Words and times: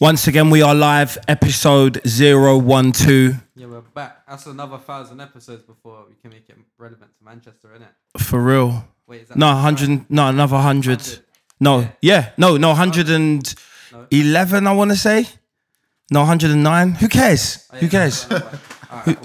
Once 0.00 0.26
again, 0.26 0.50
we 0.50 0.60
are 0.60 0.74
live, 0.74 1.16
episode 1.28 2.00
012. 2.04 3.34
Yeah, 3.54 3.66
we're 3.66 3.80
back. 3.80 4.26
That's 4.26 4.46
another 4.46 4.76
thousand 4.78 5.20
episodes 5.20 5.62
before 5.62 6.04
we 6.08 6.16
can 6.20 6.30
make 6.30 6.48
it 6.48 6.56
relevant 6.76 7.16
to 7.16 7.24
Manchester, 7.24 7.68
innit? 7.76 8.20
For 8.20 8.40
real. 8.40 8.84
Wait, 9.06 9.22
is 9.22 9.28
that 9.28 9.38
No, 9.38 9.46
100, 9.54 10.10
no, 10.10 10.28
another 10.28 10.56
100. 10.56 10.98
100. 10.98 11.20
No, 11.60 11.88
yeah, 12.02 12.30
no, 12.36 12.56
no, 12.56 12.70
111, 12.70 14.66
I 14.66 14.72
want 14.72 14.90
to 14.90 14.96
say. 14.96 15.26
No, 16.10 16.20
109. 16.22 16.90
Who 16.94 17.08
cares? 17.08 17.68
Oh, 17.72 17.76
Who 17.76 17.88
cares? 17.88 18.26
Alright, 18.28 18.44
cool. 19.04 19.16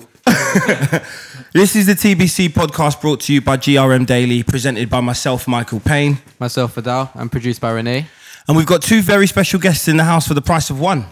This 1.51 1.75
is 1.75 1.87
the 1.87 1.95
TBC 1.95 2.49
podcast 2.49 3.01
brought 3.01 3.21
to 3.21 3.33
you 3.33 3.41
by 3.41 3.57
GRM 3.57 4.05
Daily, 4.05 4.43
presented 4.43 4.87
by 4.87 4.99
myself, 5.01 5.47
Mikill 5.47 5.83
Pane. 5.83 6.19
Myself, 6.39 6.75
Vidal, 6.75 7.09
and 7.15 7.31
produced 7.31 7.59
by 7.59 7.71
Renee. 7.71 8.05
And 8.49 8.57
we've 8.57 8.65
got 8.65 8.81
two 8.81 9.03
very 9.03 9.27
special 9.27 9.59
guests 9.59 9.87
in 9.87 9.97
the 9.97 10.03
house 10.03 10.27
for 10.27 10.33
the 10.33 10.41
price 10.41 10.71
of 10.71 10.79
one. 10.79 11.05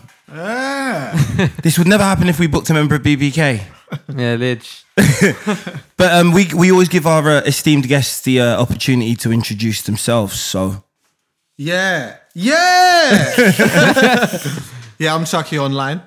This 1.61 1.77
would 1.77 1.87
never 1.87 2.03
happen 2.03 2.29
if 2.29 2.39
we 2.39 2.47
booked 2.47 2.71
a 2.71 2.73
member 2.73 2.95
of 2.95 3.03
BBK. 3.03 3.61
Yeah, 4.09 4.35
Lidge. 4.37 4.83
But 5.97 6.13
um, 6.13 6.31
we, 6.31 6.47
we 6.55 6.71
always 6.71 6.89
give 6.89 7.05
our 7.05 7.29
uh, 7.29 7.41
esteemed 7.41 7.87
guests 7.87 8.21
the 8.21 8.41
uh, 8.41 8.59
opportunity 8.59 9.15
to 9.17 9.31
introduce 9.31 9.83
themselves. 9.83 10.39
So, 10.39 10.83
Yeah. 11.57 12.15
Yeah. 12.33 13.35
yeah, 14.97 15.13
I'm 15.13 15.25
Chuckie 15.25 15.59
online. 15.59 16.01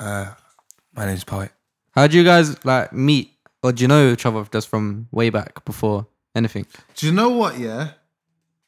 My 0.00 0.34
name's 0.96 1.22
Poet. 1.22 1.52
How 1.92 2.08
do 2.08 2.16
you 2.16 2.24
guys 2.24 2.64
like 2.64 2.92
meet, 2.92 3.34
or 3.62 3.70
do 3.70 3.82
you 3.82 3.88
know 3.88 4.10
each 4.10 4.26
other 4.26 4.44
just 4.52 4.66
from 4.66 5.06
way 5.12 5.30
back 5.30 5.64
before 5.64 6.08
anything? 6.34 6.66
Do 6.96 7.06
you 7.06 7.12
know 7.12 7.28
what? 7.28 7.56
Yeah, 7.56 7.92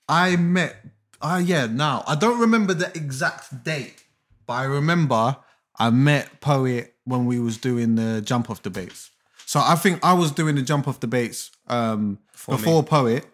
I 0.08 0.36
met. 0.36 0.76
Ah, 1.22 1.38
yeah. 1.38 1.66
Now 1.66 2.04
I 2.06 2.14
don't 2.14 2.38
remember 2.40 2.74
the 2.74 2.86
exact 2.96 3.64
date, 3.64 4.04
but 4.46 4.54
I 4.54 4.64
remember 4.64 5.36
I 5.78 5.90
met 5.90 6.40
Poet 6.40 6.94
when 7.04 7.26
we 7.26 7.38
was 7.40 7.56
doing 7.58 7.94
the 7.96 8.20
jump 8.22 8.50
off 8.50 8.62
debates. 8.62 9.10
So 9.46 9.60
I 9.60 9.74
think 9.74 10.04
I 10.04 10.12
was 10.12 10.30
doing 10.30 10.54
the 10.54 10.62
jump 10.62 10.86
off 10.86 11.00
debates 11.00 11.50
um, 11.66 12.18
before, 12.48 12.82
Poet, 12.84 13.26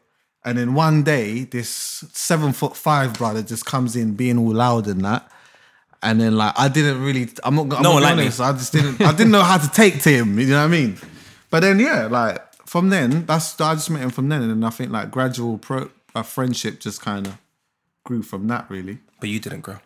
and 0.45 0.57
then 0.57 0.75
one 0.75 1.03
day 1.03 1.45
this 1.45 1.69
seven 1.69 2.53
foot 2.53 2.75
five 2.77 3.15
brother 3.15 3.43
just 3.43 3.67
comes 3.67 3.97
in 3.97 4.15
being 4.15 4.39
all 4.39 4.55
loud 4.55 4.87
and 4.87 5.05
that. 5.05 5.31
And 6.03 6.21
then 6.21 6.37
like 6.37 6.55
I 6.57 6.69
didn't 6.69 7.03
really 7.03 7.29
I'm 7.45 7.57
not 7.57 7.73
I'm 7.75 7.83
No 7.83 7.95
not 7.95 8.03
liked 8.03 8.15
be 8.15 8.17
me. 8.17 8.23
honest, 8.25 8.41
I 8.41 8.53
just 8.53 8.73
didn't 8.73 9.01
I 9.01 9.13
didn't 9.13 9.33
know 9.33 9.43
how 9.43 9.59
to 9.59 9.71
take 9.71 10.03
to 10.03 10.11
him, 10.11 10.39
you 10.39 10.47
know 10.47 10.59
what 10.59 10.65
I 10.65 10.69
mean? 10.69 10.97
But 11.51 11.61
then 11.61 11.79
yeah, 11.79 12.07
like 12.07 12.41
from 12.67 12.89
then, 12.91 13.27
that's 13.27 13.61
I 13.61 13.75
just 13.75 13.91
met 13.91 14.03
him 14.03 14.11
from 14.11 14.29
then 14.29 14.43
and 14.43 14.51
then 14.51 14.65
I 14.65 14.71
think 14.71 14.91
like 14.93 15.11
gradual 15.11 15.59
pro 15.59 15.91
a 16.15 16.23
friendship 16.25 16.81
just 16.81 17.03
kind 17.03 17.27
of 17.27 17.37
grew 18.07 18.23
from 18.23 18.49
that 18.49 18.65
really. 18.71 18.99
But 19.21 19.29
you 19.29 19.39
didn't 19.41 19.61
grow. 19.61 19.77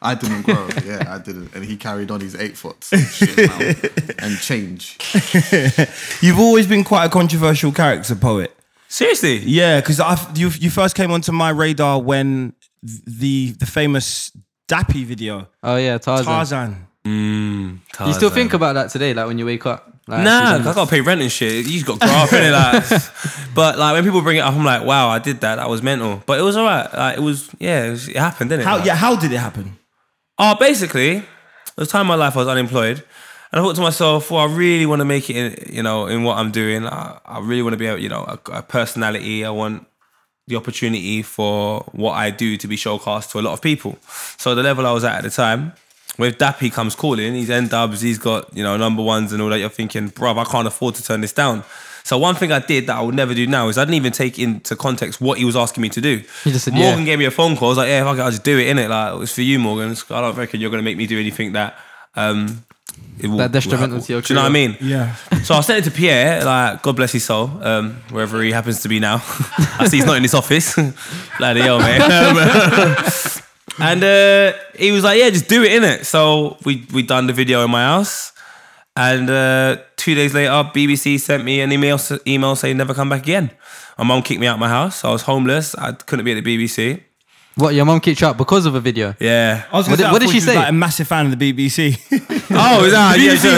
I 0.00 0.14
didn't 0.14 0.42
grow, 0.42 0.68
yeah, 0.84 1.14
I 1.14 1.18
didn't. 1.18 1.54
And 1.54 1.64
he 1.64 1.76
carried 1.76 2.10
on 2.10 2.20
his 2.20 2.34
eight 2.34 2.56
foot 2.58 2.86
and 2.92 3.06
shit 3.06 3.36
now, 3.38 3.58
and 4.18 4.38
change. 4.38 4.98
you've 6.22 6.38
always 6.38 6.66
been 6.66 6.84
quite 6.84 7.06
a 7.06 7.08
controversial 7.08 7.72
character, 7.72 8.14
poet. 8.14 8.54
Seriously? 8.88 9.38
Yeah, 9.38 9.80
because 9.80 9.98
you 10.38 10.50
you 10.60 10.70
first 10.70 10.94
came 10.94 11.10
onto 11.10 11.32
my 11.32 11.50
radar 11.50 12.00
when 12.00 12.52
the 12.82 13.52
the 13.58 13.66
famous 13.66 14.30
Dappy 14.68 15.04
video, 15.04 15.48
Oh 15.62 15.76
yeah, 15.76 15.98
Tarzan. 15.98 16.24
Tarzan. 16.26 16.86
Mm, 17.04 17.78
You 18.06 18.12
still 18.14 18.30
think 18.30 18.54
about 18.54 18.74
that 18.74 18.90
today, 18.90 19.12
like 19.14 19.26
when 19.26 19.38
you 19.38 19.46
wake 19.46 19.66
up? 19.66 19.93
Like, 20.06 20.24
Nah? 20.24 20.56
I 20.56 20.74
gotta 20.74 20.86
pay 20.90 21.00
rent 21.00 21.22
and 21.22 21.32
shit. 21.32 21.64
You 21.66 21.80
just 21.80 21.86
got 21.86 22.02
up 22.02 22.32
in 22.32 22.42
it, 22.44 22.50
like. 22.52 23.02
But 23.54 23.78
like 23.78 23.94
when 23.94 24.02
people 24.04 24.20
bring 24.20 24.36
it 24.38 24.40
up, 24.40 24.52
I'm 24.54 24.64
like, 24.64 24.84
wow, 24.84 25.08
I 25.08 25.18
did 25.20 25.40
that. 25.42 25.56
That 25.56 25.68
was 25.70 25.80
mental. 25.82 26.22
But 26.26 26.40
it 26.40 26.42
was 26.42 26.56
alright. 26.56 26.92
Like 26.92 27.16
it 27.18 27.20
was, 27.20 27.48
yeah, 27.60 27.84
it, 27.86 27.90
was, 27.90 28.08
it 28.08 28.16
happened, 28.16 28.50
didn't 28.50 28.62
it? 28.62 28.64
How 28.66 28.76
Like- 28.78 28.86
yeah? 28.86 28.96
How 28.96 29.14
did 29.16 29.30
it 29.32 29.36
happen? 29.38 29.78
Oh, 30.38 30.56
basically, 30.58 31.18
there 31.20 31.24
was 31.76 31.88
time 31.88 32.02
in 32.02 32.06
my 32.08 32.16
life 32.16 32.34
I 32.36 32.40
was 32.40 32.48
unemployed. 32.48 33.04
And 33.52 33.60
I 33.60 33.64
thought 33.64 33.76
to 33.76 33.80
myself, 33.82 34.32
well, 34.32 34.40
I 34.40 34.52
really 34.52 34.84
want 34.86 34.98
to 35.00 35.04
make 35.04 35.30
it, 35.30 35.36
in, 35.68 35.74
you 35.76 35.82
know, 35.84 36.06
in 36.08 36.24
what 36.24 36.38
I'm 36.38 36.50
doing. 36.50 36.84
I, 36.86 37.20
I 37.24 37.38
really 37.38 37.62
want 37.62 37.74
to 37.74 37.78
be, 37.78 37.86
a, 37.86 37.96
you 37.96 38.08
know, 38.08 38.24
a, 38.24 38.38
a 38.50 38.62
personality. 38.62 39.44
I 39.44 39.50
want 39.50 39.86
the 40.48 40.56
opportunity 40.56 41.22
for 41.22 41.80
what 41.92 42.14
I 42.14 42.30
do 42.30 42.56
to 42.56 42.66
be 42.66 42.76
showcased 42.76 43.30
to 43.30 43.38
a 43.38 43.42
lot 43.42 43.52
of 43.52 43.62
people. 43.62 43.96
So 44.38 44.56
the 44.56 44.64
level 44.64 44.84
I 44.86 44.90
was 44.92 45.04
at 45.04 45.14
at 45.18 45.22
the 45.22 45.30
time, 45.30 45.72
with 46.18 46.38
Dappy 46.38 46.72
comes 46.72 46.94
calling, 46.94 47.34
he's 47.34 47.50
N-Dubz, 47.50 48.02
he's 48.02 48.18
got, 48.18 48.54
you 48.56 48.62
know, 48.62 48.76
number 48.76 49.02
ones 49.02 49.32
and 49.32 49.42
all 49.42 49.48
that. 49.48 49.58
You're 49.58 49.68
thinking, 49.68 50.10
bruv, 50.10 50.38
I 50.38 50.44
can't 50.44 50.66
afford 50.66 50.94
to 50.96 51.04
turn 51.04 51.20
this 51.20 51.32
down. 51.32 51.64
So 52.04 52.18
one 52.18 52.34
thing 52.34 52.52
I 52.52 52.58
did 52.58 52.86
that 52.86 52.96
I 52.96 53.00
would 53.00 53.14
never 53.14 53.32
do 53.34 53.46
now 53.46 53.68
is 53.68 53.78
I 53.78 53.82
didn't 53.82 53.94
even 53.94 54.12
take 54.12 54.38
into 54.38 54.76
context 54.76 55.22
what 55.22 55.38
he 55.38 55.44
was 55.46 55.56
asking 55.56 55.80
me 55.80 55.88
to 55.88 56.00
do. 56.02 56.22
You 56.44 56.52
just 56.52 56.66
said, 56.66 56.74
Morgan 56.74 57.00
yeah. 57.00 57.04
gave 57.06 57.18
me 57.18 57.24
a 57.24 57.30
phone 57.30 57.56
call. 57.56 57.68
I 57.68 57.70
was 57.70 57.78
like, 57.78 57.88
yeah, 57.88 58.04
fuck 58.04 58.18
it, 58.18 58.20
I'll 58.20 58.30
just 58.30 58.44
do 58.44 58.58
it, 58.58 58.64
innit? 58.64 58.90
Like, 58.90 59.22
it's 59.22 59.32
for 59.32 59.40
you, 59.40 59.58
Morgan. 59.58 59.96
I 60.10 60.20
don't 60.20 60.36
reckon 60.36 60.60
you're 60.60 60.70
going 60.70 60.82
to 60.82 60.84
make 60.84 60.96
me 60.96 61.06
do 61.06 61.18
anything 61.18 61.52
that... 61.52 61.78
Um, 62.14 62.64
it 63.18 63.28
will, 63.28 63.38
That 63.38 63.52
detrimental 63.52 64.00
to 64.00 64.12
your 64.12 64.22
Do 64.22 64.34
you 64.34 64.36
know 64.36 64.42
what 64.42 64.50
I 64.50 64.52
mean? 64.52 64.76
Yeah. 64.80 65.14
So 65.44 65.54
I 65.54 65.60
sent 65.62 65.86
it 65.86 65.90
to 65.90 65.96
Pierre, 65.96 66.44
like, 66.44 66.82
God 66.82 66.96
bless 66.96 67.12
his 67.12 67.24
soul, 67.24 67.50
um, 67.62 67.94
wherever 68.10 68.42
he 68.42 68.50
happens 68.50 68.82
to 68.82 68.88
be 68.88 69.00
now. 69.00 69.16
I 69.78 69.86
see 69.88 69.96
he's 69.96 70.06
not 70.06 70.16
in 70.16 70.22
his 70.22 70.34
office. 70.34 70.74
Bloody 71.38 71.60
hell, 71.60 71.78
man. 71.78 72.00
Um, 73.78 73.82
and 73.86 74.04
uh, 74.04 74.52
he 74.78 74.92
was 74.92 75.02
like, 75.04 75.18
yeah, 75.18 75.30
just 75.30 75.48
do 75.48 75.62
it, 75.64 75.72
in 75.72 75.84
it." 75.84 76.06
So 76.06 76.56
we 76.64 76.86
we 76.92 77.02
done 77.02 77.26
the 77.26 77.32
video 77.32 77.64
in 77.64 77.70
my 77.70 77.82
house. 77.84 78.32
And 78.96 79.28
uh, 79.28 79.78
two 79.96 80.14
days 80.14 80.34
later, 80.34 80.50
BBC 80.72 81.18
sent 81.18 81.44
me 81.44 81.60
an 81.60 81.72
email, 81.72 81.98
email 82.26 82.54
saying 82.54 82.76
never 82.76 82.94
come 82.94 83.08
back 83.08 83.22
again. 83.22 83.50
My 83.98 84.04
mum 84.04 84.22
kicked 84.22 84.40
me 84.40 84.46
out 84.46 84.54
of 84.54 84.60
my 84.60 84.68
house. 84.68 85.04
I 85.04 85.10
was 85.10 85.22
homeless. 85.22 85.74
I 85.74 85.92
couldn't 85.92 86.24
be 86.24 86.32
at 86.32 86.44
the 86.44 86.58
BBC. 86.58 87.00
What 87.56 87.74
your 87.74 87.84
mom 87.84 87.98
kicked 88.00 88.20
you 88.20 88.26
out 88.28 88.36
because 88.36 88.66
of 88.66 88.74
a 88.76 88.80
video? 88.80 89.14
Yeah. 89.20 89.64
I 89.72 89.76
was 89.76 89.88
What 89.88 89.96
gonna 89.98 90.00
did- 90.00 90.02
say, 90.02 90.08
I 90.08 90.12
what 90.12 90.18
did 90.20 90.26
thought 90.26 90.30
she 90.32 90.36
was, 90.38 90.44
say? 90.44 90.54
Like 90.56 90.68
a 90.68 90.72
massive 90.72 91.06
fan 91.08 91.26
of 91.26 91.36
the 91.38 91.52
BBC. 91.52 91.98
Oh, 92.56 92.84
is 92.84 92.92
that? 92.92 93.18
Yeah, 93.18 93.34
sure. 93.34 93.50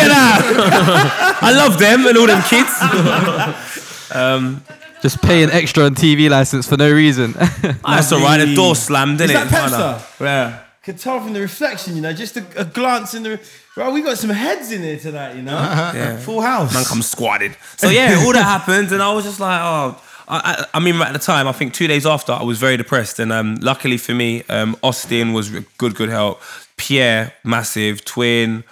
Get 0.00 0.10
out! 0.10 0.40
I 1.42 1.52
love 1.52 1.78
them 1.78 2.06
and 2.06 2.16
all 2.16 2.26
them 2.26 2.42
kids. 2.48 2.72
Just 5.04 5.20
pay 5.20 5.42
an 5.42 5.50
extra 5.50 5.84
on 5.84 5.94
TV 5.94 6.30
license 6.30 6.66
for 6.66 6.78
no 6.78 6.90
reason. 6.90 7.32
That's 7.36 8.10
all 8.10 8.20
right. 8.20 8.38
The 8.42 8.54
door 8.54 8.74
slammed, 8.74 9.20
Is 9.20 9.26
didn't 9.30 9.50
that 9.50 9.68
it? 9.68 9.72
Pepster? 9.74 10.20
Yeah. 10.24 10.60
Could 10.82 10.96
tell 10.96 11.20
from 11.20 11.34
the 11.34 11.42
reflection, 11.42 11.94
you 11.94 12.00
know, 12.00 12.14
just 12.14 12.38
a, 12.38 12.46
a 12.56 12.64
glance 12.64 13.12
in 13.12 13.22
the. 13.22 13.38
Right, 13.76 13.92
we 13.92 14.00
got 14.00 14.16
some 14.16 14.30
heads 14.30 14.72
in 14.72 14.80
here 14.80 14.98
tonight, 14.98 15.36
you 15.36 15.42
know. 15.42 15.52
Yeah. 15.52 16.16
Full 16.16 16.40
house. 16.40 16.72
Man 16.72 16.84
comes 16.86 17.06
squatted. 17.06 17.54
So 17.76 17.90
yeah, 17.90 18.22
all 18.24 18.32
that 18.32 18.44
happened, 18.44 18.92
and 18.92 19.02
I 19.02 19.12
was 19.12 19.24
just 19.24 19.40
like, 19.40 19.60
oh. 19.62 20.00
I, 20.26 20.38
I, 20.72 20.78
I 20.78 20.80
mean, 20.80 20.94
at 21.02 21.12
the 21.12 21.18
time, 21.18 21.46
I 21.46 21.52
think 21.52 21.74
two 21.74 21.86
days 21.86 22.06
after, 22.06 22.32
I 22.32 22.42
was 22.42 22.58
very 22.58 22.78
depressed, 22.78 23.18
and 23.18 23.30
um, 23.30 23.56
luckily 23.56 23.98
for 23.98 24.14
me, 24.14 24.42
um, 24.48 24.74
Austin 24.82 25.34
was 25.34 25.50
good, 25.76 25.94
good 25.94 26.08
help. 26.08 26.40
Pierre, 26.78 27.34
massive 27.44 28.06
twin. 28.06 28.64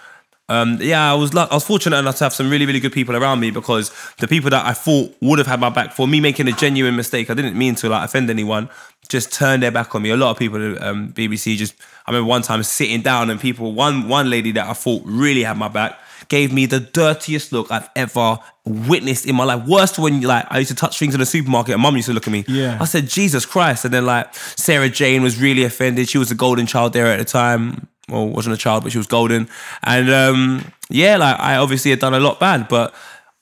Um, 0.48 0.78
yeah, 0.80 1.12
I 1.12 1.14
was 1.14 1.34
I 1.34 1.46
was 1.52 1.64
fortunate 1.64 1.96
enough 1.96 2.16
to 2.16 2.24
have 2.24 2.34
some 2.34 2.50
really, 2.50 2.66
really 2.66 2.80
good 2.80 2.92
people 2.92 3.16
around 3.16 3.40
me 3.40 3.50
because 3.50 3.90
the 4.18 4.28
people 4.28 4.50
that 4.50 4.66
I 4.66 4.72
thought 4.72 5.14
would 5.20 5.38
have 5.38 5.46
had 5.46 5.60
my 5.60 5.70
back 5.70 5.92
for 5.92 6.06
me 6.06 6.20
making 6.20 6.48
a 6.48 6.52
genuine 6.52 6.96
mistake, 6.96 7.30
I 7.30 7.34
didn't 7.34 7.56
mean 7.56 7.74
to 7.76 7.88
like 7.88 8.04
offend 8.04 8.28
anyone, 8.28 8.68
just 9.08 9.32
turned 9.32 9.62
their 9.62 9.70
back 9.70 9.94
on 9.94 10.02
me. 10.02 10.10
A 10.10 10.16
lot 10.16 10.30
of 10.30 10.38
people, 10.38 10.82
um, 10.82 11.12
BBC, 11.12 11.56
just 11.56 11.74
I 12.06 12.10
remember 12.10 12.28
one 12.28 12.42
time 12.42 12.62
sitting 12.64 13.02
down 13.02 13.30
and 13.30 13.40
people, 13.40 13.72
one 13.72 14.08
one 14.08 14.28
lady 14.28 14.52
that 14.52 14.68
I 14.68 14.72
thought 14.74 15.02
really 15.04 15.44
had 15.44 15.56
my 15.56 15.68
back, 15.68 15.98
gave 16.28 16.52
me 16.52 16.66
the 16.66 16.80
dirtiest 16.80 17.52
look 17.52 17.70
I've 17.70 17.88
ever 17.94 18.38
witnessed 18.64 19.26
in 19.26 19.36
my 19.36 19.44
life. 19.44 19.66
Worst 19.66 19.98
when 19.98 20.20
like 20.22 20.46
I 20.50 20.58
used 20.58 20.70
to 20.70 20.76
touch 20.76 20.98
things 20.98 21.14
in 21.14 21.20
the 21.20 21.26
supermarket 21.26 21.74
and 21.74 21.82
mum 21.82 21.96
used 21.96 22.08
to 22.08 22.14
look 22.14 22.26
at 22.26 22.32
me. 22.32 22.44
Yeah. 22.48 22.78
I 22.80 22.84
said, 22.84 23.06
Jesus 23.06 23.46
Christ. 23.46 23.84
And 23.84 23.94
then 23.94 24.06
like 24.06 24.34
Sarah 24.34 24.88
Jane 24.88 25.22
was 25.22 25.40
really 25.40 25.64
offended. 25.64 26.08
She 26.08 26.18
was 26.18 26.30
a 26.30 26.34
golden 26.34 26.66
child 26.66 26.92
there 26.92 27.06
at 27.06 27.18
the 27.18 27.24
time. 27.24 27.88
Well, 28.12 28.28
wasn't 28.28 28.54
a 28.54 28.58
child, 28.58 28.82
but 28.82 28.92
she 28.92 28.98
was 28.98 29.06
golden. 29.06 29.48
And 29.82 30.10
um, 30.10 30.72
yeah, 30.90 31.16
like 31.16 31.40
I 31.40 31.56
obviously 31.56 31.90
had 31.90 32.00
done 32.00 32.14
a 32.14 32.20
lot 32.20 32.38
bad, 32.38 32.68
but 32.68 32.94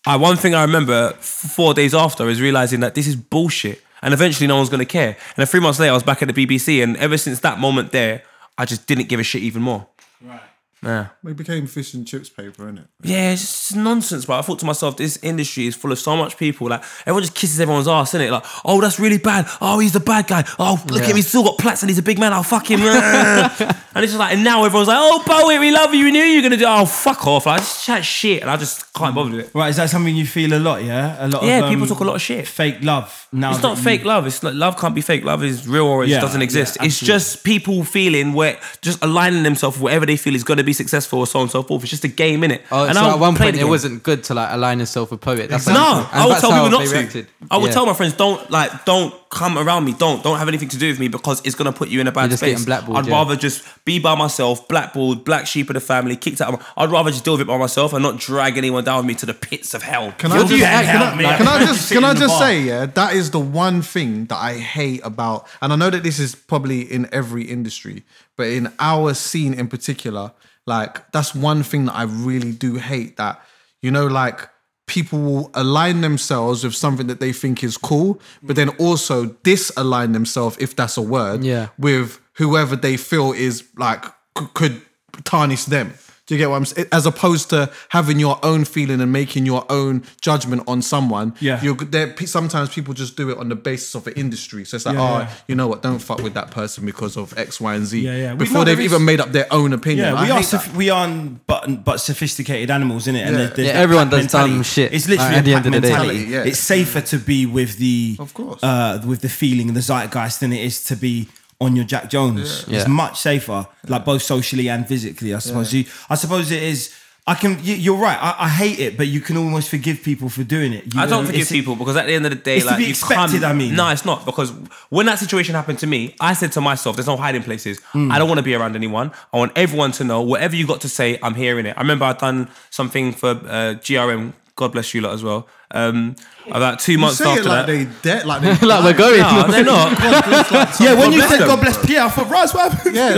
I 0.06 0.16
one 0.16 0.36
thing 0.36 0.54
I 0.54 0.62
remember 0.62 1.10
four 1.18 1.74
days 1.74 1.94
after 1.94 2.28
is 2.28 2.40
realizing 2.40 2.80
that 2.80 2.94
this 2.94 3.06
is 3.06 3.16
bullshit. 3.16 3.82
And 4.02 4.14
eventually 4.14 4.46
no 4.46 4.56
one's 4.56 4.70
gonna 4.70 4.86
care. 4.86 5.08
And 5.08 5.36
then 5.36 5.46
three 5.46 5.60
months 5.60 5.78
later 5.78 5.90
I 5.90 5.94
was 5.94 6.02
back 6.02 6.22
at 6.22 6.34
the 6.34 6.46
BBC 6.46 6.82
and 6.82 6.96
ever 6.96 7.18
since 7.18 7.40
that 7.40 7.58
moment 7.58 7.92
there, 7.92 8.22
I 8.56 8.64
just 8.64 8.86
didn't 8.86 9.08
give 9.08 9.20
a 9.20 9.22
shit 9.22 9.42
even 9.42 9.60
more. 9.60 9.86
Right. 10.22 10.40
Yeah. 10.82 11.08
We 11.22 11.34
became 11.34 11.66
fish 11.66 11.92
and 11.94 12.06
chips 12.06 12.28
paper, 12.30 12.64
innit? 12.64 12.86
Yeah, 13.02 13.32
it's 13.32 13.42
just 13.42 13.76
nonsense, 13.76 14.24
bro. 14.24 14.38
I 14.38 14.42
thought 14.42 14.58
to 14.60 14.66
myself, 14.66 14.96
this 14.96 15.18
industry 15.22 15.66
is 15.66 15.76
full 15.76 15.92
of 15.92 15.98
so 15.98 16.16
much 16.16 16.36
people. 16.38 16.68
Like 16.68 16.82
everyone 17.02 17.22
just 17.22 17.34
kisses 17.34 17.60
everyone's 17.60 17.86
ass, 17.88 18.12
innit? 18.12 18.30
Like, 18.30 18.44
oh, 18.64 18.80
that's 18.80 18.98
really 18.98 19.18
bad. 19.18 19.46
Oh, 19.60 19.78
he's 19.78 19.92
the 19.92 20.00
bad 20.00 20.26
guy. 20.26 20.44
Oh, 20.58 20.82
look 20.88 21.02
at 21.02 21.10
him, 21.10 21.16
he's 21.16 21.28
still 21.28 21.42
got 21.44 21.58
plaits 21.58 21.82
and 21.82 21.90
he's 21.90 21.98
a 21.98 22.02
big 22.02 22.18
man. 22.18 22.32
I'll 22.32 22.42
fuck 22.42 22.70
him. 22.70 22.80
and 22.82 23.50
it's 23.96 24.12
just 24.12 24.18
like, 24.18 24.32
and 24.34 24.42
now 24.44 24.64
everyone's 24.64 24.88
like, 24.88 24.96
oh, 24.98 25.22
Bowie, 25.26 25.58
we 25.58 25.70
love 25.70 25.92
you. 25.94 26.04
We 26.04 26.12
knew 26.12 26.22
you 26.22 26.38
were 26.38 26.42
gonna 26.42 26.56
do. 26.56 26.64
Oh, 26.66 26.86
fuck 26.86 27.26
off. 27.26 27.46
Like, 27.46 27.60
just 27.60 27.84
chat 27.84 28.04
shit, 28.04 28.40
and 28.42 28.50
I 28.50 28.56
just 28.56 28.92
can't 28.94 29.14
bother 29.14 29.30
with 29.30 29.40
it. 29.46 29.54
Right, 29.54 29.68
is 29.68 29.76
that 29.76 29.90
something 29.90 30.14
you 30.16 30.26
feel 30.26 30.52
a 30.54 30.58
lot? 30.60 30.82
Yeah, 30.82 31.26
a 31.26 31.28
lot. 31.28 31.42
Yeah, 31.42 31.58
of, 31.58 31.64
um, 31.64 31.70
people 31.74 31.86
talk 31.86 32.00
a 32.00 32.04
lot 32.04 32.14
of 32.16 32.22
shit. 32.22 32.46
Fake 32.46 32.78
love. 32.82 33.28
Now 33.32 33.52
It's 33.52 33.62
not 33.62 33.76
you- 33.76 33.84
fake 33.84 34.04
love. 34.04 34.26
It's 34.26 34.42
like 34.42 34.54
love 34.54 34.76
can't 34.78 34.94
be 34.94 35.02
fake. 35.02 35.24
Love 35.24 35.44
is 35.44 35.68
real 35.68 35.86
or 35.86 36.04
it 36.04 36.08
Yeah, 36.08 36.20
doesn't 36.20 36.40
yeah, 36.40 36.44
exist. 36.44 36.78
it's 36.80 36.98
just 36.98 37.44
people 37.44 37.84
feeling 37.84 38.32
where 38.32 38.58
just 38.82 39.02
aligning 39.04 39.42
themselves 39.44 39.76
with 39.76 39.82
whatever 39.84 40.06
they 40.06 40.16
feel 40.16 40.34
is 40.34 40.42
going 40.42 40.58
to 40.58 40.64
be 40.70 40.74
successful 40.82 41.18
or 41.20 41.26
so 41.26 41.38
on 41.40 41.44
and 41.44 41.50
so 41.50 41.62
forth. 41.62 41.82
It's 41.82 41.90
just 41.90 42.04
a 42.04 42.14
game 42.24 42.40
in 42.44 42.50
it. 42.56 42.62
Oh, 42.70 42.84
and 42.84 42.94
so 42.94 43.02
I'll 43.02 43.10
at 43.14 43.18
one 43.18 43.34
point 43.36 43.56
it 43.56 43.64
wasn't 43.76 44.02
good 44.02 44.20
to 44.28 44.34
like 44.34 44.50
align 44.52 44.78
yourself 44.78 45.10
with 45.10 45.20
poet. 45.20 45.50
That's 45.50 45.66
No, 45.66 46.06
I 46.12 46.26
would 46.26 46.38
tell 46.38 46.50
people 46.52 46.70
not 46.70 46.86
to. 46.86 46.92
reacted. 46.92 47.26
I 47.50 47.56
would 47.58 47.66
Yeah. 47.68 47.72
tell 47.74 47.86
my 47.86 47.94
friends, 47.94 48.14
don't 48.14 48.40
like, 48.50 48.70
don't 48.84 49.12
come 49.30 49.56
around 49.56 49.84
me. 49.84 49.94
Don't 49.94 50.22
don't 50.22 50.38
have 50.38 50.48
anything 50.48 50.68
to 50.70 50.76
do 50.76 50.88
with 50.88 50.98
me 50.98 51.08
because 51.08 51.40
it's 51.44 51.54
gonna 51.54 51.72
put 51.72 51.88
you 51.88 52.00
in 52.00 52.06
a 52.08 52.12
bad 52.12 52.22
You're 52.22 52.28
just 52.30 52.40
space. 52.42 52.50
getting 52.52 52.64
blackballed, 52.66 52.98
I'd 52.98 53.06
yeah. 53.06 53.14
rather 53.14 53.36
just 53.36 53.62
be 53.84 53.98
by 53.98 54.14
myself, 54.16 54.66
blackballed, 54.68 55.24
black 55.24 55.46
sheep 55.46 55.70
of 55.70 55.74
the 55.74 55.80
family, 55.80 56.16
kicked 56.16 56.40
out. 56.40 56.52
Of 56.52 56.60
my, 56.60 56.66
I'd 56.76 56.90
rather 56.90 57.10
just 57.10 57.24
deal 57.24 57.34
with 57.34 57.42
it 57.42 57.46
by 57.46 57.56
myself 57.56 57.92
and 57.92 58.02
not 58.02 58.18
drag 58.18 58.58
anyone 58.58 58.84
down 58.84 58.98
with 58.98 59.06
me 59.06 59.14
to 59.14 59.26
the 59.26 59.34
pits 59.34 59.72
of 59.72 59.82
hell. 59.82 60.12
Can 60.18 60.32
I 60.32 60.36
You'll 60.36 60.44
just, 60.48 60.54
be 60.54 60.60
can, 60.60 60.84
hell, 60.84 61.02
I, 61.04 61.14
mate. 61.16 61.36
can 61.36 61.48
I 61.48 61.58
just 61.64 61.88
sitting 61.88 62.02
can 62.02 62.04
I 62.04 62.10
in 62.12 62.16
the 62.16 62.20
just 62.20 62.38
bar. 62.38 62.48
say 62.48 62.60
yeah 62.62 62.86
that 62.86 63.14
is 63.14 63.30
the 63.30 63.40
one 63.40 63.82
thing 63.82 64.26
that 64.26 64.36
I 64.36 64.54
hate 64.58 65.00
about 65.04 65.46
and 65.62 65.72
I 65.72 65.76
know 65.76 65.90
that 65.90 66.02
this 66.02 66.18
is 66.18 66.34
probably 66.34 66.82
in 66.82 67.08
every 67.12 67.44
industry 67.44 68.02
but 68.36 68.48
in 68.48 68.72
our 68.78 69.14
scene 69.14 69.54
in 69.54 69.68
particular 69.68 70.32
like 70.66 71.10
that's 71.12 71.34
one 71.34 71.62
thing 71.62 71.86
that 71.86 71.94
I 71.94 72.02
really 72.02 72.52
do 72.52 72.76
hate 72.76 73.16
that 73.16 73.40
you 73.80 73.90
know 73.90 74.06
like 74.06 74.48
people 74.96 75.18
will 75.28 75.50
align 75.54 76.00
themselves 76.00 76.64
with 76.64 76.74
something 76.74 77.06
that 77.06 77.20
they 77.20 77.32
think 77.32 77.62
is 77.62 77.76
cool 77.78 78.20
but 78.42 78.56
then 78.56 78.68
also 78.86 79.16
disalign 79.44 80.12
themselves 80.12 80.56
if 80.58 80.74
that's 80.74 80.96
a 80.98 81.02
word 81.16 81.44
Yeah. 81.44 81.68
with 81.78 82.18
whoever 82.40 82.74
they 82.86 82.96
feel 82.96 83.32
is 83.32 83.64
like 83.76 84.02
c- 84.38 84.46
could 84.58 84.76
tarnish 85.24 85.64
them. 85.66 85.92
Do 86.30 86.36
you 86.36 86.38
get 86.38 86.48
what 86.48 86.58
I'm 86.58 86.64
saying? 86.64 86.86
As 86.92 87.06
opposed 87.06 87.50
to 87.50 87.72
having 87.88 88.20
your 88.20 88.38
own 88.44 88.64
feeling 88.64 89.00
and 89.00 89.10
making 89.10 89.46
your 89.46 89.66
own 89.68 90.04
judgment 90.20 90.62
on 90.68 90.80
someone. 90.80 91.34
Yeah. 91.40 91.60
You're 91.60 91.74
there. 91.74 92.14
Sometimes 92.24 92.68
people 92.68 92.94
just 92.94 93.16
do 93.16 93.30
it 93.30 93.38
on 93.38 93.48
the 93.48 93.56
basis 93.56 93.96
of 93.96 94.04
the 94.04 94.16
industry. 94.16 94.64
So 94.64 94.76
it's 94.76 94.86
like, 94.86 94.94
Yeah, 94.94 95.02
oh, 95.02 95.18
yeah. 95.18 95.30
you 95.48 95.56
know 95.56 95.66
what? 95.66 95.82
Don't 95.82 95.98
fuck 95.98 96.22
with 96.22 96.34
that 96.34 96.52
person 96.52 96.86
because 96.86 97.16
of 97.16 97.36
X, 97.36 97.60
Y, 97.60 97.74
and 97.74 97.84
Z. 97.84 97.98
Yeah, 98.00 98.16
yeah. 98.16 98.34
Before 98.36 98.64
they've 98.64 98.78
even 98.78 99.04
made 99.04 99.18
up 99.18 99.32
their 99.32 99.48
own 99.52 99.72
opinion. 99.72 100.06
Yeah, 100.06 100.20
I 100.20 100.22
we 100.26 100.30
are 100.30 100.36
hate 100.36 100.44
soph- 100.46 100.76
we 100.76 100.88
are 100.88 101.08
but 101.48 101.84
but 101.84 101.96
sophisticated 101.98 102.70
animals, 102.70 103.06
innit? 103.08 103.22
And 103.26 103.30
Yeah. 103.32 103.36
there's- 103.38 103.56
there's 103.56 103.68
Yeah, 103.68 103.74
everyone 103.74 104.08
pack 104.08 104.20
does 104.22 104.30
dumb 104.30 104.62
shit, 104.62 104.92
It's 104.92 105.08
literally 105.08 105.30
like, 105.30 105.38
at 105.38 105.42
a 105.42 105.44
the 105.50 105.54
end 105.54 105.66
of 105.66 105.72
the 105.72 105.80
day. 105.80 105.88
mentality. 105.88 106.24
Yeah. 106.30 106.42
It's 106.44 106.60
safer 106.60 107.00
to 107.00 107.18
be 107.18 107.44
with 107.44 107.78
the 107.78 108.14
Of 108.20 108.34
course. 108.34 108.62
uh, 108.62 109.02
with 109.04 109.20
the 109.22 109.28
feeling 109.28 109.66
and 109.66 109.76
the 109.76 109.82
zeitgeist 109.82 110.38
than 110.38 110.52
it 110.52 110.62
is 110.64 110.84
to 110.84 110.94
be 110.94 111.26
on 111.60 111.76
your 111.76 111.84
Jack 111.84 112.08
Jones. 112.10 112.64
Yeah. 112.66 112.78
It's 112.80 112.88
much 112.88 113.18
safer, 113.20 113.66
like 113.86 114.04
both 114.04 114.22
socially 114.22 114.68
and 114.68 114.86
physically. 114.88 115.34
I 115.34 115.38
suppose 115.40 115.72
you. 115.74 115.84
I 116.08 116.14
suppose 116.14 116.50
it 116.50 116.62
is. 116.62 116.94
I 117.26 117.34
can. 117.34 117.62
you- 117.62 117.74
You're 117.76 117.98
right. 117.98 118.18
I, 118.20 118.34
I 118.46 118.48
hate 118.48 118.78
it, 118.80 118.96
but 118.96 119.06
you 119.06 119.20
can 119.20 119.36
almost 119.36 119.68
forgive 119.68 120.02
people 120.02 120.28
for 120.30 120.42
doing 120.42 120.72
it. 120.72 120.92
You 120.94 121.00
I 121.00 121.04
know, 121.04 121.10
don't 121.10 121.26
forgive 121.26 121.48
people 121.48 121.76
because 121.76 121.96
at 121.96 122.06
the 122.06 122.14
end 122.14 122.24
of 122.24 122.30
the 122.30 122.36
day, 122.38 122.56
it's 122.56 122.64
to 122.64 122.70
like 122.70 122.78
be 122.78 122.88
expected, 122.88 123.42
can't- 123.42 123.44
I 123.44 123.52
mean. 123.52 123.76
no, 123.76 123.88
it's 123.90 124.06
not 124.06 124.24
because 124.24 124.52
when 124.88 125.04
that 125.06 125.18
situation 125.18 125.54
happened 125.54 125.78
to 125.80 125.86
me, 125.86 126.14
I 126.18 126.32
said 126.32 126.50
to 126.52 126.60
myself, 126.62 126.96
"There's 126.96 127.06
no 127.06 127.18
hiding 127.18 127.42
places. 127.42 127.78
Hmm. 127.92 128.10
I 128.10 128.18
don't 128.18 128.26
want 128.28 128.38
to 128.38 128.42
be 128.42 128.54
around 128.54 128.74
anyone. 128.74 129.12
I 129.32 129.36
want 129.36 129.52
everyone 129.54 129.92
to 129.92 130.04
know 130.04 130.22
whatever 130.22 130.56
you 130.56 130.66
got 130.66 130.80
to 130.80 130.88
say. 130.88 131.18
I'm 131.22 131.34
hearing 131.34 131.66
it." 131.66 131.74
I 131.76 131.80
remember 131.82 132.06
I'd 132.06 132.18
done 132.18 132.48
something 132.70 133.12
for 133.12 133.30
uh, 133.30 133.74
GRM. 133.84 134.32
God 134.60 134.72
bless 134.72 134.94
you 134.94 135.00
lot 135.00 135.14
as 135.14 135.24
well. 135.24 135.48
Um, 135.72 136.14
about 136.50 136.78
two 136.80 136.92
You 136.92 136.98
months 136.98 137.18
say 137.18 137.24
after 137.28 137.40
it 137.40 137.46
like 137.46 137.66
that. 137.66 137.72
they 137.72 137.84
dead, 138.02 138.26
like 138.26 138.42
they 138.60 138.66
like 138.66 138.84
we're 138.84 138.92
going. 138.96 139.20
no, 139.20 139.46
they're 139.50 139.64
not. 139.64 139.90
Yeah, 140.80 140.94
when 140.94 141.10
God 141.10 141.12
you 141.12 141.18
bless 141.18 141.30
said 141.30 141.40
them. 141.40 141.48
God 141.48 141.60
bless 141.60 141.86
Pierre, 141.86 142.02
I 142.04 142.08
thought, 142.10 142.30
right, 142.30 142.50
what? 142.54 142.94
Yeah. 142.94 143.14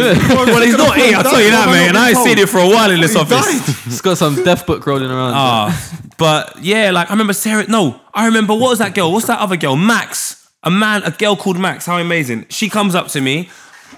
well, 0.47 0.63
he's 0.63 0.77
not 0.77 0.97
here. 0.97 1.17
I'll 1.17 1.23
tell 1.25 1.41
you 1.43 1.51
that, 1.51 1.67
man. 1.69 1.97
I 1.97 2.11
ain't 2.11 2.19
seen 2.19 2.39
it 2.39 2.49
for 2.49 2.59
a 2.59 2.69
while 2.69 2.91
in 2.91 3.01
this 3.01 3.13
He 3.15 3.19
office. 3.21 3.45
died. 3.67 3.77
It's 3.87 4.01
got 4.01 4.17
some 4.19 4.43
death 4.45 4.67
book 4.67 4.87
rolling 4.87 5.11
around. 5.11 5.33
Ah, 5.35 6.01
but 6.19 6.57
yeah, 6.63 6.91
like 6.91 7.11
I 7.11 7.13
remember 7.13 7.33
Sarah. 7.33 7.67
No, 7.69 8.01
I 8.15 8.27
remember 8.27 8.55
what 8.55 8.71
was 8.71 8.79
that 8.79 8.95
girl? 8.95 9.13
What's 9.13 9.27
that 9.27 9.39
other 9.41 9.57
girl? 9.57 9.77
Max. 9.77 10.39
A 10.65 10.71
man, 10.71 11.03
a 11.03 11.11
girl 11.11 11.35
called 11.35 11.59
Max. 11.59 11.87
How 11.87 11.99
amazing! 11.99 12.47
She 12.49 12.69
comes 12.69 12.95
up 12.95 13.09
to 13.09 13.21
me, 13.21 13.51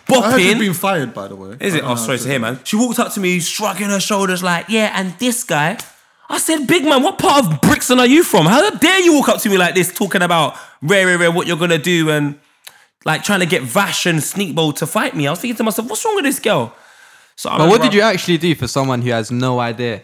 I 0.09 0.31
heard 0.31 0.41
you've 0.41 0.57
bopping. 0.57 0.59
been 0.61 0.73
fired, 0.73 1.13
by 1.13 1.29
the 1.29 1.37
way. 1.37 1.57
Is 1.61 1.75
it? 1.75 1.83
I 1.83 1.85
Oh, 1.85 1.89
don't 1.89 1.97
know 1.99 2.03
sorry 2.07 2.19
to 2.19 2.29
hear, 2.29 2.39
man. 2.39 2.59
She 2.65 2.77
walked 2.77 2.99
up 2.99 3.13
to 3.13 3.21
me, 3.21 3.39
shrugging 3.41 3.89
her 3.91 4.01
shoulders, 4.01 4.43
like, 4.43 4.67
"Yeah." 4.71 4.91
And 4.99 5.13
this 5.19 5.45
guy, 5.45 5.77
I 6.35 6.39
said, 6.39 6.67
"Big 6.67 6.85
man, 6.85 7.03
what 7.03 7.17
part 7.17 7.45
of 7.45 7.61
Brixton 7.61 8.01
are 8.01 8.07
you 8.07 8.25
from? 8.25 8.47
How 8.47 8.69
dare 8.71 9.01
you 9.01 9.15
walk 9.15 9.29
up 9.29 9.41
to 9.43 9.49
me 9.49 9.57
like 9.57 9.77
this, 9.77 9.93
talking 9.95 10.21
about 10.21 10.57
rare, 10.83 11.07
rare, 11.07 11.19
rare, 11.19 11.31
what 11.31 11.47
you're 11.47 11.57
gonna 11.57 11.79
do, 11.79 12.11
and 12.11 12.41
like 13.05 13.23
trying 13.23 13.39
to 13.41 13.47
get 13.47 13.63
Vash 13.63 14.05
and 14.05 14.19
Sneakball 14.19 14.75
to 14.77 14.87
fight 14.87 15.15
me?" 15.15 15.29
I 15.29 15.31
was 15.31 15.39
thinking 15.39 15.57
to 15.59 15.63
myself, 15.63 15.87
"What's 15.89 16.05
wrong 16.05 16.17
with 16.17 16.25
this 16.25 16.41
girl?" 16.41 16.75
So, 17.37 17.51
I 17.51 17.59
But 17.59 17.69
what 17.69 17.83
did 17.83 17.95
you 17.95 18.01
actually 18.01 18.39
do 18.39 18.55
for 18.57 18.67
someone 18.67 19.03
who 19.03 19.11
has 19.11 19.31
no 19.31 19.61
idea? 19.61 20.03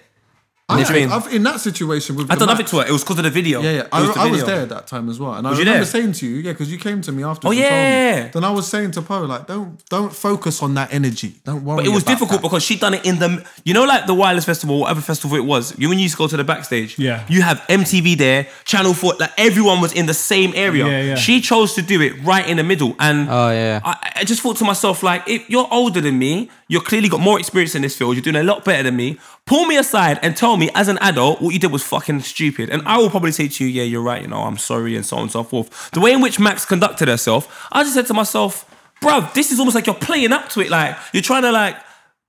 I, 0.70 0.76
What 0.78 0.86
do 0.86 0.94
you 0.94 1.00
mean? 1.00 1.12
I've, 1.12 1.32
in 1.34 1.42
that 1.42 1.60
situation 1.60 2.16
with 2.16 2.30
I 2.30 2.34
the 2.34 2.40
done 2.40 2.48
nothing 2.48 2.64
Max- 2.64 2.70
to 2.70 2.76
her. 2.78 2.86
It 2.86 2.92
was 2.92 3.02
because 3.02 3.18
of 3.18 3.24
the 3.24 3.30
video. 3.30 3.60
Yeah, 3.60 3.70
yeah. 3.70 3.86
I, 3.92 4.06
the 4.06 4.12
I 4.20 4.26
was 4.30 4.44
there 4.44 4.60
at 4.62 4.68
that 4.70 4.86
time 4.86 5.08
as 5.10 5.18
well, 5.18 5.34
and 5.34 5.46
I 5.46 5.50
Was 5.50 5.58
you 5.58 5.64
remember 5.64 5.84
there? 5.84 6.00
saying 6.00 6.12
to 6.12 6.26
you, 6.26 6.36
yeah, 6.36 6.52
because 6.52 6.70
you 6.72 6.78
came 6.78 7.00
to 7.02 7.12
me 7.12 7.22
after. 7.24 7.48
Oh, 7.48 7.50
yeah. 7.50 8.28
Then 8.28 8.44
I 8.44 8.50
was 8.50 8.66
saying 8.68 8.92
to 8.92 9.02
Poe, 9.02 9.24
like, 9.24 9.46
don't 9.46 9.82
don't 9.88 10.12
focus 10.12 10.62
on 10.62 10.74
that 10.74 10.92
energy. 10.92 11.34
Don't 11.44 11.64
worry. 11.64 11.74
About 11.74 11.80
it. 11.80 11.84
But 11.84 11.86
it 11.86 11.94
was 11.94 12.02
about 12.04 12.12
difficult 12.12 12.40
that. 12.42 12.46
because 12.48 12.62
she 12.62 12.76
done 12.78 12.94
it 12.94 13.04
in 13.04 13.18
the, 13.18 13.44
you 13.64 13.74
know, 13.74 13.84
like 13.84 14.06
the 14.06 14.14
Wireless 14.14 14.44
Festival, 14.44 14.80
whatever 14.80 15.00
festival 15.00 15.36
it 15.36 15.44
was. 15.44 15.76
You 15.78 15.88
when 15.88 15.98
you 15.98 16.04
used 16.04 16.14
to 16.14 16.18
go 16.18 16.28
to 16.28 16.36
the 16.36 16.44
backstage, 16.44 16.98
Yeah. 16.98 17.24
you 17.28 17.42
have 17.42 17.58
MTV 17.68 18.16
there, 18.16 18.46
Channel 18.64 18.94
Four, 18.94 19.14
like 19.18 19.32
everyone 19.38 19.80
was 19.80 19.92
in 19.92 20.06
the 20.06 20.14
same 20.14 20.52
area. 20.54 20.86
Yeah, 20.86 21.02
yeah. 21.02 21.14
She 21.16 21.40
chose 21.40 21.74
to 21.74 21.82
do 21.82 22.00
it 22.00 22.12
right 22.22 22.46
in 22.48 22.56
the 22.58 22.64
middle, 22.64 22.94
and 22.98 23.28
Oh, 23.28 23.50
yeah. 23.50 23.80
I, 23.84 24.12
I 24.16 24.24
just 24.24 24.40
thought 24.42 24.56
to 24.58 24.64
myself, 24.64 25.02
like, 25.02 25.28
if 25.28 25.48
you're 25.50 25.68
older 25.70 26.00
than 26.00 26.18
me, 26.18 26.50
you're 26.68 26.82
clearly 26.82 27.08
got 27.08 27.20
more 27.20 27.38
experience 27.38 27.74
in 27.74 27.82
this 27.82 27.96
field, 27.96 28.14
you're 28.14 28.22
doing 28.22 28.36
a 28.36 28.42
lot 28.44 28.64
better 28.64 28.82
than 28.84 28.96
me. 28.96 29.18
Pull 29.50 29.64
me 29.66 29.76
aside 29.76 30.20
and 30.22 30.36
tell 30.36 30.56
me, 30.56 30.70
as 30.76 30.86
an 30.86 30.96
adult, 30.98 31.42
what 31.42 31.52
you 31.52 31.58
did 31.58 31.72
was 31.72 31.82
fucking 31.82 32.20
stupid, 32.20 32.70
and 32.70 32.82
I 32.86 32.98
will 32.98 33.10
probably 33.10 33.32
say 33.32 33.48
to 33.48 33.64
you, 33.64 33.68
yeah, 33.68 33.82
you're 33.82 34.00
right, 34.00 34.22
you 34.22 34.28
know, 34.28 34.42
I'm 34.42 34.56
sorry, 34.56 34.94
and 34.94 35.04
so 35.04 35.16
on 35.16 35.22
and 35.22 35.32
so 35.32 35.42
forth. 35.42 35.90
The 35.90 35.98
way 35.98 36.12
in 36.12 36.20
which 36.20 36.38
Max 36.38 36.64
conducted 36.64 37.08
herself, 37.08 37.66
I 37.72 37.82
just 37.82 37.94
said 37.94 38.06
to 38.06 38.14
myself, 38.14 38.64
bruv, 39.02 39.34
this 39.34 39.50
is 39.50 39.58
almost 39.58 39.74
like 39.74 39.86
you're 39.86 39.96
playing 39.96 40.30
up 40.30 40.50
to 40.50 40.60
it, 40.60 40.70
like 40.70 40.96
you're 41.12 41.20
trying 41.24 41.42
to 41.42 41.50
like 41.50 41.74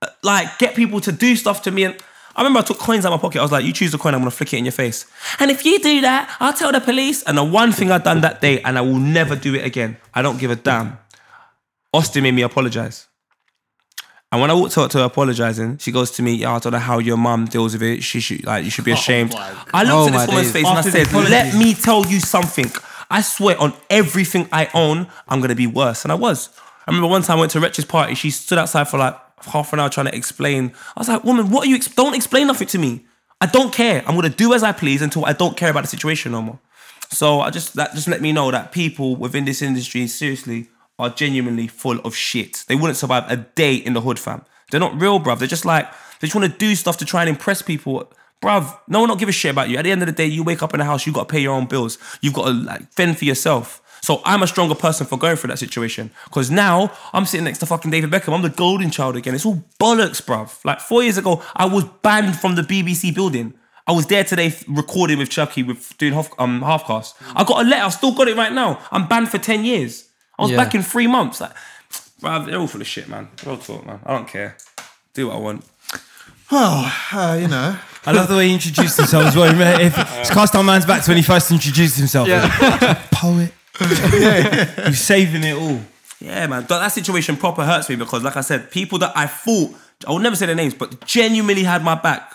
uh, 0.02 0.08
like 0.24 0.58
get 0.58 0.74
people 0.74 1.00
to 1.00 1.12
do 1.12 1.36
stuff 1.36 1.62
to 1.62 1.70
me 1.70 1.84
and 1.84 1.96
I 2.36 2.42
remember 2.42 2.62
I 2.62 2.64
took 2.64 2.80
coins 2.80 3.06
out 3.06 3.14
of 3.14 3.20
my 3.20 3.22
pocket. 3.22 3.38
I 3.38 3.44
was 3.44 3.52
like, 3.52 3.66
you 3.66 3.74
choose 3.74 3.92
the 3.92 4.00
coin, 4.00 4.16
I'm 4.16 4.22
gonna 4.22 4.32
flick 4.32 4.54
it 4.54 4.58
in 4.58 4.66
your 4.66 4.72
face. 4.72 5.06
And 5.38 5.52
if 5.52 5.64
you 5.64 5.78
do 5.78 6.02
that, 6.02 6.36
I'll 6.40 6.54
tell 6.54 6.72
the 6.72 6.82
police. 6.82 7.22
And 7.22 7.38
the 7.38 7.44
one 7.44 7.72
thing 7.72 7.92
I've 7.92 8.04
done 8.04 8.22
that 8.22 8.42
day, 8.42 8.64
and 8.64 8.80
I 8.80 8.82
will 8.82 8.98
never 8.98 9.36
do 9.36 9.54
it 9.54 9.64
again. 9.64 9.98
I 10.12 10.24
don't 10.24 10.40
give 10.40 10.50
a 10.50 10.56
damn. 10.56 10.98
Austin 11.94 12.24
made 12.24 12.32
me 12.32 12.42
apologize. 12.42 13.10
And 14.32 14.40
when 14.40 14.50
I 14.50 14.54
walked 14.54 14.78
up 14.78 14.90
to 14.92 15.00
her 15.00 15.04
apologizing, 15.06 15.78
she 15.80 15.92
goes 15.92 16.12
to 16.12 16.24
me, 16.24 16.34
yeah, 16.36 16.56
I 16.56 16.60
don't 16.60 16.72
know 16.72 16.80
how 16.80 17.00
your 17.00 17.18
mum 17.18 17.46
deals 17.46 17.74
with 17.74 17.84
it. 17.84 18.02
She 18.02 18.22
should 18.22 18.46
like 18.46 18.64
you 18.64 18.72
should 18.72 18.86
be 18.86 18.92
oh, 18.92 18.96
ashamed. 18.96 19.34
Oh 19.34 19.38
my 19.38 19.66
I 19.74 19.84
looked 19.84 19.94
Oh 19.94 20.08
at 20.08 20.14
my 20.14 20.20
this 20.20 20.28
woman's 20.28 20.46
days. 20.48 20.54
face 20.54 20.66
and 20.68 20.78
I 20.78 20.82
said, 20.82 21.08
apology. 21.08 21.32
let 21.32 21.56
me 21.56 21.74
tell 21.74 22.06
you 22.06 22.20
something. 22.22 22.72
I 23.10 23.22
swear 23.22 23.60
on 23.60 23.74
everything 23.90 24.48
I 24.54 24.70
own, 24.74 25.08
I'm 25.28 25.42
gonna 25.42 25.56
be 25.56 25.68
worse. 25.68 26.04
And 26.06 26.12
I 26.14 26.16
was. 26.16 26.50
I 26.88 26.92
remember 26.92 27.10
one 27.10 27.24
time 27.24 27.38
I 27.38 27.40
went 27.42 27.52
to 27.52 27.60
Wretch's 27.60 27.84
party. 27.86 28.16
She 28.16 28.30
stood 28.30 28.58
outside 28.58 28.86
for 28.88 28.98
like 28.98 29.18
half 29.48 29.74
an 29.74 29.82
hour 29.82 29.90
trying 29.90 30.06
to 30.08 30.16
explain. 30.16 30.72
I 30.96 31.00
was 31.02 31.10
like, 31.10 31.24
woman, 31.26 31.50
what 31.50 31.66
are 31.68 31.70
you? 31.70 31.76
Ex- 31.76 31.94
don't 31.94 32.16
explain 32.16 32.48
nothing 32.48 32.68
to 32.70 32.78
me. 32.78 33.06
I 33.42 33.48
don't 33.48 33.74
care. 33.74 34.02
I'm 34.08 34.16
gonna 34.16 34.30
do 34.30 34.54
as 34.54 34.64
I 34.64 34.72
please 34.72 35.02
until 35.02 35.26
I 35.26 35.34
don't 35.34 35.58
care 35.58 35.70
about 35.72 35.82
the 35.82 35.90
situation 35.90 36.32
no 36.32 36.42
more. 36.42 36.60
So 37.10 37.42
I 37.42 37.50
just 37.50 37.74
that 37.74 37.94
just 37.96 38.08
let 38.08 38.22
me 38.22 38.32
know 38.32 38.50
that 38.52 38.72
people 38.72 39.18
within 39.18 39.44
this 39.44 39.62
industry 39.62 40.08
seriously 40.08 40.70
are 41.00 41.10
genuinely 41.10 41.68
full 41.68 42.00
of 42.00 42.16
shit. 42.16 42.64
They 42.68 42.76
wouldn't 42.76 42.98
survive 42.98 43.30
a 43.30 43.38
day 43.38 43.76
in 43.76 43.94
the 43.94 44.02
hood, 44.02 44.20
fam. 44.20 44.46
They're 44.70 44.80
not 44.80 45.00
real, 45.00 45.20
bruv. 45.20 45.40
They're 45.40 45.48
just 45.48 45.66
like 45.66 45.92
they 46.20 46.28
just 46.28 46.36
want 46.36 46.52
to 46.52 46.58
do 46.58 46.76
stuff 46.76 46.98
to 46.98 47.06
try 47.06 47.22
and 47.22 47.30
impress 47.30 47.62
people. 47.62 48.12
Bruv, 48.42 48.78
no 48.88 49.00
one 49.00 49.10
don't 49.10 49.20
give 49.20 49.30
a 49.30 49.32
shit 49.32 49.52
about 49.52 49.70
you. 49.70 49.78
At 49.78 49.84
the 49.84 49.92
end 49.92 50.02
of 50.02 50.08
the 50.08 50.14
day, 50.14 50.26
you 50.26 50.44
wake 50.44 50.64
up 50.64 50.74
in 50.74 50.80
the 50.80 50.86
house, 50.86 51.06
you 51.06 51.14
got 51.14 51.28
to 51.28 51.32
pay 51.32 51.42
your 51.42 51.54
own 51.54 51.66
bills. 51.66 51.98
You've 52.22 52.34
got 52.34 52.46
to 52.46 52.52
like 52.52 52.92
fend 52.92 53.18
for 53.18 53.26
yourself. 53.26 53.82
So 54.04 54.22
I'm 54.26 54.42
a 54.42 54.48
stronger 54.48 54.74
person 54.74 55.06
for 55.06 55.18
going 55.18 55.36
through 55.36 55.50
that 55.50 55.60
situation. 55.60 56.10
Because 56.26 56.50
now 56.50 56.92
I'm 57.14 57.26
sitting 57.26 57.44
next 57.44 57.60
to 57.60 57.68
fucking 57.68 57.92
David 57.92 58.10
Beckham. 58.10 58.34
I'm 58.34 58.42
the 58.42 58.50
golden 58.50 58.90
child 58.90 59.16
again. 59.16 59.36
It's 59.36 59.46
all 59.46 59.64
bollocks, 59.80 60.22
bruv. 60.24 60.64
Like 60.66 60.80
four 60.80 61.04
years 61.04 61.18
ago, 61.18 61.44
I 61.56 61.66
was 61.66 61.86
banned 62.02 62.36
from 62.36 62.56
the 62.56 62.64
BBC 62.64 63.14
building. 63.14 63.54
I 63.86 63.92
was 63.92 64.08
there 64.08 64.24
today 64.24 64.54
recording 64.68 65.20
with 65.20 65.30
Chuckie 65.30 65.64
with 65.64 65.96
doing 65.98 66.14
half, 66.14 66.30
um, 66.40 66.62
halfcast. 66.62 67.14
I 67.36 67.44
got 67.44 67.66
a 67.66 67.70
letter. 67.70 67.84
I've 67.84 67.94
still 67.94 68.14
got 68.14 68.28
it 68.28 68.38
right 68.38 68.54
now. 68.54 68.80
I'm 68.92 69.08
banned 69.08 69.30
for 69.30 69.38
10 69.38 69.66
years. 69.66 70.11
I 70.42 70.44
was 70.46 70.52
Yeah. 70.52 70.58
back 70.58 70.76
in 70.76 70.82
three 70.84 71.08
months. 71.08 71.40
Like, 71.42 71.52
bruv, 72.22 72.46
they're 72.48 72.60
all 72.60 72.68
full 72.68 72.82
of 72.82 72.88
shit, 72.88 73.08
man. 73.08 73.30
Real 73.46 73.58
talk, 73.58 73.86
man. 73.86 74.00
I 74.06 74.14
don't 74.14 74.28
care. 74.28 74.58
Do 75.14 75.28
what 75.28 75.36
I 75.36 75.40
want. 75.40 75.66
Oh, 76.52 77.08
uh, 77.14 77.38
you 77.42 77.48
know. 77.48 77.78
I 78.06 78.12
love 78.12 78.28
the 78.28 78.36
way 78.36 78.48
he 78.48 78.54
introduced 78.56 78.98
himself 78.98 79.26
as 79.26 79.36
well. 79.36 79.54
If, 79.80 79.94
it's 80.20 80.30
cast 80.32 80.56
our 80.56 80.64
man's 80.64 80.86
back 80.86 81.04
to 81.04 81.12
when 81.12 81.18
he 81.18 81.24
first 81.24 81.52
introduced 81.52 81.98
himself. 81.98 82.28
Yeah. 82.28 83.02
Poet. 83.12 83.54
He's 84.88 85.00
saving 85.00 85.44
it 85.44 85.56
all. 85.56 85.80
Yeah, 86.20 86.48
man. 86.48 86.62
That, 86.64 86.80
that 86.80 86.88
situation 86.90 87.38
proper 87.38 87.64
hurts 87.64 87.88
me 87.90 87.96
because, 87.96 88.24
like 88.24 88.38
I 88.38 88.42
said, 88.42 88.70
people 88.72 89.00
that 89.00 89.12
I 89.16 89.28
thought 89.28 89.74
I 90.08 90.12
would 90.12 90.22
never 90.24 90.36
say 90.36 90.46
their 90.46 90.56
names, 90.56 90.74
but 90.74 91.06
genuinely 91.06 91.64
had 91.64 91.84
my 91.84 91.96
back. 91.96 92.34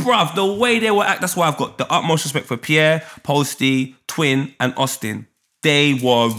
Bruv, 0.00 0.34
the 0.34 0.44
way 0.46 0.78
they 0.78 0.90
were 0.90 1.04
act, 1.04 1.20
that's 1.20 1.36
why 1.36 1.48
I've 1.48 1.56
got 1.56 1.78
the 1.78 1.90
utmost 1.92 2.24
respect 2.24 2.46
for 2.46 2.56
Pierre, 2.56 3.02
Posty, 3.22 3.96
Twin, 4.06 4.54
and 4.60 4.72
Austin. 4.76 5.26
They 5.62 5.94
were 5.94 6.30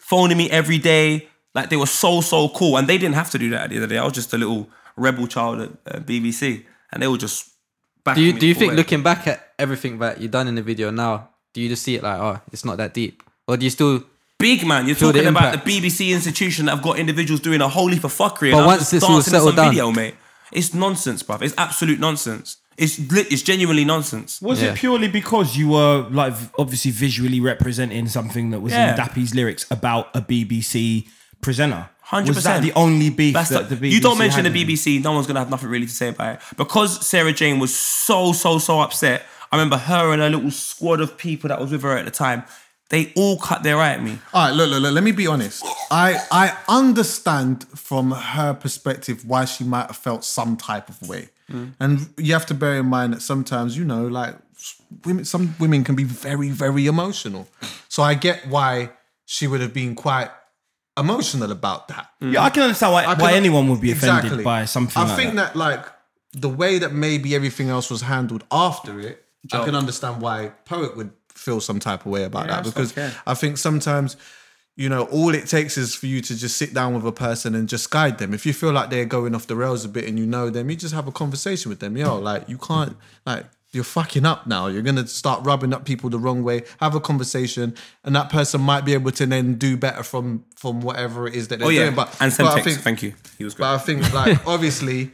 phoning 0.00 0.36
me 0.36 0.50
every 0.50 0.78
day. 0.78 1.28
Like 1.54 1.70
they 1.70 1.76
were 1.76 1.86
so, 1.86 2.20
so 2.20 2.48
cool. 2.50 2.76
And 2.76 2.86
they 2.88 2.98
didn't 2.98 3.14
have 3.14 3.30
to 3.30 3.38
do 3.38 3.50
that 3.50 3.62
at 3.64 3.70
the 3.70 3.76
end 3.76 3.84
of 3.84 3.88
the 3.88 3.94
day. 3.94 3.98
I 3.98 4.04
was 4.04 4.12
just 4.12 4.32
a 4.34 4.38
little 4.38 4.68
rebel 4.96 5.26
child 5.26 5.60
at 5.60 5.70
uh, 5.94 6.00
BBC. 6.00 6.64
And 6.92 7.02
they 7.02 7.08
were 7.08 7.16
just 7.18 7.50
Do 8.14 8.20
you 8.20 8.32
do 8.32 8.46
you 8.46 8.54
think 8.54 8.70
way. 8.72 8.76
looking 8.76 9.02
back 9.02 9.26
at 9.26 9.52
everything 9.58 9.98
that 9.98 10.20
you've 10.20 10.30
done 10.30 10.46
in 10.48 10.54
the 10.54 10.62
video 10.62 10.90
now, 10.90 11.30
do 11.54 11.60
you 11.60 11.68
just 11.68 11.82
see 11.82 11.94
it 11.96 12.02
like, 12.02 12.18
oh, 12.20 12.40
it's 12.52 12.64
not 12.64 12.76
that 12.76 12.92
deep, 12.94 13.22
or 13.48 13.56
do 13.56 13.64
you 13.64 13.70
still? 13.70 14.04
Big 14.38 14.66
man, 14.66 14.86
you're 14.86 14.94
Feel 14.94 15.12
the 15.12 15.20
talking 15.22 15.28
about 15.36 15.64
the 15.64 15.70
BBC 15.80 16.10
institution 16.10 16.66
that 16.66 16.74
have 16.74 16.82
got 16.84 16.98
individuals 16.98 17.40
doing 17.40 17.62
a 17.62 17.68
whole 17.68 17.88
heap 17.88 18.04
of 18.04 18.12
fuckery. 18.12 18.52
But 18.52 18.66
once 18.66 18.90
this 18.90 19.02
all 19.02 19.22
settled 19.22 19.48
some 19.54 19.56
down- 19.56 19.70
video, 19.70 19.90
mate. 19.90 20.14
It's 20.52 20.74
nonsense, 20.74 21.22
bruv. 21.22 21.40
It's 21.42 21.54
absolute 21.56 21.98
nonsense. 21.98 22.58
It's 22.76 22.98
lit- 23.10 23.32
it's 23.32 23.42
genuinely 23.42 23.84
nonsense. 23.84 24.40
Was 24.42 24.60
Yeah. 24.60 24.72
it 24.72 24.76
purely 24.76 25.08
because 25.08 25.56
you 25.56 25.68
were 25.68 26.06
like 26.10 26.34
obviously 26.58 26.90
visually 26.90 27.40
representing 27.40 28.06
something 28.08 28.50
that 28.50 28.60
was 28.60 28.72
Yeah. 28.72 28.90
in 28.92 28.96
Dappy's 29.00 29.34
lyrics 29.34 29.64
about 29.70 30.08
a 30.14 30.20
BBC 30.20 31.08
presenter? 31.40 31.88
Hundred 32.02 32.34
Was 32.36 32.44
that 32.44 32.58
percent. 32.60 32.64
the 32.74 32.78
only 32.78 33.10
beef 33.10 33.34
That's 33.34 33.48
that 33.50 33.68
the, 33.68 33.74
the 33.74 33.88
BBC 33.88 33.94
you 33.94 34.00
don't 34.00 34.18
mention 34.18 34.44
had 34.44 34.52
the 34.52 34.60
with 34.60 34.68
you? 34.70 34.76
BBC, 34.76 35.02
no 35.02 35.12
one's 35.12 35.26
gonna 35.26 35.40
have 35.40 35.50
nothing 35.50 35.68
really 35.70 35.86
to 35.86 35.92
say 35.92 36.08
about 36.08 36.34
it. 36.36 36.40
Because 36.56 37.04
Sarah 37.04 37.32
Jane 37.32 37.58
was 37.58 37.74
so 37.74 38.32
so 38.32 38.58
so 38.58 38.80
upset. 38.80 39.26
I 39.50 39.56
remember 39.56 39.76
her 39.78 40.12
and 40.12 40.20
her 40.22 40.28
little 40.30 40.50
squad 40.50 41.00
of 41.00 41.16
people 41.18 41.48
that 41.48 41.60
was 41.60 41.70
with 41.70 41.82
her 41.82 41.96
at 41.96 42.04
the 42.04 42.10
time. 42.10 42.44
They 42.90 43.12
all 43.16 43.38
cut 43.38 43.64
their 43.64 43.78
eye 43.78 43.90
at 43.94 44.02
me. 44.02 44.18
All 44.32 44.44
right, 44.46 44.54
look, 44.54 44.70
look, 44.70 44.80
look. 44.82 44.92
Let 44.94 45.02
me 45.02 45.10
be 45.12 45.26
honest. 45.26 45.64
I 45.90 46.20
I 46.30 46.52
understand 46.68 47.66
from 47.74 48.12
her 48.12 48.54
perspective 48.54 49.24
why 49.24 49.44
she 49.44 49.64
might 49.64 49.86
have 49.88 49.96
felt 49.96 50.24
some 50.24 50.56
type 50.56 50.88
of 50.88 51.08
way, 51.08 51.30
Mm. 51.50 51.74
and 51.78 52.08
you 52.16 52.32
have 52.32 52.46
to 52.46 52.54
bear 52.54 52.74
in 52.78 52.86
mind 52.86 53.12
that 53.12 53.22
sometimes 53.22 53.76
you 53.76 53.84
know, 53.84 54.06
like 54.06 54.36
women, 55.04 55.24
some 55.24 55.54
women 55.58 55.84
can 55.84 55.94
be 55.94 56.04
very, 56.04 56.50
very 56.50 56.86
emotional. 56.86 57.48
So 57.88 58.02
I 58.02 58.14
get 58.14 58.46
why 58.48 58.90
she 59.24 59.46
would 59.46 59.60
have 59.60 59.72
been 59.74 59.94
quite 59.94 60.30
emotional 60.98 61.52
about 61.52 61.88
that. 61.88 62.10
Yeah, 62.20 62.42
I 62.42 62.50
can 62.50 62.62
understand 62.62 62.92
why, 62.92 63.04
I 63.04 63.14
why 63.14 63.32
anyone 63.34 63.68
would 63.68 63.80
be 63.80 63.92
offended 63.92 64.24
Exactly. 64.24 64.44
by 64.44 64.64
something 64.64 65.00
I 65.00 65.06
like 65.06 65.16
think 65.16 65.34
that. 65.34 65.54
that. 65.54 65.58
like 65.58 65.86
the 66.32 66.48
way 66.48 66.78
that 66.78 66.92
maybe 66.92 67.34
everything 67.34 67.68
else 67.68 67.90
was 67.90 68.02
handled 68.02 68.44
after 68.50 69.00
it, 69.00 69.24
I 69.52 69.58
oh. 69.58 69.64
can 69.64 69.74
understand 69.74 70.20
why 70.20 70.52
poet 70.64 70.96
would 70.96 71.12
feel 71.28 71.60
some 71.60 71.78
type 71.78 72.06
of 72.06 72.12
way 72.12 72.24
about 72.24 72.48
that 72.48 72.64
because 72.64 72.92
okay. 72.92 73.12
I 73.26 73.34
think 73.34 73.58
sometimes. 73.58 74.16
You 74.78 74.90
know, 74.90 75.04
all 75.04 75.34
it 75.34 75.46
takes 75.46 75.78
is 75.78 75.94
for 75.94 76.04
you 76.06 76.20
to 76.20 76.36
just 76.36 76.58
sit 76.58 76.74
down 76.74 76.94
with 76.94 77.06
a 77.06 77.12
person 77.12 77.54
and 77.54 77.66
just 77.66 77.90
guide 77.90 78.18
them. 78.18 78.34
If 78.34 78.44
you 78.44 78.52
feel 78.52 78.72
like 78.72 78.90
they're 78.90 79.06
going 79.06 79.34
off 79.34 79.46
the 79.46 79.56
rails 79.56 79.86
a 79.86 79.88
bit 79.88 80.04
and 80.04 80.18
you 80.18 80.26
know 80.26 80.50
them, 80.50 80.68
you 80.68 80.76
just 80.76 80.92
have 80.94 81.08
a 81.08 81.12
conversation 81.12 81.70
with 81.70 81.80
them. 81.80 81.96
Yo, 81.96 82.18
like 82.18 82.46
you 82.46 82.58
can't, 82.58 82.94
like 83.24 83.46
you're 83.72 83.84
fucking 83.84 84.26
up 84.26 84.46
now. 84.46 84.66
You're 84.66 84.82
gonna 84.82 85.06
start 85.06 85.46
rubbing 85.46 85.72
up 85.72 85.86
people 85.86 86.10
the 86.10 86.18
wrong 86.18 86.42
way. 86.42 86.62
Have 86.80 86.94
a 86.94 87.00
conversation, 87.00 87.74
and 88.04 88.14
that 88.14 88.28
person 88.28 88.60
might 88.60 88.84
be 88.84 88.92
able 88.92 89.12
to 89.12 89.24
then 89.24 89.54
do 89.54 89.78
better 89.78 90.02
from 90.02 90.44
from 90.56 90.82
whatever 90.82 91.26
it 91.26 91.34
is 91.34 91.48
that 91.48 91.58
they're 91.58 91.68
Oh 91.68 91.70
yeah, 91.70 91.84
doing. 91.84 91.94
But 91.94 92.14
and 92.20 92.34
but 92.36 92.46
I 92.58 92.60
think- 92.60 92.80
Thank 92.80 93.02
you. 93.02 93.14
He 93.38 93.44
was 93.44 93.54
great. 93.54 93.64
but 93.64 93.74
I 93.74 93.78
think, 93.78 94.12
like, 94.12 94.46
obviously, 94.54 95.10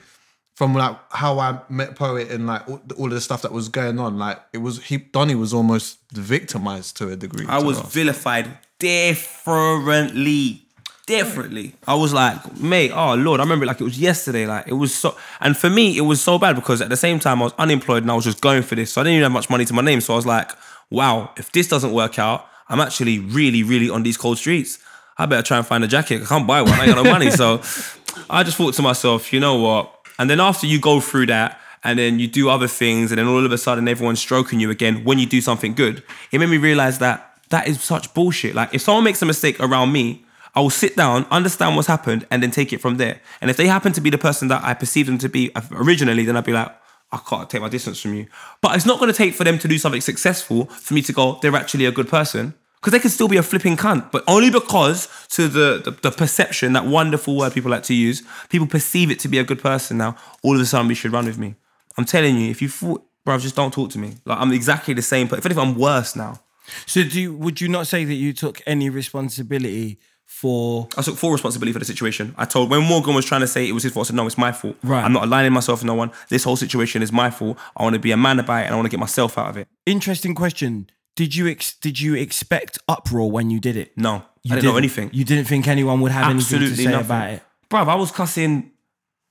from 0.56 0.74
like 0.74 0.96
how 1.12 1.38
I 1.38 1.60
met 1.68 1.94
Poet 1.94 2.30
and 2.32 2.46
like 2.48 2.68
all, 2.68 2.80
all 2.96 3.06
of 3.06 3.12
the 3.12 3.20
stuff 3.20 3.42
that 3.42 3.52
was 3.52 3.68
going 3.68 4.00
on, 4.00 4.18
like 4.18 4.40
it 4.52 4.58
was 4.58 4.82
he 4.82 4.96
Donny 4.96 5.36
was 5.36 5.54
almost 5.54 5.98
victimized 6.12 6.96
to 6.96 7.08
a 7.10 7.16
degree. 7.16 7.46
I 7.48 7.58
was 7.62 7.80
vilified 7.80 8.58
differently. 8.82 10.60
Differently. 11.06 11.74
I 11.86 11.94
was 11.94 12.12
like, 12.12 12.58
mate, 12.58 12.90
oh 12.92 13.14
Lord, 13.14 13.38
I 13.38 13.44
remember 13.44 13.64
it 13.64 13.68
like 13.68 13.80
it 13.80 13.84
was 13.84 13.98
yesterday. 13.98 14.46
Like 14.46 14.66
it 14.66 14.72
was 14.72 14.92
so 14.94 15.16
and 15.40 15.56
for 15.56 15.70
me 15.70 15.96
it 15.96 16.02
was 16.02 16.20
so 16.20 16.38
bad 16.38 16.56
because 16.56 16.80
at 16.80 16.88
the 16.88 16.96
same 16.96 17.18
time 17.20 17.40
I 17.40 17.44
was 17.44 17.54
unemployed 17.58 18.02
and 18.02 18.10
I 18.10 18.14
was 18.14 18.24
just 18.24 18.40
going 18.40 18.62
for 18.62 18.74
this. 18.74 18.92
So 18.92 19.00
I 19.00 19.04
didn't 19.04 19.14
even 19.18 19.24
have 19.24 19.32
much 19.32 19.48
money 19.50 19.64
to 19.64 19.74
my 19.74 19.82
name. 19.82 20.00
So 20.00 20.14
I 20.14 20.16
was 20.16 20.26
like, 20.26 20.50
wow, 20.90 21.30
if 21.36 21.52
this 21.52 21.68
doesn't 21.68 21.92
work 21.92 22.18
out, 22.18 22.46
I'm 22.68 22.80
actually 22.80 23.18
really, 23.20 23.62
really 23.62 23.88
on 23.88 24.02
these 24.02 24.16
cold 24.16 24.38
streets. 24.38 24.78
I 25.16 25.26
better 25.26 25.42
try 25.42 25.58
and 25.58 25.66
find 25.66 25.84
a 25.84 25.88
jacket. 25.88 26.22
I 26.22 26.26
can't 26.26 26.46
buy 26.46 26.62
one. 26.62 26.72
I 26.72 26.86
ain't 26.86 26.94
got 26.94 27.04
no 27.04 27.10
money. 27.10 27.30
So 27.30 27.60
I 28.30 28.42
just 28.42 28.56
thought 28.56 28.74
to 28.74 28.82
myself, 28.82 29.32
you 29.32 29.38
know 29.38 29.60
what? 29.60 29.94
And 30.18 30.28
then 30.28 30.40
after 30.40 30.66
you 30.66 30.80
go 30.80 31.00
through 31.00 31.26
that, 31.26 31.60
and 31.84 31.98
then 31.98 32.20
you 32.20 32.28
do 32.28 32.48
other 32.48 32.68
things, 32.68 33.10
and 33.10 33.18
then 33.18 33.26
all 33.26 33.44
of 33.44 33.50
a 33.50 33.58
sudden 33.58 33.88
everyone's 33.88 34.20
stroking 34.20 34.60
you 34.60 34.70
again 34.70 35.02
when 35.02 35.18
you 35.18 35.26
do 35.26 35.40
something 35.40 35.74
good, 35.74 36.04
it 36.30 36.38
made 36.38 36.48
me 36.48 36.58
realize 36.58 37.00
that 37.00 37.31
that 37.52 37.68
is 37.68 37.80
such 37.80 38.12
bullshit. 38.14 38.54
Like 38.54 38.74
if 38.74 38.82
someone 38.82 39.04
makes 39.04 39.22
a 39.22 39.26
mistake 39.26 39.60
around 39.60 39.92
me, 39.92 40.24
I 40.54 40.60
will 40.60 40.70
sit 40.70 40.96
down, 40.96 41.24
understand 41.30 41.76
what's 41.76 41.88
happened, 41.88 42.26
and 42.30 42.42
then 42.42 42.50
take 42.50 42.72
it 42.72 42.80
from 42.80 42.96
there. 42.96 43.20
And 43.40 43.50
if 43.50 43.56
they 43.56 43.66
happen 43.66 43.92
to 43.92 44.00
be 44.00 44.10
the 44.10 44.18
person 44.18 44.48
that 44.48 44.62
I 44.62 44.74
perceived 44.74 45.08
them 45.08 45.18
to 45.18 45.28
be 45.28 45.50
originally, 45.70 46.24
then 46.24 46.36
I'd 46.36 46.44
be 46.44 46.52
like, 46.52 46.74
I 47.10 47.18
can't 47.18 47.48
take 47.48 47.62
my 47.62 47.68
distance 47.68 48.00
from 48.00 48.14
you. 48.14 48.26
But 48.60 48.76
it's 48.76 48.86
not 48.86 48.98
going 48.98 49.10
to 49.10 49.16
take 49.16 49.34
for 49.34 49.44
them 49.44 49.58
to 49.58 49.68
do 49.68 49.78
something 49.78 50.00
successful 50.00 50.66
for 50.66 50.94
me 50.94 51.02
to 51.02 51.12
go, 51.12 51.38
they're 51.40 51.54
actually 51.56 51.86
a 51.86 51.92
good 51.92 52.08
person. 52.08 52.54
Because 52.80 52.92
they 52.92 52.98
could 52.98 53.12
still 53.12 53.28
be 53.28 53.36
a 53.36 53.44
flipping 53.44 53.76
cunt, 53.76 54.10
but 54.10 54.24
only 54.26 54.50
because 54.50 55.08
to 55.28 55.46
the, 55.46 55.80
the 55.84 55.92
the 55.92 56.10
perception, 56.10 56.72
that 56.72 56.84
wonderful 56.84 57.36
word 57.36 57.52
people 57.52 57.70
like 57.70 57.84
to 57.84 57.94
use, 57.94 58.24
people 58.48 58.66
perceive 58.66 59.08
it 59.08 59.20
to 59.20 59.28
be 59.28 59.38
a 59.38 59.44
good 59.44 59.60
person 59.60 59.98
now. 59.98 60.16
All 60.42 60.56
of 60.56 60.60
a 60.60 60.66
sudden, 60.66 60.88
we 60.88 60.96
should 60.96 61.12
run 61.12 61.26
with 61.26 61.38
me. 61.38 61.54
I'm 61.96 62.04
telling 62.04 62.36
you, 62.36 62.50
if 62.50 62.60
you 62.60 62.68
thought, 62.68 63.06
bro, 63.24 63.38
just 63.38 63.54
don't 63.54 63.72
talk 63.72 63.90
to 63.90 64.00
me. 64.00 64.14
Like 64.24 64.38
I'm 64.38 64.52
exactly 64.52 64.94
the 64.94 65.02
same. 65.02 65.28
But 65.28 65.38
if 65.38 65.46
anything, 65.46 65.62
I'm 65.62 65.78
worse 65.78 66.16
now. 66.16 66.40
So, 66.86 67.02
do 67.04 67.20
you, 67.20 67.34
would 67.34 67.60
you 67.60 67.68
not 67.68 67.86
say 67.86 68.04
that 68.04 68.14
you 68.14 68.32
took 68.32 68.60
any 68.66 68.88
responsibility 68.90 69.98
for? 70.26 70.88
I 70.96 71.02
took 71.02 71.16
full 71.16 71.32
responsibility 71.32 71.72
for 71.72 71.78
the 71.78 71.84
situation. 71.84 72.34
I 72.38 72.44
told 72.44 72.70
when 72.70 72.82
Morgan 72.82 73.14
was 73.14 73.24
trying 73.24 73.40
to 73.42 73.46
say 73.46 73.68
it 73.68 73.72
was 73.72 73.82
his 73.82 73.92
fault, 73.92 74.06
I 74.06 74.08
said 74.08 74.16
no, 74.16 74.26
it's 74.26 74.38
my 74.38 74.52
fault. 74.52 74.76
Right. 74.82 75.04
I'm 75.04 75.12
not 75.12 75.24
aligning 75.24 75.52
myself 75.52 75.80
with 75.80 75.86
no 75.86 75.94
one. 75.94 76.10
This 76.28 76.44
whole 76.44 76.56
situation 76.56 77.02
is 77.02 77.12
my 77.12 77.30
fault. 77.30 77.58
I 77.76 77.82
want 77.82 77.94
to 77.94 78.00
be 78.00 78.12
a 78.12 78.16
man 78.16 78.38
about 78.38 78.62
it, 78.62 78.66
and 78.66 78.74
I 78.74 78.76
want 78.76 78.86
to 78.86 78.90
get 78.90 79.00
myself 79.00 79.38
out 79.38 79.50
of 79.50 79.56
it. 79.56 79.68
Interesting 79.86 80.34
question. 80.34 80.88
Did 81.14 81.34
you 81.36 81.46
ex- 81.48 81.74
did 81.74 82.00
you 82.00 82.14
expect 82.14 82.78
uproar 82.88 83.30
when 83.30 83.50
you 83.50 83.60
did 83.60 83.76
it? 83.76 83.92
No, 83.98 84.22
you 84.42 84.52
I 84.52 84.56
didn't 84.56 84.70
know 84.70 84.78
anything. 84.78 85.10
You 85.12 85.24
didn't 85.24 85.44
think 85.44 85.68
anyone 85.68 86.00
would 86.00 86.12
have 86.12 86.30
anything 86.30 86.60
to 86.60 86.74
say 86.74 86.84
nothing. 86.84 87.00
about 87.04 87.30
it. 87.32 87.42
Bruv, 87.68 87.88
I 87.88 87.94
was 87.96 88.10
cussing 88.10 88.70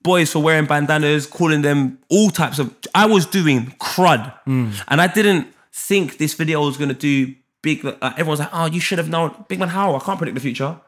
boys 0.03 0.31
for 0.31 0.39
wearing 0.43 0.65
bandanas, 0.65 1.25
calling 1.25 1.63
them 1.63 1.97
all 2.09 2.29
types 2.29 2.59
of. 2.59 2.75
I 2.93 3.07
was 3.07 3.25
doing 3.25 3.73
crud, 3.79 4.31
Mm. 4.47 4.79
and 4.89 5.01
I 5.01 5.07
didn't 5.07 5.47
think 5.73 6.17
this 6.17 6.33
video 6.33 6.61
was 6.65 6.77
gonna 6.77 6.93
do 6.93 7.33
big. 7.61 7.83
Like, 7.83 7.97
uh, 8.01 8.13
everyone's 8.17 8.39
like, 8.39 8.49
"Oh, 8.53 8.65
you 8.65 8.79
should 8.79 8.97
have 8.97 9.09
known." 9.09 9.45
Big 9.47 9.59
man, 9.59 9.69
how? 9.69 9.95
I 9.95 9.99
can't 9.99 10.17
predict 10.17 10.35
the 10.35 10.41
future. 10.41 10.79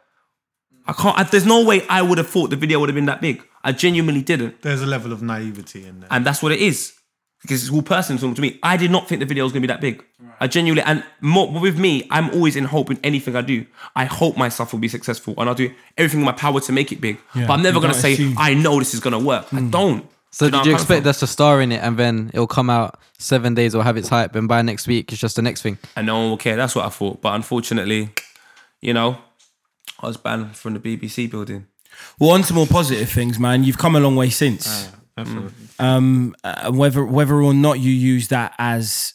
I 0.86 0.94
can't. 0.94 1.18
I, 1.18 1.24
there's 1.24 1.46
no 1.46 1.64
way 1.64 1.86
I 1.88 2.02
would 2.02 2.18
have 2.18 2.28
thought 2.28 2.50
the 2.50 2.56
video 2.56 2.80
would 2.80 2.90
have 2.90 2.96
been 2.96 3.06
that 3.06 3.22
big. 3.22 3.44
I 3.64 3.72
genuinely 3.72 4.22
didn't, 4.22 4.62
There's 4.62 4.82
a 4.82 4.86
level 4.86 5.14
of 5.14 5.22
naivety 5.22 5.86
in 5.86 6.02
there. 6.02 6.10
and 6.12 6.26
that's 6.26 6.44
what 6.44 6.52
it 6.52 6.60
is. 6.60 6.94
Because 7.42 7.62
it's 7.64 7.74
all 7.74 7.82
personal 7.82 8.34
to 8.34 8.42
me. 8.42 8.58
I 8.64 8.78
did 8.78 8.90
not 8.90 9.10
think 9.10 9.20
the 9.20 9.26
video 9.26 9.44
was 9.44 9.52
gonna 9.52 9.62
be 9.62 9.68
that 9.68 9.82
big. 9.82 10.04
I 10.40 10.48
genuinely, 10.48 10.82
and 10.84 11.04
more, 11.20 11.52
with 11.52 11.78
me, 11.78 12.08
I'm 12.10 12.30
always 12.32 12.56
in 12.56 12.64
hope 12.64 12.90
in 12.90 12.98
anything 13.04 13.36
I 13.36 13.42
do. 13.42 13.66
I 13.96 14.06
hope 14.06 14.38
my 14.38 14.48
stuff 14.48 14.72
will 14.72 14.80
be 14.80 14.88
successful, 14.88 15.34
and 15.38 15.50
I'll 15.50 15.56
do 15.56 15.74
everything 15.98 16.22
in 16.22 16.26
my 16.26 16.32
power 16.32 16.62
to 16.62 16.72
make 16.72 16.94
it 16.94 17.02
big. 17.02 17.20
Yeah, 17.36 17.48
but 17.48 17.54
I'm 17.54 17.62
never 17.62 17.82
gonna 17.82 17.94
say 17.94 18.14
assume. 18.14 18.36
I 18.38 18.54
know 18.54 18.80
this 18.80 18.94
is 18.94 19.02
gonna 19.02 19.20
work. 19.20 19.54
I 19.54 19.60
hmm. 19.60 19.70
don't. 19.70 20.10
So 20.34 20.46
You 20.46 20.52
know 20.52 20.58
did 20.60 20.66
you 20.66 20.72
where 20.72 20.80
I'm 20.80 20.82
expect 20.82 21.06
us 21.06 21.20
to 21.20 21.28
star 21.28 21.62
in 21.62 21.72
it 21.72 21.82
and 21.84 21.96
then 21.96 22.32
it'll 22.34 22.48
come 22.48 22.70
out 22.70 23.00
seven 23.20 23.54
days 23.54 23.76
or 23.76 23.84
have 23.84 23.98
its 23.98 24.10
hype 24.10 24.36
and 24.36 24.48
by 24.48 24.64
next 24.64 24.88
week 24.88 25.12
it's 25.12 25.22
just 25.22 25.36
the 25.36 25.42
next 25.44 25.62
thing? 25.62 25.78
and 25.96 26.08
no 26.08 26.20
one 26.20 26.30
will 26.32 26.38
care. 26.38 26.56
That's 26.56 26.74
what 26.76 26.86
I 26.86 26.90
thought. 26.90 27.22
But 27.22 27.36
unfortunately, 27.36 28.10
you 28.82 28.94
know, 28.94 29.18
I 30.00 30.08
was 30.08 30.18
banned 30.18 30.56
from 30.58 30.74
the 30.74 30.80
BBC 30.80 31.30
building. 31.30 31.68
Well, 32.20 32.32
on 32.32 32.42
to 32.44 32.54
more 32.54 32.66
positive 32.66 33.10
things, 33.10 33.38
man. 33.38 33.64
You've 33.64 33.78
come 33.78 33.96
a 33.96 34.00
long 34.00 34.16
way 34.16 34.30
since. 34.32 34.90
Um, 35.80 36.36
uh, 36.44 36.72
whether 36.72 37.06
whether 37.06 37.36
or 37.42 37.54
not 37.54 37.80
you 37.80 37.92
use 37.92 38.30
that 38.30 38.56
as 38.58 39.14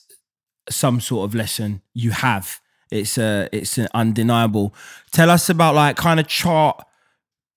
some 0.71 1.01
sort 1.01 1.29
of 1.29 1.35
lesson, 1.35 1.83
you 1.93 2.13
have. 2.13 2.61
It's 2.93 3.19
uh, 3.19 3.49
it's 3.53 3.77
an 3.79 3.89
undeniable. 3.93 4.73
Tell 5.13 5.29
us 5.31 5.51
about 5.51 5.75
like 5.75 5.97
kind 5.97 6.21
of 6.21 6.29
chart 6.29 6.85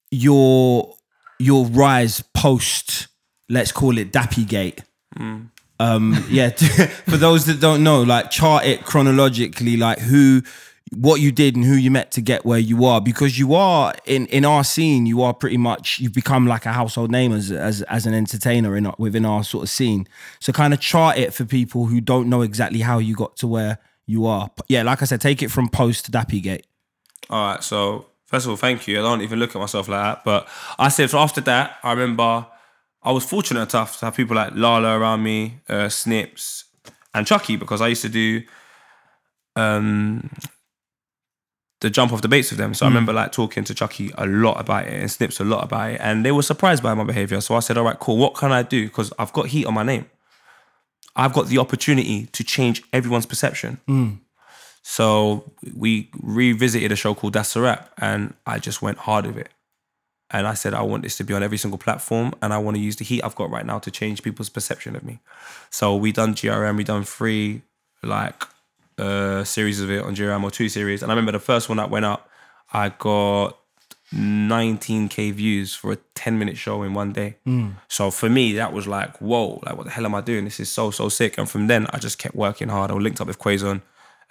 your 0.09 0.95
your 1.39 1.65
rise 1.67 2.23
post. 2.33 3.07
Let's 3.51 3.71
call 3.71 3.97
it 3.97 4.11
Dappy 4.11 4.47
Gate. 4.47 4.83
Um, 5.81 6.25
yeah. 6.29 6.49
for 7.09 7.17
those 7.17 7.45
that 7.45 7.59
don't 7.59 7.83
know, 7.83 8.03
like 8.03 8.29
chart 8.29 8.65
it 8.65 8.85
chronologically, 8.85 9.77
like 9.77 9.99
who, 9.99 10.43
what 10.95 11.21
you 11.21 11.31
did 11.31 11.55
and 11.55 11.65
who 11.65 11.73
you 11.73 11.89
met 11.89 12.11
to 12.11 12.21
get 12.21 12.45
where 12.45 12.59
you 12.59 12.85
are, 12.85 13.01
because 13.01 13.39
you 13.39 13.55
are 13.55 13.93
in 14.05 14.27
in 14.27 14.45
our 14.45 14.63
scene, 14.63 15.05
you 15.05 15.21
are 15.21 15.33
pretty 15.33 15.57
much 15.57 15.99
you've 15.99 16.13
become 16.13 16.45
like 16.45 16.65
a 16.65 16.73
household 16.73 17.09
name 17.09 17.31
as 17.31 17.51
as, 17.51 17.81
as 17.83 18.05
an 18.05 18.13
entertainer 18.13 18.75
in 18.75 18.91
within 18.97 19.25
our 19.25 19.43
sort 19.43 19.63
of 19.63 19.69
scene. 19.69 20.07
So 20.39 20.53
kind 20.53 20.73
of 20.73 20.79
chart 20.79 21.17
it 21.17 21.33
for 21.33 21.45
people 21.45 21.87
who 21.87 21.99
don't 21.99 22.29
know 22.29 22.41
exactly 22.41 22.81
how 22.81 22.99
you 22.99 23.15
got 23.15 23.35
to 23.37 23.47
where 23.47 23.79
you 24.05 24.25
are. 24.25 24.51
Yeah, 24.67 24.83
like 24.83 25.01
I 25.01 25.05
said, 25.05 25.21
take 25.21 25.41
it 25.41 25.49
from 25.49 25.69
post 25.69 26.11
Dappy 26.11 26.43
Gate. 26.43 26.67
All 27.29 27.53
right. 27.53 27.63
So 27.63 28.05
first 28.25 28.45
of 28.45 28.51
all, 28.51 28.57
thank 28.57 28.87
you. 28.87 28.99
I 28.99 29.01
don't 29.01 29.21
even 29.21 29.39
look 29.39 29.55
at 29.55 29.59
myself 29.59 29.87
like 29.87 30.03
that. 30.03 30.23
But 30.23 30.47
I 30.77 30.89
said 30.89 31.09
so 31.09 31.19
after 31.19 31.41
that, 31.41 31.77
I 31.81 31.91
remember 31.93 32.45
I 33.03 33.11
was 33.11 33.25
fortunate 33.25 33.73
enough 33.73 33.99
to 33.99 34.05
have 34.05 34.15
people 34.15 34.35
like 34.35 34.51
Lala 34.53 34.97
around 34.99 35.23
me, 35.23 35.59
uh, 35.67 35.89
Snips, 35.89 36.65
and 37.13 37.25
Chuckie 37.25 37.55
because 37.55 37.81
I 37.81 37.87
used 37.87 38.03
to 38.03 38.09
do 38.09 38.43
um 39.55 40.29
the 41.81 41.89
jump 41.89 42.13
off 42.13 42.21
debates 42.21 42.51
with 42.51 42.59
them. 42.59 42.73
So 42.75 42.85
I 42.85 42.89
remember 42.89 43.11
like 43.11 43.31
talking 43.31 43.63
to 43.63 43.73
Chuckie 43.73 44.11
a 44.15 44.27
lot 44.27 44.59
about 44.59 44.85
it 44.85 44.93
and 44.93 45.09
Snips 45.09 45.39
a 45.39 45.43
lot 45.43 45.63
about 45.63 45.91
it, 45.91 46.01
and 46.01 46.23
they 46.23 46.31
were 46.31 46.43
surprised 46.43 46.83
by 46.83 46.93
my 46.93 47.03
behavior. 47.03 47.41
So 47.41 47.55
I 47.55 47.59
said, 47.59 47.77
"All 47.77 47.83
right, 47.83 47.99
cool. 47.99 48.17
What 48.17 48.35
can 48.35 48.51
I 48.51 48.61
do? 48.61 48.85
Because 48.85 49.11
I've 49.17 49.33
got 49.33 49.47
heat 49.47 49.65
on 49.65 49.73
my 49.73 49.83
name. 49.83 50.05
I've 51.15 51.33
got 51.33 51.47
the 51.47 51.57
opportunity 51.57 52.27
to 52.27 52.43
change 52.43 52.83
everyone's 52.93 53.25
perception." 53.25 53.79
So 54.83 55.51
we 55.75 56.09
revisited 56.21 56.91
a 56.91 56.95
show 56.95 57.13
called 57.15 57.33
That's 57.33 57.55
a 57.55 57.61
Rap, 57.61 57.91
and 57.97 58.35
I 58.45 58.59
just 58.59 58.81
went 58.81 58.99
hard 58.99 59.25
with 59.25 59.37
it. 59.37 59.49
And 60.31 60.47
I 60.47 60.53
said, 60.53 60.73
I 60.73 60.81
want 60.81 61.03
this 61.03 61.17
to 61.17 61.23
be 61.23 61.33
on 61.33 61.43
every 61.43 61.57
single 61.57 61.77
platform, 61.77 62.33
and 62.41 62.53
I 62.53 62.57
want 62.57 62.77
to 62.77 62.81
use 62.81 62.95
the 62.95 63.05
heat 63.05 63.21
I've 63.23 63.35
got 63.35 63.49
right 63.49 63.65
now 63.65 63.79
to 63.79 63.91
change 63.91 64.23
people's 64.23 64.49
perception 64.49 64.95
of 64.95 65.03
me. 65.03 65.19
So 65.69 65.95
we 65.95 66.11
done 66.11 66.33
GRM, 66.35 66.77
we 66.77 66.83
done 66.83 67.03
three 67.03 67.61
like 68.03 68.43
uh 68.97 69.43
series 69.43 69.79
of 69.79 69.91
it 69.91 70.03
on 70.03 70.15
GRM 70.15 70.43
or 70.43 70.51
two 70.51 70.69
series. 70.69 71.03
And 71.03 71.11
I 71.11 71.15
remember 71.15 71.31
the 71.33 71.39
first 71.39 71.69
one 71.69 71.77
that 71.77 71.89
went 71.89 72.05
up, 72.05 72.29
I 72.73 72.89
got 72.89 73.57
19k 74.13 75.31
views 75.33 75.73
for 75.73 75.93
a 75.93 75.97
10 76.15 76.37
minute 76.37 76.57
show 76.57 76.83
in 76.83 76.93
one 76.93 77.13
day. 77.13 77.35
So 77.87 78.11
for 78.11 78.29
me, 78.29 78.53
that 78.53 78.73
was 78.73 78.87
like, 78.87 79.17
whoa, 79.19 79.61
like 79.65 79.77
what 79.77 79.85
the 79.85 79.91
hell 79.91 80.05
am 80.05 80.15
I 80.15 80.21
doing? 80.21 80.43
This 80.45 80.59
is 80.59 80.69
so 80.69 80.91
so 80.91 81.09
sick. 81.09 81.37
And 81.37 81.49
from 81.49 81.67
then, 81.67 81.87
I 81.91 81.97
just 81.97 82.17
kept 82.17 82.35
working 82.35 82.69
hard. 82.69 82.91
I 82.91 82.93
linked 82.95 83.21
up 83.21 83.27
with 83.27 83.39
Quazon, 83.39 83.81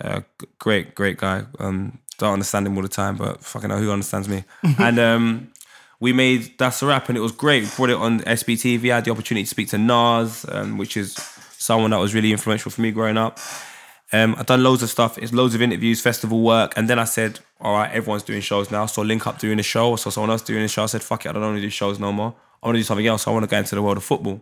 uh, 0.02 0.20
great 0.58 0.94
great 0.94 1.18
guy. 1.18 1.44
Um, 1.58 1.98
don't 2.18 2.34
understand 2.34 2.66
him 2.66 2.76
all 2.76 2.82
the 2.82 2.88
time, 2.88 3.16
but 3.16 3.42
fucking 3.42 3.70
know 3.70 3.78
who 3.78 3.90
understands 3.90 4.28
me? 4.28 4.44
and 4.78 4.98
um, 4.98 5.52
we 6.00 6.12
made 6.12 6.58
That's 6.58 6.82
a 6.82 6.86
Rap, 6.86 7.08
and 7.08 7.16
it 7.16 7.20
was 7.20 7.32
great. 7.32 7.62
We 7.62 7.70
brought 7.76 7.90
it 7.90 7.96
on 7.96 8.20
SBTV. 8.20 8.90
I 8.90 8.96
had 8.96 9.04
the 9.04 9.10
opportunity 9.10 9.44
to 9.44 9.50
speak 9.50 9.68
to 9.68 9.78
Nas, 9.78 10.46
um, 10.48 10.78
which 10.78 10.96
is 10.96 11.14
someone 11.52 11.90
that 11.90 11.98
was 11.98 12.14
really 12.14 12.32
influential 12.32 12.70
for 12.70 12.80
me 12.80 12.90
growing 12.90 13.18
up. 13.18 13.38
Um, 14.12 14.34
I've 14.38 14.46
done 14.46 14.62
loads 14.62 14.82
of 14.82 14.90
stuff. 14.90 15.18
It's 15.18 15.32
loads 15.32 15.54
of 15.54 15.62
interviews, 15.62 16.00
festival 16.00 16.40
work, 16.40 16.72
and 16.76 16.88
then 16.88 16.98
I 16.98 17.04
said, 17.04 17.40
"All 17.60 17.74
right, 17.74 17.92
everyone's 17.92 18.24
doing 18.24 18.40
shows 18.40 18.70
now." 18.70 18.86
So 18.86 19.02
Link 19.02 19.26
Up 19.26 19.38
doing 19.38 19.58
a 19.60 19.62
show. 19.62 19.94
Saw 19.96 20.10
someone 20.10 20.30
else 20.30 20.42
doing 20.42 20.64
a 20.64 20.68
show. 20.68 20.82
I 20.82 20.86
said, 20.86 21.02
"Fuck 21.02 21.26
it, 21.26 21.28
I 21.28 21.32
don't 21.32 21.42
want 21.42 21.56
to 21.56 21.62
do 21.62 21.70
shows 21.70 21.98
no 22.00 22.10
more. 22.12 22.34
I 22.62 22.66
want 22.66 22.76
to 22.76 22.80
do 22.80 22.84
something 22.84 23.06
else. 23.06 23.28
I 23.28 23.30
want 23.30 23.44
to 23.44 23.50
go 23.50 23.58
into 23.58 23.74
the 23.74 23.82
world 23.82 23.98
of 23.98 24.04
football." 24.04 24.40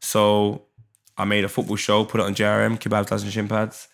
So 0.00 0.62
I 1.16 1.24
made 1.24 1.44
a 1.44 1.48
football 1.48 1.76
show, 1.76 2.04
put 2.04 2.20
it 2.20 2.24
on 2.24 2.34
GRM, 2.34 2.78
Kebabs, 2.78 3.10
Lads 3.10 3.22
and 3.22 3.32
Shin 3.32 3.48
Pads. 3.48 3.88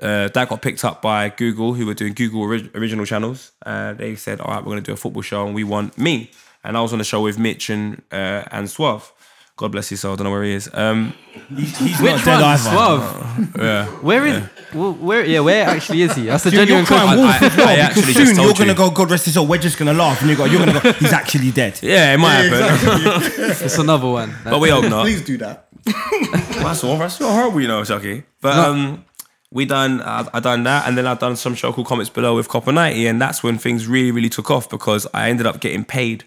Uh, 0.00 0.28
that 0.28 0.48
got 0.48 0.60
picked 0.62 0.84
up 0.84 1.00
by 1.02 1.28
Google, 1.30 1.74
who 1.74 1.86
were 1.86 1.94
doing 1.94 2.12
Google 2.14 2.42
ori- 2.42 2.70
original 2.74 3.06
channels. 3.06 3.52
Uh, 3.64 3.94
they 3.94 4.14
said, 4.16 4.40
"All 4.40 4.50
right, 4.52 4.58
we're 4.62 4.72
going 4.72 4.82
to 4.82 4.90
do 4.90 4.92
a 4.92 4.96
football 4.96 5.22
show, 5.22 5.46
and 5.46 5.54
we 5.54 5.64
want 5.64 5.96
me." 5.96 6.30
And 6.64 6.76
I 6.76 6.80
was 6.82 6.92
on 6.92 6.98
the 6.98 7.04
show 7.04 7.22
with 7.22 7.38
Mitch 7.38 7.70
and 7.70 8.02
uh, 8.12 8.42
and 8.50 8.68
Suave. 8.68 9.12
God 9.56 9.72
bless 9.72 9.88
his 9.88 10.00
soul. 10.00 10.12
I 10.12 10.16
don't 10.16 10.24
know 10.24 10.30
where 10.32 10.42
he 10.44 10.52
is. 10.52 10.68
Um, 10.74 11.14
He's 11.56 11.80
Which 11.80 12.12
not 12.12 12.24
dead 12.26 12.34
one? 12.42 12.44
either. 12.44 12.70
Suave. 12.70 13.56
yeah. 13.58 13.86
Where 14.02 14.26
is? 14.26 14.42
wh- 14.72 15.02
Where? 15.02 15.24
Yeah, 15.24 15.40
where 15.40 15.66
actually 15.66 16.02
is 16.02 16.14
he? 16.14 16.24
That's 16.26 16.44
a 16.44 16.50
You're, 16.50 16.66
genuine 16.66 16.84
you're 16.84 16.98
question. 16.98 17.18
wolf 17.18 17.30
I- 17.42 17.46
as 17.46 17.56
well 17.56 17.68
I 17.68 17.76
actually 17.76 18.02
soon 18.12 18.26
just 18.26 18.40
you're 18.42 18.52
gonna 18.52 18.72
you. 18.72 18.74
go. 18.76 18.90
God 18.90 19.10
rest 19.10 19.24
his 19.24 19.32
soul. 19.34 19.46
We're 19.46 19.56
just 19.56 19.78
gonna 19.78 19.94
laugh, 19.94 20.20
and 20.20 20.28
you 20.28 20.36
go. 20.36 20.44
You're 20.44 20.58
gonna 20.66 20.78
go. 20.78 20.92
He's 21.00 21.10
actually 21.14 21.52
dead. 21.52 21.78
Yeah, 21.82 22.12
it 22.12 22.18
might 22.18 22.34
happen. 22.50 23.32
It's 23.64 23.78
another 23.78 24.08
one. 24.08 24.34
but 24.44 24.58
we 24.60 24.68
hope 24.68 24.84
not. 24.90 25.04
Please 25.04 25.22
do 25.22 25.38
that. 25.38 25.68
That's 25.86 26.84
all. 26.84 26.98
That's 26.98 27.18
all 27.22 27.32
horrible, 27.32 27.62
you 27.62 27.68
know, 27.68 27.82
Chuckie. 27.82 28.24
But 28.42 28.58
um, 28.58 29.05
we 29.56 29.64
done. 29.64 30.02
I, 30.02 30.28
I 30.34 30.40
done 30.40 30.62
that, 30.64 30.86
and 30.86 30.96
then 30.96 31.06
I 31.06 31.14
done 31.14 31.34
some 31.34 31.54
show 31.54 31.72
called 31.72 31.88
Comments 31.88 32.10
Below 32.10 32.36
with 32.36 32.48
Copa 32.48 32.70
Ninety, 32.70 33.06
and 33.06 33.20
that's 33.20 33.42
when 33.42 33.58
things 33.58 33.88
really, 33.88 34.12
really 34.12 34.28
took 34.28 34.50
off 34.50 34.68
because 34.68 35.06
I 35.12 35.30
ended 35.30 35.46
up 35.46 35.60
getting 35.60 35.84
paid 35.84 36.24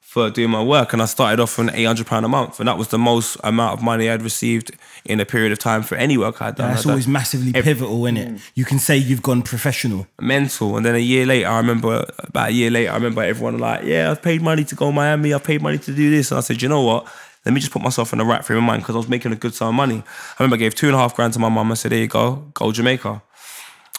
for 0.00 0.30
doing 0.30 0.50
my 0.50 0.62
work, 0.62 0.92
and 0.92 1.02
I 1.02 1.06
started 1.06 1.42
off 1.42 1.58
on 1.58 1.70
eight 1.70 1.84
hundred 1.84 2.06
pound 2.06 2.24
a 2.24 2.28
month, 2.28 2.60
and 2.60 2.68
that 2.68 2.78
was 2.78 2.88
the 2.88 2.98
most 2.98 3.36
amount 3.42 3.76
of 3.76 3.82
money 3.82 4.08
I'd 4.08 4.22
received 4.22 4.70
in 5.04 5.18
a 5.18 5.26
period 5.26 5.50
of 5.50 5.58
time 5.58 5.82
for 5.82 5.96
any 5.96 6.16
work 6.16 6.40
I'd 6.40 6.54
done. 6.54 6.70
That's 6.70 6.82
I'd 6.82 6.84
done 6.84 6.92
always 6.92 7.08
massively 7.08 7.52
pivotal, 7.52 8.06
in 8.06 8.16
it. 8.16 8.28
Mm. 8.28 8.50
You 8.54 8.64
can 8.64 8.78
say 8.78 8.96
you've 8.96 9.22
gone 9.22 9.42
professional. 9.42 10.06
mental. 10.20 10.76
And 10.76 10.86
then 10.86 10.94
a 10.94 10.98
year 10.98 11.26
later, 11.26 11.48
I 11.48 11.56
remember 11.58 12.06
about 12.18 12.50
a 12.50 12.52
year 12.52 12.70
later, 12.70 12.92
I 12.92 12.94
remember 12.94 13.22
everyone 13.22 13.58
like, 13.58 13.84
yeah, 13.84 14.12
I've 14.12 14.22
paid 14.22 14.40
money 14.40 14.64
to 14.64 14.74
go 14.74 14.92
Miami. 14.92 15.34
I've 15.34 15.44
paid 15.44 15.60
money 15.60 15.78
to 15.78 15.92
do 15.92 16.10
this. 16.10 16.30
And 16.30 16.38
I 16.38 16.40
said, 16.42 16.62
you 16.62 16.68
know 16.68 16.82
what? 16.82 17.06
Let 17.44 17.52
me 17.52 17.60
just 17.60 17.72
put 17.72 17.82
myself 17.82 18.12
in 18.12 18.18
the 18.18 18.24
right 18.24 18.44
frame 18.44 18.58
of 18.58 18.64
mind 18.64 18.82
because 18.82 18.94
I 18.94 18.98
was 18.98 19.08
making 19.08 19.32
a 19.32 19.36
good 19.36 19.54
sum 19.54 19.68
of 19.68 19.74
money. 19.74 20.02
I 20.38 20.42
remember 20.42 20.56
I 20.56 20.58
gave 20.58 20.74
two 20.74 20.86
and 20.86 20.96
a 20.96 20.98
half 20.98 21.14
grand 21.14 21.34
to 21.34 21.38
my 21.38 21.48
mum. 21.48 21.70
I 21.70 21.74
said, 21.74 21.92
there 21.92 21.98
you 21.98 22.06
go, 22.06 22.50
go 22.54 22.72
Jamaica. 22.72 23.22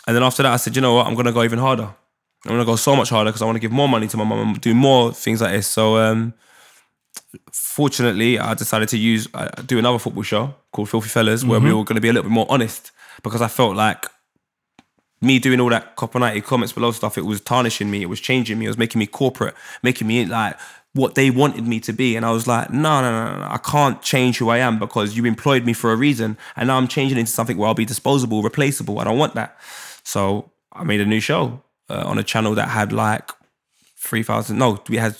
And 0.07 0.15
then 0.15 0.23
after 0.23 0.43
that, 0.43 0.51
I 0.51 0.57
said, 0.57 0.75
you 0.75 0.81
know 0.81 0.95
what? 0.95 1.07
I'm 1.07 1.13
going 1.13 1.25
to 1.25 1.31
go 1.31 1.43
even 1.43 1.59
harder. 1.59 1.93
I'm 2.45 2.51
going 2.51 2.59
to 2.59 2.65
go 2.65 2.75
so 2.75 2.95
much 2.95 3.09
harder 3.09 3.29
because 3.29 3.41
I 3.41 3.45
want 3.45 3.55
to 3.55 3.59
give 3.59 3.71
more 3.71 3.89
money 3.89 4.07
to 4.07 4.17
my 4.17 4.23
mum 4.23 4.39
and 4.39 4.61
do 4.61 4.73
more 4.73 5.11
things 5.11 5.41
like 5.41 5.51
this. 5.51 5.67
So, 5.67 5.97
um, 5.97 6.33
fortunately, 7.51 8.37
I 8.39 8.53
decided 8.53 8.89
to 8.89 8.97
use 8.97 9.27
uh, 9.33 9.49
do 9.65 9.79
another 9.79 9.99
football 9.99 10.23
show 10.23 10.53
called 10.71 10.89
Filthy 10.89 11.09
Fellas, 11.09 11.43
where 11.43 11.59
we 11.59 11.73
were 11.73 11.83
going 11.83 11.95
to 11.95 12.01
be 12.01 12.09
a 12.09 12.13
little 12.13 12.29
bit 12.29 12.33
more 12.33 12.45
honest 12.49 12.91
because 13.23 13.41
I 13.41 13.47
felt 13.47 13.75
like 13.75 14.05
me 15.21 15.39
doing 15.39 15.59
all 15.59 15.69
that 15.69 15.95
Copa 15.95 16.19
90 16.19 16.41
comments 16.41 16.73
below 16.73 16.91
stuff, 16.91 17.17
it 17.17 17.25
was 17.25 17.41
tarnishing 17.41 17.89
me, 17.89 18.01
it 18.01 18.07
was 18.07 18.19
changing 18.19 18.59
me, 18.59 18.65
it 18.65 18.69
was 18.69 18.77
making 18.77 18.99
me 18.99 19.07
corporate, 19.07 19.55
making 19.81 20.07
me 20.07 20.25
like 20.25 20.57
what 20.95 21.15
they 21.15 21.29
wanted 21.29 21.67
me 21.67 21.81
to 21.81 21.91
be. 21.91 22.15
And 22.15 22.25
I 22.25 22.31
was 22.31 22.47
like, 22.47 22.71
no, 22.71 23.01
no, 23.01 23.11
no, 23.11 23.39
no, 23.39 23.47
I 23.49 23.57
can't 23.57 24.01
change 24.01 24.37
who 24.37 24.47
I 24.47 24.59
am 24.59 24.79
because 24.79 25.17
you 25.17 25.25
employed 25.25 25.65
me 25.65 25.73
for 25.73 25.91
a 25.91 25.95
reason. 25.97 26.37
And 26.55 26.67
now 26.67 26.77
I'm 26.77 26.87
changing 26.87 27.17
into 27.17 27.31
something 27.31 27.57
where 27.57 27.67
I'll 27.67 27.73
be 27.73 27.83
disposable, 27.83 28.41
replaceable. 28.41 28.99
I 28.99 29.03
don't 29.03 29.17
want 29.17 29.35
that. 29.35 29.57
So 30.03 30.51
I 30.71 30.85
made 30.85 31.01
a 31.01 31.05
new 31.05 31.19
show 31.19 31.61
uh, 31.89 32.03
on 32.05 32.17
a 32.17 32.23
channel 32.23 32.55
that 32.55 32.69
had 32.69 32.93
like 32.93 33.29
3,000, 33.97 34.57
no, 34.57 34.81
we 34.87 34.95
had 34.95 35.17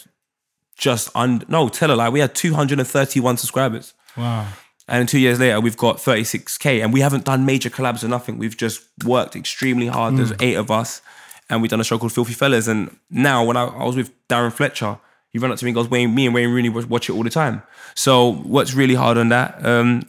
just 0.77 1.10
under, 1.13 1.46
no, 1.50 1.67
tell 1.67 1.91
a 1.91 1.96
lie, 1.96 2.08
we 2.08 2.22
had 2.22 2.34
231 2.34 3.36
subscribers. 3.36 3.94
Wow. 4.15 4.48
And 4.88 5.10
two 5.10 5.19
years 5.19 5.41
later, 5.41 5.60
we've 5.60 5.76
got 5.76 5.97
36k, 5.97 6.82
and 6.82 6.93
we 6.93 7.02
haven't 7.02 7.26
done 7.26 7.45
major 7.45 7.69
collabs 7.69 8.04
or 8.04 8.08
nothing. 8.08 8.38
We've 8.38 8.56
just 8.56 8.84
worked 9.04 9.36
extremely 9.36 9.88
hard. 9.88 10.15
There's 10.15 10.32
eight 10.39 10.56
of 10.56 10.69
us, 10.69 11.02
and 11.49 11.62
we've 11.62 11.71
done 11.71 11.82
a 11.82 11.84
show 11.84 11.97
called 11.97 12.13
Filthy 12.13 12.34
Fellas. 12.34 12.67
And 12.67 12.95
now, 13.10 13.43
when 13.43 13.58
I, 13.58 13.65
I 13.65 13.84
was 13.84 13.95
with 13.95 14.12
Darren 14.28 14.54
Fletcher, 14.54 14.99
he 15.36 15.39
ran 15.39 15.52
up 15.52 15.58
to 15.58 15.65
me 15.65 15.71
and 15.71 15.76
goes, 15.76 15.89
"Wayne, 15.89 16.15
me 16.15 16.26
and 16.28 16.34
Wayne 16.34 16.50
Rooney 16.50 16.69
watch 16.69 17.10
it 17.10 17.13
all 17.13 17.24
the 17.24 17.30
time." 17.30 17.62
So, 17.93 18.36
what's 18.36 18.74
really 18.74 18.95
hard 18.95 19.17
on 19.17 19.28
that? 19.30 19.65
Um, 19.65 20.04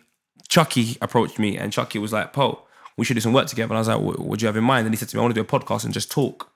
Chuckie 0.47 0.97
approached 1.03 1.41
me, 1.41 1.59
and 1.59 1.73
Chuckie 1.73 1.99
was 1.99 2.13
like, 2.13 2.33
"Po, 2.33 2.63
we 2.97 3.05
should 3.05 3.15
do 3.15 3.21
some 3.21 3.33
work 3.33 3.49
together." 3.49 3.73
And 3.73 3.79
I 3.79 3.81
was 3.81 3.89
like, 3.89 3.99
"What, 3.99 4.21
what 4.21 4.39
do 4.39 4.45
you 4.45 4.47
have 4.47 4.57
in 4.57 4.63
mind?" 4.63 4.87
And 4.87 4.95
he 4.95 4.97
said 4.97 5.09
to 5.09 5.17
me, 5.17 5.19
"I 5.19 5.23
want 5.23 5.35
to 5.35 5.43
do 5.43 5.45
a 5.45 5.61
podcast 5.61 5.85
and 5.85 5.93
just 5.93 6.13
talk." 6.13 6.53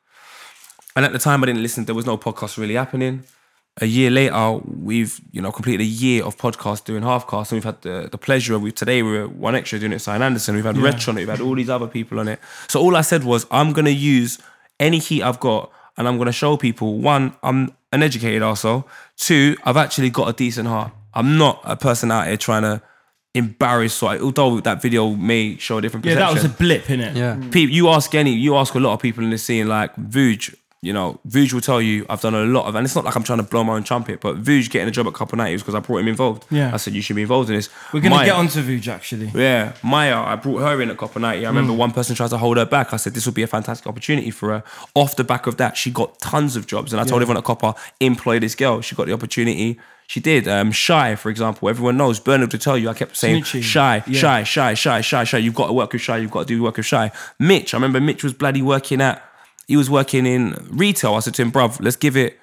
And 0.95 1.05
at 1.05 1.13
the 1.13 1.19
time, 1.19 1.43
I 1.43 1.47
didn't 1.47 1.63
listen. 1.63 1.85
There 1.85 1.97
was 1.97 2.07
no 2.07 2.17
podcast 2.17 2.59
really 2.59 2.75
happening. 2.75 3.25
A 3.81 3.87
year 3.87 4.09
later, 4.09 4.61
we've 4.65 5.21
you 5.33 5.43
know 5.43 5.51
completed 5.51 5.81
a 5.81 5.89
year 5.89 6.23
of 6.25 6.39
podcast 6.39 6.85
doing 6.85 7.03
halfcast, 7.03 7.51
and 7.51 7.57
we've 7.57 7.65
had 7.65 7.83
the, 7.83 8.09
the 8.09 8.19
pleasure 8.19 8.55
of 8.55 8.63
we 8.63 8.71
today 8.71 9.03
we're 9.03 9.27
one 9.27 9.57
extra 9.57 9.81
doing 9.81 9.91
it. 9.91 9.97
with 9.97 10.03
Simon 10.03 10.23
Anderson, 10.23 10.55
we've 10.55 10.65
had 10.65 10.77
Rich 10.77 11.09
on 11.09 11.19
it, 11.19 11.23
we've 11.23 11.29
had 11.29 11.41
all 11.41 11.57
these 11.57 11.71
other 11.71 11.89
people 11.89 12.21
on 12.21 12.29
it. 12.29 12.39
So 12.69 12.81
all 12.81 12.95
I 12.95 13.01
said 13.01 13.25
was, 13.25 13.47
I'm 13.51 13.73
gonna 13.73 13.91
use 13.91 14.39
any 14.79 14.99
heat 14.99 15.25
I've 15.25 15.41
got, 15.41 15.73
and 15.97 16.07
I'm 16.09 16.19
gonna 16.19 16.33
show 16.33 16.57
people 16.57 16.99
one, 16.99 17.35
I'm 17.43 17.73
an 17.93 18.03
educated 18.03 18.43
also. 18.43 18.87
Two, 19.17 19.57
I've 19.65 19.77
actually 19.77 20.11
got 20.11 20.29
a 20.29 20.33
decent 20.33 20.69
heart. 20.69 20.93
I'm 21.15 21.37
not 21.39 21.61
a 21.65 21.77
person 21.77 22.11
out 22.11 22.27
here 22.29 22.37
trying 22.37 22.63
to 22.63 22.81
embarrass. 23.35 24.03
Or 24.03 24.17
although 24.19 24.61
that 24.61 24.81
video 24.83 25.11
may 25.11 25.57
show 25.57 25.79
a 25.79 25.81
different 25.83 26.07
Yeah, 26.07 26.15
perception 26.15 26.37
that 26.37 26.43
was 26.43 26.53
a 26.53 26.57
blip, 26.57 26.85
innit? 26.85 27.17
Yeah. 27.17 27.35
people, 27.51 27.75
you 27.75 27.89
ask 27.89 28.15
any, 28.15 28.33
you 28.35 28.57
ask 28.57 28.75
a 28.75 28.81
lot 28.81 28.95
of 28.95 29.01
people 29.01 29.25
in 29.25 29.31
the 29.31 29.39
scene, 29.39 29.69
like 29.69 29.95
Vuj, 29.97 30.55
you 30.83 30.95
know, 30.95 31.21
Vuj 31.29 31.53
will 31.53 31.61
tell 31.61 31.83
you 31.83 32.07
I've 32.09 32.23
done 32.23 32.35
a 32.35 32.45
lot 32.45 32.65
of, 32.67 32.75
and 32.75 32.87
it's 32.87 32.95
not 32.95 33.05
like 33.05 33.15
I'm 33.15 33.23
trying 33.23 33.39
to 33.39 33.45
blow 33.45 33.63
my 33.63 33.75
own 33.75 33.85
trumpet, 33.85 34.21
but 34.21 34.43
Vuj 34.43 34.71
getting 34.71 34.89
a 34.89 34.91
job 34.91 35.07
at 35.07 35.13
Copa 35.13 35.37
Ninety 35.37 35.53
was 35.53 35.63
because 35.63 35.75
I 35.75 35.81
brought 35.81 35.99
him 35.99 36.09
involved. 36.09 36.47
Yeah. 36.51 36.73
I 36.73 36.79
said 36.79 36.95
you 36.95 37.03
should 37.03 37.17
be 37.17 37.23
involved 37.23 37.51
in 37.51 37.57
this. 37.57 37.69
We're 37.93 38.01
gonna 38.01 38.25
get 38.25 38.35
onto 38.35 38.63
Vuj 38.63 38.89
actually. 38.89 39.31
Yeah, 39.35 39.75
Maya, 39.83 40.19
I 40.19 40.37
brought 40.37 40.61
her 40.61 40.81
in 40.81 40.91
at 40.91 40.97
Copa 40.97 41.19
90. 41.19 41.45
I 41.45 41.49
remember 41.49 41.73
one 41.75 41.93
person 41.93 42.17
tried 42.17 42.31
to 42.31 42.39
hold 42.39 42.57
her 42.57 42.65
back. 42.65 42.95
I 42.95 42.97
said 42.97 43.13
this 43.15 43.27
would 43.27 43.35
be 43.35 43.43
a 43.43 43.47
fantastic 43.47 43.87
opportunity 43.87 44.31
for 44.31 44.51
her. 44.51 44.65
Off 44.95 45.17
the 45.17 45.25
back 45.25 45.47
of 45.47 45.59
that, 45.59 45.77
she 45.77 45.91
got 45.91 46.19
tons 46.19 46.57
of 46.57 46.67
jobs. 46.67 46.93
And 46.95 47.01
I 47.01 47.05
told 47.05 47.21
everyone 47.21 47.37
at 47.37 47.45
Copa, 47.45 47.75
employ 48.01 48.39
this 48.39 48.55
girl. 48.55 48.81
She 48.81 48.95
got 48.97 49.07
the 49.07 49.13
opportunity. 49.13 49.79
She 50.07 50.19
did. 50.19 50.49
Um, 50.49 50.73
Shy, 50.73 51.15
for 51.15 51.31
example, 51.31 51.69
everyone 51.69 51.97
knows. 51.97 52.19
Bernard 52.19 52.51
would 52.51 52.61
tell 52.61 52.77
you, 52.77 52.89
I 52.89 52.95
kept 52.95 53.17
saying, 53.17 53.45
Snitchy. 53.45 53.63
Shy, 53.63 54.03
Yeah. 54.09 54.19
Shy, 54.19 54.43
Shy, 54.43 54.75
Shy, 54.75 55.01
Shy, 55.03 55.25
Shy. 55.25 55.39
You've 55.39 55.55
got 55.55 55.69
to 55.69 55.73
work 55.73 55.93
with 55.93 56.03
Shy. 56.03 56.17
You've 56.17 56.33
got 56.33 56.41
to 56.41 56.47
do 56.47 56.63
work 56.63 56.79
with 56.79 56.87
Shy. 56.87 57.13
Mitch, 57.39 57.75
I 57.75 57.77
remember 57.77 58.01
Mitch 58.01 58.25
was 58.25 58.33
bloody 58.33 58.61
working 58.61 59.01
at, 59.01 59.23
he 59.71 59.77
was 59.77 59.89
working 59.89 60.27
in 60.27 60.57
retail. 60.69 61.15
I 61.15 61.21
said 61.21 61.35
to 61.35 61.43
him, 61.43 61.53
bruv, 61.53 61.81
let's 61.81 61.95
give 61.95 62.17
it 62.17 62.41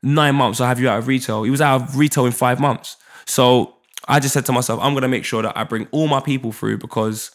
nine 0.00 0.36
months, 0.36 0.60
I'll 0.60 0.68
have 0.68 0.78
you 0.78 0.88
out 0.88 1.00
of 1.00 1.08
retail. 1.08 1.42
He 1.42 1.50
was 1.50 1.60
out 1.60 1.82
of 1.82 1.96
retail 1.96 2.24
in 2.24 2.30
five 2.30 2.60
months. 2.60 2.98
So 3.24 3.74
I 4.06 4.20
just 4.20 4.32
said 4.32 4.46
to 4.46 4.52
myself, 4.52 4.78
I'm 4.80 4.94
gonna 4.94 5.08
make 5.08 5.24
sure 5.24 5.42
that 5.42 5.58
I 5.58 5.64
bring 5.64 5.88
all 5.90 6.06
my 6.06 6.20
people 6.20 6.52
through 6.52 6.78
because 6.78 7.32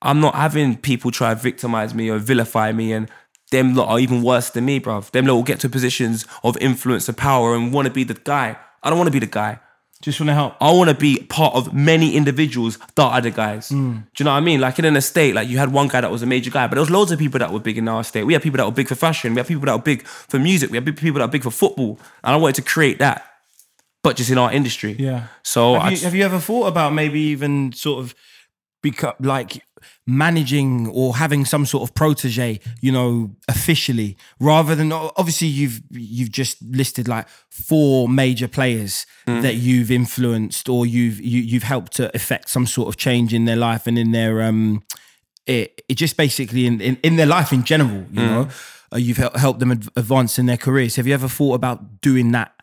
I'm 0.00 0.20
not 0.20 0.36
having 0.36 0.76
people 0.76 1.10
try 1.10 1.34
to 1.34 1.40
victimize 1.40 1.92
me 1.92 2.08
or 2.08 2.18
vilify 2.18 2.70
me 2.70 2.92
and 2.92 3.10
them 3.50 3.74
lot 3.74 3.88
are 3.88 3.98
even 3.98 4.22
worse 4.22 4.50
than 4.50 4.64
me, 4.64 4.78
bruv. 4.78 5.10
Them 5.10 5.26
lot 5.26 5.34
will 5.34 5.42
get 5.42 5.58
to 5.60 5.68
positions 5.68 6.24
of 6.44 6.56
influence 6.58 7.08
and 7.08 7.18
power 7.18 7.52
and 7.52 7.72
wanna 7.72 7.90
be 7.90 8.04
the 8.04 8.14
guy. 8.14 8.56
I 8.80 8.90
don't 8.90 8.98
wanna 8.98 9.10
be 9.10 9.18
the 9.18 9.26
guy. 9.26 9.58
Just 10.06 10.20
want 10.20 10.28
to 10.28 10.34
help. 10.34 10.54
I 10.60 10.70
want 10.70 10.88
to 10.88 10.94
be 10.94 11.18
part 11.18 11.56
of 11.56 11.74
many 11.74 12.14
individuals 12.14 12.78
that 12.94 13.02
are 13.02 13.20
the 13.20 13.32
guys. 13.32 13.70
Hmm. 13.70 13.92
Do 13.92 14.02
you 14.18 14.24
know 14.24 14.30
what 14.30 14.36
I 14.36 14.40
mean? 14.40 14.60
Like 14.60 14.78
in 14.78 14.84
an 14.84 14.94
estate, 14.94 15.34
like 15.34 15.48
you 15.48 15.58
had 15.58 15.72
one 15.72 15.88
guy 15.88 16.00
that 16.00 16.12
was 16.12 16.22
a 16.22 16.26
major 16.26 16.48
guy, 16.48 16.68
but 16.68 16.76
there 16.76 16.80
was 16.80 16.92
loads 16.92 17.10
of 17.10 17.18
people 17.18 17.40
that 17.40 17.52
were 17.52 17.58
big 17.58 17.76
in 17.76 17.88
our 17.88 18.02
estate. 18.02 18.22
We 18.22 18.32
had 18.32 18.40
people 18.40 18.58
that 18.58 18.66
were 18.66 18.70
big 18.70 18.86
for 18.86 18.94
fashion. 18.94 19.34
We 19.34 19.40
had 19.40 19.48
people 19.48 19.64
that 19.64 19.72
were 19.72 19.82
big 19.82 20.06
for 20.06 20.38
music. 20.38 20.70
We 20.70 20.76
had 20.76 20.86
people 20.96 21.18
that 21.18 21.26
were 21.26 21.32
big 21.32 21.42
for 21.42 21.50
football. 21.50 21.98
And 22.22 22.34
I 22.34 22.36
wanted 22.36 22.54
to 22.54 22.62
create 22.62 23.00
that, 23.00 23.24
but 24.04 24.14
just 24.14 24.30
in 24.30 24.38
our 24.38 24.52
industry. 24.52 24.94
Yeah. 24.96 25.26
So 25.42 25.74
Have 25.74 25.82
I 25.82 25.90
you, 25.90 25.98
have 25.98 26.14
you 26.14 26.24
ever 26.24 26.38
thought 26.38 26.68
about 26.68 26.92
maybe 26.92 27.18
even 27.18 27.72
sort 27.72 27.98
of 27.98 28.14
become 28.90 29.14
like 29.20 29.62
managing 30.06 30.88
or 30.88 31.16
having 31.16 31.44
some 31.44 31.66
sort 31.66 31.82
of 31.88 31.94
protege, 31.94 32.60
you 32.80 32.92
know, 32.92 33.30
officially, 33.48 34.16
rather 34.40 34.74
than 34.74 34.92
obviously 34.92 35.48
you've 35.48 35.80
you've 35.90 36.30
just 36.30 36.56
listed 36.62 37.08
like 37.08 37.26
four 37.50 38.08
major 38.08 38.48
players 38.48 39.06
that 39.42 39.54
you've 39.54 39.90
influenced 39.90 40.68
or 40.68 40.86
you've 40.86 41.20
you, 41.20 41.40
you've 41.40 41.64
helped 41.74 41.92
to 41.96 42.04
affect 42.14 42.48
some 42.48 42.66
sort 42.66 42.88
of 42.88 42.96
change 42.96 43.34
in 43.34 43.44
their 43.44 43.56
life 43.56 43.86
and 43.88 43.98
in 43.98 44.12
their 44.12 44.42
um 44.42 44.82
it, 45.46 45.82
it 45.88 45.94
just 45.94 46.16
basically 46.16 46.66
in, 46.66 46.80
in 46.80 46.96
in 47.02 47.16
their 47.16 47.26
life 47.26 47.52
in 47.52 47.62
general, 47.64 48.04
you 48.12 48.22
know, 48.26 48.48
uh, 48.92 48.96
you've 48.98 49.16
hel- 49.18 49.36
helped 49.36 49.60
them 49.60 49.70
advance 49.96 50.38
in 50.38 50.46
their 50.46 50.56
careers. 50.56 50.96
Have 50.96 51.06
you 51.08 51.14
ever 51.14 51.28
thought 51.28 51.54
about 51.54 52.00
doing 52.00 52.32
that 52.32 52.55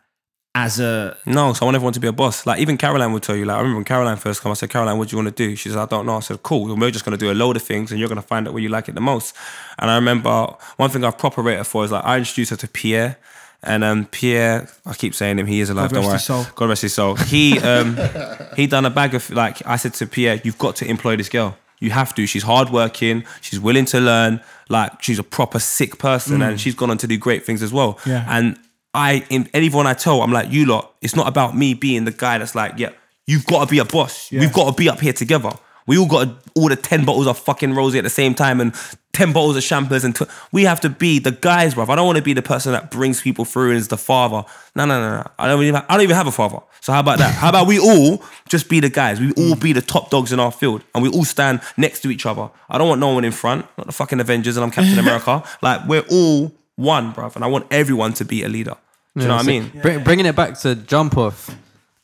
as 0.54 0.78
a 0.78 1.16
No, 1.26 1.52
so 1.52 1.62
I 1.62 1.64
want 1.66 1.74
everyone 1.74 1.92
to 1.94 2.00
be 2.00 2.06
a 2.06 2.12
boss. 2.12 2.46
Like 2.46 2.60
even 2.60 2.76
Caroline 2.76 3.12
would 3.12 3.22
tell 3.22 3.34
you. 3.34 3.44
Like 3.44 3.56
I 3.56 3.58
remember 3.58 3.78
when 3.78 3.84
Caroline 3.84 4.16
first 4.16 4.42
came, 4.42 4.52
I 4.52 4.54
said, 4.54 4.70
"Caroline, 4.70 4.98
what 4.98 5.08
do 5.08 5.16
you 5.16 5.22
want 5.22 5.36
to 5.36 5.48
do?" 5.48 5.56
She 5.56 5.68
said, 5.68 5.78
"I 5.78 5.86
don't 5.86 6.06
know." 6.06 6.16
I 6.16 6.20
said, 6.20 6.42
"Cool. 6.42 6.76
We're 6.76 6.90
just 6.92 7.04
going 7.04 7.18
to 7.18 7.24
do 7.24 7.32
a 7.32 7.34
load 7.34 7.56
of 7.56 7.62
things, 7.62 7.90
and 7.90 7.98
you're 7.98 8.08
going 8.08 8.20
to 8.20 8.26
find 8.26 8.46
out 8.46 8.54
where 8.54 8.62
you 8.62 8.68
like 8.68 8.88
it 8.88 8.94
the 8.94 9.00
most." 9.00 9.34
And 9.78 9.90
I 9.90 9.96
remember 9.96 10.46
one 10.76 10.90
thing 10.90 11.04
I've 11.04 11.18
proper 11.18 11.42
rated 11.42 11.66
for 11.66 11.84
is 11.84 11.90
like 11.90 12.04
I 12.04 12.18
introduced 12.18 12.50
her 12.50 12.56
to 12.56 12.68
Pierre, 12.68 13.16
And 13.64 13.82
um, 13.82 14.06
Pierre, 14.06 14.68
I 14.86 14.94
keep 14.94 15.14
saying 15.14 15.38
him, 15.38 15.46
he 15.46 15.60
is 15.60 15.70
alive. 15.70 15.90
God 15.90 16.02
don't 16.02 16.10
rest 16.12 16.28
worry. 16.28 16.38
his 16.38 16.46
soul. 16.46 16.54
God 16.54 16.68
rest 16.68 16.82
his 16.82 16.94
soul. 16.94 17.16
He 17.16 17.58
um, 17.58 17.98
he 18.56 18.66
done 18.66 18.84
a 18.84 18.90
bag 18.90 19.14
of 19.14 19.28
like 19.30 19.66
I 19.66 19.76
said 19.76 19.94
to 19.94 20.06
Pierre, 20.06 20.40
you've 20.44 20.58
got 20.58 20.76
to 20.76 20.86
employ 20.86 21.16
this 21.16 21.28
girl. 21.28 21.56
You 21.80 21.90
have 21.90 22.14
to. 22.14 22.26
She's 22.26 22.44
hardworking. 22.44 23.24
She's 23.40 23.58
willing 23.58 23.86
to 23.86 24.00
learn. 24.00 24.40
Like 24.68 25.02
she's 25.02 25.18
a 25.18 25.24
proper 25.24 25.58
sick 25.58 25.98
person, 25.98 26.40
and 26.42 26.60
she's 26.60 26.74
gone 26.74 26.90
on 26.90 26.98
to 26.98 27.06
do 27.06 27.18
great 27.18 27.44
things 27.44 27.62
as 27.62 27.72
well. 27.72 27.94
Mm. 27.94 28.06
Yeah. 28.06 28.24
And 28.28 28.58
I, 28.94 29.24
in 29.28 29.48
anyone 29.52 29.86
I 29.86 29.94
tell, 29.94 30.22
I'm 30.22 30.32
like, 30.32 30.50
you 30.50 30.66
lot. 30.66 30.94
It's 31.02 31.16
not 31.16 31.28
about 31.28 31.56
me 31.56 31.74
being 31.74 32.04
the 32.04 32.12
guy 32.12 32.38
that's 32.38 32.54
like, 32.54 32.74
yeah, 32.78 32.90
you've 33.26 33.44
got 33.46 33.66
to 33.66 33.70
be 33.70 33.78
a 33.78 33.84
boss. 33.84 34.30
We've 34.30 34.52
got 34.52 34.70
to 34.70 34.72
be 34.80 34.88
up 34.88 35.00
here 35.00 35.12
together. 35.12 35.50
We 35.86 35.98
all 35.98 36.06
got 36.06 36.24
to 36.24 36.34
order 36.54 36.76
ten 36.76 37.04
bottles 37.04 37.26
of 37.26 37.38
fucking 37.38 37.70
rosé 37.70 37.98
at 37.98 38.04
the 38.04 38.10
same 38.10 38.34
time 38.34 38.60
and 38.60 38.74
ten 39.12 39.32
bottles 39.34 39.56
of 39.56 39.62
champers, 39.62 40.02
and 40.02 40.16
tw- 40.16 40.28
we 40.50 40.62
have 40.64 40.80
to 40.80 40.88
be 40.88 41.18
the 41.18 41.30
guys, 41.30 41.74
bruv. 41.74 41.90
I 41.90 41.94
don't 41.96 42.06
want 42.06 42.16
to 42.16 42.24
be 42.24 42.32
the 42.32 42.40
person 42.40 42.72
that 42.72 42.90
brings 42.90 43.20
people 43.20 43.44
through 43.44 43.70
and 43.70 43.78
is 43.78 43.88
the 43.88 43.98
father. 43.98 44.44
No, 44.74 44.86
no, 44.86 44.98
no, 44.98 45.16
no. 45.16 45.30
I 45.38 45.46
don't 45.46 45.62
even. 45.62 45.76
I 45.76 45.94
don't 45.94 46.00
even 46.00 46.16
have 46.16 46.26
a 46.26 46.32
father. 46.32 46.60
So 46.80 46.92
how 46.92 47.00
about 47.00 47.18
that? 47.18 47.34
How 47.34 47.50
about 47.50 47.66
we 47.66 47.78
all 47.78 48.22
just 48.48 48.70
be 48.70 48.80
the 48.80 48.88
guys? 48.88 49.20
We 49.20 49.32
all 49.32 49.56
be 49.56 49.74
the 49.74 49.82
top 49.82 50.08
dogs 50.10 50.32
in 50.32 50.40
our 50.40 50.52
field, 50.52 50.84
and 50.94 51.02
we 51.02 51.10
all 51.10 51.24
stand 51.24 51.60
next 51.76 52.00
to 52.00 52.10
each 52.10 52.24
other. 52.24 52.48
I 52.70 52.78
don't 52.78 52.88
want 52.88 53.00
no 53.00 53.12
one 53.12 53.24
in 53.24 53.32
front. 53.32 53.66
Not 53.76 53.86
the 53.86 53.92
fucking 53.92 54.20
Avengers, 54.20 54.56
and 54.56 54.64
I'm 54.64 54.70
Captain 54.70 54.98
America. 54.98 55.42
Like 55.62 55.86
we're 55.86 56.04
all 56.10 56.52
one, 56.76 57.12
bruv, 57.14 57.36
and 57.36 57.44
I 57.44 57.48
want 57.48 57.66
everyone 57.70 58.12
to 58.14 58.24
be 58.24 58.42
a 58.42 58.48
leader. 58.48 58.76
Do 59.16 59.22
you 59.22 59.28
know 59.28 59.36
what 59.36 59.44
I 59.44 59.46
mean? 59.46 59.70
bring- 59.80 60.02
bringing 60.02 60.26
it 60.26 60.34
back 60.34 60.58
to 60.60 60.74
jump 60.74 61.16
off, 61.16 61.54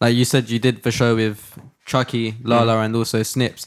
like 0.01 0.15
you 0.15 0.25
said, 0.25 0.49
you 0.49 0.59
did 0.61 0.83
the 0.85 0.93
show 0.93 1.17
with 1.17 1.59
Chuckie, 1.87 2.37
Lala, 2.45 2.75
Mm. 2.77 2.85
and 2.87 2.97
also 2.97 3.23
Snips. 3.25 3.67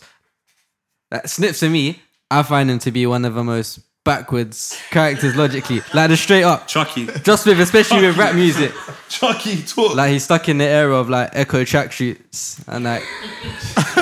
Like, 1.11 1.27
Snips 1.27 1.59
to 1.59 1.69
me, 1.69 2.01
I 2.31 2.41
find 2.43 2.71
him 2.71 2.79
to 2.79 2.91
be 2.91 3.05
one 3.05 3.25
of 3.25 3.33
the 3.35 3.43
most 3.43 3.79
backwards 4.05 4.77
characters 4.91 5.35
logically. 5.35 5.81
Like 5.93 6.09
the 6.09 6.17
straight 6.17 6.43
up, 6.43 6.67
Chuckie, 6.67 7.07
just 7.23 7.45
with 7.45 7.59
especially 7.59 8.01
with 8.07 8.17
rap 8.17 8.33
music. 8.35 8.73
Chuckie, 9.09 9.61
talk. 9.63 9.95
Like 9.95 10.11
he's 10.11 10.23
stuck 10.23 10.47
in 10.49 10.57
the 10.57 10.65
era 10.65 10.95
of 10.95 11.09
like 11.09 11.29
Ecko 11.33 11.63
tracksuits 11.63 12.63
and 12.67 12.85
like 12.85 13.03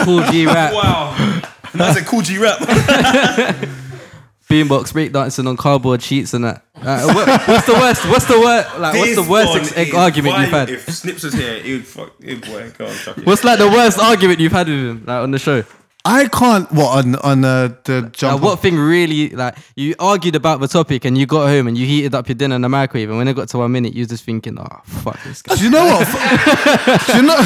Kool 0.05 0.23
G 0.31 0.45
rap, 0.47 0.73
wow, 0.73 1.41
that's 1.73 1.99
a 1.99 2.03
Kool 2.05 2.21
G 2.21 2.37
Rap. 2.37 2.59
beambox 4.49 4.91
breakdancing 4.91 5.47
on 5.47 5.57
cardboard 5.57 6.01
sheets 6.01 6.33
and 6.33 6.45
that. 6.45 6.63
Like, 6.83 7.15
what- 7.15 7.47
what's 7.47 7.65
the 7.67 7.73
worst? 7.73 8.05
What's 8.09 8.25
the 8.25 8.39
worst? 8.39 8.79
Like 8.79 8.95
what's 8.95 9.15
the 9.15 9.23
worst 9.29 9.55
ex- 9.55 9.73
ex- 9.77 9.93
argument 9.95 10.37
you've 10.39 10.49
had? 10.49 10.69
If 10.69 10.89
Snips 10.89 11.23
was 11.23 11.33
here, 11.33 11.59
he 11.61 11.73
would 11.73 11.85
fuck. 11.87 12.11
He 12.23 12.35
boy, 12.35 12.71
go 12.77 12.85
on, 12.87 12.95
Chuckie. 12.95 13.21
What's 13.23 13.43
like 13.43 13.59
the 13.59 13.67
worst 13.69 13.99
argument 13.99 14.39
you've 14.39 14.51
had 14.51 14.67
with 14.67 14.77
him 14.79 15.03
like 15.05 15.21
on 15.23 15.31
the 15.31 15.39
show? 15.39 15.63
I 16.03 16.27
can't. 16.29 16.71
What 16.71 16.97
on 17.05 17.15
on 17.17 17.45
uh, 17.45 17.75
the 17.83 18.01
Like, 18.01 18.11
jump? 18.13 18.41
what 18.41 18.59
thing 18.59 18.75
really 18.75 19.29
like 19.29 19.55
you 19.75 19.93
argued 19.99 20.35
about 20.35 20.59
the 20.59 20.67
topic 20.67 21.05
and 21.05 21.15
you 21.15 21.27
got 21.27 21.45
home 21.47 21.67
and 21.67 21.77
you 21.77 21.85
heated 21.85 22.15
up 22.15 22.27
your 22.27 22.33
dinner 22.33 22.55
in 22.55 22.61
the 22.63 22.69
microwave 22.69 23.09
and 23.09 23.19
when 23.19 23.27
it 23.27 23.35
got 23.35 23.49
to 23.49 23.59
one 23.59 23.71
minute 23.71 23.93
you 23.93 24.01
was 24.01 24.07
just 24.07 24.23
thinking, 24.23 24.57
oh 24.59 24.81
fuck 24.85 25.21
this 25.23 25.43
guy. 25.43 25.53
Do 25.55 25.63
you 25.63 25.69
know 25.69 25.85
what? 25.85 26.07
Do 27.05 27.17
you 27.17 27.21
know? 27.21 27.37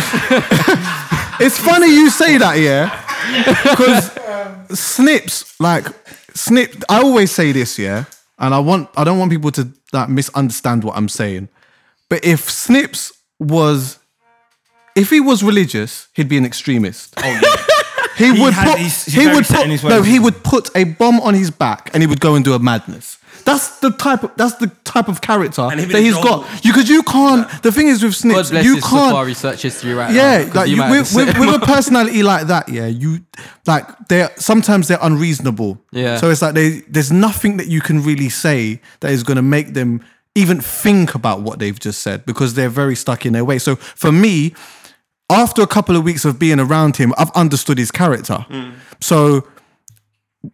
it's 1.41 1.57
funny 1.59 1.87
you 1.87 2.09
say 2.09 2.37
that, 2.37 2.57
yeah, 2.57 2.89
because 4.69 4.79
Snips 4.79 5.59
like 5.59 5.87
Snip. 6.33 6.81
I 6.89 7.01
always 7.01 7.31
say 7.31 7.51
this, 7.51 7.77
yeah, 7.77 8.05
and 8.39 8.53
I 8.53 8.59
want 8.59 8.89
I 8.97 9.03
don't 9.03 9.19
want 9.19 9.31
people 9.31 9.51
to 9.51 9.69
like 9.93 10.09
misunderstand 10.09 10.83
what 10.83 10.97
I'm 10.97 11.09
saying. 11.09 11.49
But 12.09 12.23
if 12.23 12.49
Snips 12.49 13.13
was, 13.39 13.99
if 14.95 15.09
he 15.09 15.19
was 15.19 15.43
religious, 15.43 16.07
he'd 16.13 16.29
be 16.29 16.37
an 16.37 16.45
extremist. 16.45 17.13
Oh 17.17 17.39
yeah. 17.41 17.65
He, 18.17 18.31
would 18.31 18.53
has- 18.53 18.69
put. 18.69 18.79
he's- 18.79 19.05
he's 19.05 19.13
he 19.13 19.23
very 19.25 19.35
would 19.35 19.45
set 19.45 19.55
put. 19.57 19.65
in 19.65 19.71
his 19.71 19.83
No, 19.83 20.01
he 20.03 20.19
would 20.19 20.43
put 20.43 20.69
a 20.75 20.83
bomb 20.85 21.19
on 21.21 21.33
his 21.33 21.51
back 21.51 21.89
and 21.93 22.01
he 22.03 22.07
would 22.07 22.19
go 22.21 22.35
and 22.35 22.43
do 22.45 22.53
a 22.53 22.59
madness. 22.59 23.17
That's 23.43 23.79
the 23.79 23.91
type. 23.91 24.23
Of, 24.23 24.31
that's 24.37 24.55
the 24.55 24.67
type 24.85 25.07
of 25.07 25.21
character 25.21 25.61
And 25.61 25.73
him 25.73 25.79
in 25.81 25.87
that 25.89 25.93
the 25.97 26.01
he's 26.03 26.13
jungle. 26.15 26.39
got. 26.39 26.65
You 26.65 26.73
because 26.73 26.89
you 26.89 27.03
can't. 27.03 27.47
The 27.61 27.71
thing 27.71 27.87
is 27.89 28.01
with 28.01 28.13
God 28.13 28.17
Snips, 28.17 28.49
bless 28.49 28.65
you 28.65 28.75
his 28.75 28.83
can't. 28.83 29.09
safari 29.11 29.33
search 29.35 29.61
history 29.61 29.93
right 29.93 30.09
now. 30.11 30.15
Yeah, 30.15 30.45
'cause 30.45 30.55
like 30.55 30.67
you 30.67 30.73
you, 30.75 30.79
might 30.79 30.87
have 30.87 30.97
with, 30.97 31.09
to 31.11 31.15
with, 31.17 31.27
sit 31.35 31.39
with 31.39 31.55
a 31.61 31.65
personality 31.73 32.23
like 32.23 32.47
that, 32.47 32.69
yeah, 32.69 32.87
you 32.87 33.19
like 33.67 33.85
they're 34.07 34.31
sometimes 34.37 34.87
they're 34.87 34.97
unreasonable. 35.01 35.79
Yeah. 35.91 36.17
So 36.17 36.31
it's 36.31 36.41
like 36.41 36.55
they 36.55 36.81
there's 36.87 37.11
nothing 37.11 37.57
that 37.57 37.67
you 37.67 37.81
can 37.81 38.03
really 38.03 38.29
say 38.29 38.81
that 39.01 39.11
is 39.11 39.21
going 39.21 39.37
to 39.37 39.43
make 39.43 39.73
them 39.75 40.03
even 40.33 40.59
think 40.59 41.13
about 41.13 41.41
what 41.41 41.59
they've 41.59 41.79
just 41.79 42.01
said 42.01 42.25
because 42.25 42.55
they're 42.55 42.67
very 42.69 42.95
stuck 42.95 43.25
in 43.27 43.33
their 43.33 43.45
way. 43.45 43.59
So 43.59 43.75
for 43.75 44.11
me, 44.11 44.55
after 45.29 45.61
a 45.61 45.67
couple 45.67 45.95
of 45.95 46.03
weeks 46.03 46.25
of 46.25 46.37
being 46.39 46.59
around 46.59 46.97
him, 46.97 47.13
I've 47.17 47.31
understood 47.31 47.77
his 47.77 47.91
character. 47.91 48.45
Mm. 48.49 48.73
So 49.01 49.47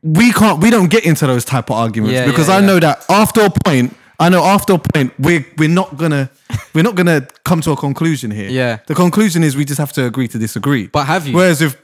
we 0.02 0.32
can't 0.32 0.62
we 0.62 0.70
don't 0.70 0.90
get 0.90 1.06
into 1.06 1.28
those 1.28 1.44
type 1.44 1.70
of 1.70 1.76
arguments 1.76 2.14
Yeah, 2.14 2.26
because 2.26 2.48
yeah, 2.48 2.56
I 2.56 2.60
yeah. 2.60 2.66
know 2.66 2.80
that 2.80 3.06
after 3.10 3.42
a 3.42 3.50
point 3.50 3.96
I 4.20 4.30
know 4.30 4.44
after 4.44 4.74
a 4.74 4.78
point 4.80 5.14
we're 5.20 5.46
we're 5.58 5.68
not 5.68 5.98
gonna 5.98 6.30
we're 6.74 6.84
not 6.84 6.96
gonna 6.96 7.28
come 7.44 7.60
to 7.62 7.72
a 7.72 7.76
conclusion 7.76 8.32
here. 8.32 8.50
Yeah. 8.50 8.78
The 8.88 8.96
conclusion 8.96 9.44
is 9.44 9.56
we 9.58 9.66
just 9.66 9.80
have 9.80 9.92
to 9.94 10.06
agree 10.06 10.28
to 10.30 10.38
disagree. 10.38 10.88
But 10.88 11.06
have 11.06 11.28
you? 11.28 11.36
Whereas 11.36 11.62
if 11.62 11.76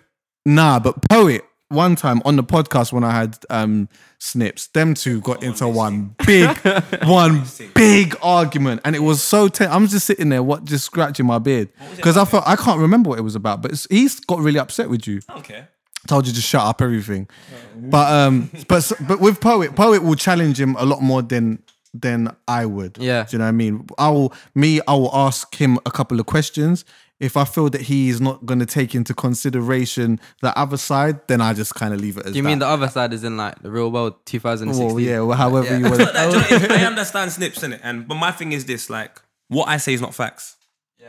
nah, 0.45 0.79
but 0.79 0.95
poet 1.09 1.43
one 1.69 1.95
time 1.95 2.21
on 2.25 2.35
the 2.37 2.43
podcast 2.43 2.93
when 2.93 3.03
I 3.03 3.11
had 3.11 3.37
um 3.49 3.89
snips, 4.19 4.67
them 4.67 4.93
two 4.93 5.21
got 5.21 5.43
into 5.43 5.67
one 5.67 6.15
big 6.25 6.57
one 7.03 7.43
big 7.73 8.15
argument, 8.21 8.81
and 8.85 8.95
it 8.95 8.99
was 8.99 9.21
so. 9.21 9.49
I'm 9.59 9.87
just 9.87 10.05
sitting 10.05 10.29
there, 10.29 10.41
what, 10.43 10.63
just 10.65 10.85
scratching 10.85 11.25
my 11.25 11.39
beard 11.39 11.69
because 11.95 12.17
I 12.17 12.23
thought 12.25 12.43
I 12.47 12.55
can't 12.55 12.79
remember 12.79 13.09
what 13.09 13.19
it 13.19 13.23
was 13.23 13.35
about. 13.35 13.61
But 13.61 13.71
it's, 13.71 13.87
he's 13.89 14.19
got 14.19 14.39
really 14.39 14.59
upset 14.59 14.89
with 14.89 15.07
you 15.07 15.19
Okay. 15.37 15.65
told 16.07 16.25
you 16.27 16.33
to 16.33 16.41
shut 16.41 16.61
up 16.61 16.81
everything. 16.81 17.27
But 17.75 18.11
um, 18.11 18.49
but 18.67 18.91
but 19.07 19.19
with 19.19 19.41
poet, 19.41 19.75
poet 19.75 20.03
will 20.03 20.15
challenge 20.15 20.59
him 20.59 20.75
a 20.79 20.85
lot 20.85 21.01
more 21.01 21.21
than 21.21 21.61
than 21.93 22.35
I 22.47 22.65
would. 22.65 22.97
Yeah. 22.99 23.23
do 23.23 23.35
you 23.35 23.39
know 23.39 23.45
what 23.45 23.49
I 23.49 23.51
mean? 23.53 23.87
I 23.97 24.09
will 24.09 24.33
me. 24.55 24.79
I 24.87 24.93
will 24.93 25.13
ask 25.13 25.53
him 25.55 25.79
a 25.85 25.91
couple 25.91 26.19
of 26.19 26.25
questions. 26.27 26.85
If 27.19 27.35
I 27.35 27.45
feel 27.45 27.69
that 27.71 27.81
he 27.81 28.09
is 28.09 28.21
not 28.21 28.45
going 28.45 28.59
to 28.59 28.65
take 28.65 28.93
into 28.93 29.13
consideration 29.13 30.19
the 30.41 30.55
other 30.57 30.77
side, 30.77 31.27
then 31.27 31.41
I 31.41 31.53
just 31.53 31.73
kind 31.73 31.93
of 31.93 31.99
leave 31.99 32.17
it 32.17 32.27
as. 32.27 32.33
Do 32.33 32.37
you 32.37 32.43
mean 32.43 32.59
the 32.59 32.67
other 32.67 32.87
side 32.89 33.11
is 33.11 33.23
in 33.23 33.37
like 33.37 33.61
the 33.63 33.71
real 33.71 33.91
world 33.91 34.13
2016? 34.25 34.85
Well, 34.87 34.99
yeah, 34.99 35.21
well, 35.21 35.35
however 35.37 35.67
Yeah. 35.67 35.77
you 35.77 35.83
want. 35.89 35.99
Like, 35.99 36.49
do 36.49 36.55
you 36.75 36.75
I 36.75 36.85
understand 36.85 37.31
snips 37.31 37.63
in 37.63 37.73
it, 37.73 37.81
and 37.83 38.07
but 38.07 38.15
my 38.15 38.31
thing 38.31 38.51
is 38.51 38.65
this: 38.65 38.89
like, 38.89 39.19
what 39.47 39.67
I 39.67 39.77
say 39.77 39.93
is 39.93 40.01
not 40.01 40.13
facts. 40.13 40.55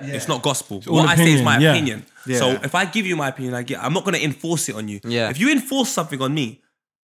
It's 0.00 0.28
not 0.28 0.42
gospel. 0.42 0.82
all 0.86 0.94
what 0.94 1.08
I 1.08 1.16
say 1.16 1.32
is 1.32 1.42
my 1.42 1.56
opinion, 1.56 1.62
yeah. 1.62 1.72
opinion. 1.72 2.06
Yeah. 2.26 2.38
So 2.38 2.50
if 2.62 2.74
I 2.74 2.84
give 2.84 3.04
you 3.04 3.16
my 3.16 3.28
opinion, 3.28 3.54
I 3.54 3.62
get. 3.62 3.82
I'm 3.82 3.92
not 3.92 4.04
gonna 4.04 4.18
enforce 4.18 4.68
it 4.68 4.76
on 4.76 4.88
you. 4.88 5.00
Yeah. 5.04 5.28
If 5.30 5.38
you 5.40 5.50
enforce 5.50 5.88
something 5.90 6.22
on 6.22 6.32
me 6.32 6.62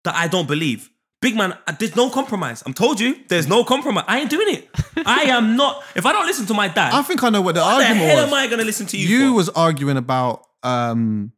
that 0.04 0.16
I 0.16 0.28
don't 0.28 0.48
believe, 0.48 0.90
big 1.22 1.36
man, 1.36 1.58
uh, 1.68 1.74
there's 1.80 1.96
no 1.96 2.10
compromise. 2.10 2.64
I'm 2.66 2.74
told 2.74 3.00
you, 3.00 3.16
there's 3.28 3.48
no 3.48 3.64
compromise. 3.64 4.06
I 4.08 4.20
ain't 4.20 4.30
doing 4.30 4.54
it. 4.56 4.70
I 5.06 5.24
am 5.24 5.56
not. 5.56 5.84
If 5.96 6.06
I 6.06 6.12
don't 6.14 6.26
listen 6.26 6.46
to 6.48 6.54
my 6.54 6.68
dad, 6.68 6.94
I 6.94 7.02
think 7.02 7.24
I 7.24 7.30
know 7.30 7.42
what 7.42 7.56
the 7.56 7.62
what 7.62 7.80
the 7.80 7.84
argument 7.86 8.10
hell 8.12 8.16
was. 8.24 8.28
am 8.28 8.34
I 8.34 8.48
gonna 8.48 8.64
listen 8.64 8.86
to 8.88 8.98
you? 8.98 9.08
you 9.08 9.30
for? 9.30 9.36
was 9.36 9.50
arguing 9.50 9.98
about 9.98 10.46
um 10.64 11.32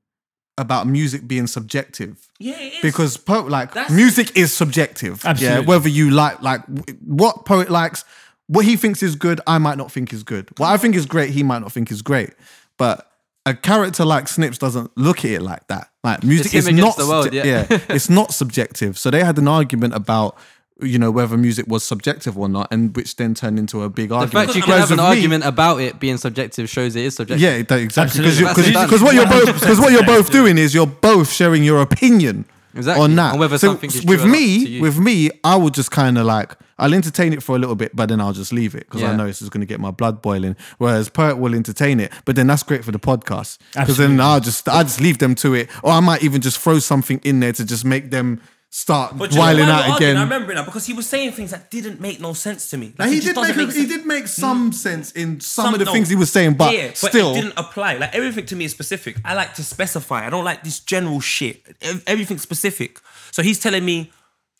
about 0.57 0.85
music 0.87 1.27
being 1.27 1.47
subjective. 1.47 2.29
yeah, 2.39 2.59
it 2.59 2.73
is. 2.73 2.81
because 2.81 3.17
po- 3.17 3.41
like 3.43 3.73
That's- 3.73 3.91
music 3.91 4.37
is 4.37 4.53
subjective. 4.53 5.25
Absolutely. 5.25 5.61
Yeah, 5.61 5.65
whether 5.67 5.89
you 5.89 6.11
like 6.11 6.41
like 6.41 6.61
what 7.03 7.45
poet 7.45 7.69
likes, 7.69 8.03
what 8.47 8.65
he 8.65 8.75
thinks 8.77 9.01
is 9.01 9.15
good, 9.15 9.41
I 9.47 9.57
might 9.57 9.77
not 9.77 9.91
think 9.91 10.13
is 10.13 10.23
good. 10.23 10.49
What 10.57 10.67
I 10.69 10.77
think 10.77 10.95
is 10.95 11.05
great, 11.05 11.31
he 11.31 11.41
might 11.43 11.59
not 11.59 11.71
think 11.71 11.89
is 11.91 12.01
great. 12.01 12.31
But 12.77 13.10
a 13.45 13.53
character 13.53 14.05
like 14.05 14.27
Snips 14.27 14.57
doesn't 14.57 14.91
look 14.95 15.19
at 15.25 15.31
it 15.31 15.41
like 15.41 15.67
that. 15.67 15.89
Like 16.03 16.23
music 16.23 16.53
is 16.53 16.69
not 16.71 16.97
the 16.97 17.07
world, 17.07 17.27
subje- 17.27 17.43
yeah. 17.45 17.65
it's 17.89 18.09
not 18.09 18.33
subjective. 18.33 18.97
So 18.97 19.09
they 19.11 19.23
had 19.23 19.37
an 19.37 19.47
argument 19.47 19.93
about 19.95 20.37
you 20.79 20.97
know 20.97 21.11
whether 21.11 21.37
music 21.37 21.67
was 21.67 21.83
subjective 21.83 22.37
or 22.39 22.49
not, 22.49 22.67
and 22.71 22.95
which 22.95 23.15
then 23.15 23.33
turned 23.35 23.59
into 23.59 23.83
a 23.83 23.89
big 23.89 24.09
The 24.09 24.15
argument. 24.15 24.47
fact 24.47 24.55
you 24.57 24.63
can 24.63 24.79
have 24.79 24.89
an 24.91 24.97
me- 24.97 25.03
argument 25.03 25.45
about 25.45 25.79
it 25.81 25.99
being 25.99 26.17
subjective 26.17 26.69
shows 26.69 26.95
it 26.95 27.05
is 27.05 27.15
subjective. 27.15 27.41
yeah, 27.41 27.75
exactly. 27.77 28.21
Because 28.21 28.39
That's 28.39 28.55
because 28.85 29.01
it. 29.01 29.05
what 29.05 29.13
you're 29.13 29.27
both 29.27 29.59
because 29.59 29.79
what 29.79 29.91
you're 29.91 30.05
both 30.05 30.31
doing 30.31 30.57
is 30.57 30.73
you're 30.73 30.87
both 30.87 31.31
sharing 31.31 31.63
your 31.63 31.81
opinion 31.81 32.45
Exactly. 32.75 33.03
on 33.03 33.15
that. 33.15 33.31
And 33.31 33.39
whether 33.39 33.57
so 33.57 33.67
something 33.67 33.89
is 33.89 34.05
with 34.05 34.21
true 34.21 34.29
or 34.29 34.31
not 34.31 34.31
me, 34.39 34.63
to 34.65 34.69
you. 34.71 34.81
with 34.81 34.97
me, 34.99 35.29
I 35.43 35.55
would 35.55 35.73
just 35.73 35.91
kind 35.91 36.17
of 36.17 36.25
like 36.25 36.55
I'll 36.79 36.93
entertain 36.95 37.31
it 37.31 37.43
for 37.43 37.55
a 37.55 37.59
little 37.59 37.75
bit, 37.75 37.95
but 37.95 38.09
then 38.09 38.19
I'll 38.19 38.33
just 38.33 38.51
leave 38.51 38.73
it 38.73 38.85
because 38.89 39.03
I 39.03 39.11
Yeah. 39.11 39.15
know 39.15 39.27
this 39.27 39.41
is 39.41 39.49
going 39.49 39.61
to 39.61 39.67
get 39.67 39.79
my 39.79 39.91
blood 39.91 40.21
boiling. 40.21 40.55
Whereas 40.79 41.09
poet 41.09 41.37
will 41.37 41.53
entertain 41.53 41.99
it, 41.99 42.11
but 42.25 42.35
then 42.35 42.47
that's 42.47 42.63
great 42.63 42.83
for 42.83 42.91
the 42.91 42.99
podcast 42.99 43.57
because 43.73 43.97
then 43.97 44.19
I'll 44.19 44.39
just 44.39 44.67
I 44.67 44.83
just 44.83 44.99
leave 45.01 45.19
them 45.19 45.35
to 45.35 45.53
it, 45.53 45.69
or 45.83 45.91
I 45.91 45.99
might 45.99 46.23
even 46.23 46.41
just 46.41 46.57
throw 46.59 46.79
something 46.79 47.19
in 47.23 47.39
there 47.39 47.53
to 47.53 47.65
just 47.65 47.85
make 47.85 48.09
them 48.09 48.41
start 48.73 49.17
But 49.17 49.29
do 49.29 49.35
you 49.35 49.41
know 49.41 49.45
whiling 49.47 49.69
out 49.69 49.89
arguing? 49.89 49.95
again. 49.97 50.17
I 50.17 50.23
remember 50.23 50.51
it 50.53 50.55
now 50.55 50.63
because 50.63 50.85
he 50.85 50.93
was 50.93 51.05
saying 51.05 51.33
things 51.33 51.51
that 51.51 51.69
didn't 51.69 51.99
make 51.99 52.19
no 52.21 52.31
sense 52.33 52.69
to 52.71 52.77
me. 52.77 52.87
Like, 52.97 52.99
Like, 52.99 53.09
he 53.11 53.19
did 53.19 53.35
make, 53.35 53.55
make 53.57 53.71
he 53.73 53.85
did 53.85 54.05
make 54.05 54.27
some 54.27 54.71
sense 54.71 55.11
in 55.11 55.41
some, 55.41 55.73
of 55.73 55.79
the 55.79 55.85
no. 55.85 55.91
things 55.91 56.09
he 56.09 56.15
was 56.15 56.31
saying, 56.31 56.53
but 56.53 56.73
yeah, 56.73 56.93
still, 56.93 57.33
but 57.33 57.37
it 57.37 57.41
didn't 57.41 57.57
apply. 57.59 57.97
Like 57.97 58.15
everything 58.15 58.45
to 58.47 58.55
me 58.55 58.65
is 58.65 58.71
specific. 58.71 59.17
I 59.25 59.35
like 59.35 59.53
to 59.55 59.63
specify. 59.63 60.25
I 60.25 60.29
don't 60.29 60.45
like 60.45 60.63
this 60.63 60.79
general 60.79 61.19
shit. 61.19 61.61
Everything 62.07 62.37
specific. 62.37 62.99
So 63.31 63.43
he's 63.43 63.59
telling 63.59 63.83
me, 63.83 64.11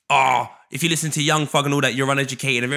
oh, 0.09 0.49
if 0.69 0.83
you 0.83 0.89
listen 0.89 1.11
to 1.11 1.23
Young 1.23 1.45
Thug 1.47 1.65
and 1.65 1.73
all 1.73 1.81
that, 1.81 1.95
you're 1.95 2.09
uneducated. 2.11 2.69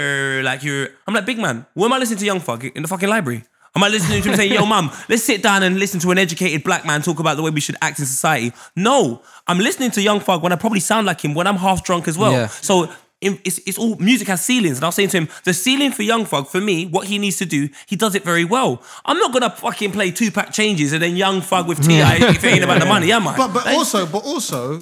Like 0.44 0.62
you're, 0.62 0.88
I'm 1.06 1.14
like 1.14 1.26
big 1.26 1.38
man. 1.38 1.66
Where 1.74 1.86
am 1.86 1.92
I 1.92 1.98
listening 1.98 2.20
to 2.20 2.26
Young 2.26 2.40
Thug 2.40 2.64
in 2.64 2.82
the 2.82 2.88
fucking 2.88 3.08
library? 3.08 3.44
Am 3.76 3.82
I 3.82 3.88
listening 3.88 4.22
to 4.22 4.28
him 4.30 4.36
saying, 4.36 4.52
"Yo, 4.52 4.64
mum, 4.66 4.90
let's 5.08 5.24
sit 5.24 5.42
down 5.42 5.62
and 5.62 5.78
listen 5.78 5.98
to 6.00 6.10
an 6.10 6.18
educated 6.18 6.62
black 6.62 6.86
man 6.86 7.02
talk 7.02 7.18
about 7.18 7.36
the 7.36 7.42
way 7.42 7.50
we 7.50 7.60
should 7.60 7.76
act 7.82 7.98
in 7.98 8.06
society"? 8.06 8.52
No, 8.76 9.22
I'm 9.46 9.58
listening 9.58 9.90
to 9.92 10.02
Young 10.02 10.20
Thug 10.20 10.42
when 10.42 10.52
I 10.52 10.56
probably 10.56 10.80
sound 10.80 11.06
like 11.06 11.20
him 11.20 11.34
when 11.34 11.46
I'm 11.46 11.56
half 11.56 11.82
drunk 11.84 12.06
as 12.06 12.16
well. 12.16 12.32
Yeah. 12.32 12.46
So 12.46 12.88
it's, 13.20 13.58
it's 13.66 13.78
all 13.78 13.96
music 13.96 14.28
has 14.28 14.44
ceilings. 14.44 14.78
And 14.78 14.84
I 14.84 14.88
was 14.88 14.94
saying 14.94 15.08
to 15.10 15.18
him, 15.18 15.28
the 15.44 15.54
ceiling 15.54 15.92
for 15.92 16.02
Young 16.02 16.24
Thug, 16.24 16.48
for 16.48 16.60
me, 16.60 16.86
what 16.86 17.06
he 17.06 17.18
needs 17.18 17.38
to 17.38 17.46
do, 17.46 17.68
he 17.86 17.96
does 17.96 18.14
it 18.14 18.24
very 18.24 18.44
well. 18.44 18.82
I'm 19.04 19.18
not 19.18 19.32
gonna 19.32 19.50
fucking 19.50 19.92
play 19.92 20.10
2Pac 20.10 20.52
changes 20.52 20.92
and 20.92 21.02
then 21.02 21.16
Young 21.16 21.40
Thug 21.40 21.66
with 21.66 21.84
T.I. 21.84 22.16
if 22.16 22.22
mm. 22.22 22.44
it 22.44 22.44
ain't 22.44 22.64
about 22.64 22.80
the 22.80 22.86
money, 22.86 23.10
am 23.12 23.26
I? 23.28 23.36
But 23.36 23.52
but 23.52 23.66
also 23.68 24.06
but 24.06 24.24
also 24.24 24.80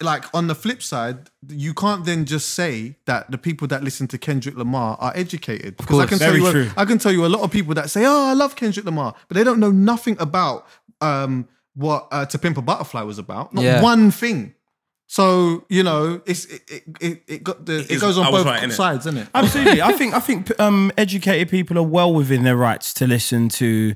like 0.00 0.24
on 0.34 0.46
the 0.46 0.54
flip 0.54 0.82
side, 0.82 1.30
you 1.48 1.72
can't 1.74 2.04
then 2.04 2.24
just 2.24 2.50
say 2.50 2.96
that 3.06 3.30
the 3.30 3.38
people 3.38 3.66
that 3.68 3.82
listen 3.84 4.06
to 4.08 4.18
Kendrick 4.18 4.56
Lamar 4.56 4.96
are 5.00 5.12
educated. 5.14 5.76
Because 5.76 5.98
I 5.98 6.06
course, 6.06 6.08
can 6.10 6.18
tell 6.18 6.28
very 6.30 6.40
you, 6.42 6.46
a- 6.48 6.52
true. 6.52 6.70
I 6.76 6.84
can 6.84 6.98
tell 6.98 7.12
you 7.12 7.24
a 7.24 7.28
lot 7.28 7.42
of 7.42 7.50
people 7.50 7.74
that 7.74 7.90
say, 7.90 8.04
"Oh, 8.04 8.26
I 8.26 8.32
love 8.34 8.56
Kendrick 8.56 8.84
Lamar," 8.86 9.14
but 9.28 9.36
they 9.36 9.44
don't 9.44 9.60
know 9.60 9.70
nothing 9.70 10.16
about 10.20 10.66
um, 11.00 11.48
what 11.74 12.08
uh, 12.10 12.26
"To 12.26 12.38
Pimp 12.38 12.56
a 12.58 12.62
Butterfly" 12.62 13.02
was 13.02 13.18
about. 13.18 13.54
Not 13.54 13.64
Yeah. 13.64 13.82
one 13.82 14.10
thing. 14.10 14.54
So 15.06 15.64
you 15.70 15.82
know, 15.82 16.20
it's 16.26 16.44
it 16.44 16.62
it, 16.68 16.82
it, 17.00 17.22
it 17.28 17.44
got 17.44 17.64
the 17.64 17.78
it, 17.78 17.90
is- 17.92 18.00
goes 18.02 18.18
on 18.18 18.30
both 18.30 18.44
right, 18.44 18.62
innit? 18.62 18.72
sides, 18.72 19.06
isn't 19.06 19.18
it? 19.22 19.28
Absolutely. 19.34 19.80
I 19.80 19.92
think 19.92 20.12
I 20.14 20.20
think 20.20 20.60
um, 20.60 20.92
educated 20.98 21.48
people 21.48 21.78
are 21.78 21.82
well 21.82 22.12
within 22.12 22.42
their 22.44 22.56
rights 22.56 22.92
to 22.94 23.06
listen 23.06 23.48
to 23.50 23.94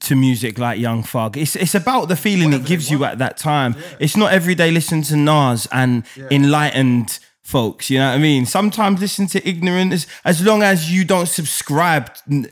to 0.00 0.14
music 0.16 0.58
like 0.58 0.78
Young 0.78 1.02
Thug. 1.02 1.36
It's 1.36 1.56
it's 1.56 1.74
about 1.74 2.08
the 2.08 2.16
feeling 2.16 2.52
it 2.52 2.64
gives 2.66 2.90
you 2.90 3.04
at 3.04 3.18
that 3.18 3.36
time. 3.36 3.76
It's 4.00 4.16
not 4.16 4.32
every 4.32 4.54
day 4.54 4.70
listen 4.70 5.02
to 5.02 5.16
Nas 5.16 5.66
and 5.72 6.04
enlightened 6.30 7.18
folks. 7.42 7.90
You 7.90 7.98
know 7.98 8.08
what 8.10 8.14
I 8.16 8.18
mean? 8.18 8.46
Sometimes 8.46 9.00
listen 9.00 9.26
to 9.28 9.48
ignorant 9.48 9.92
as, 9.92 10.06
as 10.24 10.44
long 10.44 10.62
as 10.62 10.90
you 10.92 11.04
don't 11.04 11.26
subscribe. 11.28 12.10
n- 12.30 12.48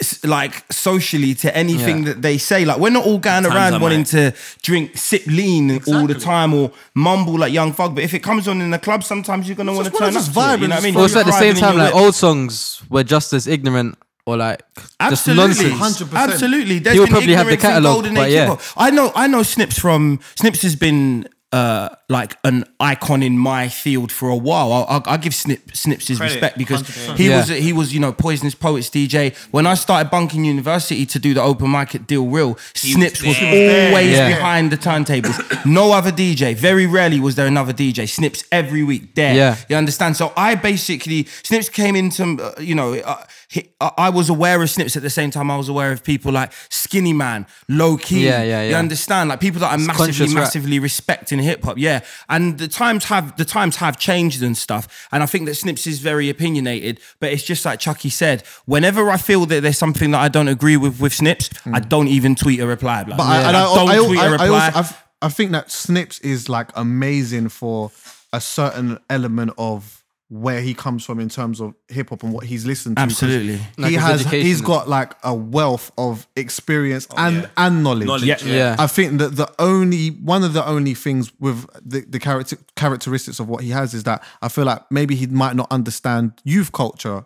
s- 0.00 0.24
Like 0.24 0.64
socially 0.72 1.34
to 1.36 1.56
anything 1.56 1.98
Yeah. 1.98 2.04
that 2.12 2.22
they 2.22 2.38
say, 2.38 2.64
like 2.64 2.78
we're 2.78 2.90
not 2.90 3.04
all 3.06 3.18
going 3.18 3.42
Times 3.44 3.54
around 3.54 3.74
I 3.74 3.78
wanting 3.78 4.00
might. 4.00 4.06
to 4.08 4.34
drink, 4.62 4.96
sip 4.96 5.26
lean 5.26 5.80
all 5.86 6.06
the 6.06 6.14
time 6.14 6.52
or 6.54 6.70
mumble 6.94 7.38
like 7.38 7.52
Young 7.52 7.72
Thug. 7.72 7.94
But 7.94 8.04
if 8.04 8.14
it 8.14 8.20
comes 8.20 8.46
on 8.48 8.60
in 8.60 8.70
the 8.70 8.78
club, 8.78 9.02
sometimes 9.04 9.48
you're 9.48 9.56
gonna 9.56 9.72
want 9.72 9.86
to 9.86 9.92
wanna 9.92 10.06
turn 10.06 10.16
up. 10.16 10.22
just 10.24 10.34
to 10.34 10.38
it, 10.40 10.42
vibe 10.42 10.60
you 10.60 10.68
know 10.68 10.74
what 10.76 10.82
I 10.82 10.86
mean? 10.86 10.96
Also, 10.96 11.20
at 11.20 11.26
the 11.26 11.32
same 11.32 11.54
time, 11.54 11.76
like 11.76 11.94
whip. 11.94 12.02
old 12.02 12.14
songs 12.14 12.82
were 12.90 13.04
just 13.04 13.32
as 13.32 13.46
ignorant 13.46 13.96
or 14.26 14.36
like 14.36 14.62
just 14.76 15.28
Absolutely, 15.28 15.70
nonsense. 15.70 16.10
100%. 16.10 16.16
absolutely. 16.16 16.78
There's 16.80 16.96
He'll 16.96 17.06
been 17.06 17.12
probably 17.12 17.32
have 17.34 17.46
the 17.46 17.56
catalogue, 17.56 17.94
Golden 17.94 18.14
but 18.14 18.28
Age 18.28 18.34
yeah. 18.34 18.56
I 18.76 18.90
know, 18.90 19.12
I 19.14 19.26
know. 19.28 19.42
Snips 19.42 19.78
from 19.78 20.20
Snips 20.34 20.62
has 20.62 20.74
been 20.76 21.28
uh, 21.52 21.88
like 22.08 22.36
an 22.42 22.64
icon 22.80 23.22
in 23.22 23.38
my 23.38 23.68
field 23.68 24.10
for 24.10 24.28
a 24.28 24.36
while. 24.36 24.72
I'll, 24.72 24.84
I'll, 24.88 25.02
I'll 25.06 25.16
give 25.18 25.32
Snip 25.32 25.74
Snips 25.74 26.08
his 26.08 26.18
Credit, 26.18 26.34
respect 26.34 26.58
because 26.58 26.82
100%. 26.82 27.16
he 27.16 27.28
Yeah. 27.28 27.36
was 27.38 27.48
he 27.48 27.72
was 27.72 27.94
you 27.94 28.00
know 28.00 28.12
Poisonous 28.12 28.54
Poetz 28.56 28.90
DJ. 28.90 29.34
When 29.52 29.64
I 29.64 29.74
started 29.74 30.10
bunking 30.10 30.44
university 30.44 31.06
to 31.06 31.18
do 31.20 31.32
the 31.32 31.42
open 31.42 31.70
mic 31.70 31.94
at 31.94 32.08
Deal 32.08 32.26
Real, 32.26 32.58
Snips 32.74 33.22
was 33.22 33.38
there. 33.38 33.88
always 33.90 34.10
Yeah. 34.10 34.28
behind 34.28 34.72
the 34.72 34.76
turntables. 34.76 35.64
no 35.64 35.92
other 35.92 36.10
DJ. 36.10 36.52
Very 36.56 36.84
rarely 36.84 37.20
was 37.20 37.36
there 37.36 37.46
another 37.46 37.72
DJ. 37.72 38.08
Snips 38.08 38.42
every 38.50 38.82
week 38.82 39.14
there. 39.14 39.34
Yeah. 39.34 39.56
You 39.68 39.76
understand? 39.76 40.16
So 40.16 40.32
I 40.36 40.56
basically 40.56 41.28
Snips 41.44 41.68
came 41.68 41.94
into 41.94 42.24
uh, 42.42 42.60
you 42.60 42.74
know 42.74 42.94
uh, 42.96 43.22
he, 43.48 43.70
I 43.80 43.90
I 43.98 44.10
was 44.10 44.28
aware 44.28 44.60
of 44.62 44.70
Snips 44.70 44.96
at 44.96 45.02
the 45.02 45.10
same 45.10 45.30
time 45.30 45.50
I 45.50 45.56
was 45.56 45.68
aware 45.68 45.92
of 45.92 46.02
people 46.02 46.32
like 46.32 46.52
Skinny 46.68 47.12
Man, 47.12 47.46
Low 47.68 47.96
Key. 47.96 48.26
Yeah, 48.26 48.42
yeah, 48.42 48.62
yeah. 48.62 48.70
You 48.70 48.74
understand? 48.76 49.28
Like 49.28 49.40
people 49.40 49.60
that 49.60 49.72
I 49.72 49.76
massively 49.76 50.26
rap. 50.26 50.34
massively 50.34 50.78
respect 50.78 51.32
in 51.32 51.38
hip 51.38 51.62
hop. 51.64 51.78
Yeah, 51.78 52.00
and 52.28 52.58
the 52.58 52.68
times 52.68 53.04
have 53.04 53.36
the 53.36 53.44
times 53.44 53.76
have 53.76 53.98
changed 53.98 54.42
and 54.42 54.56
stuff. 54.56 55.08
And 55.12 55.22
I 55.22 55.26
think 55.26 55.46
that 55.46 55.54
Snips 55.54 55.86
is 55.86 56.00
very 56.00 56.28
opinionated. 56.30 57.00
But 57.20 57.32
it's 57.32 57.42
just 57.42 57.64
like 57.64 57.80
Chuckie 57.80 58.10
said. 58.10 58.42
Whenever 58.64 59.10
I 59.10 59.16
feel 59.16 59.46
that 59.46 59.62
there's 59.62 59.78
something 59.78 60.10
that 60.10 60.20
I 60.20 60.28
don't 60.28 60.48
agree 60.48 60.76
with 60.76 61.00
with 61.00 61.14
Snips, 61.14 61.48
hmm. 61.58 61.74
I 61.74 61.80
don't 61.80 62.08
even 62.08 62.34
tweet 62.34 62.60
a 62.60 62.66
reply. 62.66 63.02
Like, 63.02 63.16
But 63.16 63.20
I, 63.20 63.36
and 63.48 63.56
I, 63.56 63.74
don't 63.74 63.88
I, 63.88 63.96
tweet 63.98 64.18
a 64.18 64.22
I, 64.22 64.26
I, 64.26 64.30
reply. 64.30 64.70
also, 64.74 64.96
I 65.22 65.28
think 65.28 65.52
that 65.52 65.70
Snips 65.70 66.18
is 66.20 66.48
like 66.48 66.70
amazing 66.74 67.48
for 67.48 67.90
a 68.32 68.40
certain 68.40 68.98
element 69.08 69.52
of 69.56 70.04
where 70.28 70.60
he 70.60 70.74
comes 70.74 71.04
from 71.04 71.20
in 71.20 71.28
terms 71.28 71.60
of 71.60 71.72
hip 71.88 72.08
hop 72.10 72.22
and 72.24 72.32
what 72.32 72.44
he's 72.44 72.66
listened 72.66 72.96
to. 72.96 73.02
Absolutely. 73.02 73.60
Like 73.78 73.90
he 73.90 73.94
his 73.94 74.02
has 74.02 74.20
education 74.22 74.46
he's 74.46 74.58
and- 74.58 74.66
got 74.66 74.88
like 74.88 75.14
a 75.22 75.32
wealth 75.34 75.92
of 75.96 76.26
experience 76.34 77.06
oh, 77.10 77.14
and 77.16 77.36
yeah. 77.42 77.48
and 77.56 77.84
knowledge. 77.84 78.06
Knowledge, 78.08 78.24
Yeah. 78.24 78.36
yeah. 78.44 78.54
Yeah. 78.54 78.76
I 78.78 78.86
think 78.88 79.18
that 79.18 79.36
the 79.36 79.52
only 79.60 80.08
one 80.08 80.42
of 80.42 80.52
the 80.52 80.66
only 80.66 80.94
things 80.94 81.32
with 81.38 81.66
the, 81.88 82.00
the 82.00 82.18
character 82.18 82.56
characteristics 82.74 83.38
of 83.38 83.48
what 83.48 83.62
he 83.62 83.70
has 83.70 83.94
is 83.94 84.02
that 84.04 84.24
I 84.42 84.48
feel 84.48 84.64
like 84.64 84.82
maybe 84.90 85.14
he 85.14 85.26
might 85.26 85.54
not 85.54 85.70
understand 85.70 86.32
youth 86.44 86.72
culture 86.72 87.24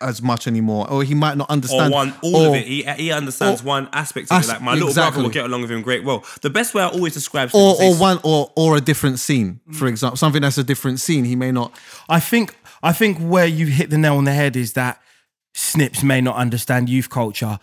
as 0.00 0.22
much 0.22 0.46
anymore, 0.46 0.90
or 0.90 1.02
he 1.02 1.14
might 1.14 1.36
not 1.36 1.50
or 1.50 1.52
understand 1.52 1.92
one 1.92 2.14
all 2.22 2.36
or- 2.36 2.48
of 2.48 2.54
it. 2.54 2.66
He, 2.66 2.82
he 2.82 3.12
understands 3.12 3.62
or- 3.62 3.64
one 3.64 3.88
aspect 3.92 4.30
of 4.30 4.38
As- 4.38 4.48
it. 4.48 4.52
Like 4.52 4.62
my 4.62 4.74
little 4.74 4.92
brother 4.92 5.22
will 5.22 5.30
get 5.30 5.44
along 5.44 5.62
with 5.62 5.70
him 5.70 5.82
great 5.82 6.04
well. 6.04 6.24
The 6.42 6.50
best 6.50 6.74
way 6.74 6.82
I 6.82 6.88
always 6.88 7.14
describe 7.14 7.50
or 7.54 7.76
or 7.76 7.92
is- 7.92 7.98
one 7.98 8.20
or 8.22 8.52
or 8.56 8.76
a 8.76 8.80
different 8.80 9.18
scene, 9.18 9.60
for 9.72 9.86
mm. 9.86 9.90
example, 9.90 10.16
something 10.16 10.42
that's 10.42 10.58
a 10.58 10.64
different 10.64 11.00
scene. 11.00 11.24
He 11.24 11.36
may 11.36 11.52
not. 11.52 11.72
I 12.08 12.20
think 12.20 12.56
I 12.82 12.92
think 12.92 13.18
where 13.18 13.46
you 13.46 13.66
hit 13.66 13.90
the 13.90 13.98
nail 13.98 14.16
on 14.16 14.24
the 14.24 14.32
head 14.32 14.56
is 14.56 14.74
that 14.74 15.00
Snips 15.54 16.02
may 16.02 16.20
not 16.20 16.36
understand 16.36 16.88
youth 16.88 17.10
culture 17.10 17.58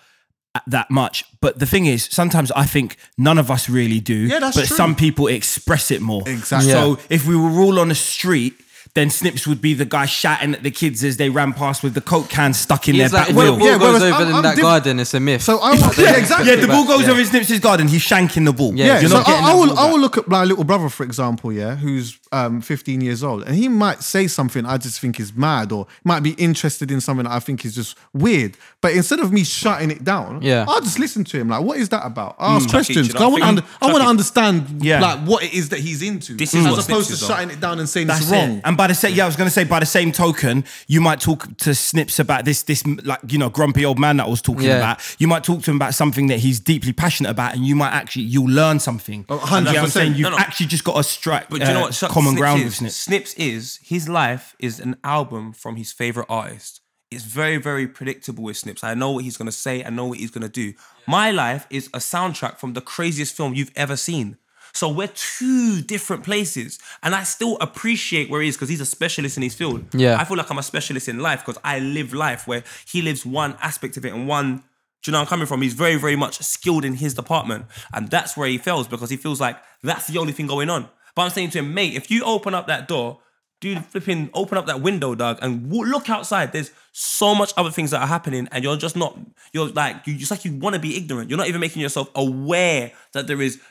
uh, 0.54 0.60
that 0.67 0.91
much. 0.91 1.23
But 1.39 1.60
the 1.60 1.65
thing 1.65 1.86
is, 1.86 2.10
sometimes 2.12 2.51
I 2.51 2.65
think 2.65 2.97
none 3.17 3.38
of 3.38 3.49
us 3.49 3.69
really 3.69 3.99
do. 3.99 4.13
Yeah, 4.15 4.39
that's 4.39 4.58
but 4.58 4.65
true. 4.65 4.75
some 4.75 4.95
people 4.95 5.28
express 5.28 5.91
it 5.91 6.01
more. 6.01 6.23
Exactly. 6.25 6.71
So 6.71 6.97
if 7.10 7.25
we 7.25 7.36
were 7.38 7.62
all 7.62 7.80
on 7.80 7.89
the 7.89 7.95
street, 7.95 8.56
then 8.95 9.10
Snips 9.10 9.45
would 9.45 9.62
be 9.62 9.73
the 9.73 9.86
guy 9.86 10.05
shouting 10.08 10.53
at 10.55 10.63
the 10.63 10.71
kids 10.71 11.03
as 11.03 11.17
they 11.17 11.29
ran 11.29 11.53
past 11.53 11.84
with 11.84 11.93
the 11.93 12.01
coke 12.01 12.29
can 12.29 12.53
stuck 12.53 12.88
in 12.88 12.95
He's 12.95 13.12
their 13.12 13.19
like, 13.19 13.27
back 13.27 13.29
if 13.29 13.36
the 13.36 13.41
wheel. 13.41 13.58
ball 13.60 13.67
Yeah, 13.67 13.77
goes 13.77 13.81
whereas 13.81 14.03
over 14.03 14.13
I'm- 14.15 14.27
in 14.29 14.36
I'm 14.36 14.43
that 14.43 14.55
diff- 14.55 14.63
garden, 14.63 14.99
it's 15.01 15.13
a 15.13 15.19
myth. 15.19 15.41
So 15.43 15.60
I 15.60 15.71
will, 15.71 15.93
yeah, 15.97 16.15
exactly. 16.17 16.49
Yeah, 16.49 16.55
the 16.55 16.67
ball 16.67 16.86
goes 16.88 17.01
Yeah. 17.03 17.12
over 17.12 17.19
in 17.19 17.25
Snips' 17.27 17.60
garden. 17.60 17.88
He's 17.88 18.01
shanking 18.01 18.45
the 18.45 18.53
ball. 18.53 18.73
Yeah, 18.73 18.86
Yeah, 18.86 18.99
You're 19.01 19.10
so 19.10 19.17
not 19.17 19.25
getting 19.27 19.43
I, 19.43 19.47
I 19.49 19.51
that 19.53 19.60
will. 19.60 19.67
ball 19.67 19.77
I 19.79 19.84
back. 19.84 19.91
will 19.93 19.99
look 19.99 20.17
at 20.17 20.27
my 20.27 20.43
little 20.45 20.63
brother, 20.63 20.89
for 20.89 21.03
example, 21.03 21.51
yeah, 21.51 21.75
who's 21.75 22.17
um, 22.31 22.62
15 22.62 23.01
years 23.01 23.21
old, 23.23 23.43
and 23.43 23.55
he 23.55 23.67
might 23.67 24.01
say 24.01 24.27
something 24.27 24.65
I 24.65 24.77
just 24.77 24.99
think 24.99 25.19
is 25.19 25.34
mad, 25.36 25.71
or 25.71 25.88
might 26.03 26.21
be 26.21 26.31
interested 26.31 26.89
in 26.89 26.99
something 27.01 27.25
that 27.25 27.31
I 27.34 27.39
think 27.39 27.63
is 27.65 27.75
just 27.75 27.97
weird. 28.13 28.58
But 28.81 28.93
instead 28.93 29.19
of 29.19 29.31
me 29.31 29.43
shutting 29.43 29.91
it 29.91 30.03
down, 30.03 30.41
Yeah. 30.41 30.65
I'll 30.67 30.81
just 30.81 30.99
listen 30.99 31.23
to 31.25 31.38
him. 31.39 31.49
Like, 31.49 31.63
what 31.63 31.77
is 31.77 31.89
that 31.89 32.05
about? 32.05 32.36
I 32.39 32.55
ask 32.55 32.65
Chuckie, 32.65 32.71
questions. 32.71 33.08
you 33.08 33.13
'cause 33.13 33.21
I 33.21 33.25
I 33.25 33.27
want 33.27 33.41
to. 33.43 33.47
think- 33.47 33.58
Under, 33.60 33.63
I 33.81 33.86
want 33.91 34.03
to 34.03 34.10
understand, 34.10 34.79
Yeah. 34.81 34.99
like 35.01 35.19
what 35.25 35.43
it 35.43 35.53
is 35.53 35.69
that 35.69 35.79
he's 35.79 36.01
into, 36.01 36.34
This 36.36 36.53
is 36.53 36.65
as 36.65 36.71
what 36.71 36.84
opposed 36.86 37.08
Snips 37.08 37.08
to 37.08 37.13
is 37.25 37.27
shutting 37.27 37.49
it 37.51 37.60
down 37.60 37.79
and 37.79 37.88
saying 37.89 38.08
That's 38.08 38.21
it's 38.21 38.29
wrong. 38.31 38.58
it. 38.58 38.62
And 38.65 38.75
by 38.77 38.85
the 38.88 38.93
same, 38.95 39.15
yeah, 39.15 39.24
I 39.24 39.28
was 39.28 39.36
gonna 39.36 39.50
say 39.50 39.63
by 39.63 39.80
the 39.80 39.86
same 39.86 40.12
token, 40.12 40.63
you 40.88 41.02
might 41.02 41.19
talk 41.19 41.56
to 41.58 41.74
Snips 41.76 42.19
about 42.19 42.45
this, 42.45 42.63
this 42.63 42.86
like 42.86 43.19
you 43.28 43.38
know 43.38 43.50
grumpy 43.50 43.86
old 43.86 44.00
man 44.00 44.17
that 44.17 44.26
I 44.26 44.30
was 44.30 44.41
talking 44.41 44.63
Yeah. 44.67 44.78
about. 44.78 45.02
You 45.19 45.28
might 45.28 45.43
talk 45.43 45.62
to 45.63 45.71
him 45.71 45.78
about 45.78 45.93
something 45.93 46.28
that 46.28 46.39
he's 46.39 46.60
deeply 46.60 46.93
passionate 46.93 47.30
about, 47.30 47.56
and 47.56 47.65
you 47.65 47.76
might 47.76 47.91
actually 47.93 48.24
you'll 48.24 48.50
learn 48.50 48.80
something. 48.80 49.26
Oh, 49.30 49.36
You 49.36 49.39
know 49.39 49.45
what 49.71 49.78
I'm 49.78 49.86
100%. 49.86 49.89
saying 49.91 50.12
you've 50.15 50.21
No, 50.24 50.30
no. 50.32 50.38
actually 50.38 50.67
just 50.67 50.84
got 50.84 51.00
a 51.00 51.04
strike 51.04 51.50
But 51.50 51.62
do 51.62 51.67
you 51.67 51.74
know 51.74 51.80
uh, 51.80 51.84
what? 51.84 51.93
Shut- 51.95 52.12
common 52.12 52.32
Snips 52.32 52.39
ground 52.41 52.60
is, 52.62 52.65
with 52.65 52.76
Snips. 52.76 52.95
Snips 52.95 53.34
is 53.36 53.80
his 53.84 54.08
life 54.10 54.56
is 54.60 54.80
an 54.80 54.95
album 55.04 55.54
from 55.54 55.76
his 55.76 55.91
favorite 55.91 56.28
artist. 56.30 56.82
It's 57.12 57.24
very, 57.24 57.58
very 57.58 57.88
predictable 57.88 58.43
with 58.43 58.58
Snips. 58.58 58.84
I 58.84 58.93
know 58.95 59.12
what 59.12 59.24
he's 59.24 59.38
gonna 59.38 59.52
say. 59.52 59.84
I 59.84 59.89
know 59.89 60.06
what 60.08 60.17
he's 60.17 60.32
gonna 60.32 60.50
do. 60.50 60.74
My 61.08 61.32
life 61.32 61.67
is 61.69 61.88
a 61.93 62.00
soundtrack 62.00 62.58
from 62.60 62.74
the 62.74 62.82
craziest 62.82 63.36
film 63.38 63.54
you've 63.54 63.71
ever 63.76 63.95
seen. 63.95 64.38
So 64.75 64.89
we're 64.89 65.07
two 65.07 65.81
different 65.81 66.25
places, 66.25 66.79
and 67.01 67.15
I 67.15 67.23
still 67.23 67.57
appreciate 67.61 68.29
where 68.29 68.41
he 68.41 68.49
is 68.49 68.55
because 68.55 68.67
he's 68.67 68.81
a 68.81 68.85
specialist 68.85 69.38
in 69.38 69.43
his 69.43 69.55
field. 69.55 69.85
Yeah. 69.93 70.19
I 70.19 70.25
feel 70.25 70.35
like 70.35 70.49
I'm 70.51 70.57
a 70.57 70.63
specialist 70.63 71.07
in 71.07 71.19
life 71.19 71.45
because 71.45 71.59
I 71.63 71.79
live 71.79 72.13
life 72.13 72.45
where 72.45 72.63
he 72.85 73.01
lives 73.01 73.25
one 73.25 73.55
aspect 73.61 73.95
of 73.95 74.05
it 74.05 74.13
and 74.13 74.27
one. 74.27 74.63
Do 75.01 75.11
you 75.11 75.11
know 75.13 75.19
where 75.19 75.21
I'm 75.21 75.27
coming 75.27 75.47
from? 75.47 75.61
He's 75.61 75.73
very, 75.73 75.95
very 75.95 76.17
much 76.17 76.39
skilled 76.39 76.83
in 76.83 76.95
his 76.95 77.13
department, 77.13 77.67
and 77.93 78.09
that's 78.09 78.35
where 78.35 78.49
he 78.49 78.57
fails 78.57 78.88
because 78.88 79.09
he 79.09 79.15
feels 79.15 79.39
like 79.39 79.57
that's 79.81 80.07
the 80.07 80.17
only 80.17 80.33
thing 80.33 80.47
going 80.47 80.69
on. 80.69 80.89
But 81.15 81.21
I'm 81.21 81.29
saying 81.29 81.51
to 81.51 81.59
him, 81.59 81.73
mate, 81.73 81.93
if 81.93 82.11
you 82.11 82.25
open 82.25 82.53
up 82.53 82.67
that 82.67 82.89
door, 82.89 83.19
dude, 83.61 83.83
flipping, 83.85 84.29
open 84.33 84.57
up 84.57 84.65
that 84.65 84.81
window, 84.81 85.15
dog, 85.15 85.39
and 85.41 85.69
w- 85.69 85.89
look 85.89 86.09
outside. 86.09 86.51
There's 86.51 86.71
so 86.91 87.33
much 87.33 87.53
other 87.55 87.71
things 87.71 87.91
that 87.91 88.01
are 88.01 88.07
happening, 88.07 88.47
and 88.51 88.63
you're 88.63 88.77
just 88.77 88.95
not. 88.95 89.17
You're 89.53 89.69
like 89.69 90.05
you 90.05 90.17
just 90.17 90.31
like 90.31 90.45
you 90.45 90.53
want 90.55 90.75
to 90.75 90.81
be 90.81 90.97
ignorant. 90.97 91.29
You're 91.29 91.38
not 91.38 91.47
even 91.47 91.61
making 91.61 91.81
yourself 91.81 92.09
aware 92.15 92.91
that 93.13 93.27
there 93.27 93.41
is 93.41 93.61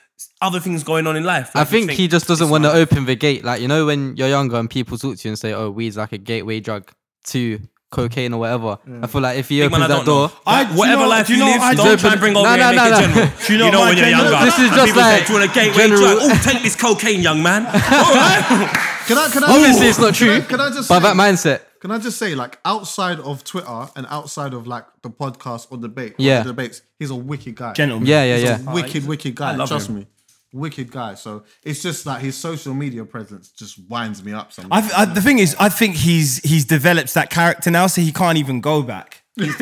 other 0.40 0.60
things 0.60 0.82
going 0.84 1.06
on 1.06 1.16
in 1.16 1.24
life. 1.24 1.50
I 1.54 1.60
Like, 1.60 1.72
you 1.72 1.78
think 1.87 1.90
he 1.92 2.08
just 2.08 2.26
doesn't 2.28 2.50
want 2.50 2.64
to 2.64 2.72
open 2.72 3.04
the 3.06 3.14
gate. 3.16 3.44
Like 3.44 3.60
you 3.60 3.68
know, 3.68 3.87
when 3.87 4.16
you're 4.16 4.28
younger 4.28 4.56
and 4.56 4.68
people 4.70 4.98
talk 4.98 5.16
to 5.18 5.28
you 5.28 5.30
and 5.32 5.38
say, 5.38 5.52
"Oh, 5.52 5.70
weed's 5.70 5.96
like 5.96 6.12
a 6.12 6.18
gateway 6.18 6.60
drug 6.60 6.90
to 7.28 7.60
cocaine 7.90 8.32
or 8.34 8.40
whatever." 8.40 8.78
I 9.02 9.06
feel 9.06 9.20
like 9.20 9.38
if 9.38 9.48
he 9.48 9.60
Big 9.60 9.70
man, 9.70 9.82
opens 9.82 9.84
I 9.84 9.98
that 9.98 10.04
don't 10.04 10.06
know. 10.06 10.28
door, 10.28 10.37
I- 10.46 10.58
Like, 10.62 10.66
do 10.68 10.72
you 10.74 10.78
whatever 10.80 11.02
know- 11.02 11.08
life 11.08 11.26
do 11.26 11.32
you 11.32 11.38
you 11.38 11.44
know 11.44 11.50
live, 11.52 11.60
I 11.62 11.74
don't 11.74 11.87
don't- 11.87 11.98
try 12.00 12.10
and 12.12 12.20
bring 12.20 12.37
over 12.37 12.44
No, 12.48 12.54
here 12.54 12.58
no, 12.64 12.68
and 12.68 12.76
no, 12.76 12.90
no. 12.90 13.00
general. 13.00 13.32
Do 13.46 13.52
you 13.52 13.58
know 13.58 13.70
know 13.70 13.80
when 13.80 13.96
you're 13.96 14.06
general- 14.06 14.30
younger. 14.32 14.44
This 14.46 14.58
is 14.58 14.70
just 14.70 14.87
people 14.87 15.02
say, 15.02 15.12
like 15.20 15.28
you 15.28 15.34
want 15.34 15.50
a 15.50 15.54
gateway 15.54 15.76
general- 15.88 16.00
drug? 16.00 16.18
Oh, 16.22 16.40
take 16.42 16.62
this 16.62 16.76
cocaine, 16.76 17.20
young 17.22 17.42
man. 17.42 17.66
All 17.66 17.72
right. 18.14 18.90
Can 19.06 19.18
I? 19.18 19.28
Can 19.28 19.44
I? 19.44 19.52
obviously 19.54 19.87
it's 19.88 19.98
not 19.98 20.14
true. 20.14 20.40
Can 20.42 20.60
I, 20.60 20.70
just? 20.70 20.88
but 20.88 21.00
say- 21.02 21.08
that 21.08 21.14
mindset, 21.16 21.60
Can 21.80 21.90
I 21.90 21.98
just 21.98 22.16
say, 22.18 22.34
like, 22.34 22.58
outside 22.64 23.20
of 23.20 23.44
Twitter 23.44 23.87
and 23.94 24.06
outside 24.08 24.54
of 24.54 24.66
like 24.66 24.87
the 25.02 25.10
podcast 25.10 25.66
or 25.70 25.76
debate, 25.76 26.12
or 26.12 26.22
Yeah. 26.22 26.42
the 26.42 26.48
debates, 26.52 26.80
he's 26.98 27.10
a 27.10 27.14
wicked 27.14 27.54
guy. 27.54 27.74
Gentleman. 27.74 28.08
yeah, 28.08 28.24
yeah, 28.24 28.34
He's 28.37 28.44
yeah. 28.44 28.58
a 28.66 28.74
wicked, 28.74 29.06
wicked 29.06 29.34
guy. 29.34 29.54
love 29.56 29.68
Trust 29.68 29.90
him. 29.90 29.96
me, 29.96 30.06
wicked 30.54 30.90
guy. 30.90 31.14
So 31.14 31.44
it's 31.62 31.82
just 31.82 32.06
like 32.06 32.22
his 32.22 32.36
social 32.36 32.72
media 32.72 33.04
presence 33.04 33.50
just 33.50 33.78
winds 33.88 34.22
me 34.22 34.32
up. 34.32 34.52
Sometimes. 34.52 34.92
I, 34.92 35.02
I, 35.02 35.04
the 35.04 35.20
thing 35.20 35.38
is, 35.38 35.54
I 35.58 35.68
think 35.68 35.96
he's 35.96 36.38
he's 36.38 36.64
developed 36.64 37.12
that 37.14 37.28
character 37.30 37.70
now, 37.70 37.88
so 37.88 38.00
he 38.00 38.12
can't 38.12 38.38
even 38.38 38.60
go 38.60 38.82
back. 38.82 39.22
I 39.38 39.44
you 39.44 39.56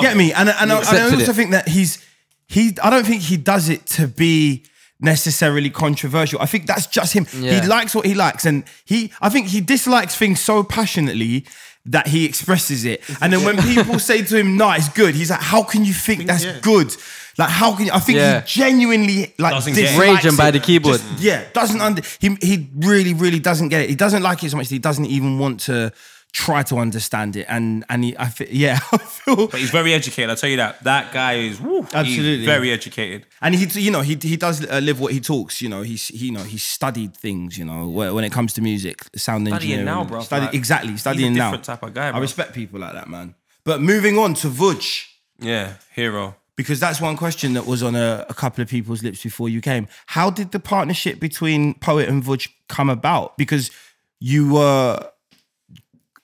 get 0.00 0.12
it. 0.12 0.16
me? 0.16 0.32
And, 0.32 0.48
and, 0.48 0.50
I, 0.50 0.60
and 0.60 0.72
I 0.72 0.76
also 0.76 1.16
it. 1.30 1.34
think 1.34 1.50
that 1.52 1.68
he's 1.68 2.04
he. 2.46 2.76
I 2.82 2.90
don't 2.90 3.06
think 3.06 3.22
he 3.22 3.36
does 3.36 3.68
it 3.68 3.86
to 3.86 4.06
be 4.06 4.64
necessarily 5.00 5.70
controversial. 5.70 6.40
I 6.40 6.46
think 6.46 6.66
that's 6.66 6.86
just 6.86 7.14
him. 7.14 7.26
Yeah. 7.34 7.60
He 7.60 7.66
likes 7.66 7.94
what 7.94 8.04
he 8.04 8.14
likes, 8.14 8.44
and 8.44 8.64
he 8.84 9.12
I 9.20 9.30
think 9.30 9.48
he 9.48 9.60
dislikes 9.60 10.14
things 10.14 10.40
so 10.40 10.62
passionately 10.62 11.46
that 11.86 12.08
he 12.08 12.26
expresses 12.26 12.84
it. 12.84 13.02
And 13.22 13.32
then 13.32 13.44
when 13.44 13.56
people 13.62 13.98
say 14.10 14.22
to 14.22 14.36
him, 14.36 14.56
"No, 14.56 14.70
it's 14.72 14.88
good," 14.90 15.14
he's 15.14 15.30
like, 15.30 15.40
"How 15.40 15.62
can 15.62 15.84
you 15.84 15.94
think 15.94 16.26
that's 16.26 16.44
yeah. 16.44 16.60
good?" 16.60 16.94
Like, 17.38 17.50
how 17.50 17.74
can 17.76 17.86
you? 17.86 17.92
I 17.92 18.00
think 18.00 18.16
Yeah. 18.18 18.40
he 18.40 18.46
genuinely 18.60 19.34
like 19.38 19.52
Doesn't 19.54 19.74
get 19.74 19.84
it. 19.84 19.86
dislikes 19.88 20.24
Raging 20.24 20.36
by 20.36 20.48
it. 20.48 20.52
the 20.52 20.60
keyboard. 20.60 21.00
Just- 21.00 21.20
yeah, 21.22 21.44
doesn't 21.52 21.80
under 21.80 22.02
he 22.18 22.36
he 22.42 22.68
really 22.76 23.14
really 23.14 23.38
doesn't 23.38 23.68
get 23.68 23.82
it. 23.82 23.88
He 23.90 23.94
doesn't 23.96 24.22
like 24.22 24.42
it 24.42 24.50
so 24.50 24.56
much. 24.56 24.68
That 24.68 24.74
he 24.74 24.80
doesn't 24.80 25.06
even 25.06 25.38
want 25.38 25.60
to 25.60 25.92
try 26.32 26.62
to 26.64 26.76
understand 26.78 27.36
it. 27.36 27.46
And 27.48 27.84
and 27.88 28.02
he 28.04 28.16
I 28.18 28.28
feel 28.28 28.48
yeah 28.64 28.80
I 28.92 28.98
feel 28.98 29.46
But 29.46 29.60
he's 29.60 29.70
very 29.70 29.94
educated. 29.94 30.30
I'll 30.30 30.36
tell 30.36 30.50
you 30.50 30.56
that. 30.56 30.82
That 30.82 31.12
guy 31.12 31.34
is 31.34 31.60
woo, 31.60 31.86
Absolutely. 31.94 32.38
He's 32.38 32.44
very 32.46 32.72
educated. 32.72 33.24
and 33.40 33.54
he 33.54 33.80
you 33.80 33.90
know 33.92 34.00
he 34.00 34.18
he 34.20 34.36
does 34.36 34.66
uh, 34.68 34.80
live 34.82 34.98
what 34.98 35.12
he 35.12 35.20
talks. 35.20 35.62
You 35.62 35.68
know 35.68 35.82
he's 35.82 36.08
he, 36.08 36.26
you 36.26 36.32
know 36.32 36.42
he's 36.42 36.64
studied 36.64 37.16
things. 37.16 37.56
You 37.56 37.64
know 37.66 37.86
where- 37.88 38.12
when 38.14 38.24
it 38.24 38.32
comes 38.32 38.52
to 38.54 38.60
music, 38.60 38.96
sound 39.16 39.46
Studying 39.46 39.74
engineering. 39.78 39.84
now, 39.84 40.04
bro. 40.04 40.20
Study, 40.22 40.46
Like, 40.46 40.54
exactly 40.54 40.96
studying 40.96 41.34
now. 41.34 41.50
different 41.50 41.64
type 41.64 41.82
of 41.84 41.94
guy, 41.94 42.08
I 42.08 42.10
bro. 42.12 42.20
respect 42.20 42.52
people 42.52 42.80
like 42.80 42.94
that, 42.94 43.08
man. 43.08 43.34
But 43.64 43.80
moving 43.80 44.18
on 44.18 44.34
to 44.42 44.48
Vuj. 44.48 45.04
Yeah, 45.40 45.74
hero. 45.94 46.34
Because 46.58 46.80
that's 46.80 47.00
one 47.00 47.16
question 47.16 47.52
that 47.52 47.66
was 47.66 47.84
on 47.84 47.94
a, 47.94 48.26
a 48.28 48.34
couple 48.34 48.60
of 48.60 48.68
people's 48.68 49.00
lips 49.00 49.22
before 49.22 49.48
you 49.48 49.60
came. 49.60 49.86
How 50.06 50.28
did 50.28 50.50
the 50.50 50.58
partnership 50.58 51.20
between 51.20 51.74
Poet 51.74 52.08
and 52.08 52.20
Vuj 52.20 52.48
come 52.68 52.90
about? 52.90 53.38
Because 53.38 53.70
you 54.18 54.52
were 54.52 55.08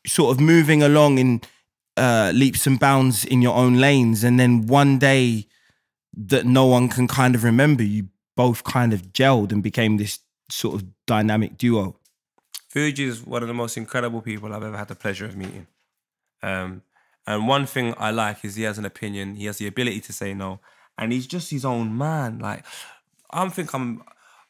sort 0.04 0.34
of 0.34 0.40
moving 0.40 0.82
along 0.82 1.18
in 1.18 1.40
uh, 1.96 2.32
leaps 2.34 2.66
and 2.66 2.80
bounds 2.80 3.24
in 3.24 3.42
your 3.42 3.54
own 3.54 3.78
lanes, 3.78 4.24
and 4.24 4.40
then 4.40 4.66
one 4.66 4.98
day 4.98 5.46
that 6.16 6.44
no 6.44 6.66
one 6.66 6.88
can 6.88 7.06
kind 7.06 7.36
of 7.36 7.44
remember, 7.44 7.84
you 7.84 8.08
both 8.34 8.64
kind 8.64 8.92
of 8.92 9.12
gelled 9.12 9.52
and 9.52 9.62
became 9.62 9.98
this 9.98 10.18
sort 10.50 10.74
of 10.74 10.84
dynamic 11.06 11.56
duo. 11.56 11.96
Fuji 12.70 13.04
is 13.04 13.24
one 13.24 13.42
of 13.42 13.46
the 13.46 13.54
most 13.54 13.76
incredible 13.76 14.20
people 14.20 14.52
I've 14.52 14.64
ever 14.64 14.76
had 14.76 14.88
the 14.88 14.96
pleasure 14.96 15.26
of 15.26 15.36
meeting. 15.36 15.68
Um, 16.42 16.82
and 17.26 17.48
one 17.48 17.66
thing 17.66 17.94
I 17.98 18.10
like 18.10 18.44
is 18.44 18.56
he 18.56 18.64
has 18.64 18.78
an 18.78 18.84
opinion. 18.84 19.36
He 19.36 19.46
has 19.46 19.58
the 19.58 19.66
ability 19.66 20.00
to 20.02 20.12
say 20.12 20.34
no, 20.34 20.60
and 20.98 21.12
he's 21.12 21.26
just 21.26 21.50
his 21.50 21.64
own 21.64 21.96
man. 21.96 22.38
Like 22.38 22.64
I 23.30 23.48
think 23.48 23.74
I'm, 23.74 24.02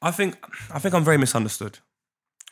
I 0.02 0.10
think 0.10 0.37
I 0.72 0.78
think 0.78 0.94
I'm 0.94 1.04
very 1.04 1.18
misunderstood. 1.18 1.78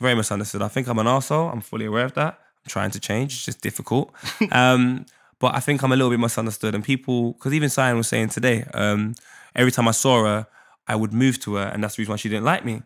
Very 0.01 0.15
misunderstood. 0.15 0.63
I 0.63 0.69
think 0.69 0.89
I'm 0.89 0.99
an 0.99 1.07
arsehole. 1.07 1.53
I'm 1.53 1.61
fully 1.61 1.87
aware 1.87 2.05
of 2.05 2.15
that. 2.15 2.39
I'm 2.65 2.69
trying 2.69 2.91
to 2.93 3.01
change. 3.01 3.33
It's 3.35 3.45
just 3.45 3.61
difficult. 3.61 4.13
um, 4.53 5.07
but 5.39 5.55
I 5.55 5.61
think 5.61 5.83
I'm 5.83 5.93
a 5.93 5.97
little 5.97 6.11
bit 6.11 6.21
misunderstood. 6.21 6.75
And 6.75 6.85
people, 6.85 7.33
because 7.33 7.53
even 7.53 7.69
Cyan 7.69 7.97
was 7.97 8.09
saying 8.09 8.29
today, 8.29 8.65
um, 8.75 9.15
every 9.55 9.73
time 9.73 9.89
I 9.89 9.91
saw 9.91 10.25
her, 10.25 10.47
I 10.87 10.97
would 10.97 11.13
move 11.13 11.41
to 11.41 11.57
her, 11.57 11.67
and 11.67 11.83
that's 11.83 11.97
the 11.97 12.03
reason 12.03 12.13
why 12.13 12.17
she 12.17 12.29
didn't 12.29 12.45
like 12.45 12.65
me. 12.65 12.83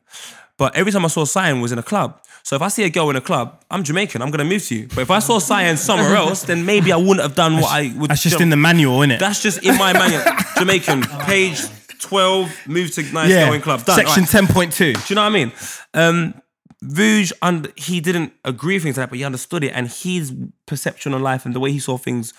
But 0.57 0.75
every 0.75 0.92
time 0.92 1.05
I 1.05 1.09
saw 1.09 1.25
Cyan 1.25 1.61
was 1.61 1.72
in 1.72 1.79
a 1.79 1.83
club. 1.83 2.20
So 2.46 2.54
if 2.54 2.62
I 2.62 2.68
see 2.68 2.85
a 2.85 2.90
girl 2.90 3.11
in 3.11 3.16
a 3.16 3.20
club, 3.20 3.64
I'm 3.72 3.82
Jamaican. 3.82 4.22
I'm 4.22 4.30
gonna 4.30 4.44
move 4.44 4.64
to 4.66 4.76
you. 4.76 4.87
But 4.87 4.98
if 4.98 5.11
I 5.11 5.18
saw 5.18 5.40
Cyan 5.40 5.76
somewhere 5.76 6.14
else, 6.24 6.44
then 6.44 6.64
maybe 6.64 6.92
I 6.92 6.96
wouldn't 6.96 7.22
have 7.22 7.35
done 7.35 7.56
what 7.56 7.72
I 7.72 7.92
would. 7.96 8.09
That's 8.09 8.22
just 8.22 8.40
in 8.40 8.50
the 8.50 8.56
manual, 8.56 9.02
isn't 9.02 9.11
it? 9.11 9.18
That's 9.18 9.42
just 9.42 9.64
in 9.64 9.76
my 9.76 9.92
manual. 9.92 10.22
Jamaican, 10.56 11.02
page 11.26 11.61
twelve, 11.98 12.56
move 12.68 12.92
to 12.92 13.02
nice 13.12 13.30
yeah. 13.30 13.48
going 13.48 13.62
club. 13.62 13.85
Done. 13.85 13.96
Section 13.96 14.26
ten 14.26 14.46
point 14.46 14.72
two. 14.72 14.92
Do 14.92 15.00
you 15.09 15.16
know 15.16 15.22
what 15.22 15.30
I 15.30 15.30
mean? 15.30 15.52
Um, 15.92 16.40
Vuj, 16.85 17.32
und- 17.42 17.72
he 17.74 18.00
didn't 18.00 18.32
agree 18.44 18.74
with 18.74 18.85
things 18.85 18.96
like 18.96 19.06
that, 19.06 19.11
but 19.11 19.18
he 19.18 19.24
understood 19.24 19.64
it, 19.64 19.72
and 19.72 19.88
his 19.88 20.32
perception 20.66 21.14
on 21.14 21.24
life 21.24 21.46
and 21.46 21.52
the 21.52 21.59
way 21.59 21.72
he 21.72 21.80
saw 21.80 21.98
things, 21.98 22.32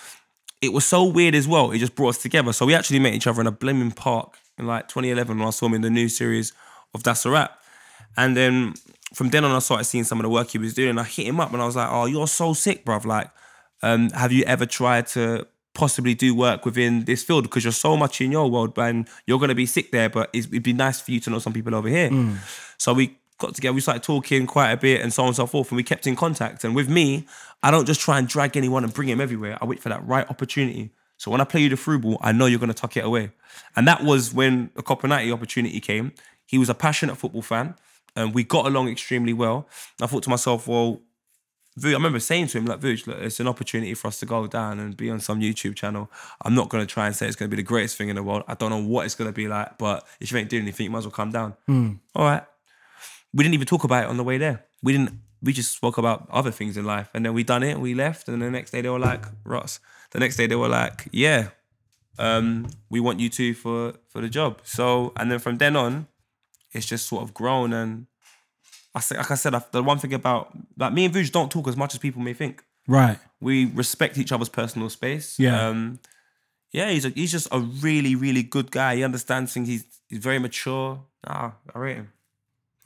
it 0.61 0.71
was 0.71 0.85
so 0.85 1.03
weird 1.03 1.35
as 1.35 1.49
well. 1.49 1.71
It 1.71 1.79
just 1.79 1.95
brought 1.95 2.15
us 2.15 2.21
together. 2.21 2.53
So 2.53 2.65
we 2.65 2.73
actually 2.73 2.99
met 2.99 3.13
each 3.13 3.27
other 3.27 3.41
in 3.41 3.47
a 3.47 3.51
Bleming 3.51 3.93
Park 3.93 4.37
in 4.57 4.67
like 4.67 4.87
2011 4.87 5.37
when 5.37 5.45
I 5.45 5.51
saw 5.51 5.65
him 5.65 5.73
in 5.73 5.81
the 5.81 5.89
new 5.89 6.07
series 6.07 6.53
of 6.93 7.03
That's 7.03 7.25
a 7.25 7.29
Rap. 7.29 7.59
And 8.15 8.37
then 8.37 8.73
from 9.13 9.29
then 9.29 9.45
on, 9.45 9.51
I 9.51 9.59
started 9.59 9.85
seeing 9.85 10.03
some 10.03 10.19
of 10.19 10.23
the 10.23 10.29
work 10.29 10.49
he 10.49 10.57
was 10.57 10.73
doing, 10.73 10.89
and 10.89 10.99
I 10.99 11.03
hit 11.03 11.27
him 11.27 11.39
up, 11.39 11.53
and 11.53 11.61
I 11.61 11.65
was 11.65 11.75
like, 11.75 11.89
"Oh, 11.89 12.05
you're 12.05 12.27
so 12.27 12.53
sick, 12.53 12.85
bruv! 12.85 13.05
Like, 13.05 13.29
um, 13.81 14.09
have 14.11 14.31
you 14.31 14.43
ever 14.43 14.65
tried 14.65 15.07
to 15.07 15.47
possibly 15.73 16.15
do 16.15 16.33
work 16.35 16.65
within 16.65 17.05
this 17.05 17.23
field? 17.23 17.43
Because 17.43 17.63
you're 17.63 17.71
so 17.71 17.95
much 17.95 18.19
in 18.19 18.31
your 18.31 18.49
world, 18.49 18.77
and 18.77 19.07
you're 19.25 19.39
gonna 19.39 19.55
be 19.55 19.65
sick 19.65 19.91
there. 19.91 20.09
But 20.09 20.29
it'd 20.33 20.63
be 20.63 20.73
nice 20.73 20.99
for 20.99 21.11
you 21.11 21.19
to 21.21 21.29
know 21.29 21.39
some 21.39 21.53
people 21.53 21.73
over 21.75 21.87
here." 21.87 22.09
So 22.77 22.93
we 22.93 23.17
got 23.37 23.53
together, 23.53 23.73
we 23.73 23.81
started 23.81 24.03
talking 24.03 24.47
quite 24.47 24.71
a 24.71 24.77
bit, 24.77 25.01
and 25.01 25.13
so 25.13 25.21
on 25.23 25.27
and 25.27 25.35
so 25.35 25.45
forth, 25.45 25.69
and 25.69 25.77
we 25.77 25.83
kept 25.83 26.07
in 26.07 26.15
contact. 26.15 26.63
And 26.63 26.75
with 26.75 26.89
me, 26.89 27.27
I 27.61 27.71
don't 27.71 27.85
just 27.85 28.01
try 28.01 28.17
and 28.17 28.27
drag 28.27 28.57
anyone 28.57 28.83
and 28.83 28.93
bring 28.93 29.07
him 29.09 29.21
everywhere. 29.21 29.57
I 29.61 29.65
wait 29.65 29.79
for 29.79 29.89
that 29.89 30.05
right 30.07 30.27
opportunity. 30.29 30.91
So 31.17 31.31
when 31.31 31.41
I 31.41 31.43
play 31.43 31.61
you 31.61 31.69
the 31.69 31.77
through 31.77 31.99
ball, 31.99 32.17
I 32.21 32.31
know 32.31 32.45
you're 32.45 32.59
gonna 32.59 32.73
tuck 32.73 32.97
it 32.97 33.05
away. 33.05 33.31
And 33.75 33.87
that 33.87 34.03
was 34.03 34.33
when 34.33 34.71
a 34.75 34.83
Copa 34.83 35.07
90 35.07 35.31
opportunity 35.31 35.79
came. 35.79 36.13
He 36.45 36.57
was 36.57 36.69
a 36.69 36.73
passionate 36.73 37.17
football 37.17 37.41
fan. 37.41 37.75
And 38.17 38.33
we 38.33 38.43
got 38.43 38.65
along 38.65 38.89
extremely 38.89 39.31
well. 39.31 39.69
I 40.01 40.07
thought 40.07 40.23
to 40.23 40.29
myself, 40.29 40.67
well, 40.67 40.99
I 41.83 41.89
remember 41.89 42.19
saying 42.19 42.47
to 42.47 42.57
him, 42.57 42.65
like, 42.65 42.79
Vuj, 42.79 43.05
look, 43.05 43.19
it's 43.19 43.39
an 43.39 43.47
opportunity 43.47 43.93
for 43.93 44.07
us 44.07 44.19
to 44.21 44.25
go 44.25 44.47
down 44.47 44.79
and 44.79 44.97
be 44.97 45.11
on 45.11 45.19
some 45.19 45.39
YouTube 45.39 45.75
channel. 45.75 46.09
I'm 46.41 46.55
not 46.55 46.69
going 46.69 46.81
to 46.85 46.91
try 46.91 47.05
and 47.05 47.15
say 47.15 47.27
it's 47.27 47.35
going 47.35 47.51
to 47.51 47.55
be 47.55 47.61
the 47.61 47.67
greatest 47.67 47.95
thing 47.95 48.09
in 48.09 48.15
the 48.15 48.23
world. 48.23 48.43
I 48.47 48.55
don't 48.55 48.71
know 48.71 48.81
what 48.83 49.05
it's 49.05 49.13
going 49.13 49.29
to 49.29 49.33
be 49.33 49.47
like, 49.47 49.77
but 49.77 50.03
if 50.19 50.31
you 50.31 50.37
ain't 50.39 50.49
doing 50.49 50.63
anything, 50.63 50.85
you 50.85 50.89
might 50.89 50.99
as 50.99 51.05
well 51.05 51.11
come 51.11 51.31
down. 51.31 51.55
All 52.15 52.25
right. 52.25 52.43
We 53.31 53.43
didn't 53.43 53.53
even 53.53 53.67
talk 53.67 53.83
about 53.83 54.05
it 54.05 54.09
on 54.09 54.17
the 54.17 54.23
way 54.23 54.39
there. 54.39 54.65
We 54.81 54.93
didn't, 54.93 55.19
we 55.43 55.53
just 55.53 55.71
spoke 55.71 55.99
about 55.99 56.27
other 56.31 56.49
things 56.49 56.75
in 56.77 56.85
life. 56.85 57.11
And 57.13 57.23
then 57.23 57.35
we 57.35 57.43
done 57.43 57.61
it 57.61 57.73
and 57.73 57.81
we 57.83 57.93
left. 57.93 58.27
And 58.27 58.41
the 58.41 58.49
next 58.49 58.71
day 58.71 58.81
they 58.81 58.89
were 58.89 58.97
like, 58.97 59.25
Ross. 59.43 59.79
The 60.09 60.19
next 60.19 60.37
day 60.37 60.47
they 60.47 60.55
were 60.55 60.69
like, 60.69 61.07
yeah, 61.11 61.49
um, 62.17 62.69
we 62.89 62.99
want 62.99 63.19
you 63.19 63.29
two 63.29 63.53
for, 63.53 63.93
for 64.07 64.21
the 64.21 64.29
job. 64.29 64.61
So, 64.63 65.13
and 65.15 65.31
then 65.31 65.37
from 65.37 65.57
then 65.57 65.75
on, 65.75 66.07
it's 66.77 66.85
just 66.85 67.07
sort 67.07 67.23
of 67.23 67.33
grown 67.33 67.73
and 67.73 68.07
I 68.95 68.99
say, 69.01 69.17
like 69.17 69.29
I 69.31 69.35
said, 69.35 69.53
I- 69.53 69.61
the 69.71 69.83
one 69.83 69.99
thing 69.99 70.13
about 70.13 70.51
like 70.77 70.93
me 70.93 71.05
and 71.05 71.13
Vuj 71.13 71.31
don't 71.31 71.51
talk 71.51 71.67
as 71.67 71.75
much 71.77 71.93
as 71.93 71.99
people 71.99 72.21
may 72.21 72.33
think. 72.33 72.63
Right. 72.87 73.19
We 73.39 73.65
respect 73.65 74.17
each 74.17 74.31
other's 74.31 74.49
personal 74.49 74.89
space. 74.89 75.37
Yeah. 75.37 75.67
Um, 75.67 75.99
yeah, 76.71 76.89
he's 76.89 77.05
a, 77.05 77.09
he's 77.09 77.31
just 77.31 77.47
a 77.51 77.59
really 77.59 78.15
really 78.15 78.43
good 78.43 78.71
guy. 78.71 78.95
He 78.97 79.03
understands 79.03 79.53
things. 79.53 79.67
He's 79.67 79.85
he's 80.09 80.19
very 80.19 80.39
mature. 80.39 81.03
Ah, 81.25 81.53
I 81.75 81.79
rate 81.79 81.95
him. 81.97 82.13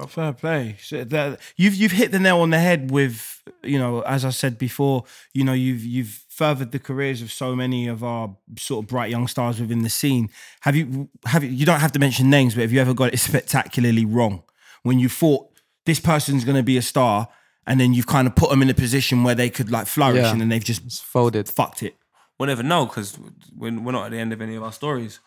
Fair 0.07 0.33
play. 0.33 0.77
So 0.81 1.03
that, 1.03 1.39
you've 1.55 1.75
you've 1.75 1.91
hit 1.91 2.11
the 2.11 2.19
nail 2.19 2.39
on 2.39 2.49
the 2.49 2.59
head 2.59 2.89
with 2.89 3.43
you 3.63 3.77
know, 3.77 4.01
as 4.01 4.25
I 4.25 4.31
said 4.31 4.57
before, 4.57 5.03
you 5.33 5.43
know, 5.43 5.53
you've 5.53 5.83
you've 5.83 6.23
furthered 6.41 6.71
the 6.71 6.79
careers 6.79 7.21
of 7.21 7.31
so 7.31 7.55
many 7.55 7.87
of 7.87 8.03
our 8.03 8.35
sort 8.57 8.83
of 8.83 8.89
bright 8.89 9.11
young 9.11 9.27
stars 9.27 9.59
within 9.61 9.83
the 9.83 9.89
scene. 9.89 10.29
Have 10.61 10.75
you 10.75 11.07
have 11.25 11.43
you, 11.43 11.51
you 11.51 11.65
don't 11.65 11.79
have 11.81 11.91
to 11.91 11.99
mention 11.99 12.29
names, 12.31 12.55
but 12.55 12.61
have 12.61 12.71
you 12.71 12.81
ever 12.81 12.93
got 12.95 13.13
it 13.13 13.19
spectacularly 13.29 14.05
wrong 14.05 14.41
when 14.83 14.97
you 14.97 15.07
thought 15.09 15.47
this 15.85 15.99
person's 15.99 16.43
going 16.43 16.57
to 16.57 16.63
be 16.63 16.77
a 16.77 16.81
star, 16.81 17.27
and 17.67 17.79
then 17.79 17.93
you've 17.93 18.07
kind 18.07 18.27
of 18.27 18.35
put 18.35 18.49
them 18.49 18.61
in 18.63 18.69
a 18.69 18.73
position 18.73 19.23
where 19.23 19.35
they 19.35 19.49
could 19.51 19.69
like 19.71 19.85
flourish, 19.87 20.23
Yeah. 20.23 20.31
and 20.31 20.41
then 20.41 20.49
they've 20.49 20.63
just 20.63 20.83
It's 20.85 20.99
folded. 20.99 21.47
fucked 21.47 21.83
it. 21.83 21.95
We'll 22.39 22.47
never 22.47 22.63
know 22.63 22.85
because 22.87 23.19
we're, 23.55 23.79
we're 23.79 23.91
not 23.91 24.05
at 24.05 24.11
the 24.11 24.17
end 24.19 24.33
of 24.33 24.41
any 24.41 24.55
of 24.55 24.63
our 24.63 24.73
stories. 24.73 25.19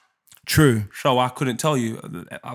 True. 0.46 0.84
So 1.02 1.18
I 1.20 1.28
couldn't 1.28 1.58
tell 1.58 1.76
you. 1.76 2.00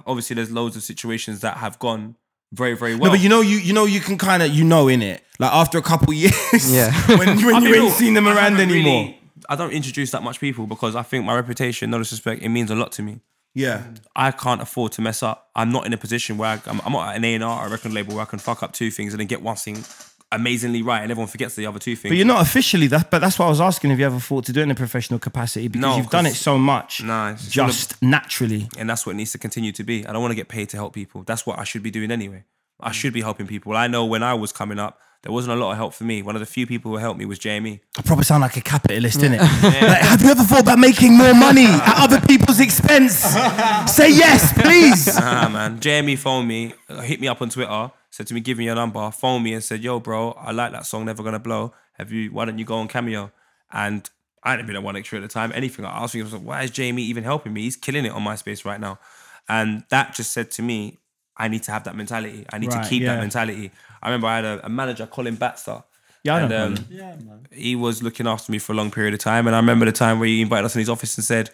Obviously, 0.06 0.36
there's 0.36 0.52
loads 0.52 0.76
of 0.76 0.84
situations 0.84 1.40
that 1.40 1.58
have 1.58 1.80
gone 1.80 2.16
very 2.54 2.76
very 2.76 2.96
well. 2.96 3.06
No, 3.06 3.12
but 3.12 3.20
you 3.22 3.30
know, 3.30 3.42
you 3.42 3.58
you 3.58 3.74
know, 3.74 3.86
you 3.86 4.00
can 4.00 4.18
kind 4.18 4.42
of 4.44 4.50
you 4.50 4.64
know 4.64 4.88
in 4.88 5.02
it 5.02 5.24
like 5.40 5.52
after 5.54 5.78
a 5.78 5.82
couple 5.82 6.12
years, 6.14 6.34
Yeah. 6.74 6.92
when 7.18 7.44
when 7.46 7.64
you 7.64 7.72
real, 7.74 7.84
ain't 7.86 7.94
seen 7.94 8.14
them 8.14 8.28
I 8.28 8.36
around 8.36 8.60
anymore. 8.60 8.74
really- 9.04 9.16
I 9.48 9.56
don't 9.56 9.72
introduce 9.72 10.12
that 10.12 10.22
much 10.22 10.40
people 10.40 10.68
because 10.68 10.96
I 10.96 11.02
think 11.02 11.26
my 11.26 11.34
reputation, 11.36 11.90
no 11.90 11.98
disrespect, 11.98 12.44
it 12.44 12.50
means 12.50 12.70
a 12.70 12.76
lot 12.76 12.92
to 12.94 13.02
me. 13.02 13.22
Yeah. 13.56 13.84
I 14.16 14.30
can't 14.32 14.62
afford 14.62 14.92
to 14.94 15.02
mess 15.02 15.24
up. 15.24 15.50
I'm 15.56 15.72
not 15.72 15.88
in 15.88 15.94
a 15.94 15.98
position 15.98 16.38
where 16.38 16.50
I, 16.50 16.62
I'm, 16.70 16.80
I'm 16.86 16.92
not 16.92 17.10
at 17.10 17.16
an 17.16 17.24
A&R 17.26 17.64
or 17.64 17.68
a 17.68 17.70
record 17.70 17.92
label 17.94 18.14
where 18.14 18.22
I 18.22 18.26
can 18.26 18.38
fuck 18.38 18.62
up 18.62 18.74
two 18.74 18.92
things 18.92 19.12
and 19.14 19.20
then 19.20 19.26
get 19.28 19.42
one 19.42 19.56
thing 19.56 19.84
amazingly 20.32 20.82
right 20.82 21.02
and 21.02 21.12
everyone 21.12 21.28
forgets 21.28 21.56
the 21.56 21.66
other 21.66 21.80
two 21.80 21.96
things. 21.96 22.12
But 22.12 22.18
you're 22.18 22.26
not 22.26 22.42
officially 22.42 22.88
that. 22.88 23.10
But 23.10 23.20
that's 23.20 23.40
what 23.40 23.46
I 23.48 23.50
was 23.50 23.62
asking. 23.62 23.92
If 23.92 24.00
you 24.00 24.06
ever 24.06 24.20
thought 24.20 24.46
to 24.46 24.54
do 24.54 24.60
it 24.60 24.64
in 24.64 24.72
a 24.72 24.76
professional 24.76 25.20
capacity, 25.20 25.68
because 25.68 25.82
No, 25.82 25.98
you've 25.98 26.10
done 26.10 26.26
it 26.28 26.36
so 26.36 26.58
much, 26.58 27.04
Nah, 27.04 27.34
just 27.34 28.02
naturally. 28.02 28.70
and 28.78 28.90
that's 28.90 29.06
what 29.06 29.16
needs 29.16 29.32
to 29.32 29.38
continue 29.38 29.72
to 29.72 29.84
be. 29.84 30.06
I 30.06 30.12
don't 30.14 30.22
want 30.22 30.32
to 30.32 30.36
get 30.36 30.48
paid 30.48 30.70
to 30.70 30.78
help 30.78 30.94
people. 30.94 31.24
That's 31.24 31.46
what 31.46 31.58
I 31.60 31.64
should 31.64 31.84
be 31.84 31.92
doing 31.92 32.12
anyway. 32.12 32.44
I 32.80 32.92
should 32.92 33.14
be 33.14 33.22
helping 33.22 33.48
people. 33.48 33.76
I 33.76 33.88
know 33.88 34.06
when 34.06 34.24
I 34.24 34.34
was 34.36 34.52
coming 34.54 34.80
up, 34.80 35.00
there 35.24 35.34
wasn't 35.34 35.58
a 35.58 35.60
lot 35.62 35.72
of 35.72 35.78
help 35.78 35.94
for 35.94 36.06
me. 36.06 36.22
One 36.22 36.38
of 36.38 36.40
the 36.40 36.46
few 36.46 36.66
people 36.66 36.92
who 36.92 36.98
helped 36.98 37.20
me 37.20 37.26
was 37.26 37.40
JME. 37.40 37.82
I 37.98 38.02
probably 38.04 38.24
sound 38.24 38.40
like 38.40 38.56
a 38.56 38.62
capitalist, 38.62 39.20
innit? 39.20 39.40
Like, 39.64 40.02
have 40.02 40.22
you 40.22 40.30
ever 40.30 40.44
thought 40.44 40.62
about 40.62 40.80
making 40.80 41.18
more 41.18 41.34
money 41.34 41.66
at 41.66 41.96
other 41.98 42.22
people's 42.22 42.62
expense? 42.62 43.16
Say 43.88 44.12
yes, 44.12 44.54
please. 44.54 45.10
Ah 45.18 45.50
man, 45.52 45.80
JME 45.82 46.18
phoned 46.18 46.48
me, 46.48 46.74
hit 47.02 47.20
me 47.20 47.28
up 47.28 47.42
on 47.42 47.50
Twitter, 47.50 47.92
said 48.20 48.28
to 48.28 48.34
me, 48.34 48.42
"Give 48.42 48.58
me 48.58 48.66
your 48.66 48.76
number." 48.76 49.10
Phoned 49.12 49.44
me 49.46 49.54
and 49.54 49.64
said, 49.64 49.82
"Yo, 49.82 50.00
bro, 50.02 50.32
I 50.34 50.52
like 50.52 50.74
that 50.74 50.86
song, 50.86 51.06
Never 51.06 51.24
Gonna 51.24 51.40
Blow. 51.40 51.74
Have 51.94 52.12
you? 52.12 52.32
Why 52.32 52.44
don't 52.46 52.60
you 52.60 52.66
go 52.66 52.76
on 52.76 52.88
Cameo?" 52.90 53.32
And 53.72 54.10
I 54.44 54.56
didn't 54.56 54.68
be 54.68 54.74
the 54.74 54.82
one 54.82 54.98
extra 54.98 55.20
at 55.20 55.22
the 55.22 55.28
time. 55.30 55.52
Anything 55.56 55.86
I 55.86 56.04
asked 56.04 56.16
me, 56.16 56.22
I 56.22 56.24
was 56.26 56.34
like, 56.34 56.42
"Why 56.44 56.64
is 56.64 56.72
JME 56.72 57.02
even 57.04 57.24
helping 57.24 57.54
me? 57.54 57.62
He's 57.62 57.78
killing 57.78 58.06
it 58.06 58.12
on 58.12 58.22
MySpace 58.24 58.66
right 58.66 58.80
now." 58.80 59.00
And 59.48 59.84
that 59.90 60.14
just 60.14 60.32
said 60.34 60.52
to 60.52 60.62
me, 60.62 60.98
I 61.38 61.48
need 61.48 61.64
to 61.64 61.72
have 61.72 61.86
that 61.86 61.96
mentality. 61.96 62.46
I 62.52 62.58
need 62.58 62.72
Right, 62.74 62.84
to 62.84 62.90
keep 62.90 63.02
yeah. 63.04 63.16
that 63.16 63.22
mentality. 63.22 63.72
I 64.04 64.10
remember 64.10 64.28
I 64.28 64.36
had 64.36 64.46
a, 64.46 64.66
a 64.66 64.70
manager, 64.70 65.08
Colin 65.08 65.38
Batster. 65.38 65.84
Yeah, 66.24 66.36
I 66.36 66.40
and, 66.42 66.50
know 66.50 66.66
um, 66.66 66.76
Colin. 66.76 67.48
he 67.52 67.76
was 67.78 68.04
looking 68.04 68.28
after 68.28 68.52
me 68.52 68.60
for 68.60 68.74
a 68.74 68.76
long 68.76 68.92
period 68.92 69.14
of 69.14 69.22
time. 69.22 69.48
And 69.48 69.56
I 69.56 69.60
remember 69.60 69.86
the 69.86 69.94
time 69.94 70.20
where 70.20 70.28
he 70.28 70.42
invited 70.42 70.66
us 70.66 70.76
in 70.76 70.80
his 70.80 70.90
office 70.90 71.18
and 71.18 71.24
said, 71.24 71.50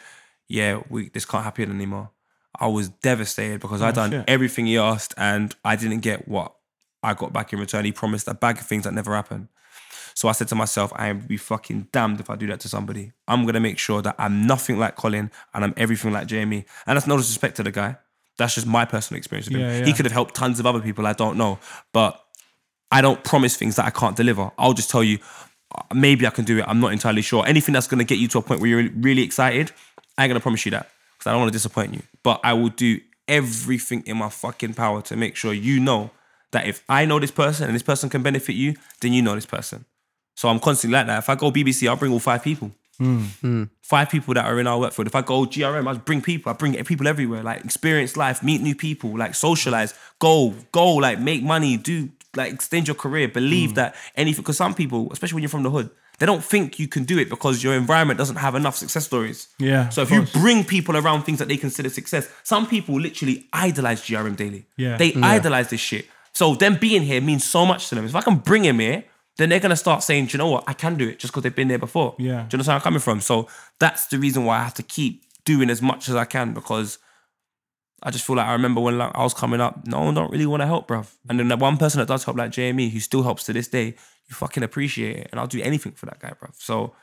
"Yeah, 0.47 0.81
we 0.89 1.09
this 1.09 1.25
can't 1.25 1.43
happen 1.43 1.69
anymore." 1.71 2.09
I 2.59 2.67
was 2.67 2.87
devastated 2.89 3.59
because 3.59 3.81
I 3.81 3.91
done 3.91 4.11
shit. 4.11 4.23
everything 4.29 4.65
he 4.65 4.77
asked 4.77 5.13
and 5.17 5.53
I 5.65 5.75
didn't 5.75 5.99
get 5.99 6.27
what 6.27 6.54
I 7.05 7.13
got 7.13 7.31
back 7.31 7.53
in 7.53 7.59
return. 7.59 7.85
He 7.85 7.91
promised 7.91 8.27
a 8.27 8.33
bag 8.33 8.57
of 8.57 8.65
things 8.65 8.83
that 8.83 8.93
never 8.93 9.13
happened. 9.15 9.47
So 10.15 10.29
I 10.29 10.31
said 10.31 10.47
to 10.47 10.55
myself, 10.55 10.93
I 10.95 11.09
am 11.09 11.19
be 11.19 11.35
fucking 11.35 11.89
damned 11.91 12.21
if 12.21 12.29
I 12.29 12.35
do 12.35 12.47
that 12.47 12.61
to 12.61 12.69
somebody. 12.69 13.11
I'm 13.27 13.45
gonna 13.45 13.59
make 13.59 13.77
sure 13.77 14.01
that 14.01 14.15
I'm 14.17 14.47
nothing 14.47 14.79
like 14.79 14.95
Colin 14.95 15.29
and 15.53 15.65
I'm 15.65 15.73
everything 15.75 16.13
like 16.13 16.27
JME. 16.27 16.65
And 16.87 16.95
that's 16.95 17.05
no 17.05 17.17
disrespect 17.17 17.57
to 17.57 17.63
the 17.63 17.71
guy. 17.71 17.97
That's 18.37 18.55
just 18.55 18.65
my 18.65 18.85
personal 18.85 19.17
experience 19.17 19.47
with 19.47 19.57
him. 19.57 19.61
Yeah, 19.61 19.79
yeah. 19.79 19.85
He 19.85 19.93
could 19.93 20.05
have 20.05 20.13
helped 20.13 20.35
tons 20.35 20.59
of 20.59 20.65
other 20.65 20.79
people. 20.79 21.05
I 21.05 21.13
don't 21.13 21.37
know, 21.37 21.59
but 21.91 22.21
I 22.91 23.01
don't 23.01 23.23
promise 23.23 23.57
things 23.57 23.75
that 23.75 23.85
I 23.85 23.89
can't 23.89 24.15
deliver. 24.15 24.51
I'll 24.57 24.73
just 24.73 24.89
tell 24.89 25.03
you, 25.03 25.19
uh, 25.73 25.81
maybe 25.93 26.25
I 26.25 26.29
can 26.29 26.45
do 26.45 26.59
it. 26.59 26.65
I'm 26.65 26.79
not 26.79 26.93
entirely 26.93 27.21
sure. 27.21 27.45
Anything 27.45 27.73
that's 27.73 27.87
gonna 27.87 28.05
get 28.05 28.17
you 28.17 28.29
to 28.29 28.37
a 28.37 28.41
point 28.41 28.61
where 28.61 28.69
you're 28.69 28.89
really 28.91 29.21
excited, 29.21 29.71
I 30.17 30.23
ain't 30.23 30.29
gonna 30.29 30.39
promise 30.39 30.65
you 30.65 30.71
that 30.71 30.89
because 31.17 31.27
I 31.27 31.31
don't 31.31 31.41
want 31.41 31.49
to 31.49 31.55
disappoint 31.55 31.93
you. 31.93 32.03
But 32.23 32.39
I 32.43 32.53
will 32.53 32.69
do 32.69 32.99
everything 33.27 34.03
in 34.05 34.17
my 34.17 34.29
fucking 34.29 34.75
power 34.75 35.01
to 35.01 35.17
make 35.17 35.35
sure 35.35 35.51
you 35.53 35.79
know 35.79 36.11
that 36.55 36.67
if 36.67 36.83
I 36.89 37.05
know 37.05 37.19
this 37.19 37.31
person 37.31 37.65
and 37.65 37.75
this 37.75 37.83
person 37.83 38.09
can 38.09 38.23
benefit 38.23 38.55
you, 38.55 38.75
then 39.01 39.13
you 39.13 39.21
know 39.21 39.35
this 39.35 39.45
person. 39.45 39.85
So 40.35 40.49
I'm 40.49 40.59
constantly 40.59 40.97
like 40.97 41.07
that. 41.07 41.19
If 41.19 41.29
I 41.29 41.35
go 41.35 41.51
BBC, 41.51 41.87
I'll 41.87 41.95
bring 41.95 42.11
all 42.11 42.19
five 42.19 42.43
people. 42.43 42.71
Hmm. 42.97 43.23
Hmm. 43.41 43.63
Five 43.81 44.09
people 44.09 44.33
that 44.33 44.45
are 44.45 44.59
in 44.59 44.67
our 44.67 44.79
workfield. 44.79 45.07
If 45.07 45.15
I 45.15 45.21
go 45.21 45.45
GRM, 45.45 45.87
I 45.87 45.93
bring 45.97 46.21
people. 46.21 46.49
I 46.51 46.55
bring 46.55 46.81
people 46.83 47.07
everywhere. 47.07 47.43
Like 47.43 47.63
experience 47.63 48.15
life, 48.15 48.41
meet 48.43 48.61
new 48.61 48.75
people, 48.75 49.17
like 49.17 49.35
socialize, 49.35 49.93
go, 50.19 50.53
go, 50.71 50.95
like 50.95 51.19
make 51.19 51.43
money, 51.43 51.77
do 51.77 52.09
like 52.35 52.53
extend 52.53 52.87
your 52.87 52.95
career. 52.95 53.27
Believe 53.27 53.71
hmm. 53.71 53.75
that 53.75 53.95
anything. 54.15 54.41
Because 54.41 54.57
some 54.57 54.73
people, 54.73 55.09
especially 55.11 55.35
when 55.35 55.43
you're 55.43 55.49
from 55.49 55.63
the 55.63 55.71
hood, 55.71 55.89
they 56.19 56.25
don't 56.25 56.43
think 56.43 56.79
you 56.79 56.87
can 56.87 57.03
do 57.03 57.19
it 57.19 57.29
because 57.29 57.63
your 57.63 57.73
environment 57.73 58.17
doesn't 58.17 58.37
have 58.37 58.55
enough 58.55 58.75
success 58.75 59.05
stories. 59.05 59.49
Yeah, 59.59 59.89
So 59.89 60.01
if 60.01 60.11
you 60.11 60.21
bring 60.33 60.63
people 60.63 60.95
around 60.95 61.23
things 61.23 61.39
that 61.39 61.47
they 61.47 61.57
consider 61.57 61.89
success, 61.89 62.29
some 62.43 62.67
people 62.67 62.99
literally 62.99 63.47
idolize 63.51 64.01
GRM 64.01 64.35
Daily. 64.35 64.65
Yeah. 64.77 64.97
They 64.97 65.13
idolize 65.15 65.69
this 65.69 65.81
shit. 65.81 66.05
So 66.35 66.53
them 66.53 66.75
being 66.75 67.01
here 67.01 67.21
means 67.21 67.45
so 67.45 67.65
much 67.65 67.89
to 67.89 67.95
them. 67.95 68.05
If 68.05 68.13
I 68.13 68.21
can 68.21 68.35
bring 68.35 68.65
him 68.65 68.79
here, 68.79 69.05
then 69.37 69.49
they're 69.49 69.59
gonna 69.59 69.75
start 69.75 70.03
saying, 70.03 70.27
Do 70.27 70.33
you 70.33 70.37
know 70.37 70.49
what, 70.49 70.65
I 70.67 70.73
can 70.73 70.97
do 70.97 71.07
it 71.07 71.17
just 71.17 71.31
because 71.33 71.43
they've 71.43 71.55
been 71.55 71.69
there 71.69 71.79
before. 71.79 72.15
Yeah. 72.19 72.25
Do 72.25 72.29
you 72.29 72.39
understand 72.39 72.67
where 72.67 72.75
I'm 72.75 72.81
coming 72.81 72.99
from? 72.99 73.21
So 73.21 73.47
that's 73.79 74.07
the 74.07 74.19
reason 74.19 74.43
why 74.45 74.59
I 74.59 74.63
have 74.63 74.73
to 74.75 74.83
keep 74.83 75.23
doing 75.45 75.69
as 75.69 75.81
much 75.81 76.09
as 76.09 76.15
I 76.15 76.25
can 76.25 76.53
because 76.53 76.99
I 78.03 78.11
just 78.11 78.25
feel 78.25 78.35
like 78.35 78.47
I 78.47 78.53
remember 78.53 78.81
when 78.81 78.97
like, 78.97 79.11
I 79.15 79.23
was 79.23 79.33
coming 79.33 79.61
up, 79.61 79.87
no 79.87 80.01
one 80.01 80.13
don't 80.13 80.31
really 80.31 80.45
want 80.45 80.61
to 80.61 80.67
help, 80.67 80.87
bruv. 80.87 81.11
And 81.29 81.39
then 81.39 81.47
that 81.47 81.59
one 81.59 81.77
person 81.77 81.99
that 81.99 82.07
does 82.07 82.23
help, 82.23 82.37
like 82.37 82.51
JME, 82.51 82.91
who 82.91 82.99
still 82.99 83.23
helps 83.23 83.45
to 83.45 83.53
this 83.53 83.67
day, 83.67 83.95
you 84.27 84.35
fucking 84.35 84.61
appreciate 84.61 85.17
it. 85.17 85.29
And 85.31 85.39
I'll 85.39 85.47
do 85.47 85.61
anything 85.61 85.93
for 85.93 86.05
that 86.07 86.19
guy, 86.19 86.31
bruv. 86.31 86.53
So 86.55 86.93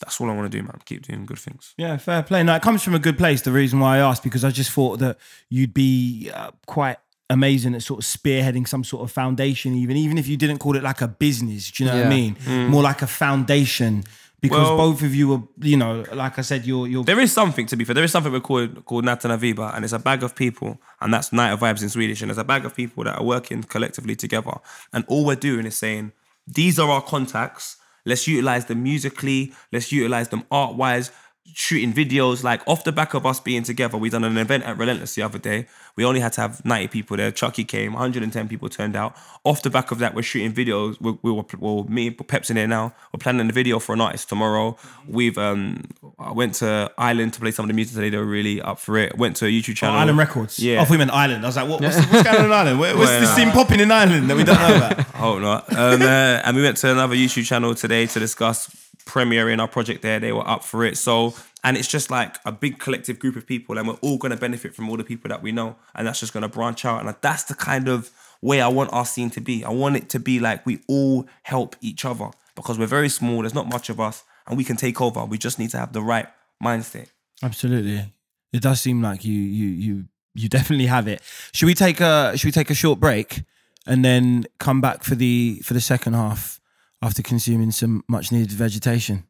that's 0.00 0.20
all 0.20 0.28
I 0.28 0.34
want 0.34 0.50
to 0.50 0.58
do, 0.58 0.62
man. 0.62 0.78
Keep 0.84 1.02
doing 1.06 1.24
good 1.24 1.38
things. 1.38 1.72
Yeah, 1.76 1.96
fair 1.98 2.22
play. 2.22 2.42
No, 2.42 2.54
it 2.56 2.62
comes 2.62 2.82
from 2.82 2.94
a 2.94 2.98
good 2.98 3.16
place. 3.16 3.42
The 3.42 3.52
reason 3.52 3.80
why 3.80 3.96
I 3.96 4.00
asked 4.00 4.22
because 4.22 4.44
I 4.44 4.50
just 4.50 4.72
thought 4.72 4.98
that 4.98 5.18
you'd 5.48 5.72
be 5.72 6.30
uh, 6.34 6.50
quite 6.66 6.98
amazing 7.30 7.74
at 7.74 7.82
sort 7.82 8.00
of 8.00 8.04
spearheading 8.04 8.66
some 8.68 8.84
sort 8.84 9.02
of 9.02 9.10
foundation, 9.10 9.74
even 9.74 9.96
even 9.96 10.18
if 10.18 10.28
you 10.28 10.36
didn't 10.36 10.58
call 10.58 10.76
it 10.76 10.82
like 10.82 11.00
a 11.00 11.08
business. 11.08 11.70
Do 11.70 11.84
you 11.84 11.90
know 11.90 11.96
what 11.96 12.06
I 12.06 12.08
Yeah. 12.08 12.16
mean? 12.16 12.36
Mm. 12.44 12.68
More 12.68 12.82
like 12.82 13.02
a 13.02 13.06
foundation. 13.06 14.04
Because 14.40 14.68
Well- 14.68 14.76
both 14.76 15.02
of 15.02 15.14
you 15.14 15.32
are, 15.32 15.42
you 15.62 15.76
know, 15.78 16.04
like 16.12 16.38
I 16.38 16.42
said, 16.42 16.66
you're 16.66 16.86
you're 16.86 17.02
There 17.04 17.18
is 17.18 17.32
something 17.32 17.66
to 17.66 17.76
be 17.76 17.84
fair. 17.84 17.94
There 17.94 18.04
is 18.04 18.12
something 18.12 18.30
we 18.32 18.40
call 18.40 18.66
called 18.84 19.04
Natana 19.04 19.38
Viba, 19.38 19.74
and 19.74 19.82
it's 19.84 19.94
a 19.94 19.98
bag 19.98 20.22
of 20.22 20.34
people, 20.36 20.78
and 21.00 21.12
that's 21.12 21.32
Night 21.32 21.50
of 21.52 21.60
Vibes 21.60 21.82
in 21.82 21.88
Swedish. 21.88 22.20
And 22.22 22.30
it's 22.30 22.38
a 22.38 22.44
bag 22.44 22.64
of 22.66 22.76
people 22.76 23.02
that 23.04 23.16
are 23.18 23.24
working 23.24 23.62
collectively 23.64 24.14
together, 24.14 24.52
and 24.92 25.04
all 25.08 25.24
we're 25.24 25.36
doing 25.36 25.66
is 25.66 25.76
saying 25.76 26.12
these 26.46 26.78
are 26.78 26.88
our 26.90 27.00
contacts. 27.02 27.76
Let's 28.04 28.28
utilize 28.28 28.66
them 28.66 28.84
musically. 28.84 29.52
Let's 29.72 29.90
utilize 29.90 30.28
them 30.28 30.44
art 30.50 30.74
wise. 30.76 31.10
Shooting 31.54 31.92
videos 31.92 32.42
like 32.42 32.60
off 32.68 32.84
the 32.84 32.92
back 32.92 33.14
of 33.14 33.24
us 33.24 33.40
being 33.40 33.62
together. 33.62 33.96
We 33.96 34.10
done 34.10 34.24
an 34.24 34.36
event 34.36 34.64
at 34.64 34.76
Relentless 34.76 35.14
the 35.14 35.22
other 35.22 35.38
day. 35.38 35.66
We 35.96 36.04
only 36.04 36.20
had 36.20 36.34
to 36.34 36.42
have 36.42 36.62
90 36.66 36.88
people 36.88 37.16
there. 37.16 37.30
Chuckie 37.30 37.64
came, 37.64 37.94
110 37.94 38.48
people 38.48 38.68
turned 38.68 38.94
out. 38.94 39.16
Off 39.44 39.62
the 39.62 39.70
back 39.70 39.90
of 39.90 39.98
that, 40.00 40.14
we're 40.14 40.20
shooting 40.22 40.52
videos. 40.52 41.00
We, 41.00 41.16
we 41.22 41.32
were, 41.32 41.44
well, 41.58 41.84
me 41.84 42.08
and 42.08 42.28
Pep's 42.28 42.50
in 42.50 42.56
there 42.56 42.66
now. 42.68 42.92
We're 43.12 43.18
planning 43.18 43.48
a 43.48 43.52
video 43.52 43.78
for 43.78 43.94
an 43.94 44.02
artist 44.02 44.28
tomorrow. 44.28 44.76
We've 45.08 45.38
um, 45.38 45.84
I 46.18 46.32
went 46.32 46.56
to 46.56 46.92
Ireland 46.98 47.32
to 47.34 47.40
play 47.40 47.50
some 47.52 47.64
of 47.64 47.68
the 47.68 47.74
music 47.74 47.94
today. 47.94 48.10
They 48.10 48.18
were 48.18 48.26
really 48.26 48.60
up 48.60 48.78
for 48.78 48.98
it. 48.98 49.16
Went 49.16 49.36
to 49.36 49.46
a 49.46 49.48
YouTube 49.48 49.76
channel. 49.76 49.96
Island 49.98 50.18
Records. 50.18 50.58
Yeah. 50.58 50.78
Oh, 50.78 50.82
I 50.82 50.84
thought 50.84 50.92
you 50.92 50.98
meant 50.98 51.10
Island. 51.12 51.44
I 51.44 51.48
was 51.48 51.56
like, 51.56 51.68
what, 51.68 51.80
what's, 51.80 51.96
what's 51.96 52.22
going 52.22 52.36
on 52.40 52.44
in 52.44 52.52
Ireland? 52.52 52.80
Where- 52.80 52.94
What's 52.96 53.08
Well, 53.08 53.20
this 53.22 53.34
scene 53.34 53.50
popping 53.52 53.80
in 53.80 53.90
Ireland 53.90 54.28
that 54.28 54.36
we 54.36 54.44
don't 54.44 54.58
know 54.58 54.76
about? 54.76 54.98
I 55.14 55.18
hope 55.18 55.40
not. 55.40 55.72
Um, 55.72 56.02
uh, 56.02 56.04
and 56.44 56.54
we 56.56 56.62
went 56.62 56.76
to 56.78 56.90
another 56.92 57.14
YouTube 57.14 57.46
channel 57.46 57.74
today 57.74 58.04
to 58.06 58.18
discuss 58.20 58.68
premiering 59.06 59.60
our 59.60 59.68
project 59.68 60.02
there. 60.02 60.20
They 60.20 60.32
were 60.32 60.46
up 60.46 60.64
for 60.64 60.84
it. 60.84 60.98
So, 60.98 61.34
and 61.64 61.76
it's 61.76 61.88
just 61.88 62.10
like 62.10 62.36
a 62.44 62.52
big 62.52 62.78
collective 62.78 63.18
group 63.18 63.36
of 63.36 63.46
people, 63.46 63.78
and 63.78 63.88
we're 63.88 63.94
all 63.94 64.18
going 64.18 64.32
to 64.32 64.36
benefit 64.36 64.74
from 64.74 64.90
all 64.90 64.96
the 64.96 65.04
people 65.04 65.28
that 65.30 65.42
we 65.42 65.52
know. 65.52 65.76
And 65.94 66.06
that's 66.06 66.20
just 66.20 66.32
going 66.32 66.42
to 66.42 66.48
branch 66.48 66.84
out. 66.84 67.04
And 67.04 67.16
that's 67.22 67.44
the 67.44 67.54
kind 67.54 67.88
of 67.88 68.10
way 68.42 68.60
I 68.60 68.68
want 68.68 68.92
our 68.92 69.06
scene 69.06 69.30
to 69.30 69.40
be. 69.40 69.64
I 69.64 69.70
want 69.70 69.96
it 69.96 70.10
to 70.10 70.20
be 70.20 70.38
like 70.38 70.66
we 70.66 70.80
all 70.86 71.26
help 71.44 71.76
each 71.80 72.04
other 72.04 72.30
because 72.54 72.78
we're 72.78 72.86
very 72.86 73.08
small. 73.08 73.40
There's 73.40 73.54
not 73.54 73.68
much 73.68 73.88
of 73.88 74.00
us, 74.00 74.24
and 74.46 74.58
we 74.58 74.64
can 74.64 74.76
take 74.76 75.00
over. 75.00 75.24
We 75.24 75.38
just 75.38 75.58
need 75.58 75.70
to 75.70 75.78
have 75.78 75.92
the 75.92 76.02
right 76.02 76.26
mindset. 76.62 77.08
Absolutely. 77.42 78.12
It 78.52 78.62
does 78.62 78.80
seem 78.80 79.02
like 79.02 79.24
you 79.24 79.34
you 79.34 79.68
you 79.68 80.04
you 80.34 80.48
definitely 80.48 80.86
have 80.86 81.08
it. 81.08 81.22
Should 81.52 81.66
we 81.66 81.74
take 81.74 82.00
a 82.00 82.36
should 82.36 82.46
we 82.46 82.52
take 82.52 82.70
a 82.70 82.74
short 82.74 82.98
break 83.00 83.42
and 83.86 84.04
then 84.04 84.46
come 84.58 84.80
back 84.80 85.04
for 85.04 85.14
the 85.14 85.60
for 85.64 85.74
the 85.74 85.80
second 85.80 86.14
half 86.14 86.60
after 87.02 87.22
consuming 87.22 87.70
some 87.70 88.02
much 88.08 88.32
needed 88.32 88.52
vegetation? 88.52 89.24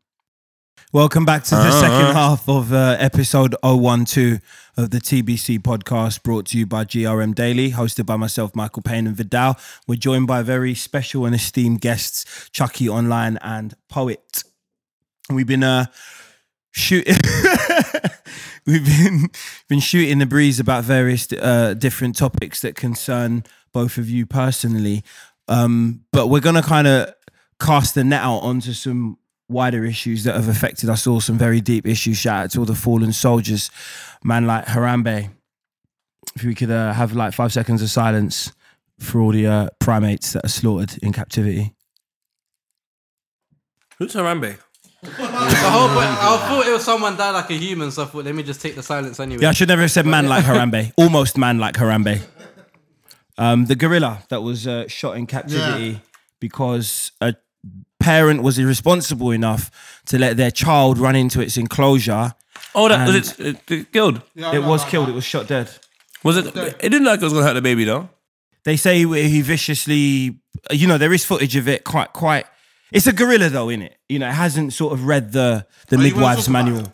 Welcome 0.92 1.24
back 1.24 1.42
to 1.44 1.54
the 1.54 1.72
second 1.72 2.14
half 2.14 2.48
of 2.48 2.72
uh, 2.72 2.96
episode 2.98 3.56
012 3.62 4.40
of 4.76 4.90
the 4.90 4.98
TBC 4.98 5.58
podcast 5.58 6.22
brought 6.22 6.46
to 6.46 6.58
you 6.58 6.66
by 6.66 6.84
GRM 6.84 7.34
Daily, 7.34 7.72
hosted 7.72 8.06
by 8.06 8.16
myself, 8.16 8.52
Mikill 8.52 8.84
Pane 8.84 9.06
and 9.06 9.16
Vidal. 9.16 9.56
We're 9.88 9.96
joined 9.96 10.26
by 10.26 10.42
very 10.42 10.74
special 10.74 11.26
and 11.26 11.34
esteemed 11.34 11.80
guests, 11.80 12.48
Chuckie 12.50 12.88
Online 12.88 13.38
and 13.42 13.74
Poet. 13.88 14.44
We've 15.28 15.46
been 15.46 15.64
uh, 15.64 15.86
shooting 16.76 17.16
we've 18.66 18.84
been 18.84 19.28
been 19.68 19.80
shooting 19.80 20.18
the 20.18 20.26
breeze 20.26 20.60
about 20.60 20.84
various 20.84 21.32
uh, 21.32 21.74
different 21.74 22.16
topics 22.16 22.60
that 22.60 22.76
concern 22.76 23.44
both 23.72 23.96
of 23.96 24.10
you 24.10 24.26
personally 24.26 25.02
um, 25.48 26.04
but 26.12 26.26
we're 26.26 26.40
gonna 26.40 26.62
kind 26.62 26.86
of 26.86 27.14
cast 27.60 27.94
the 27.94 28.04
net 28.04 28.22
out 28.22 28.38
onto 28.38 28.72
some 28.72 29.18
wider 29.48 29.84
issues 29.84 30.24
that 30.24 30.34
have 30.34 30.48
affected 30.48 30.88
us 30.90 31.06
all 31.06 31.20
some 31.20 31.38
very 31.38 31.60
deep 31.60 31.86
issues 31.86 32.16
shout 32.16 32.44
out 32.44 32.50
to 32.50 32.58
all 32.58 32.64
the 32.64 32.74
fallen 32.74 33.12
soldiers 33.12 33.70
man 34.24 34.46
like 34.46 34.64
harambe 34.66 35.30
if 36.34 36.42
we 36.42 36.54
could 36.54 36.70
uh, 36.70 36.92
have 36.92 37.12
like 37.14 37.32
five 37.32 37.52
seconds 37.52 37.80
of 37.80 37.88
silence 37.88 38.52
for 38.98 39.20
all 39.20 39.30
the 39.30 39.46
uh, 39.46 39.68
primates 39.78 40.32
that 40.32 40.44
are 40.44 40.48
slaughtered 40.48 40.98
in 41.02 41.12
captivity 41.12 41.72
Who's 43.98 44.12
Harambe? 44.14 44.58
The 45.02 45.08
whole 45.10 45.88
point, 45.88 46.10
I 46.10 46.46
thought 46.48 46.66
it 46.66 46.72
was 46.72 46.84
someone 46.84 47.16
died 47.16 47.30
like 47.30 47.48
a 47.50 47.54
human, 47.54 47.90
so 47.90 48.02
I 48.02 48.06
thought 48.06 48.24
let 48.24 48.34
me 48.34 48.42
just 48.42 48.60
take 48.60 48.74
the 48.74 48.82
silence 48.82 49.18
anyway. 49.20 49.40
Yeah, 49.42 49.50
I 49.50 49.52
should 49.52 49.68
never 49.68 49.82
have 49.82 49.90
said 49.90 50.04
man 50.06 50.28
like 50.28 50.44
Harambe. 50.50 50.92
Almost 50.96 51.38
man 51.38 51.58
like 51.58 51.76
Harambe. 51.76 52.20
Um, 53.38 53.66
the 53.66 53.74
gorilla 53.76 54.22
that 54.30 54.42
was 54.42 54.66
uh, 54.66 54.88
shot 54.88 55.16
in 55.16 55.26
captivity 55.26 55.86
Yeah. 55.86 55.98
because 56.40 57.12
a 57.20 57.34
parent 58.06 58.40
was 58.40 58.56
irresponsible 58.56 59.32
enough 59.32 60.00
to 60.06 60.16
let 60.16 60.36
their 60.36 60.52
child 60.52 60.96
run 60.96 61.16
into 61.16 61.40
its 61.40 61.56
enclosure. 61.56 62.34
Oh, 62.72 62.88
that 62.88 63.06
was 63.08 63.38
it. 63.40 63.40
it, 63.40 63.70
it 63.70 63.92
killed. 63.92 64.22
it 64.36 64.62
was 64.62 64.84
killed. 64.84 65.08
It 65.08 65.12
was 65.20 65.24
shot 65.24 65.48
dead. 65.48 65.68
Was 66.22 66.36
it? 66.36 66.46
It 66.56 66.78
didn't 66.92 67.04
look 67.04 67.12
like 67.14 67.20
it 67.20 67.24
was 67.24 67.32
gonna 67.32 67.46
hurt 67.46 67.54
the 67.54 67.62
baby 67.62 67.84
though. 67.84 68.08
They 68.64 68.76
say 68.76 68.98
he 68.98 69.42
viciously, 69.42 70.38
you 70.70 70.86
know, 70.86 70.98
there 70.98 71.12
is 71.12 71.24
footage 71.24 71.56
of 71.56 71.66
it. 71.68 71.84
Quite, 71.84 72.12
quite. 72.12 72.46
It's 72.92 73.06
a 73.06 73.12
gorilla 73.12 73.48
though, 73.48 73.68
in 73.68 73.82
it. 73.82 73.96
You 74.08 74.18
know, 74.20 74.28
it 74.28 74.32
hasn't 74.34 74.72
sort 74.72 74.92
of 74.92 75.06
read 75.06 75.32
the 75.32 75.66
the 75.88 75.96
you 75.96 76.02
midwife's 76.04 76.48
manual. 76.48 76.92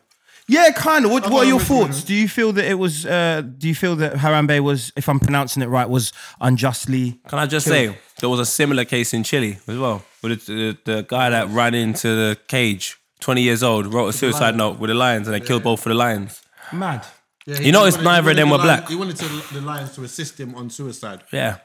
Yeah, 0.48 0.70
kind 0.70 1.04
of. 1.04 1.10
What, 1.10 1.26
I 1.26 1.30
what 1.30 1.46
are 1.46 1.48
your 1.48 1.60
thoughts? 1.60 2.00
good. 2.00 2.08
Do 2.08 2.14
you 2.14 2.28
feel 2.28 2.52
that 2.52 2.64
it 2.64 2.78
was? 2.78 3.06
Uh, 3.06 3.42
do 3.42 3.68
you 3.68 3.74
feel 3.74 3.96
that 3.96 4.14
Harambe 4.14 4.60
was, 4.60 4.92
if 4.96 5.08
I'm 5.08 5.20
pronouncing 5.20 5.62
it 5.62 5.68
right, 5.68 5.88
was 5.88 6.12
unjustly? 6.40 7.20
Can 7.28 7.38
I 7.38 7.46
just 7.46 7.66
say 7.66 7.96
there 8.20 8.28
was 8.28 8.40
a 8.40 8.46
similar 8.46 8.84
case 8.84 9.14
in 9.14 9.22
Chile 9.24 9.58
as 9.66 9.78
well, 9.78 10.04
with 10.22 10.46
the, 10.46 10.76
the, 10.84 10.92
the 10.96 11.02
guy 11.02 11.30
that 11.30 11.48
ran 11.48 11.74
into 11.74 12.08
the 12.08 12.38
cage, 12.48 12.96
twenty 13.20 13.42
years 13.42 13.62
old, 13.62 13.92
wrote 13.92 14.08
a 14.08 14.12
suicide 14.12 14.56
note 14.56 14.78
with 14.78 14.88
the 14.88 14.94
lions, 14.94 15.26
and 15.28 15.34
they 15.34 15.40
killed 15.40 15.62
both 15.62 15.80
of 15.86 15.90
the 15.90 15.94
lions. 15.94 16.42
Mad. 16.72 17.04
Yeah, 17.46 17.58
You 17.60 17.72
notice 17.72 17.94
wanted- 17.96 18.04
neither 18.04 18.18
of 18.20 18.24
wanted 18.26 18.38
them 18.38 18.48
the 18.50 18.56
were 18.56 18.62
black. 18.62 18.88
He 18.88 18.94
wanted 18.94 19.16
to, 19.16 19.54
the 19.54 19.60
Lions 19.62 19.94
to 19.96 20.04
assist 20.04 20.38
him 20.38 20.54
on 20.54 20.70
suicide. 20.70 21.22
Yeah, 21.32 21.56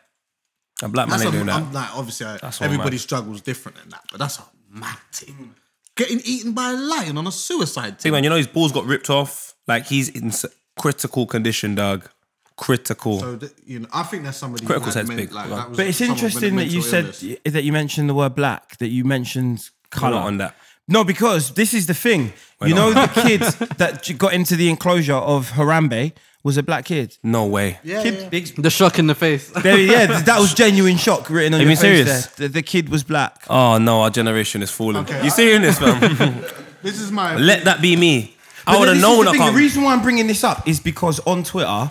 a 0.82 0.88
black 0.88 1.08
man 1.08 1.20
That's 1.20 1.26
ain't 1.26 1.36
a, 1.36 1.38
doing 1.38 1.45
that. 1.47 1.55
I'm 1.55 1.72
like, 1.72 1.95
obviously, 1.95 2.26
I- 2.26 2.38
all 2.38 2.51
everybody 2.62 2.95
mad. 2.95 2.99
struggles 3.01 3.41
different 3.41 3.78
than 3.78 3.89
that, 3.89 4.03
but 4.12 4.20
that's 4.20 4.39
a 4.39 4.43
mad 4.72 4.97
thing. 5.14 5.53
Getting 5.95 6.20
eaten 6.26 6.53
by 6.53 6.72
a 6.72 6.74
lion 6.78 7.18
on 7.18 7.28
a 7.28 7.32
suicide 7.32 8.01
See, 8.01 8.05
team. 8.10 8.14
man, 8.14 8.24
you 8.24 8.30
know 8.30 8.36
his 8.38 8.47
balls 8.47 8.72
got 8.72 8.86
ripped 8.86 9.10
off. 9.10 9.53
Like 9.68 9.86
he's 9.86 10.10
in 10.10 10.28
s- 10.28 10.45
critical 10.80 11.26
condition, 11.28 11.76
dog. 11.76 12.10
Critical. 12.58 13.20
So 13.20 13.36
that, 13.38 13.53
you 13.66 13.80
know, 13.80 13.88
I 13.93 14.03
think 14.03 14.24
that's 14.24 14.38
somebody. 14.38 14.64
who 14.64 14.68
Critical 14.68 14.88
had 14.91 14.93
set's 15.08 15.10
big. 15.10 15.32
Like, 15.32 15.49
But 15.49 15.55
that 15.55 15.70
was 15.70 15.78
But 15.78 15.88
it's 15.88 15.97
someone 15.99 16.16
with 16.16 16.24
a 16.24 16.26
interesting 16.28 16.55
that 16.58 16.66
you 16.68 16.82
said 16.82 17.05
illness. 17.05 17.38
that 17.45 17.64
you 17.64 17.72
mentioned 17.72 18.10
the 18.10 18.14
word 18.16 18.36
black. 18.36 18.78
That 18.78 18.88
you 18.89 19.03
mentioned 19.05 19.70
color 19.91 20.18
on 20.18 20.38
that. 20.39 20.55
No, 20.88 21.03
because 21.03 21.51
this 21.53 21.74
is 21.74 21.86
the 21.88 21.93
thing. 21.93 22.34
you 22.66 22.74
know, 22.74 22.91
the 22.93 23.08
kid 23.24 23.41
that 23.78 24.10
got 24.18 24.34
into 24.34 24.55
the 24.55 24.70
enclosure 24.70 25.14
of 25.14 25.51
Harambe 25.51 26.14
was 26.43 26.58
a 26.58 26.64
black 26.64 26.86
kid. 26.86 27.18
No 27.24 27.45
way. 27.45 27.78
Yeah, 27.84 28.01
Kid, 28.03 28.14
yeah. 28.14 28.30
big, 28.30 28.45
The 28.55 28.70
shock 28.70 28.97
in 28.99 29.08
the 29.08 29.16
face. 29.16 29.49
there- 29.49 29.78
yeah, 29.78 30.05
that 30.22 30.39
was 30.39 30.53
genuine 30.64 30.95
shock 30.97 31.30
written 31.30 31.53
on 31.55 31.60
Are 31.60 31.64
your 31.64 31.72
face 31.72 31.80
serious? 31.82 32.28
there. 32.28 32.47
The, 32.47 32.53
the 32.53 32.62
kid 32.64 32.88
was 32.89 33.03
black. 33.03 33.43
Oh 33.49 33.78
no, 33.78 34.01
our 34.01 34.10
generation 34.10 34.64
is 34.64 34.72
falling. 34.72 34.97
Okay, 35.03 35.20
you 35.20 35.26
I- 35.26 35.30
seeing 35.30 35.62
this, 35.62 35.80
man? 35.82 36.43
This 36.82 37.01
is 37.01 37.12
my. 37.12 37.36
Let 37.36 37.66
that 37.66 37.82
be 37.82 37.95
me. 37.97 38.34
I 38.66 38.78
would 38.80 38.88
have 38.88 38.99
known. 39.01 39.26
the 39.26 39.32
thing. 39.32 39.45
The 39.45 39.51
reason 39.51 39.84
why 39.84 39.93
I'm 39.93 40.01
bringing 40.01 40.28
this 40.28 40.43
up 40.43 40.68
is 40.68 40.80
because 40.80 41.20
on 41.26 41.43
Twitter, 41.43 41.89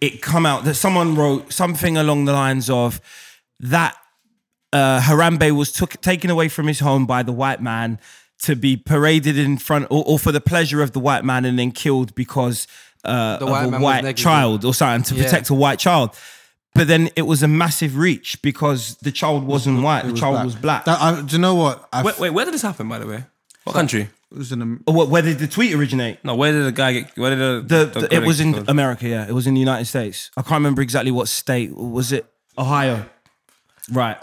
it 0.00 0.20
come 0.20 0.46
out 0.46 0.64
that 0.64 0.74
someone 0.74 1.14
wrote 1.14 1.52
something 1.52 1.96
along 1.96 2.24
the 2.24 2.32
lines 2.32 2.68
of 2.68 3.00
that 3.60 3.96
uh, 4.72 5.00
Harambe 5.00 5.50
was 5.52 5.72
took, 5.72 6.00
taken 6.00 6.30
away 6.30 6.48
from 6.48 6.66
his 6.66 6.80
home 6.80 7.06
by 7.06 7.22
the 7.22 7.32
white 7.32 7.60
man 7.62 7.98
to 8.42 8.56
be 8.56 8.76
paraded 8.76 9.36
in 9.38 9.58
front, 9.58 9.86
or, 9.90 10.02
or 10.06 10.18
for 10.18 10.32
the 10.32 10.40
pleasure 10.40 10.82
of 10.82 10.92
the 10.92 11.00
white 11.00 11.24
man, 11.24 11.44
and 11.44 11.58
then 11.58 11.70
killed 11.72 12.14
because 12.14 12.66
uh, 13.04 13.36
The 13.38 13.44
of 13.46 13.50
white 13.50 13.74
a 13.74 13.78
white 13.78 14.16
child 14.16 14.64
or 14.64 14.74
something 14.74 15.02
to 15.04 15.14
Yeah. 15.14 15.24
protect 15.24 15.50
a 15.50 15.54
white 15.54 15.78
child. 15.78 16.10
But 16.74 16.86
then 16.86 17.10
it 17.16 17.22
was 17.22 17.42
a 17.42 17.48
massive 17.48 17.96
reach 17.96 18.40
because 18.42 18.96
the 19.02 19.10
child 19.12 19.44
wasn't 19.44 19.82
white, 19.82 20.04
the 20.04 20.12
was 20.12 20.20
child 20.20 20.34
black. 20.34 20.44
was 20.44 20.54
black. 20.56 20.84
That, 20.84 21.00
I, 21.00 21.20
do 21.22 21.34
you 21.36 21.40
know 21.42 21.54
what? 21.56 21.88
I 21.92 22.02
Wait, 22.02 22.18
wait, 22.18 22.30
where 22.30 22.44
did 22.44 22.54
this 22.54 22.62
happen, 22.62 22.88
by 22.88 22.98
the 23.00 23.06
way? 23.06 23.24
What 23.64 23.74
country? 23.74 24.08
It 24.32 24.38
was 24.38 24.52
in 24.52 24.62
a, 24.62 24.64
Or 24.64 24.78
oh, 24.88 24.92
what- 24.92 25.08
where 25.08 25.22
did 25.22 25.38
the 25.38 25.46
tweet 25.48 25.74
originate? 25.74 26.24
No, 26.24 26.34
where 26.34 26.52
did 26.52 26.64
the 26.64 26.72
guy 26.72 26.92
get? 26.92 27.16
Where 27.18 27.30
did 27.30 27.38
the? 27.38 27.76
The, 27.76 27.84
the 27.86 28.00
the- 28.08 28.14
it 28.14 28.22
was 28.22 28.40
in 28.40 28.52
killed? 28.54 28.68
America, 28.68 29.08
yeah. 29.08 29.26
It 29.28 29.32
was 29.32 29.46
in 29.46 29.54
the 29.54 29.60
United 29.60 29.86
States. 29.86 30.30
I 30.36 30.42
can't 30.42 30.52
remember 30.60 30.82
exactly 30.82 31.10
what 31.10 31.28
state. 31.28 31.74
Was 31.74 32.12
it 32.12 32.26
Ohio? 32.58 33.06
Right. 33.92 34.16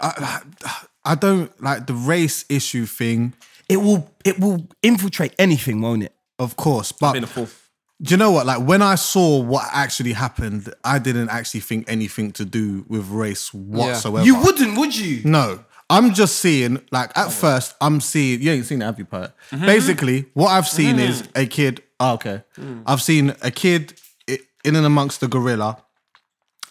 I 1.04 1.14
don't 1.14 1.50
like 1.62 1.86
the 1.86 1.94
race 1.94 2.44
issue 2.48 2.86
thing, 2.86 3.34
it 3.68 3.78
will 3.78 4.10
it 4.24 4.38
will 4.38 4.66
infiltrate 4.82 5.34
anything, 5.38 5.80
won't 5.80 6.02
it? 6.02 6.14
of 6.38 6.54
course, 6.56 6.92
but 6.92 7.16
in 7.16 7.22
the 7.22 7.26
fourth. 7.26 7.68
do 8.00 8.12
you 8.14 8.16
know 8.16 8.30
what? 8.30 8.46
Like 8.46 8.62
when 8.64 8.80
I 8.80 8.94
saw 8.94 9.42
what 9.42 9.66
actually 9.72 10.12
happened, 10.12 10.72
I 10.84 10.98
didn't 11.00 11.30
actually 11.30 11.60
think 11.60 11.90
anything 11.90 12.30
to 12.32 12.44
do 12.44 12.84
with 12.88 13.08
race 13.08 13.52
whatsoever. 13.52 14.24
You 14.24 14.40
wouldn't, 14.40 14.78
would 14.78 14.96
you? 14.96 15.22
No. 15.24 15.64
I'm 15.90 16.12
just 16.12 16.36
seeing, 16.36 16.80
like, 16.90 17.16
at 17.16 17.32
first, 17.32 17.74
I'm 17.80 18.00
seeing, 18.00 18.42
you 18.42 18.50
ain't 18.52 18.66
seen 18.66 18.82
it, 18.82 18.84
have 18.84 18.98
you? 18.98 19.06
Mm-hmm. 19.06 19.64
Basically, 19.64 20.26
what 20.34 20.48
I've 20.48 20.68
seen 20.68 20.98
is 20.98 21.26
a 21.34 21.46
kid, 21.46 21.82
oh, 21.98 22.14
okay. 22.14 22.42
Mm. 22.58 22.82
I've 22.86 23.00
seen 23.00 23.34
a 23.42 23.50
kid 23.50 23.94
i- 24.28 24.38
in 24.64 24.76
and 24.76 24.84
amongst 24.84 25.20
the 25.20 25.28
gorilla. 25.28 25.82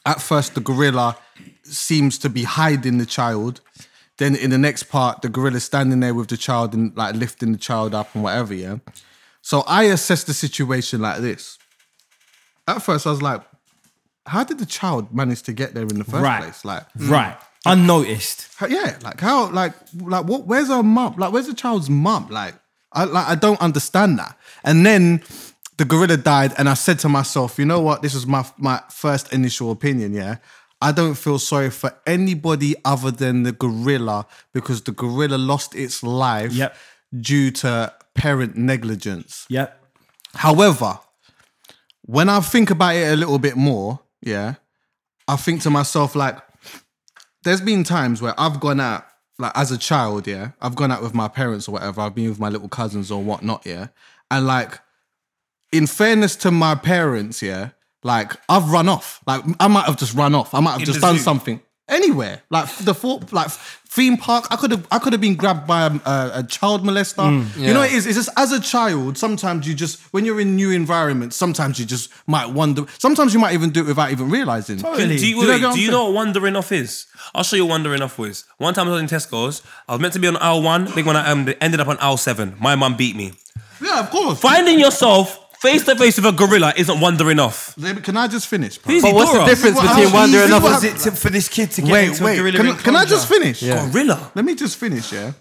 At 0.06 0.22
first, 0.22 0.54
the 0.54 0.62
gorilla 0.62 1.18
seems 1.64 2.20
to 2.20 2.30
be 2.30 2.44
hiding 2.44 3.00
the 3.00 3.06
child. 3.08 3.60
Then 4.18 4.36
in 4.36 4.52
the 4.52 4.58
next 4.58 4.84
part, 4.84 5.22
the 5.24 5.30
gorilla's 5.30 5.64
standing 5.64 6.00
there 6.00 6.14
with 6.14 6.28
the 6.30 6.38
child 6.38 6.74
and 6.74 6.96
like 6.96 7.16
lifting 7.16 7.52
the 7.52 7.58
child 7.58 7.94
up 7.96 8.14
and 8.14 8.24
whatever, 8.24 8.54
yeah. 8.54 8.78
So 9.42 9.64
I 9.68 9.84
assessed 9.86 10.28
the 10.28 10.34
situation 10.34 11.02
like 11.02 11.22
this. 11.22 11.58
At 12.68 12.82
first, 12.84 13.06
I 13.08 13.12
was 13.12 13.22
like, 13.22 13.42
how 14.26 14.44
did 14.44 14.60
the 14.60 14.66
child 14.66 15.14
manage 15.14 15.42
to 15.44 15.54
get 15.54 15.74
there 15.74 15.84
in 15.84 15.98
the 15.98 16.04
first 16.04 16.24
Right. 16.24 16.42
place? 16.44 16.64
Like, 16.66 16.84
Right. 16.96 17.38
Unnoticed. 17.72 18.48
Yeah, 18.68 18.98
like 19.04 19.20
how, 19.20 19.50
like, 19.52 19.74
like 20.00 20.26
what? 20.26 20.46
Where's 20.48 20.68
her 20.70 20.84
mum? 20.84 21.16
Like, 21.18 21.32
where's 21.32 21.48
the 21.48 21.54
child's 21.54 21.90
mum? 21.90 22.28
Like, 22.30 22.56
I, 22.92 23.04
like, 23.04 23.28
I 23.28 23.36
don't 23.36 23.60
understand 23.62 24.18
that. 24.20 24.38
And 24.64 24.86
then 24.86 25.22
the 25.78 25.86
gorilla 25.86 26.18
died, 26.18 26.54
and 26.58 26.68
I 26.68 26.74
said 26.74 27.00
to 27.00 27.10
myself, 27.10 27.60
you 27.60 27.66
know 27.66 27.82
what? 27.82 28.02
This 28.02 28.14
was 28.14 28.26
my 28.26 28.46
my 28.58 28.82
first 28.90 29.32
initial 29.34 29.72
opinion. 29.72 30.14
Yeah, 30.14 30.38
I 30.82 30.92
don't 30.92 31.16
feel 31.16 31.40
sorry 31.40 31.70
for 31.70 31.92
anybody 32.06 32.76
other 32.86 33.12
than 33.12 33.44
the 33.44 33.52
gorilla 33.52 34.26
because 34.54 34.82
the 34.82 34.92
gorilla 34.92 35.36
lost 35.38 35.76
its 35.76 36.02
life 36.04 36.54
Yep. 36.54 36.76
due 37.22 37.52
to 37.52 37.94
parent 38.16 38.56
negligence. 38.58 39.46
Yep. 39.50 39.80
However, 40.34 41.00
when 42.02 42.30
I 42.30 42.40
think 42.40 42.70
about 42.72 42.96
it 42.96 43.12
a 43.14 43.16
little 43.16 43.40
bit 43.40 43.56
more, 43.56 44.00
yeah, 44.22 44.56
I 45.28 45.36
think 45.36 45.62
to 45.64 45.70
myself 45.70 46.16
like, 46.16 46.38
there's 47.44 47.62
been 47.62 47.84
times 47.84 48.22
where 48.22 48.34
I've 48.40 48.60
gone 48.60 48.80
out 48.80 49.06
like 49.40 49.52
as 49.56 49.72
a 49.72 49.78
child, 49.78 50.28
yeah, 50.28 50.52
I've 50.62 50.76
gone 50.76 50.92
out 50.92 51.02
with 51.04 51.14
my 51.14 51.28
parents 51.28 51.68
or 51.68 51.74
whatever. 51.74 52.02
I've 52.02 52.16
been 52.16 52.30
with 52.30 52.40
my 52.40 52.50
little 52.50 52.70
cousins 52.70 53.12
or 53.12 53.22
whatnot, 53.22 53.66
yeah, 53.66 53.88
and 54.32 54.48
like, 54.48 54.80
in 55.72 55.86
fairness 55.86 56.36
to 56.38 56.52
my 56.52 56.74
parents, 56.76 57.42
yeah, 57.42 57.70
like 58.04 58.34
I've 58.50 58.70
run 58.72 58.90
off. 58.90 59.22
Like 59.28 59.44
I 59.60 59.68
might 59.68 59.86
have 59.86 59.98
just 59.98 60.16
run 60.16 60.34
off. 60.34 60.54
I 60.54 60.60
might 60.60 60.72
have 60.72 60.80
In 60.82 60.86
just 60.86 61.02
done 61.02 61.18
zoo? 61.18 61.24
something 61.24 61.62
anywhere. 61.88 62.42
Like 62.50 62.74
the 62.78 62.94
full, 62.94 63.24
like 63.32 63.50
theme 63.50 64.18
park. 64.18 64.46
I 64.52 64.56
could 64.56 64.72
have 64.72 64.88
I 64.92 65.00
could 65.00 65.14
have 65.14 65.22
been 65.22 65.36
grabbed 65.36 65.68
by 65.68 65.88
a, 65.88 65.92
a, 66.06 66.32
a 66.36 66.44
child 66.44 66.84
molester. 66.84 67.58
You 67.58 67.74
know 67.74 67.82
it 67.82 67.92
is? 67.94 68.06
It's 68.06 68.16
just 68.16 68.30
as 68.38 68.52
a 68.52 68.60
child. 68.60 69.18
Sometimes 69.18 69.68
you 69.68 69.74
just 69.74 70.02
when 70.14 70.26
you're 70.26 70.40
in 70.40 70.56
new 70.56 70.72
environments. 70.72 71.36
Sometimes 71.36 71.80
you 71.80 71.86
just 71.86 72.12
might 72.28 72.50
wonder. 72.50 72.86
Sometimes 72.98 73.34
you 73.34 73.40
might 73.40 73.54
even 73.54 73.72
do 73.72 73.82
it 73.82 73.88
without 73.88 74.12
even 74.12 74.30
realizing. 74.30 74.78
Totally. 74.80 75.18
Do 75.18 75.28
you, 75.28 75.42
Do 75.42 75.42
you 75.42 75.60
know 75.60 75.68
what 75.68 75.76
do 75.76 75.82
you 75.82 75.92
know 75.92 76.06
what 76.06 76.14
wandering 76.14 76.56
off 76.56 76.72
is? 76.72 77.06
I'll 77.34 77.44
show 77.44 77.56
you 77.56 77.66
what 77.66 77.72
wandering 77.72 78.02
off 78.02 78.18
was. 78.20 78.46
One 78.58 78.74
time 78.74 78.88
I 78.88 78.92
was 78.92 79.02
in 79.02 79.08
Tesco's. 79.08 79.62
I 79.88 79.94
was 79.94 80.02
meant 80.02 80.14
to 80.14 80.20
be 80.20 80.28
on 80.28 80.38
aisle 80.38 80.62
one. 80.62 80.88
I 80.88 80.92
think 80.92 81.08
when 81.08 81.16
I 81.16 81.30
um, 81.30 81.48
ended 81.62 81.80
up 81.80 81.88
on 81.88 81.98
aisle 82.00 82.18
seven. 82.18 82.56
My 82.60 82.76
mum 82.76 82.98
beat 82.98 83.16
me. 83.16 83.34
Yeah, 83.82 84.00
of 84.00 84.10
course. 84.10 84.40
Finding 84.40 84.80
yourself 84.80 85.47
face 85.62 85.84
to 85.86 85.96
face 85.96 86.18
with 86.18 86.26
a 86.26 86.32
gorilla 86.32 86.74
isn't 86.78 87.00
wandering 87.00 87.40
off. 87.40 87.76
Can 88.04 88.18
I 88.18 88.28
just 88.28 88.48
finish? 88.48 88.78
bro? 88.78 89.02
But 89.02 89.14
what's 89.14 89.32
the 89.32 89.38
Dora. 89.40 89.50
difference 89.50 89.76
What 89.78 89.88
between 89.88 90.06
else? 90.06 90.14
wandering 90.14 90.44
Easy, 90.46 90.54
off 90.54 90.64
what 90.64 90.84
and 90.84 90.94
Was 90.94 91.06
it 91.06 91.12
to, 91.12 91.16
for 91.18 91.30
this 91.30 91.48
kid 91.50 91.72
to 91.72 91.82
get 91.82 91.92
Wait, 91.92 92.08
into 92.10 92.24
wait. 92.24 92.40
a 92.40 92.42
gorilla 92.42 92.58
Can, 92.76 92.78
can 92.84 92.96
I 92.96 93.06
just 93.06 93.28
finish? 93.28 93.62
Yeah. 93.62 93.90
Gorilla. 93.92 94.32
Let 94.36 94.46
me 94.46 94.56
just 94.56 94.78
finish. 94.78 95.12
Yeah. 95.12 95.34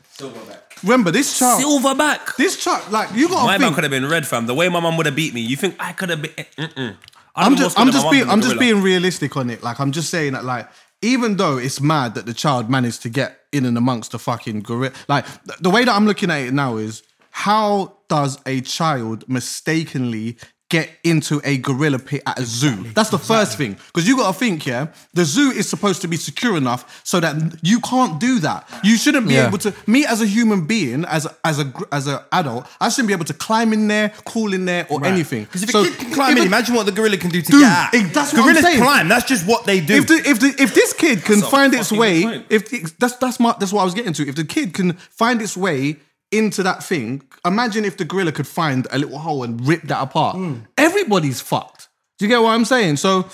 Remember 0.83 1.11
this 1.11 1.39
child. 1.39 1.63
Silverback. 1.63 2.37
This 2.37 2.57
child, 2.63 2.91
like 2.93 3.09
you 3.15 3.29
got 3.29 3.45
My 3.47 3.55
to 3.55 3.59
man 3.59 3.69
think. 3.69 3.75
could 3.77 3.85
have 3.85 3.91
been 3.91 4.09
red, 4.09 4.27
fam. 4.27 4.47
The 4.47 4.55
way 4.55 4.69
my 4.69 4.81
mum 4.81 4.97
would 4.99 5.07
have 5.07 5.17
beat 5.17 5.33
me. 5.35 5.41
You 5.41 5.57
think 5.57 5.77
I 5.79 5.93
could 5.93 6.11
have 6.11 6.25
eh, 6.25 6.45
been? 6.57 6.69
Mm-mm. 6.69 6.97
I'd 7.35 7.45
I'm 7.47 7.53
have 7.53 7.59
just, 7.59 7.77
more 7.77 7.87
I'm 7.87 7.89
scared 7.89 7.89
of 7.89 7.93
just 7.93 8.05
my 8.07 8.11
being, 8.11 8.29
I'm 8.31 8.41
just 8.41 8.55
gorilla. 8.57 8.73
being 8.73 8.83
realistic 8.83 9.37
on 9.37 9.51
it. 9.51 9.63
Like 9.63 9.81
I'm 9.81 9.93
just 9.93 10.11
saying 10.11 10.33
that, 10.35 10.45
like, 10.45 10.69
even 11.03 11.37
though 11.37 11.59
it's 11.59 11.81
mad 11.81 12.15
that 12.15 12.27
the 12.27 12.35
child 12.35 12.71
managed 12.71 13.03
to 13.03 13.09
get 13.11 13.41
in 13.53 13.65
and 13.67 13.77
amongst 13.79 14.13
the 14.13 14.19
fucking 14.19 14.61
gorilla, 14.61 14.93
like 15.09 15.25
th- 15.45 15.59
the 15.61 15.71
way 15.71 15.85
that 15.85 15.95
I'm 15.95 16.07
looking 16.07 16.31
at 16.31 16.41
it 16.41 16.53
now 16.55 16.77
is 16.77 17.03
how 17.31 17.96
does 18.09 18.39
a 18.47 18.61
child 18.61 19.29
mistakenly 19.29 20.37
get 20.69 20.91
into 21.05 21.41
a 21.45 21.59
gorilla 21.59 21.97
pit 21.99 22.21
at 22.27 22.41
a 22.41 22.45
zoo? 22.45 22.83
That's 22.93 23.11
the 23.11 23.21
first 23.21 23.57
thing. 23.57 23.75
Because 23.87 24.09
you 24.09 24.17
got 24.17 24.33
to 24.33 24.37
think, 24.39 24.67
yeah, 24.67 24.89
the 25.15 25.25
zoo 25.25 25.53
is 25.53 25.69
supposed 25.69 26.03
to 26.03 26.09
be 26.09 26.17
secure 26.17 26.57
enough 26.57 27.03
so 27.05 27.21
that 27.21 27.37
you 27.63 27.79
can't 27.81 28.19
do 28.19 28.41
that. 28.41 28.69
You 28.83 28.97
shouldn't 28.97 29.29
be 29.29 29.35
Yeah. 29.35 29.47
able 29.47 29.59
to. 29.59 29.73
Me 29.87 30.05
as 30.05 30.21
a 30.23 30.27
human 30.27 30.67
being, 30.67 31.05
as 31.05 31.25
a, 31.27 31.37
as 31.45 31.61
a 31.61 31.73
as 31.93 32.09
an 32.09 32.19
adult, 32.33 32.67
I 32.81 32.89
shouldn't 32.89 33.07
be 33.07 33.15
able 33.15 33.27
to 33.27 33.35
climb 33.35 33.73
in 33.73 33.87
there, 33.87 34.09
crawl 34.25 34.53
in 34.53 34.65
there, 34.65 34.87
or 34.91 35.05
anything. 35.07 35.45
Because 35.45 35.63
if 35.63 35.71
So 35.71 35.83
a 35.83 35.85
kid 35.85 35.99
can 35.99 36.13
climb 36.13 36.37
in, 36.37 36.45
imagine 36.47 36.75
what 36.75 36.87
the 36.87 36.93
gorilla 36.93 37.17
can 37.17 37.31
do 37.31 37.43
to 37.43 37.51
Dude, 37.53 37.61
get 37.61 37.71
out. 37.71 37.95
it- 37.95 38.13
that's 38.13 38.33
what 38.33 38.41
I'm 38.41 38.47
Gorillas 38.47 38.63
saying. 38.65 38.83
climb. 38.83 39.09
That's 39.09 39.25
just 39.27 39.47
what 39.47 39.67
they 39.67 39.79
do. 39.81 39.95
if 39.95 40.07
the, 40.09 40.15
if 40.15 40.41
the, 40.41 40.49
if 40.61 40.75
this 40.75 40.93
kid 40.93 41.23
can 41.25 41.43
find 41.43 41.75
its 41.75 41.93
way, 41.93 42.45
if 42.51 42.71
the, 42.71 42.93
that's 42.99 43.17
that's 43.19 43.39
my 43.39 43.55
that's 43.61 43.73
what 43.73 43.83
I 43.83 43.85
was 43.85 43.95
getting 43.95 44.15
to. 44.15 44.27
If 44.29 44.35
the 44.35 44.45
kid 44.45 44.75
can 44.75 44.95
find 44.95 45.41
its 45.41 45.57
way 45.57 45.99
into 46.37 46.63
that 46.63 46.83
thing, 46.83 47.23
imagine 47.45 47.85
if 47.85 47.97
the 47.97 48.05
gorilla 48.05 48.33
could 48.33 48.47
find 48.47 48.87
a 48.91 48.99
little 48.99 49.19
hole 49.19 49.43
and 49.43 49.67
rip 49.67 49.83
that 49.83 50.03
apart. 50.03 50.37
Hmm. 50.37 50.61
Everybody's 50.77 51.41
fucked. 51.41 51.89
Do 52.19 52.25
you 52.25 52.29
get 52.29 52.41
what 52.43 52.51
I'm 52.51 52.65
saying? 52.65 52.97
So, 52.97 53.29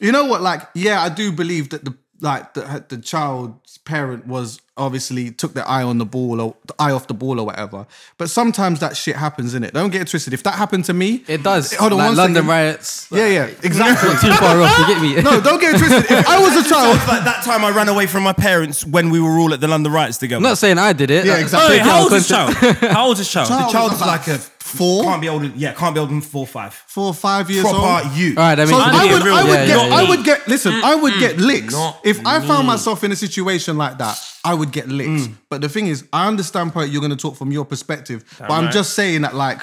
you 0.00 0.12
know 0.12 0.24
what? 0.24 0.42
Like, 0.42 0.62
yeah, 0.74 1.02
I 1.02 1.08
do 1.08 1.32
believe 1.32 1.70
that 1.70 1.84
the 1.84 1.96
like 2.20 2.54
the 2.54 2.84
the 2.88 2.98
child's 2.98 3.78
parent 3.78 4.26
was 4.26 4.60
obviously 4.76 5.30
took 5.30 5.54
their 5.54 5.66
eye 5.68 5.82
on 5.84 5.98
the 5.98 6.04
ball 6.04 6.40
or 6.40 6.56
the 6.66 6.74
eye 6.80 6.90
off 6.90 7.06
the 7.06 7.14
ball 7.14 7.38
or 7.38 7.46
whatever. 7.46 7.86
But 8.18 8.28
sometimes 8.28 8.80
that 8.80 8.96
shit 8.96 9.14
happens 9.14 9.54
in 9.54 9.62
it. 9.62 9.72
Don't 9.72 9.90
get 9.90 10.02
it 10.02 10.08
twisted. 10.08 10.32
If 10.32 10.42
that 10.44 10.54
happened 10.54 10.84
to 10.86 10.94
me, 10.94 11.22
It 11.28 11.42
does. 11.44 11.72
Hold 11.74 11.92
on 11.92 11.98
like 11.98 12.08
one 12.08 12.16
London 12.16 12.34
second. 12.42 12.48
riots. 12.48 13.08
Yeah, 13.12 13.26
yeah, 13.28 13.46
exactly. 13.62 14.08
Not 14.08 14.20
too 14.20 14.32
far 14.34 14.60
off. 14.60 14.78
You 14.78 14.86
get 14.86 15.00
me? 15.02 15.22
no, 15.22 15.40
don't 15.40 15.60
get 15.60 15.74
it 15.74 15.78
twisted. 15.78 16.10
If 16.18 16.28
I 16.28 16.40
was 16.40 16.66
a 16.66 16.68
child, 16.74 16.96
like 17.06 17.24
that 17.24 17.42
time 17.44 17.64
I 17.64 17.70
ran 17.70 17.88
away 17.88 18.06
from 18.06 18.22
my 18.24 18.32
parents 18.32 18.84
when 18.84 19.10
we 19.10 19.20
were 19.20 19.38
all 19.38 19.52
at 19.54 19.60
the 19.60 19.68
London 19.68 19.92
riots 19.92 20.18
together. 20.18 20.38
I'm 20.38 20.42
not 20.42 20.58
saying 20.58 20.78
I 20.78 20.92
did 20.92 21.10
it. 21.10 21.24
Yeah, 21.26 21.34
Like, 21.34 21.42
exactly. 21.42 21.76
Wait, 21.76 21.82
how 21.82 22.02
old 22.02 22.12
is 22.12 22.26
child? 22.28 22.54
How 22.54 23.06
old 23.06 23.18
is 23.20 23.28
child? 23.30 23.48
Child. 23.48 23.68
the 23.68 23.72
child's 23.72 24.00
like 24.00 24.26
a 24.28 24.38
four? 24.76 25.04
Can't 25.04 25.20
be 25.22 25.28
older. 25.28 25.50
Yeah, 25.54 25.72
can't 25.74 25.94
be 25.94 26.00
older 26.00 26.12
than 26.12 26.20
four, 26.20 26.46
five. 26.46 26.74
four 26.74 27.06
or 27.06 27.14
five 27.14 27.50
years 27.50 27.64
old. 27.64 27.76
Proper 27.76 28.08
you. 28.14 28.30
All 28.36 28.42
right, 28.42 28.58
I 28.58 28.64
mean, 28.64 28.74
So 28.74 28.78
I 28.78 28.90
I 29.08 29.12
would, 29.12 29.22
real. 29.24 29.34
I 29.34 29.42
would 29.44 29.50
Yeah, 29.52 29.66
get, 29.66 29.88
yeah, 29.88 29.94
I 29.96 30.02
yeah. 30.02 30.08
would 30.08 30.24
get. 30.24 30.48
Listen, 30.48 30.72
I 30.84 30.94
would 30.94 31.14
get 31.18 31.38
licks 31.38 31.72
Not 31.74 32.00
if 32.04 32.24
I 32.26 32.40
found 32.46 32.66
myself 32.66 33.04
in 33.04 33.12
a 33.12 33.16
situation 33.16 33.76
like 33.76 33.98
that. 33.98 34.18
I 34.44 34.54
would 34.54 34.72
get 34.72 34.88
licks. 34.88 35.26
Mm. 35.28 35.34
But 35.48 35.60
the 35.62 35.68
thing 35.68 35.86
is, 35.86 36.04
I 36.12 36.26
understand, 36.28 36.72
poet. 36.72 36.90
You're 36.90 37.00
going 37.00 37.10
to 37.10 37.16
talk 37.16 37.36
from 37.36 37.50
your 37.52 37.64
perspective, 37.64 38.24
but 38.38 38.50
I'm 38.50 38.64
right. 38.64 38.72
just 38.72 38.94
saying 38.94 39.22
that, 39.22 39.34
like, 39.34 39.60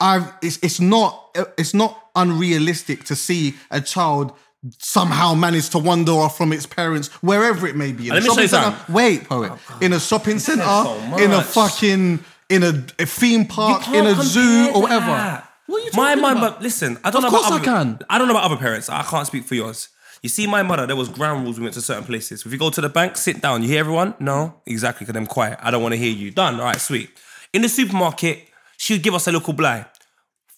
I've. 0.00 0.32
It's 0.42 0.58
it's 0.62 0.80
not 0.80 1.36
it's 1.56 1.74
not 1.74 1.96
unrealistic 2.16 3.04
to 3.04 3.16
see 3.16 3.54
a 3.70 3.80
child 3.80 4.32
somehow 4.78 5.32
manage 5.34 5.70
to 5.70 5.78
wander 5.78 6.12
off 6.12 6.36
from 6.36 6.52
its 6.52 6.66
parents 6.66 7.08
wherever 7.22 7.66
it 7.66 7.76
may 7.76 7.92
be. 7.92 8.08
In 8.08 8.14
Let 8.14 8.22
a 8.24 8.28
me 8.28 8.34
show 8.34 8.40
you 8.42 8.48
shopping 8.48 8.76
centre. 8.76 8.92
Wait, 8.92 9.24
poet. 9.28 9.52
Oh, 9.54 9.78
in 9.80 9.92
a 9.94 10.00
shopping 10.00 10.38
center, 10.38 10.62
so 10.64 10.94
in 11.18 11.30
a 11.30 11.36
much. 11.36 11.46
fucking 11.46 12.24
in 12.50 12.62
a, 12.62 12.84
a 12.98 13.06
theme 13.06 13.46
park, 13.46 13.88
in 13.88 14.06
a 14.06 14.14
zoo 14.16 14.40
compare 14.64 14.74
or 14.76 14.82
whatever. 14.82 15.42
What 15.66 15.76
are 15.82 15.84
you 15.84 15.90
my 15.94 16.08
talking 16.14 16.22
my 16.22 16.32
about? 16.32 16.54
but 16.56 16.62
listen, 16.62 16.98
I 17.04 17.10
don't 17.10 17.24
Of 17.24 17.32
know 17.32 17.38
course 17.38 17.46
about 17.46 17.52
I 17.52 17.56
other, 17.56 17.64
can. 17.98 18.06
I 18.10 18.18
don't 18.18 18.26
know 18.28 18.34
about 18.34 18.44
other 18.44 18.56
parents. 18.56 18.88
I 18.90 19.02
can't 19.02 19.26
speak 19.26 19.44
for 19.44 19.54
yours. 19.54 19.88
You 20.22 20.28
see, 20.28 20.46
my 20.46 20.62
mother, 20.62 20.86
there 20.86 20.96
was 20.96 21.08
ground 21.08 21.44
rules. 21.44 21.58
We 21.58 21.62
went 21.62 21.74
to 21.74 21.80
certain 21.80 22.04
places. 22.04 22.44
If 22.44 22.52
you 22.52 22.58
go 22.58 22.68
to 22.68 22.80
the 22.80 22.88
bank, 22.90 23.16
sit 23.16 23.40
down. 23.40 23.62
You 23.62 23.68
hear 23.68 23.80
everyone? 23.80 24.14
No, 24.20 24.60
exactly. 24.66 25.06
Because 25.06 25.18
I'm 25.18 25.26
quiet. 25.26 25.58
I 25.62 25.70
don't 25.70 25.80
want 25.82 25.92
to 25.94 25.98
hear 25.98 26.12
you. 26.12 26.30
Done. 26.30 26.56
All 26.56 26.66
right, 26.66 26.80
sweet. 26.80 27.08
In 27.54 27.62
the 27.62 27.68
supermarket, 27.68 28.48
she 28.76 28.94
would 28.94 29.02
give 29.02 29.14
us 29.14 29.26
a 29.28 29.32
little 29.32 29.54
blind. 29.54 29.86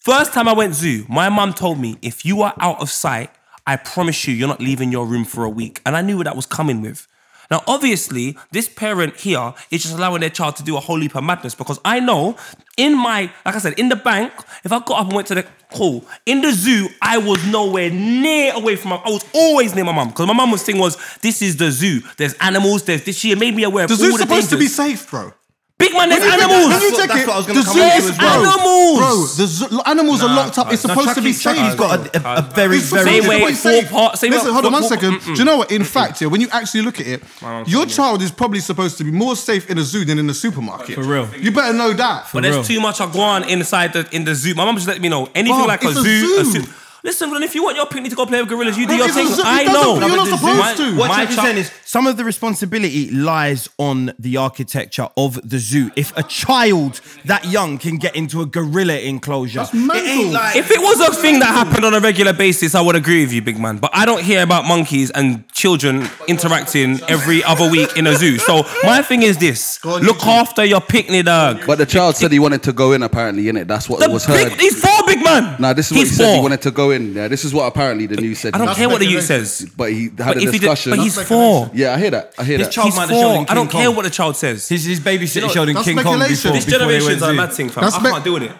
First 0.00 0.32
time 0.32 0.48
I 0.48 0.52
went 0.52 0.74
zoo, 0.74 1.04
my 1.08 1.28
mum 1.28 1.52
told 1.52 1.78
me 1.78 1.96
if 2.02 2.24
you 2.24 2.42
are 2.42 2.54
out 2.58 2.80
of 2.80 2.90
sight, 2.90 3.30
I 3.64 3.76
promise 3.76 4.26
you, 4.26 4.34
you're 4.34 4.48
not 4.48 4.60
leaving 4.60 4.90
your 4.90 5.06
room 5.06 5.24
for 5.24 5.44
a 5.44 5.48
week. 5.50 5.80
And 5.86 5.96
I 5.96 6.00
knew 6.02 6.16
what 6.16 6.24
that 6.24 6.34
was 6.34 6.46
coming 6.46 6.80
with. 6.82 7.06
Now, 7.52 7.62
obviously, 7.66 8.38
this 8.50 8.66
parent 8.66 9.20
here 9.20 9.52
is 9.70 9.82
just 9.82 9.94
allowing 9.94 10.22
their 10.22 10.30
child 10.30 10.56
to 10.56 10.62
do 10.62 10.78
a 10.78 10.80
whole 10.80 10.98
heap 10.98 11.14
of 11.14 11.22
madness 11.22 11.54
because 11.54 11.78
I 11.84 12.00
know 12.00 12.34
in 12.78 12.96
my, 12.96 13.30
like 13.44 13.54
I 13.54 13.58
said, 13.58 13.78
in 13.78 13.90
the 13.90 13.96
bank, 13.96 14.32
if 14.64 14.72
I 14.72 14.78
got 14.78 15.00
up 15.00 15.06
and 15.08 15.12
went 15.12 15.28
to 15.28 15.34
the 15.34 15.46
call, 15.70 16.02
in 16.24 16.40
the 16.40 16.50
zoo, 16.52 16.88
I 17.02 17.18
was 17.18 17.44
nowhere 17.44 17.90
near 17.90 18.54
away 18.54 18.76
from 18.76 18.92
my, 18.92 18.96
I 19.04 19.10
was 19.10 19.26
always 19.34 19.74
near 19.74 19.84
my 19.84 19.92
mum 19.92 20.08
because 20.08 20.26
my 20.26 20.32
mum 20.32 20.50
was 20.50 20.62
saying 20.62 20.78
was, 20.78 20.96
this 21.20 21.42
is 21.42 21.58
the 21.58 21.70
zoo. 21.70 22.00
There's 22.16 22.32
animals, 22.40 22.84
there's 22.84 23.04
this. 23.04 23.18
She 23.18 23.34
made 23.34 23.54
me 23.54 23.64
aware 23.64 23.84
of 23.84 23.90
The 23.90 23.96
zoo's 23.96 24.14
the 24.14 24.20
supposed 24.20 24.48
to 24.48 24.56
be 24.56 24.66
safe, 24.66 25.10
bro. 25.10 25.34
Big 25.82 25.92
man, 25.98 26.08
there's 26.08 26.20
When 26.22 26.30
you 26.30 26.38
think- 26.38 26.50
animals. 26.50 26.68
when 26.72 26.82
you 26.82 26.90
That's 26.90 26.98
what- 26.98 27.08
check 27.10 27.18
it, 27.18 27.26
what 27.26 27.34
I 27.34 27.38
was 27.38 27.46
gonna 27.46 27.62
the 27.62 27.72
zoo 27.72 27.80
is. 27.98 28.18
Animals. 28.18 28.98
Bro, 28.98 29.26
the 29.36 29.46
zoo, 29.46 29.80
animals 29.86 30.22
are 30.22 30.28
locked 30.34 30.58
up. 30.58 30.72
It's 30.72 30.84
No, 30.86 30.94
supposed 30.94 31.14
to 31.16 31.22
be 31.22 31.32
safe. 31.32 31.56
Chuckie's 31.56 31.74
got 31.74 31.90
a, 32.16 32.28
a, 32.28 32.34
a 32.38 32.42
very, 32.54 32.76
It's 32.78 32.86
very. 32.90 33.04
Same 33.20 33.26
way, 33.28 33.40
four 33.40 33.52
safe. 33.52 33.90
part- 33.90 34.18
same 34.18 34.30
Listen, 34.32 34.52
hold 34.52 34.66
on 34.66 34.72
one 34.72 34.82
four- 34.82 34.88
second. 34.90 35.20
Do 35.24 35.32
you 35.34 35.44
know 35.44 35.56
what? 35.58 35.70
In 35.72 35.84
fact, 35.84 36.20
yeah, 36.20 36.28
when 36.28 36.40
you 36.40 36.48
actually 36.52 36.82
look 36.82 37.00
at 37.00 37.06
it, 37.06 37.22
your 37.66 37.86
child 37.86 38.22
is 38.22 38.30
probably 38.30 38.60
supposed 38.60 38.96
to 38.98 39.04
be 39.04 39.10
more 39.10 39.34
safe 39.36 39.68
in 39.70 39.78
a 39.78 39.82
zoo 39.82 40.04
than 40.04 40.18
in 40.18 40.30
a 40.30 40.34
supermarket. 40.34 40.94
For 40.94 41.02
real. 41.02 41.28
You 41.38 41.50
better 41.50 41.72
know 41.72 41.92
that. 41.92 42.26
But 42.32 42.42
there's 42.44 42.66
too 42.66 42.80
much 42.80 43.00
iguana 43.00 43.46
inside 43.46 43.92
the 43.92 44.06
in 44.12 44.24
the 44.24 44.34
zoo. 44.34 44.54
My 44.54 44.64
mum 44.64 44.76
just 44.76 44.88
let 44.88 45.00
me 45.00 45.08
know 45.08 45.28
anything 45.34 45.66
like 45.66 45.82
a 45.84 45.88
it's 45.88 45.98
a 45.98 46.02
zoo, 46.02 46.38
a 46.40 46.44
zoo. 46.44 46.60
zoo. 46.62 46.64
Listen, 47.04 47.32
man, 47.32 47.42
if 47.42 47.54
you 47.56 47.64
want 47.64 47.76
your 47.76 47.86
picnic 47.86 48.10
to 48.10 48.16
go 48.16 48.26
play 48.26 48.40
with 48.40 48.48
gorillas, 48.48 48.78
you 48.78 48.86
do 48.86 48.94
your 48.94 49.08
thing. 49.08 49.26
I 49.44 49.64
know. 49.64 49.98
you're 49.98 50.16
not 50.16 50.28
supposed 50.28 50.76
to. 50.76 50.96
What 50.96 51.08
My 51.08 51.22
Chuckie's 51.24 51.36
child- 51.36 51.46
saying 51.46 51.58
is 51.58 51.70
some 51.84 52.06
of 52.06 52.16
the 52.16 52.24
responsibility 52.24 53.10
lies 53.10 53.68
on 53.76 54.12
the 54.20 54.36
architecture 54.36 55.08
of 55.16 55.40
the 55.48 55.58
zoo. 55.58 55.90
If 55.96 56.16
a 56.16 56.22
child 56.22 57.00
that 57.24 57.44
young 57.44 57.78
can 57.78 57.96
get 57.98 58.14
into 58.14 58.40
a 58.40 58.46
gorilla 58.46 58.98
enclosure, 58.98 59.58
That's 59.60 59.74
it 59.74 60.32
like 60.32 60.56
If 60.56 60.70
it 60.70 60.80
was 60.80 61.00
a 61.00 61.12
thing 61.20 61.40
that 61.40 61.46
happened 61.48 61.84
on 61.84 61.92
a 61.92 62.00
regular 62.00 62.32
basis, 62.32 62.74
I 62.76 62.80
would 62.80 62.94
agree 62.96 63.22
with 63.24 63.32
you, 63.32 63.42
big 63.42 63.58
man. 63.58 63.78
But 63.78 63.90
I 63.94 64.04
don't 64.06 64.22
hear 64.22 64.42
about 64.42 64.64
monkeys 64.66 65.10
and 65.10 65.46
children 65.52 66.08
interacting 66.28 67.00
every 67.08 67.42
other 67.44 67.68
week 67.68 67.96
in 67.96 68.06
a 68.06 68.14
zoo. 68.16 68.38
So 68.38 68.64
my 68.84 69.02
thing 69.02 69.22
is 69.22 69.38
this: 69.38 69.78
on, 69.84 70.02
look 70.02 70.22
after 70.24 70.64
your 70.64 70.80
picnic 70.80 71.26
dog. 71.26 71.62
But 71.66 71.78
the 71.78 71.86
child 71.86 72.16
said 72.16 72.30
he 72.32 72.38
wanted 72.38 72.62
to 72.62 72.72
go 72.72 72.92
in. 72.92 73.02
Apparently, 73.02 73.42
innit? 73.44 73.66
That's 73.66 73.88
what 73.88 74.00
The 74.00 74.08
was 74.08 74.24
heard. 74.24 74.50
big, 74.50 74.60
he's 74.60 74.80
four, 74.80 75.01
big 75.22 75.42
man. 75.42 75.60
Nah, 75.60 75.72
this 75.72 75.86
is 75.86 75.92
what 75.92 75.98
he's 76.00 76.10
he 76.10 76.16
said. 76.16 76.28
He 76.30 76.34
four. 76.36 76.42
wanted 76.42 76.62
to 76.62 76.70
go 76.70 76.90
in. 76.90 77.14
Yeah, 77.14 77.28
this 77.28 77.44
is 77.44 77.52
what 77.54 77.64
apparently 77.66 78.06
the 78.06 78.16
news 78.16 78.40
said. 78.40 78.54
I 78.54 78.58
don't 78.58 78.68
he- 78.68 78.74
care 78.74 78.88
what 78.88 78.98
the 79.00 79.06
youth 79.06 79.24
says. 79.24 79.70
But 79.76 79.92
he 79.92 80.04
had 80.04 80.16
But 80.16 80.36
a 80.36 80.40
if 80.40 80.52
he 80.52 80.58
did, 80.58 80.60
discussion. 80.60 80.90
but 80.90 80.98
he's 81.00 81.22
four. 81.22 81.70
yeah, 81.74 81.94
I 81.94 81.98
hear 81.98 82.10
that. 82.10 82.34
I 82.38 82.44
hear 82.44 82.58
His 82.58 82.66
that. 82.68 82.72
child 82.72 82.86
He's 82.88 82.96
might 82.96 83.08
have 83.08 83.18
shown 83.18 83.32
four. 83.34 83.42
in 83.42 83.48
I 83.48 83.54
don't 83.54 83.68
King 83.68 83.80
care 83.80 83.86
Kong. 83.88 83.96
what 83.96 84.02
the 84.04 84.10
child 84.10 84.36
says. 84.36 84.68
his, 84.68 84.84
his 84.84 85.00
babysitter 85.00 85.34
You 85.36 85.40
know, 85.42 85.48
showed 85.48 85.68
in 85.68 85.74
that's 85.74 85.86
King 85.86 85.96
Kong 85.96 86.04
speculation. 86.04 86.34
before. 86.34 86.52
This 86.52 86.64
before 86.64 86.78
they 86.78 86.84
generation's 86.84 87.06
went 87.08 87.22
a 87.22 87.26
zoo. 87.26 87.34
mad 87.34 87.52
thing, 87.52 87.68
fam. 87.70 87.84
That's 87.84 87.96
I 87.96 87.98
spe- 87.98 88.06
can't 88.06 88.24
deal 88.24 88.34
with 88.34 88.42
it. 88.44 88.52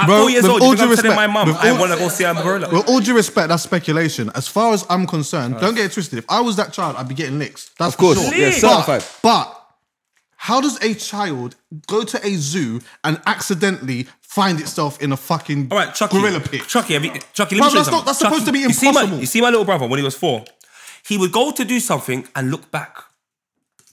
At 0.00 0.06
Bro, 0.06 0.20
four 0.20 0.30
years 0.30 0.42
with 0.44 0.52
old, 0.52 0.62
all 0.62 0.68
you 0.70 0.76
due 0.76 0.82
I'm 0.82 0.88
telling 0.96 1.10
respect, 1.10 1.16
my 1.16 1.26
mum 1.26 1.48
with 1.48 1.56
I 1.56 1.70
all- 1.70 1.78
want 1.80 1.92
to 1.92 1.98
go 1.98 2.08
see 2.08 2.22
a 2.24 2.32
gorilla. 2.34 2.68
With 2.72 2.88
all 2.88 3.00
due 3.00 3.14
respect, 3.16 3.48
that's 3.48 3.64
speculation. 3.64 4.30
As 4.34 4.46
far 4.46 4.72
as 4.72 4.86
I'm 4.88 5.06
concerned, 5.08 5.58
don't 5.60 5.74
get 5.74 5.86
it 5.86 5.92
twisted. 5.92 6.20
If 6.20 6.24
I 6.28 6.40
was 6.40 6.54
that 6.56 6.72
child, 6.72 6.94
I'd 6.96 7.08
be 7.08 7.16
getting 7.16 7.38
licks. 7.40 7.70
That's 7.78 7.94
Of 7.94 7.98
course, 7.98 8.18
for 8.18 8.30
sure. 8.30 8.34
yeah, 8.38 8.46
Lick. 8.46 8.54
certified. 8.54 9.04
But 9.22 9.54
how 10.36 10.60
does 10.60 10.80
a 10.84 10.94
child 10.94 11.56
go 11.88 12.04
to 12.04 12.24
a 12.24 12.34
zoo 12.36 12.80
and 13.02 13.20
accidentally 13.26 14.06
find 14.28 14.60
itself 14.60 15.00
in 15.02 15.10
a 15.12 15.16
fucking 15.16 15.68
All 15.70 15.78
right, 15.78 15.94
Chuckie. 15.94 16.20
gorilla 16.20 16.40
pit? 16.40 16.62
Chuckie, 16.68 16.94
have 16.94 17.04
you, 17.04 17.12
Chuckie, 17.32 17.56
let 17.56 17.60
me 17.60 17.60
Bruv, 17.60 17.70
show 17.70 17.72
you 17.72 17.74
that's 17.74 17.74
something. 17.74 17.92
not- 17.92 18.06
that's 18.06 18.18
supposed 18.18 18.46
to 18.46 18.52
be 18.52 18.60
You 18.60 18.72
see, 18.72 18.86
my, 18.86 19.00
impossible. 19.00 19.20
you 19.20 19.26
see 19.26 19.40
my 19.40 19.48
little 19.50 19.64
brother 19.64 19.86
when 19.86 19.98
he 19.98 20.04
was 20.04 20.14
four? 20.14 20.44
He 21.06 21.16
would 21.18 21.32
go 21.32 21.50
to 21.50 21.64
do 21.64 21.80
something 21.80 22.26
and 22.36 22.50
look 22.50 22.70
back 22.70 22.98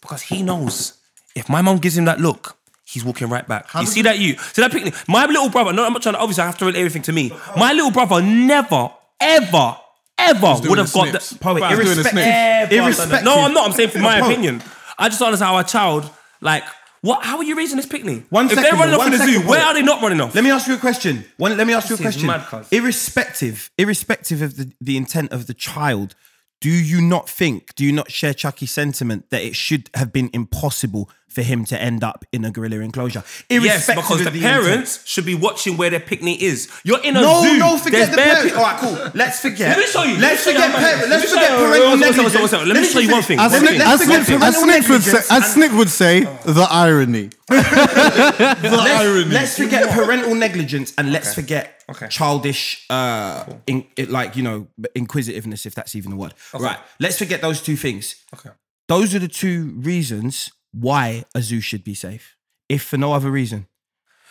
because 0.01 0.23
he 0.23 0.43
knows 0.43 0.93
if 1.35 1.47
my 1.49 1.61
mom 1.61 1.77
gives 1.77 1.97
him 1.97 2.05
that 2.05 2.19
look, 2.19 2.57
he's 2.85 3.03
walking 3.05 3.29
right 3.29 3.47
back. 3.47 3.73
you 3.73 3.79
does 3.81 3.89
see 3.89 3.99
he- 3.99 4.03
that 4.03 4.19
you? 4.19 4.37
See 4.37 4.61
that 4.61 4.71
picnic? 4.71 4.93
My 5.07 5.25
little 5.25 5.49
brother, 5.49 5.71
no, 5.73 5.85
I'm 5.85 5.93
not 5.93 6.01
trying 6.01 6.15
to, 6.15 6.19
obviously 6.19 6.43
I 6.43 6.45
have 6.47 6.57
to 6.59 6.65
relate 6.65 6.79
everything 6.79 7.01
to 7.03 7.11
me. 7.13 7.31
My 7.57 7.71
little 7.73 7.91
brother 7.91 8.21
never, 8.21 8.89
ever, 9.21 9.77
ever 10.17 10.55
would 10.67 10.77
have 10.79 10.91
the 10.91 10.99
got 11.11 11.21
snips. 11.21 11.33
Bruv, 11.33 11.55
doing 11.57 11.69
the 11.69 11.75
irrespective, 11.75 12.11
snips. 12.11 12.73
Irrespective. 12.73 13.09
that. 13.11 13.23
No, 13.23 13.39
I'm 13.45 13.53
not. 13.53 13.67
I'm 13.67 13.73
saying 13.73 13.89
from 13.89 14.01
my 14.01 14.17
opinion. 14.19 14.61
I 14.97 15.07
just 15.09 15.19
don't 15.19 15.27
understand 15.27 15.47
how 15.49 15.57
a 15.57 15.63
child, 15.63 16.09
like, 16.41 16.63
what? 17.05 17.23
How 17.23 17.37
are 17.37 17.43
you 17.43 17.55
raising 17.55 17.77
this 17.77 17.85
picnic? 17.85 18.23
One 18.29 18.45
if 18.45 18.53
second, 18.53 18.63
they're 18.63 18.73
running 18.73 18.95
off 18.95 18.99
one 18.99 19.13
in 19.13 19.19
the 19.19 19.25
zoo, 19.25 19.47
where 19.47 19.63
are 19.63 19.73
they 19.73 19.83
not 19.83 20.01
running 20.01 20.19
off? 20.19 20.33
Let 20.33 20.43
me 20.43 20.49
ask 20.51 20.67
you 20.67 20.73
a 20.73 20.77
question. 20.77 21.23
One, 21.37 21.55
let 21.55 21.67
me 21.67 21.73
ask 21.73 21.89
you 21.89 21.95
a 21.95 21.97
This 21.97 22.15
is 22.15 22.23
question. 22.23 22.27
mad, 22.27 22.45
cuz. 22.47 22.67
irrespective, 22.71 23.71
irrespective 23.77 24.41
of 24.41 24.57
the, 24.57 24.71
the 24.81 24.97
intent 24.97 25.31
of 25.31 25.47
the 25.47 25.53
child, 25.53 26.15
do 26.61 26.69
you 26.69 27.01
not 27.01 27.29
think, 27.29 27.75
do 27.75 27.85
you 27.85 27.91
not 27.91 28.11
share 28.11 28.33
Chuckie's 28.33 28.71
sentiment 28.71 29.29
that 29.29 29.43
it 29.43 29.55
should 29.55 29.89
have 29.93 30.11
been 30.11 30.31
impossible 30.33 31.09
for 31.35 31.41
him 31.43 31.65
to 31.65 31.79
end 31.79 32.03
up 32.03 32.25
in 32.31 32.43
a 32.45 32.51
gorilla 32.51 32.77
enclosure? 32.79 33.23
Yes, 33.49 33.85
because 33.87 34.23
the, 34.23 34.27
intent. 34.27 34.41
parents 34.43 35.05
should 35.05 35.25
be 35.25 35.35
watching 35.35 35.77
where 35.77 35.89
their 35.89 35.99
picnic 35.99 36.41
is. 36.41 36.69
You're 36.83 37.03
in 37.03 37.15
a 37.17 37.21
No, 37.21 37.41
zoo. 37.43 37.57
no, 37.59 37.73
no, 37.73 37.77
forget 37.77 37.91
There's 37.91 38.09
the 38.09 38.17
parents. 38.17 38.43
pic- 38.45 38.57
All 38.57 38.63
right, 38.63 38.79
cool. 38.79 39.11
Let's 39.13 39.39
forget. 39.41 39.69
Let 39.69 39.77
me 39.79 39.85
show 39.87 40.03
you. 40.03 40.17
Let's 40.17 40.43
forget. 40.43 40.61
how 40.71 40.71
par- 40.71 40.81
bad- 40.81 41.09
let's 41.09 41.11
let 41.11 41.19
me 41.21 41.27
show 41.27 41.33
forget 41.35 41.49
parental 41.51 41.89
one 41.89 41.99
second, 41.99 42.23
one 42.23 42.31
second, 42.31 42.49
negligence. 42.49 42.67
Let 42.73 42.81
me 42.81 42.87
show 42.87 42.99
you 42.99 43.11
one 43.11 43.21
thing. 43.23 43.39
As 43.39 43.51
One 43.51 43.59
Snick, 43.61 43.71
thing. 43.71 43.81
as, 43.81 43.87
Let's 43.87 44.03
forget 44.03 44.19
as, 44.19 44.55
parental 44.55 44.91
would 44.95 45.03
say, 45.03 45.35
as 45.35 45.53
Snick 45.53 45.71
would 45.73 45.89
say, 45.89 46.19
the 46.45 46.67
irony. 46.71 47.29
the 47.47 48.93
irony. 48.97 49.25
Let's 49.29 49.57
forget 49.57 49.89
parental 49.91 50.35
negligence 50.35 50.93
and 50.97 51.11
let's 51.11 51.33
forget 51.33 51.71
Okay. 51.89 52.07
childish, 52.07 52.83
uh, 52.89 53.45
in, 53.67 53.85
it, 53.95 54.09
like 54.09 54.35
you 54.35 54.41
know, 54.41 54.67
inquisitiveness, 54.95 55.65
if 55.67 55.75
that's 55.75 55.95
even 55.95 56.11
a 56.13 56.15
word. 56.15 56.33
Right. 56.53 56.79
Let's 56.99 57.17
forget 57.19 57.41
those 57.41 57.61
two 57.61 57.75
things. 57.75 58.15
Okay. 58.33 58.49
Those 58.87 59.13
are 59.13 59.19
the 59.19 59.27
two 59.27 59.73
reasons 59.77 60.51
why 60.79 61.23
a 61.33 61.41
zoo 61.41 61.61
should 61.61 61.83
be 61.83 61.93
safe, 61.93 62.35
if 62.69 62.83
for 62.83 62.97
no 62.97 63.13
other 63.13 63.31
reason. 63.31 63.67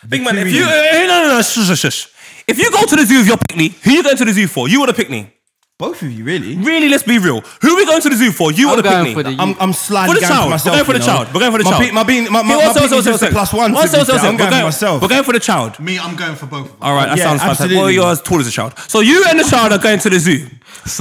Big 0.07 0.23
man, 0.23 0.37
if 0.37 0.47
you 0.53 0.63
reasons. 0.63 0.71
eh, 0.71 1.07
no 1.07 1.21
no 1.23 1.29
no 1.37 1.41
shush, 1.41 1.67
shush, 1.67 1.79
shush. 1.79 2.07
if 2.47 2.59
you 2.59 2.69
go 2.71 2.85
to 2.85 2.95
the 2.95 3.05
zoo 3.05 3.17
with 3.19 3.27
your 3.27 3.37
picnic, 3.37 3.71
who 3.83 3.91
you 3.91 4.03
going 4.03 4.17
to 4.17 4.25
the 4.25 4.33
zoo 4.33 4.47
for? 4.47 4.67
You 4.69 4.81
or 4.81 4.87
the 4.87 4.93
picnic? 4.93 5.31
Both 5.77 6.03
of 6.03 6.11
you, 6.11 6.23
really. 6.23 6.55
Really, 6.55 6.87
let's 6.87 7.03
be 7.03 7.17
real. 7.19 7.41
Who 7.61 7.69
are 7.73 7.75
we 7.75 7.85
going 7.85 8.01
to 8.01 8.09
the 8.09 8.15
zoo 8.15 8.31
for? 8.31 8.49
You 8.51 8.67
or 8.69 8.71
I'm 8.71 8.77
the 8.77 8.83
going 8.83 9.05
picnic? 9.07 9.25
for 9.25 9.31
the 9.35 9.41
I'm, 9.41 9.55
I'm 9.59 9.73
slightly 9.73 10.13
For 10.15 10.21
the 10.21 10.27
going 10.27 10.31
child. 10.31 10.43
for 10.43 10.47
We're 10.47 10.51
myself. 10.51 10.75
going 10.75 10.85
for 10.85 10.93
the 10.93 10.99
you 10.99 11.05
know. 11.05 11.13
child. 11.17 11.33
We're 11.33 11.39
going 11.39 11.51
for 11.51 11.57
the 11.57 11.63
my 11.65 11.69
child. 11.71 11.83
Pe- 11.83 11.91
my 11.91 12.03
being, 12.03 12.23
my, 12.25 12.29
my, 12.29 12.39
Okay, 12.39 12.47
my 12.47 12.55
one 12.55 12.73
second, 12.73 12.89
picnic's 12.89 13.05
one 13.05 13.19
just 13.19 13.31
plus 13.33 13.53
one. 13.53 13.71
One 13.73 13.81
to 13.83 13.87
second, 13.89 13.91
be 13.91 13.97
one 13.97 14.05
fair. 14.05 14.15
second. 14.15 14.29
I'm 14.29 14.37
We're 14.37 14.49
going 14.51 14.61
for 14.61 14.65
myself. 14.67 15.01
We're 15.01 15.07
going 15.09 15.23
for 15.25 15.33
the 15.33 15.39
child. 15.41 15.79
Me, 15.81 15.99
I'm 15.99 16.15
going 16.15 16.35
for 16.35 16.45
both 16.45 16.65
of 16.67 16.71
them. 16.71 16.77
All 16.81 16.95
right, 16.95 17.07
that 17.09 17.17
Yeah, 17.17 17.23
sounds 17.25 17.41
fantastic. 17.41 17.63
absolutely. 17.65 17.77
Well, 17.81 17.91
you're 17.91 18.11
as 18.11 18.21
tall 18.21 18.39
as 18.39 18.47
a 18.47 18.51
child. 18.51 18.77
So 18.87 19.01
you 19.01 19.25
and 19.27 19.37
the 19.39 19.43
child 19.43 19.73
are 19.73 19.79
going 19.79 19.99
to 19.99 20.09
the 20.09 20.19
zoo. 20.19 20.47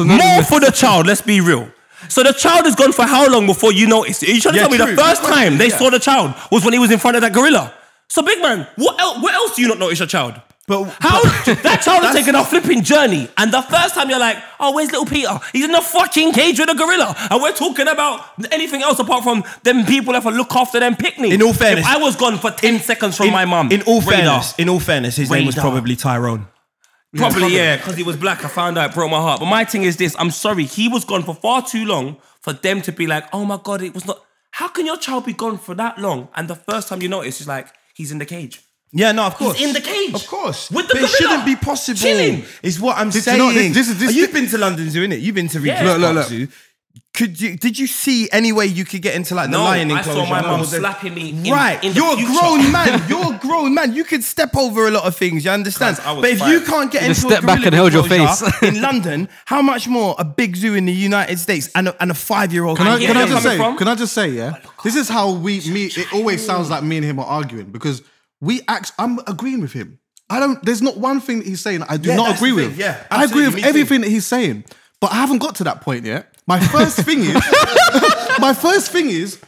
More 0.02 0.42
for 0.42 0.58
the 0.58 0.72
child, 0.74 1.06
let's 1.06 1.20
be 1.22 1.40
real. 1.40 1.68
So 2.08 2.22
the 2.22 2.32
child 2.32 2.64
has 2.66 2.74
gone 2.74 2.92
for 2.92 3.04
how 3.04 3.28
long 3.30 3.46
before 3.46 3.72
you 3.72 3.86
noticed 3.86 4.22
it? 4.22 4.28
You 4.30 4.40
trying 4.40 4.54
to 4.54 4.60
Yeah, 4.60 4.68
tell 4.68 4.86
me 4.86 4.92
the 4.94 5.02
first 5.02 5.22
time 5.22 5.58
they 5.58 5.68
yeah. 5.68 5.78
saw 5.78 5.90
the 5.90 5.98
child 5.98 6.34
was 6.50 6.64
when 6.64 6.72
he 6.72 6.78
was 6.78 6.90
in 6.90 6.98
front 6.98 7.16
of 7.16 7.22
that 7.22 7.32
gorilla? 7.32 7.72
So 8.08 8.22
big 8.22 8.40
man, 8.40 8.66
what 8.76 9.00
else, 9.00 9.22
what 9.22 9.34
else 9.34 9.56
do 9.56 9.62
you 9.62 9.68
not 9.68 9.78
notice 9.78 9.98
your 9.98 10.08
child? 10.08 10.34
But- 10.66 10.84
how 11.00 11.22
but- 11.22 11.58
that 11.62 11.82
child 11.84 12.04
has 12.04 12.14
taken 12.14 12.34
a 12.34 12.42
flipping 12.44 12.82
journey, 12.82 13.28
and 13.36 13.52
the 13.52 13.60
first 13.60 13.94
time 13.94 14.08
you're 14.08 14.18
like, 14.18 14.38
"Oh, 14.58 14.72
where's 14.72 14.90
little 14.90 15.04
Peter? 15.04 15.38
He's 15.52 15.66
in 15.66 15.72
the 15.72 15.82
fucking 15.82 16.32
cage 16.32 16.58
with 16.58 16.70
a 16.70 16.74
gorilla," 16.74 17.14
and 17.30 17.42
we're 17.42 17.52
talking 17.52 17.86
about 17.86 18.24
anything 18.50 18.82
else 18.82 18.98
apart 18.98 19.24
from 19.24 19.44
them 19.62 19.84
people 19.84 20.14
that 20.14 20.22
have 20.22 20.32
to 20.32 20.36
look 20.38 20.54
after 20.56 20.80
them 20.80 20.96
picnic. 20.96 21.32
In 21.32 21.42
all 21.42 21.52
fairness- 21.52 21.84
if 21.84 21.90
I 21.94 21.98
was 21.98 22.16
gone 22.16 22.38
for 22.38 22.50
ten 22.50 22.80
seconds 22.80 23.16
from 23.18 23.26
in, 23.26 23.32
my 23.34 23.44
mum. 23.44 23.70
In 23.72 23.82
all 23.82 24.00
radar. 24.00 24.12
fairness, 24.40 24.54
in 24.56 24.68
all 24.70 24.80
fairness, 24.80 25.16
his 25.16 25.30
name 25.30 25.44
was 25.44 25.54
probably 25.54 25.96
Tyrone. 25.96 26.46
Probably, 27.16 27.54
yeah, 27.56 27.76
because 27.76 27.96
he 27.96 28.02
was 28.02 28.16
black. 28.16 28.44
I 28.44 28.48
found 28.48 28.76
out, 28.78 28.90
it 28.90 28.94
broke 28.94 29.10
my 29.10 29.18
heart. 29.20 29.40
But 29.40 29.46
my 29.46 29.64
thing 29.64 29.82
is 29.84 29.96
this 29.96 30.14
I'm 30.18 30.30
sorry, 30.30 30.64
he 30.64 30.88
was 30.88 31.04
gone 31.04 31.22
for 31.22 31.34
far 31.34 31.62
too 31.62 31.84
long 31.84 32.16
for 32.40 32.52
them 32.52 32.82
to 32.82 32.92
be 32.92 33.06
like, 33.06 33.24
oh 33.32 33.44
my 33.44 33.58
God, 33.62 33.82
it 33.82 33.94
was 33.94 34.06
not. 34.06 34.20
How 34.50 34.68
can 34.68 34.86
your 34.86 34.96
child 34.96 35.26
be 35.26 35.32
gone 35.32 35.58
for 35.58 35.74
that 35.74 35.98
long? 35.98 36.28
And 36.36 36.48
the 36.48 36.54
first 36.56 36.88
time 36.88 37.02
you 37.02 37.08
notice 37.08 37.40
is 37.40 37.48
like, 37.48 37.68
he's 37.94 38.12
in 38.12 38.18
the 38.18 38.26
cage. 38.26 38.60
Yeah, 38.92 39.10
no, 39.10 39.24
of 39.26 39.34
course. 39.34 39.60
in 39.60 39.72
the 39.72 39.80
cage. 39.80 40.14
Of 40.14 40.24
course. 40.28 40.70
With 40.70 40.86
the 40.86 40.94
but 40.94 41.02
it 41.02 41.06
gorilla. 41.06 41.16
shouldn't 41.18 41.44
be 41.46 41.56
possible. 41.56 41.98
Chilling. 41.98 42.44
Is 42.62 42.78
what 42.80 42.96
I'm 42.96 43.08
Did 43.08 43.16
you 43.16 43.20
saying. 43.22 43.38
know- 43.38 43.52
this- 43.52 43.74
this 43.74 43.88
this- 43.98 44.08
Oh, 44.10 44.12
You've 44.12 44.32
been 44.32 44.46
to 44.46 44.58
London 44.58 44.88
Zoo, 44.88 45.04
innit? 45.04 45.20
You've 45.20 45.34
been 45.34 45.48
to 45.48 45.58
Regent's 45.58 45.82
Yeah. 45.82 45.88
Look, 45.94 45.98
look, 46.00 46.14
Park 46.14 46.16
look. 46.16 46.26
Zoo. 46.28 46.48
Could 47.12 47.40
you? 47.40 47.56
Did 47.56 47.78
you 47.78 47.86
see 47.86 48.28
any 48.32 48.50
way 48.52 48.66
you 48.66 48.84
could 48.84 49.00
get 49.00 49.14
into 49.14 49.36
like 49.36 49.48
the 49.48 49.56
No, 49.56 49.62
lion 49.64 49.88
I 49.92 49.98
enclosure? 49.98 50.26
saw 50.26 50.30
my 50.30 50.40
mum 50.42 50.60
Or 50.62 50.64
slapping 50.64 51.14
me 51.14 51.30
in- 51.30 51.44
right, 51.52 51.82
in 51.84 51.92
the 51.92 51.96
you're 52.00 52.16
future. 52.16 52.32
a 52.32 52.36
grown 52.40 52.72
man. 52.76 53.02
You're 53.08 53.34
a 53.34 53.38
grown 53.38 53.72
man. 53.74 53.94
You 53.94 54.02
could 54.02 54.24
step 54.24 54.56
over 54.56 54.88
a 54.88 54.90
lot 54.90 55.04
of 55.04 55.14
things. 55.16 55.44
You 55.44 55.52
understand? 55.52 55.96
Cuz 55.96 56.04
I 56.06 56.12
was 56.12 56.22
But 56.22 56.30
if 56.30 56.40
you 56.48 56.60
can't 56.62 56.90
get 56.90 57.02
You 57.02 57.08
into 57.08 57.20
just 57.20 57.26
a 57.32 57.36
step 57.36 57.46
back 57.46 57.64
and 57.66 57.72
held 57.74 57.92
your 57.92 58.02
face. 58.02 58.42
in 58.62 58.80
London, 58.82 59.28
how 59.44 59.62
much 59.62 59.86
more 59.86 60.16
a 60.18 60.24
big 60.24 60.56
zoo 60.56 60.74
in 60.74 60.86
the 60.86 60.92
United 60.92 61.38
States 61.38 61.68
and 61.76 61.88
a, 61.88 62.02
and 62.02 62.10
a 62.10 62.14
five 62.14 62.52
year 62.52 62.64
old? 62.64 62.78
Can 62.78 62.88
I, 62.88 62.98
can 62.98 63.16
I 63.16 63.26
just 63.26 63.42
say? 63.44 63.56
from? 63.58 63.76
Can 63.78 63.86
I 63.86 63.94
just 63.94 64.12
say? 64.12 64.28
Yeah, 64.30 64.56
this 64.82 64.96
is 64.96 65.08
how 65.08 65.30
we 65.30 65.60
me. 65.70 65.84
It 65.86 66.12
always 66.12 66.44
sounds 66.44 66.68
like 66.68 66.82
me 66.82 66.96
and 66.96 67.04
him 67.06 67.20
are 67.20 67.26
arguing 67.26 67.66
because 67.70 68.02
we 68.40 68.62
act. 68.66 68.90
I'm 68.98 69.20
agreeing 69.28 69.60
with 69.60 69.72
him. 69.72 70.00
I 70.28 70.40
don't. 70.40 70.60
There's 70.64 70.82
not 70.82 70.96
one 70.96 71.20
thing 71.20 71.38
that 71.38 71.46
he's 71.46 71.60
saying 71.60 71.84
I 71.88 71.96
do 71.96 72.08
Yeah, 72.08 72.16
not 72.16 72.34
agree 72.36 72.50
with. 72.52 72.70
thing, 72.72 72.80
yeah, 72.80 73.04
I 73.08 73.22
agree 73.24 73.44
with 73.46 73.54
me 73.54 73.62
too. 73.62 73.68
everything 73.68 74.00
that 74.00 74.10
he's 74.10 74.26
saying, 74.26 74.64
but 75.00 75.12
I 75.12 75.16
haven't 75.16 75.38
got 75.38 75.54
to 75.56 75.64
that 75.64 75.80
point 75.80 76.04
yet. 76.06 76.33
My 76.46 76.60
first 76.60 77.00
thing 77.00 77.20
is, 77.20 77.34
my 78.38 78.52
first 78.52 78.90
thing 78.90 79.08
is, 79.08 79.40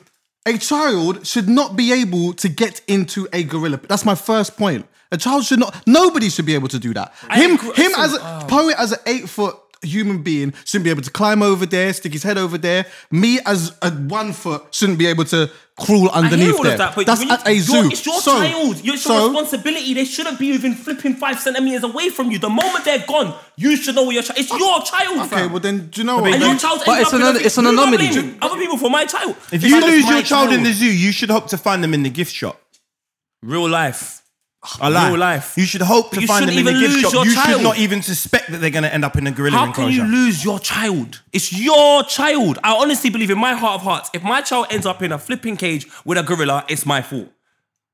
a 0.47 0.57
child 0.57 1.27
should 1.27 1.49
not 1.49 1.77
be 1.77 1.93
able 1.93 2.33
to 2.35 2.49
get 2.49 2.81
into 2.87 3.29
a 3.33 3.43
gorilla. 3.43 3.81
That's 3.89 4.05
my 4.05 4.15
first 4.15 4.57
point. 4.57 4.87
A 5.13 5.17
child 5.17 5.45
should 5.45 5.59
not. 5.59 5.87
Nobody 5.87 6.29
should 6.29 6.47
be 6.47 6.55
able 6.55 6.69
to 6.69 6.79
do 6.79 6.95
that. 6.95 7.13
Him, 7.31 7.55
agree- 7.55 7.75
him 7.75 7.93
as 7.97 8.15
a 8.15 8.19
oh. 8.21 8.47
poet 8.49 8.77
as 8.79 8.93
an 8.93 8.99
eight 9.07 9.29
foot 9.29 9.57
human 9.83 10.23
being 10.23 10.53
shouldn't 10.65 10.85
be 10.85 10.91
able 10.91 11.03
to 11.03 11.11
climb 11.11 11.43
over 11.43 11.67
there, 11.67 11.93
stick 11.93 12.13
his 12.13 12.23
head 12.23 12.39
over 12.39 12.57
there. 12.59 12.87
Me 13.11 13.39
as 13.47 13.77
a 13.83 13.91
one 13.91 14.33
foot 14.33 14.75
shouldn't 14.75 14.99
be 14.99 15.07
able 15.07 15.25
to 15.27 15.51
crawl 15.79 16.09
I 16.11 16.21
underneath 16.21 16.47
hear 16.47 16.55
all 16.57 16.63
there. 16.63 16.73
of 16.73 16.79
that, 16.79 16.95
but 16.97 17.05
That's 17.07 17.23
you- 17.23 17.31
at 17.31 17.47
a 17.47 17.51
you're- 17.53 17.61
zoo. 17.63 17.89
It's 17.91 18.07
your 18.07 18.21
So- 18.21 18.39
child. 18.41 18.77
It's 18.77 18.85
your 18.85 18.97
so- 18.97 19.27
responsibility. 19.29 19.93
They 19.95 20.07
shouldn't 20.07 20.39
be 20.39 20.53
within 20.53 20.75
flipping 20.75 21.15
five 21.17 21.39
centimeters 21.39 21.85
away 21.85 22.09
from 22.09 22.31
you. 22.31 22.39
The 22.39 22.49
moment 22.49 22.85
they're 22.87 23.05
gone, 23.07 23.35
you 23.57 23.77
should 23.77 23.95
know 23.95 24.05
where 24.05 24.15
your 24.15 24.23
child. 24.23 24.39
It's 24.39 24.51
oh, 24.51 24.57
your 24.59 24.83
child, 24.83 25.19
Okay, 25.19 25.29
fam. 25.29 25.51
well 25.53 25.61
then, 25.61 25.89
do 25.89 26.01
you 26.01 26.07
know 26.07 26.19
what? 26.19 26.33
and 26.33 26.43
your 26.43 26.57
child. 26.57 26.83
But 26.87 27.01
it's 27.03 27.13
up 27.13 27.21
an- 27.21 27.37
a- 27.37 27.39
it's 27.41 27.59
an 27.59 27.65
Who 27.65 27.71
am 27.73 27.79
I 27.79 27.83
anomaly. 27.83 28.09
blaming? 28.09 28.39
Other 28.41 28.57
people 28.57 28.79
for 28.79 28.91
my 28.91 29.05
child. 29.05 29.37
If 29.53 29.55
It's 29.55 29.65
you 29.65 29.81
like 29.81 29.91
lose 29.91 30.05
my 30.05 30.13
your 30.15 30.23
child 30.23 30.53
in 30.53 30.63
the 30.63 30.73
zoo, 30.73 30.87
you 30.87 31.13
should 31.13 31.29
hope 31.31 31.49
to 31.49 31.59
find 31.59 31.85
them 31.85 31.93
in 31.93 32.03
the 32.03 32.11
gift 32.11 32.35
shop. 32.35 32.61
real 33.43 33.69
life. 33.69 34.23
Oh, 34.75 34.79
I 34.81 34.89
lie. 34.89 35.09
Real 35.09 35.19
life. 35.19 35.55
You 35.57 35.65
should 35.65 35.83
hope 35.83 36.11
to 36.13 36.21
You 36.21 36.27
find 36.27 36.43
them 36.49 36.51
in 36.51 36.65
shouldn't 36.65 36.79
the 36.81 36.85
even 36.87 36.93
gift 36.93 36.93
lose 36.95 37.03
shop. 37.03 37.13
your 37.15 37.25
You 37.27 37.35
child. 37.35 37.49
should 37.51 37.63
not 37.63 37.79
even 37.79 38.03
suspect 38.03 38.51
that 38.51 38.59
they're 38.59 38.71
going 38.71 38.83
to 38.85 38.93
end 38.93 39.05
up 39.05 39.17
in 39.17 39.27
a 39.27 39.31
gorilla 39.31 39.57
How 39.57 39.73
can 39.73 39.91
you 39.91 40.03
lose 40.05 40.45
your 40.45 40.59
child? 40.59 41.23
It's 41.33 41.53
your 41.53 42.03
child. 42.05 42.59
I 42.65 42.75
honestly 42.77 43.11
believe 43.11 43.31
in 43.31 43.39
my 43.39 43.55
heart 43.55 43.77
of 43.77 43.83
hearts, 43.83 44.11
if 44.13 44.23
my 44.23 44.41
child 44.43 44.67
ends 44.71 44.87
up 44.87 45.03
in 45.03 45.13
a 45.13 45.19
flipping 45.19 45.57
cage 45.57 45.87
with 46.05 46.19
a 46.19 46.23
gorilla, 46.23 46.65
it's 46.69 46.85
my 46.87 47.03
fault. 47.03 47.29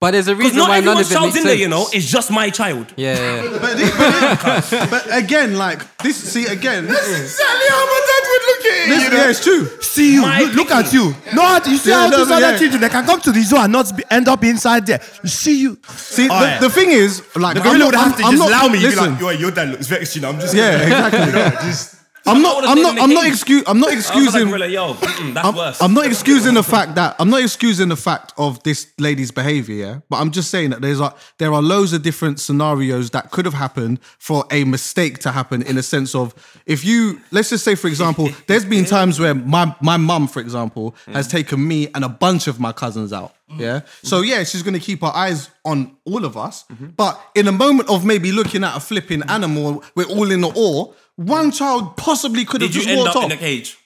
But 0.00 0.10
there's 0.10 0.26
a 0.26 0.34
reason 0.34 0.56
not 0.58 0.68
why 0.68 0.80
none 0.80 0.88
everyone's 0.98 1.06
of 1.06 1.12
it 1.12 1.14
child's 1.14 1.34
makes 1.34 1.44
in 1.44 1.46
there, 1.46 1.54
you 1.56 1.68
know. 1.68 1.86
It's 1.92 2.10
just 2.10 2.28
my 2.32 2.50
child. 2.50 2.92
Yeah, 2.96 3.14
yeah, 3.14 3.42
yeah. 3.44 3.58
But, 3.60 3.76
this- 3.76 4.70
but, 4.70 4.90
but 4.90 5.16
again, 5.16 5.56
like 5.56 5.96
this. 5.98 6.16
See 6.32 6.44
again. 6.46 6.86
exactly 6.86 7.68
how 7.68 7.86
my 8.32 8.38
dad 8.38 8.46
would 8.46 8.46
look 8.46 8.66
at 8.66 8.72
it. 8.72 8.88
This, 8.88 9.12
yeah, 9.12 9.30
it's 9.30 9.44
true. 9.44 9.82
See 9.82 10.14
you, 10.14 10.22
look, 10.26 10.54
look 10.54 10.70
at 10.70 10.92
you. 10.92 11.14
No, 11.34 11.58
you 11.66 11.76
see 11.76 11.90
Yeah, 11.90 11.96
how 11.96 12.08
no, 12.08 12.16
these 12.18 12.28
but 12.28 12.34
other 12.42 12.52
yeah. 12.52 12.58
children 12.58 12.80
they 12.80 12.88
can 12.88 13.04
come 13.04 13.20
to 13.20 13.32
the 13.32 13.42
zoo 13.42 13.56
and 13.58 13.72
not 13.72 13.96
be, 13.96 14.02
end 14.10 14.28
up 14.28 14.42
inside 14.44 14.86
there. 14.86 15.00
See 15.24 15.60
you. 15.60 15.78
See, 15.88 16.26
the, 16.26 16.32
Alright. 16.32 16.60
the 16.60 16.70
thing 16.70 16.90
is, 16.90 17.22
like, 17.36 17.54
The 17.56 17.62
I'm 17.62 17.66
gorilla 17.68 17.86
would 17.86 17.94
have 17.94 18.06
I'm- 18.12 18.18
to 18.18 18.24
I'm 18.24 18.30
just 18.36 18.50
not- 18.50 18.62
allow 18.62 18.72
me. 18.72 18.78
You'd 18.80 18.90
be 18.90 18.96
like, 18.96 19.20
yo, 19.20 19.30
your 19.30 19.50
dad 19.50 19.68
looks 19.70 19.86
vexed. 19.86 20.16
You 20.16 20.22
know, 20.22 20.28
I'm 20.30 20.40
just 20.40 20.54
yeah, 20.54 20.80
exactly. 20.82 21.98
I'm 22.26 22.42
not. 22.42 22.64
I'm 22.64 22.80
not. 22.80 23.00
I'm 23.00 23.12
not 23.12 23.26
excuse. 23.26 23.64
I'm 23.66 23.80
not 23.80 23.88
like, 23.90 23.98
excusing. 23.98 24.48
yo, 24.48 24.92
that's 24.94 25.46
I'm, 25.46 25.54
worse. 25.54 25.82
I'm 25.82 25.94
not 25.94 26.06
excusing 26.06 26.54
the 26.54 26.62
fact 26.62 26.94
that 26.94 27.16
I'm 27.18 27.30
not 27.30 27.42
excusing 27.42 27.88
the 27.88 27.96
fact 27.96 28.32
of 28.38 28.62
this 28.62 28.92
lady's 28.98 29.30
behavior, 29.30 29.74
yeah. 29.74 29.98
But 30.08 30.18
I'm 30.18 30.30
just 30.30 30.50
saying 30.50 30.70
that 30.70 30.80
there's 30.80 31.00
like 31.00 31.14
there 31.38 31.52
are 31.52 31.62
loads 31.62 31.92
of 31.92 32.02
different 32.02 32.38
scenarios 32.38 33.10
that 33.10 33.30
could 33.30 33.44
have 33.44 33.54
happened 33.54 34.00
for 34.18 34.44
a 34.50 34.64
mistake 34.64 35.18
to 35.20 35.32
happen 35.32 35.62
in 35.62 35.78
a 35.78 35.82
sense 35.82 36.14
of 36.14 36.34
if 36.66 36.84
you 36.84 37.20
let's 37.32 37.50
just 37.50 37.64
say 37.64 37.74
for 37.74 37.88
example, 37.88 38.28
there's 38.46 38.64
been 38.64 38.84
times 38.84 39.18
where 39.18 39.34
my 39.34 39.74
my 39.80 39.96
mum, 39.96 40.28
for 40.28 40.40
example, 40.40 40.94
has 41.06 41.26
taken 41.26 41.66
me 41.66 41.88
and 41.94 42.04
a 42.04 42.08
bunch 42.08 42.46
of 42.46 42.60
my 42.60 42.72
cousins 42.72 43.12
out. 43.12 43.34
Yeah. 43.58 43.80
So 44.02 44.22
yeah, 44.22 44.44
she's 44.44 44.62
gonna 44.62 44.80
keep 44.80 45.02
her 45.02 45.12
eyes 45.12 45.50
on 45.64 45.96
all 46.04 46.24
of 46.24 46.36
us. 46.36 46.64
But 46.96 47.20
in 47.34 47.48
a 47.48 47.52
moment 47.52 47.88
of 47.88 48.04
maybe 48.04 48.32
looking 48.32 48.64
at 48.64 48.76
a 48.76 48.80
flipping 48.80 49.22
animal, 49.24 49.84
we're 49.94 50.06
all 50.06 50.30
in 50.30 50.40
the 50.40 50.52
awe. 50.54 50.92
One 51.16 51.50
child 51.50 51.96
possibly 51.96 52.44
could 52.44 52.60
have 52.62 52.70
Did 52.70 52.76
you 52.76 52.82
just 52.82 52.90
end 52.90 52.98
walked 53.00 53.10
up 53.10 53.16
off. 53.16 53.24
in 53.24 53.32
a 53.32 53.36
cage? 53.36 53.78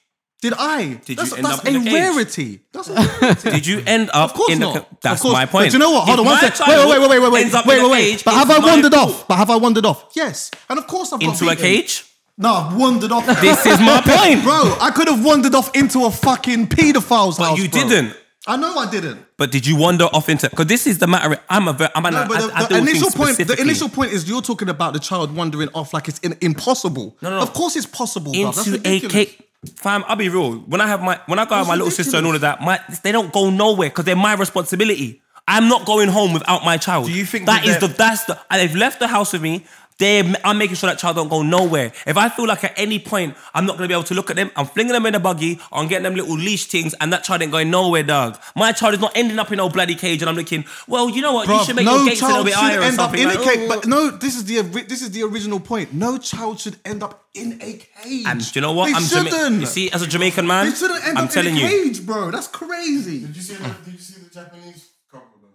Did 0.43 0.53
I? 0.59 1.01
Did 1.05 1.17
that's 1.19 1.31
you 1.31 1.37
end 1.39 1.47
that's 1.47 1.59
up 1.61 1.67
in 1.67 1.77
a 1.77 1.81
a 1.81 1.83
cage? 1.83 1.93
rarity. 1.93 2.61
That's 2.73 2.89
a 2.89 2.95
rarity. 3.21 3.51
Did 3.51 3.67
you 3.67 3.83
end 3.87 4.11
up 4.13 4.31
Of 4.31 4.35
course 4.35 4.53
in 4.53 4.59
not. 4.61 4.75
the? 4.75 4.81
Of 4.81 4.87
That's 5.03 5.23
course. 5.23 5.33
my 5.33 5.47
point. 5.47 5.67
But 5.69 5.73
you 5.73 5.79
know 5.79 5.91
what? 5.91 6.05
Hold 6.05 6.15
If 6.17 6.21
on 6.21 6.27
one 6.27 6.35
my 6.35 6.41
second. 6.41 6.67
Wait, 6.69 6.75
child 6.77 6.91
wait, 6.91 7.01
wait, 7.01 7.09
wait, 7.11 7.19
wait, 7.23 7.33
wait, 7.33 7.43
ends 7.43 7.55
up 7.55 7.67
wait, 7.67 7.79
in 7.79 7.85
a 7.85 7.89
wait, 7.89 7.93
wait. 7.93 8.11
cage, 8.13 8.25
But 8.25 8.35
have 8.35 8.51
it's 8.51 8.59
I 8.59 8.61
my 8.61 8.67
wandered 8.69 8.93
fault. 8.93 9.11
off? 9.11 9.29
But 9.29 9.37
have 9.37 9.51
I 9.51 9.57
wandered 9.57 9.87
off? 9.87 10.05
Yes. 10.15 10.51
And 10.69 10.79
of 10.79 10.87
course 10.87 11.13
I've 11.13 11.21
got 11.21 11.29
Into 11.31 11.47
a 11.47 11.51
beaten. 11.57 11.63
cage? 11.65 12.05
No, 12.39 12.53
I've 12.53 12.77
wandered 12.77 13.13
off. 13.13 13.27
This 13.41 13.65
is 13.65 13.81
my 13.81 14.01
point. 14.05 14.45
Bro, 14.45 14.77
I 14.79 14.91
could 14.95 15.09
have 15.09 15.25
wandered 15.25 15.55
off 15.55 15.75
into 15.75 16.05
a 16.05 16.11
fucking 16.11 16.67
pedophile's 16.69 17.39
house, 17.39 17.59
But 17.59 17.59
you 17.59 17.69
bro. 17.71 17.89
didn't. 17.89 18.17
I 18.49 18.57
know 18.57 18.77
I 18.77 18.89
didn't. 18.91 19.25
But 19.37 19.51
did 19.51 19.67
you 19.67 19.77
wander 19.77 20.05
off 20.05 20.29
into? 20.29 20.49
Because 20.49 20.67
this 20.67 20.87
is 20.87 20.99
the 20.99 21.07
matter. 21.07 21.41
I'm 21.49 21.67
a. 21.69 21.73
Very, 21.73 21.91
I'm 21.95 22.07
an. 22.07 22.15
No, 22.15 22.27
but 22.29 22.37
I, 22.37 22.47
the, 22.47 22.55
I 22.55 22.67
the 22.67 22.79
initial 22.79 23.11
point, 23.11 23.37
the 23.39 23.61
initial 23.61 23.89
point 23.89 24.13
is 24.13 24.29
you're 24.29 24.43
talking 24.43 24.69
about 24.69 24.93
the 24.93 25.01
child 25.01 25.35
wandering 25.35 25.69
off 25.75 25.93
like 25.93 26.09
it's 26.09 26.19
in, 26.21 26.37
impossible. 26.41 27.17
No, 27.23 27.31
no, 27.31 27.37
no. 27.37 27.43
Of 27.43 27.53
course 27.53 27.75
it's 27.77 27.87
possible, 27.87 28.33
bro. 28.33 28.45
That's 28.53 28.67
into 28.67 28.79
a 28.79 28.93
ridiculous. 28.93 29.13
cage. 29.13 29.43
Fam, 29.77 30.05
I'll 30.07 30.17
be 30.17 30.29
real. 30.29 30.59
When 30.61 30.81
I 30.81 30.87
have 30.87 31.03
my 31.03 31.21
when 31.27 31.39
I 31.39 31.45
go 31.45 31.57
out 31.57 31.61
with 31.63 31.69
my 31.69 31.75
little 31.75 31.91
sister 31.91 32.17
and 32.19 32.27
all 32.27 32.35
of 32.35 32.41
that, 32.43 32.61
my 32.61 32.79
they 33.03 33.11
don't 33.11 33.33
go 33.33 33.51
nowhere 33.51 33.89
because 33.89 34.05
they're 34.05 34.15
my 34.15 34.35
responsibility. 34.35 35.23
I'm 35.49 35.69
not 35.69 35.87
going 35.87 36.09
home 36.09 36.33
without 36.33 36.65
my 36.65 36.77
child. 36.77 37.07
Do 37.07 37.13
you 37.13 37.25
think 37.25 37.47
that 37.47 37.63
that 37.63 37.69
is 37.69 37.79
the 37.79 37.87
they're- 37.87 37.97
that's 37.97 38.25
the 38.25 38.39
they've 38.51 38.75
left 38.75 38.99
the 39.01 39.09
house 39.09 39.33
with 39.33 39.43
me? 39.43 39.65
They 39.99 40.35
I'm 40.45 40.59
making 40.59 40.77
sure 40.77 40.91
that 40.91 40.99
child 40.99 41.17
don't 41.17 41.29
go 41.29 41.43
nowhere. 41.43 41.91
If 42.07 42.19
I 42.19 42.29
feel 42.29 42.47
like 42.47 42.63
at 42.65 42.75
any 42.79 42.99
point 42.99 43.35
I'm 43.55 43.65
not 43.65 43.77
gonna 43.77 43.89
be 43.89 43.95
able 43.95 44.05
to 44.05 44.15
look 44.15 44.29
at 44.29 44.37
them, 44.37 44.51
I'm 44.55 44.67
flinging 44.67 44.93
them 44.93 45.07
in 45.07 45.15
a 45.15 45.21
buggy, 45.21 45.59
I'm 45.73 45.89
getting 45.89 46.03
them 46.03 46.15
little 46.15 46.37
leash 46.37 46.67
things, 46.67 46.95
and 47.01 47.11
that 47.15 47.25
child 47.25 47.41
ain't 47.41 47.51
going 47.51 47.71
nowhere, 47.71 48.03
dog. 48.03 48.39
My 48.55 48.73
child 48.73 48.93
is 48.95 49.01
not 49.01 49.13
ending 49.17 49.39
up 49.39 49.51
in 49.51 49.57
no 49.57 49.71
bloody 49.71 49.95
cage, 49.95 50.21
and 50.21 50.29
I'm 50.29 50.37
looking. 50.37 50.67
Well, 50.87 51.09
you 51.09 51.23
know 51.23 51.33
what? 51.33 51.49
you 51.49 51.65
should 51.65 51.77
make 51.77 51.87
no 51.87 51.97
your 51.97 52.09
gates 52.09 52.21
a 52.21 52.27
little 52.27 52.45
child 52.45 52.45
bit 52.45 52.55
should 52.55 52.61
higher 52.61 52.81
or 52.81 52.83
end 52.83 52.99
up 52.99 53.15
in 53.15 53.29
like, 53.29 53.39
a 53.39 53.43
cage. 53.43 53.69
But 53.69 53.87
no, 53.87 54.11
this 54.11 54.37
is 54.37 54.45
the 54.45 54.61
this 54.85 55.01
is 55.01 55.13
the 55.13 55.23
original 55.23 55.61
point. 55.61 55.95
No 55.95 56.19
child 56.19 56.61
should 56.61 56.77
end 56.85 57.03
up 57.03 57.25
in 57.33 57.55
a 57.63 57.73
cage. 58.05 58.27
and 58.27 58.41
do 58.41 58.51
you 58.55 58.61
know 58.61 58.73
what? 58.73 58.87
They 58.89 58.93
I'm 58.93 59.03
Jama- 59.03 59.31
shouldn't. 59.31 59.61
You 59.61 59.67
see, 59.67 59.91
as 59.93 60.03
a 60.03 60.07
Jamaican 60.07 60.47
man, 60.47 60.67
they 60.69 60.75
shouldn't 60.77 61.07
end 61.09 61.17
I'm 61.17 61.25
up 61.25 61.31
telling 61.31 61.57
in 61.57 61.65
a 61.65 61.71
you. 61.71 61.85
cage, 61.85 62.05
bro. 62.05 62.31
That's 62.31 62.49
crazy. 62.49 63.21
Did 63.21 63.35
you 63.35 63.41
see 63.43 63.55
the, 63.55 63.75
did 63.83 63.95
you 63.95 63.99
see 63.99 64.21
the 64.21 64.29
Japanese 64.29 64.91
couple 65.11 65.39
though? 65.41 65.49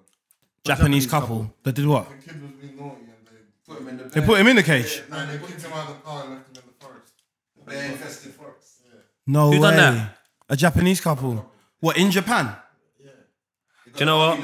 Japanese 0.64 1.06
couple 1.06 1.54
that 1.62 1.74
did 1.76 1.86
what? 1.86 2.10
The 2.10 2.16
kid 2.32 2.42
was 2.42 2.52
being 2.54 2.76
naughty 2.76 3.01
and 3.01 3.01
they 3.01 3.01
put 3.72 3.82
him 3.82 3.88
in 3.90 3.98
the 3.98 4.04
They 4.06 4.22
put 4.22 4.40
him 4.40 4.48
in 4.48 4.56
the 4.56 4.64
cage. 4.64 5.02
No, 5.10 5.26
they 5.26 5.38
kicked 5.48 5.62
him 5.64 5.74
out 5.74 5.90
of 5.90 5.96
the 5.96 6.02
car 6.02 6.24
and 6.24 6.32
left 6.34 6.48
him 6.50 6.64
in 6.64 6.70
the 6.70 6.86
forest. 6.86 7.14
Bear 7.66 7.92
infested 7.92 8.34
forest. 8.34 8.82
Yeah. 8.86 9.00
No 9.28 9.52
Who 9.52 9.62
way. 9.62 9.70
done 9.72 9.96
that? 9.96 10.18
A 10.50 10.56
Japanese 10.58 11.00
couple. 11.02 11.50
What 11.80 11.98
in 11.98 12.12
Japan? 12.12 12.56
Do 13.94 14.00
you 14.00 14.06
know 14.06 14.18
what? 14.18 14.40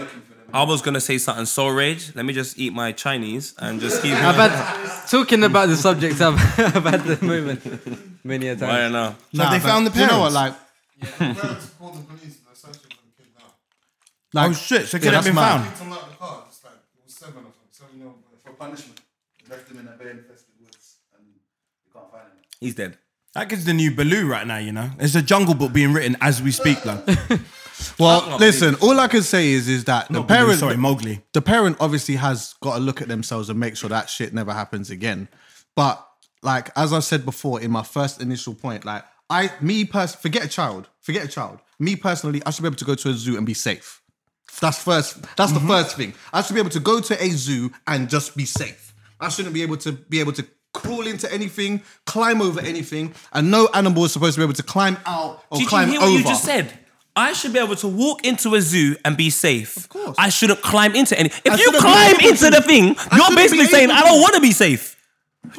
I 0.54 0.64
was 0.64 0.82
gonna 0.82 1.02
say 1.02 1.18
something 1.18 1.46
so 1.46 1.68
rage. 1.68 2.16
Let 2.16 2.26
me 2.26 2.34
just 2.34 2.58
eat 2.58 2.72
my 2.74 2.92
Chinese 2.94 3.54
and 3.60 3.80
just 3.82 4.02
keep. 4.02 4.14
I've 4.14 4.36
had 4.36 5.08
talking 5.10 5.44
about 5.44 5.68
the 5.68 5.76
subject. 5.76 6.20
I've, 6.22 6.36
I've 6.76 6.84
had 6.86 7.02
the 7.04 7.26
moment 7.26 7.62
many 8.26 8.48
a 8.48 8.54
I 8.54 8.56
time. 8.56 8.70
don't 8.70 8.92
know. 8.94 9.16
So 9.34 9.50
they 9.50 9.60
found 9.60 9.88
the 9.88 9.92
do 9.92 10.00
You 10.00 10.08
know 10.08 10.20
what? 10.22 10.34
parents? 10.34 10.60
Like, 11.20 11.36
The 11.36 11.42
parents 11.42 11.70
called 11.78 11.96
the 11.96 12.02
police 12.04 12.24
and 12.24 12.48
they're 12.48 12.56
searching 12.56 12.92
for 12.98 13.04
the 13.08 13.24
kid 13.24 13.30
now. 13.38 13.52
like 14.42 14.50
oh 14.50 14.54
shit! 14.54 14.88
So 14.88 14.98
yeah, 14.98 15.04
could 15.04 15.14
have 15.14 15.24
that's 15.24 15.28
been 15.28 15.36
mad. 15.36 15.62
found. 15.64 15.78
Him 15.78 15.94
out 15.94 16.04
of 16.04 16.10
the 16.10 16.16
car. 16.16 16.44
It's 16.48 16.64
like 16.64 16.74
it 16.74 17.04
was 17.06 17.14
seven 17.14 17.38
or 17.40 17.52
something. 17.52 17.72
Seven 17.72 17.98
year 18.00 18.08
old 18.08 18.16
boy. 18.24 18.38
For 18.44 18.52
punishment. 18.54 18.97
Left 19.50 19.70
him 19.70 19.80
in 19.80 19.88
a 19.88 19.91
bear 19.91 20.10
infested 20.10 20.54
woods 20.60 20.98
and 21.18 21.26
you 21.28 21.91
can't 21.93 22.12
find 22.12 22.24
him. 22.24 22.43
He's 22.60 22.76
dead. 22.76 22.98
That 23.34 23.50
kid's 23.50 23.66
the 23.66 23.74
new 23.74 23.91
Baloo 23.91 24.28
right 24.28 24.48
now. 24.48 24.58
You 24.58 24.72
know, 24.72 24.89
It's 25.00 25.16
a 25.16 25.22
Jungle 25.22 25.54
Book 25.54 25.72
being 25.72 25.93
written 25.93 26.18
as 26.22 26.41
we 26.41 26.52
speak. 26.52 26.82
Though. 26.84 27.04
Well, 28.00 28.38
listen. 28.39 28.76
All 28.82 29.00
I 29.00 29.08
can 29.08 29.22
say 29.22 29.50
is, 29.50 29.68
is 29.68 29.86
that 29.86 30.08
the 30.08 30.16
Not 30.16 30.28
Baloo, 30.28 30.38
parent, 30.38 30.60
sorry, 30.60 30.78
Mowgli. 30.78 31.22
the 31.34 31.41
parent 31.41 31.78
obviously 31.80 32.16
has 32.16 32.56
got 32.62 32.76
to 32.76 32.80
look 32.80 33.02
at 33.02 33.08
themselves 33.08 33.50
and 33.50 33.60
make 33.60 33.78
sure 33.78 33.89
that 33.89 34.10
shit 34.10 34.34
never 34.34 34.52
happens 34.52 34.89
again. 34.89 35.28
But 35.76 36.04
like 36.41 36.72
as 36.76 36.93
I 36.93 37.00
said 37.00 37.26
before 37.26 37.62
in 37.62 37.72
my 37.72 37.84
first 37.84 38.22
initial 38.22 38.54
point, 38.56 38.86
like 38.86 39.04
I, 39.30 39.52
me 39.62 39.86
person, 39.86 40.20
forget 40.20 40.45
a 40.45 40.48
child, 40.48 40.89
forget 41.02 41.26
a 41.26 41.28
child. 41.28 41.60
Me 41.80 41.95
personally, 41.95 42.41
I 42.45 42.52
should 42.52 42.64
be 42.64 42.68
able 42.68 42.78
to 42.78 42.86
go 42.86 42.95
to 42.95 43.10
a 43.10 43.14
zoo 43.14 43.38
and 43.38 43.45
be 43.45 43.54
safe. 43.54 44.02
That's 44.60 44.82
first. 44.82 45.22
That's 45.36 45.52
the 45.52 45.60
mm-hmm. 45.60 45.68
first 45.68 45.98
thing. 45.98 46.14
I 46.34 46.41
should 46.41 46.54
be 46.54 46.60
able 46.60 46.72
to 46.72 46.80
go 46.80 47.00
to 47.00 47.24
a 47.24 47.30
zoo 47.30 47.72
and 47.86 48.10
just 48.10 48.36
be 48.36 48.45
safe. 48.45 48.87
I 49.20 49.30
shouldn't 49.30 49.53
be 49.53 49.61
able 49.63 49.78
to 49.78 49.91
be 49.91 50.20
able 50.20 50.34
to 50.34 50.45
crawl 50.74 51.07
into 51.07 51.32
anything, 51.34 51.82
climb 52.05 52.41
over 52.41 52.59
anything, 52.61 53.13
and 53.34 53.49
no 53.49 53.68
animal 53.74 54.05
is 54.05 54.11
supposed 54.13 54.36
to 54.36 54.39
be 54.41 54.43
able 54.43 54.53
to 54.53 54.63
climb 54.63 54.97
out 55.05 55.43
or 55.49 55.57
Did 55.57 55.63
you 55.63 55.70
climb 55.70 55.89
hear 55.89 55.99
over. 56.01 56.11
what 56.11 56.18
you 56.20 56.24
just 56.24 56.43
said? 56.43 56.72
I 57.15 57.34
should 57.34 57.51
be 57.51 57.57
able 57.57 57.76
to 57.78 57.88
walk 57.88 58.26
into 58.28 58.53
a 58.53 58.61
zoo 58.61 58.95
and 59.03 59.18
be 59.18 59.32
safe. 59.32 59.76
Of 59.76 59.89
course. 59.89 60.15
I 60.20 60.30
shouldn't 60.30 60.61
climb 60.61 60.93
into 60.95 61.18
any. 61.18 61.30
If 61.30 61.47
I 61.47 61.51
you 61.53 61.57
shouldn't 61.63 61.74
be 61.84 61.89
climb 61.89 62.15
able 62.20 62.30
into 62.30 62.45
to. 62.45 62.51
the 62.51 62.61
thing, 62.61 62.84
you're 62.86 62.95
shouldn't 62.95 63.36
basically 63.36 63.65
be 63.65 63.72
saying, 63.72 63.89
able 63.89 63.93
I 63.99 64.01
don't 64.03 64.22
want 64.22 64.36
to 64.36 64.41
be 64.41 64.51
safe. 64.51 64.93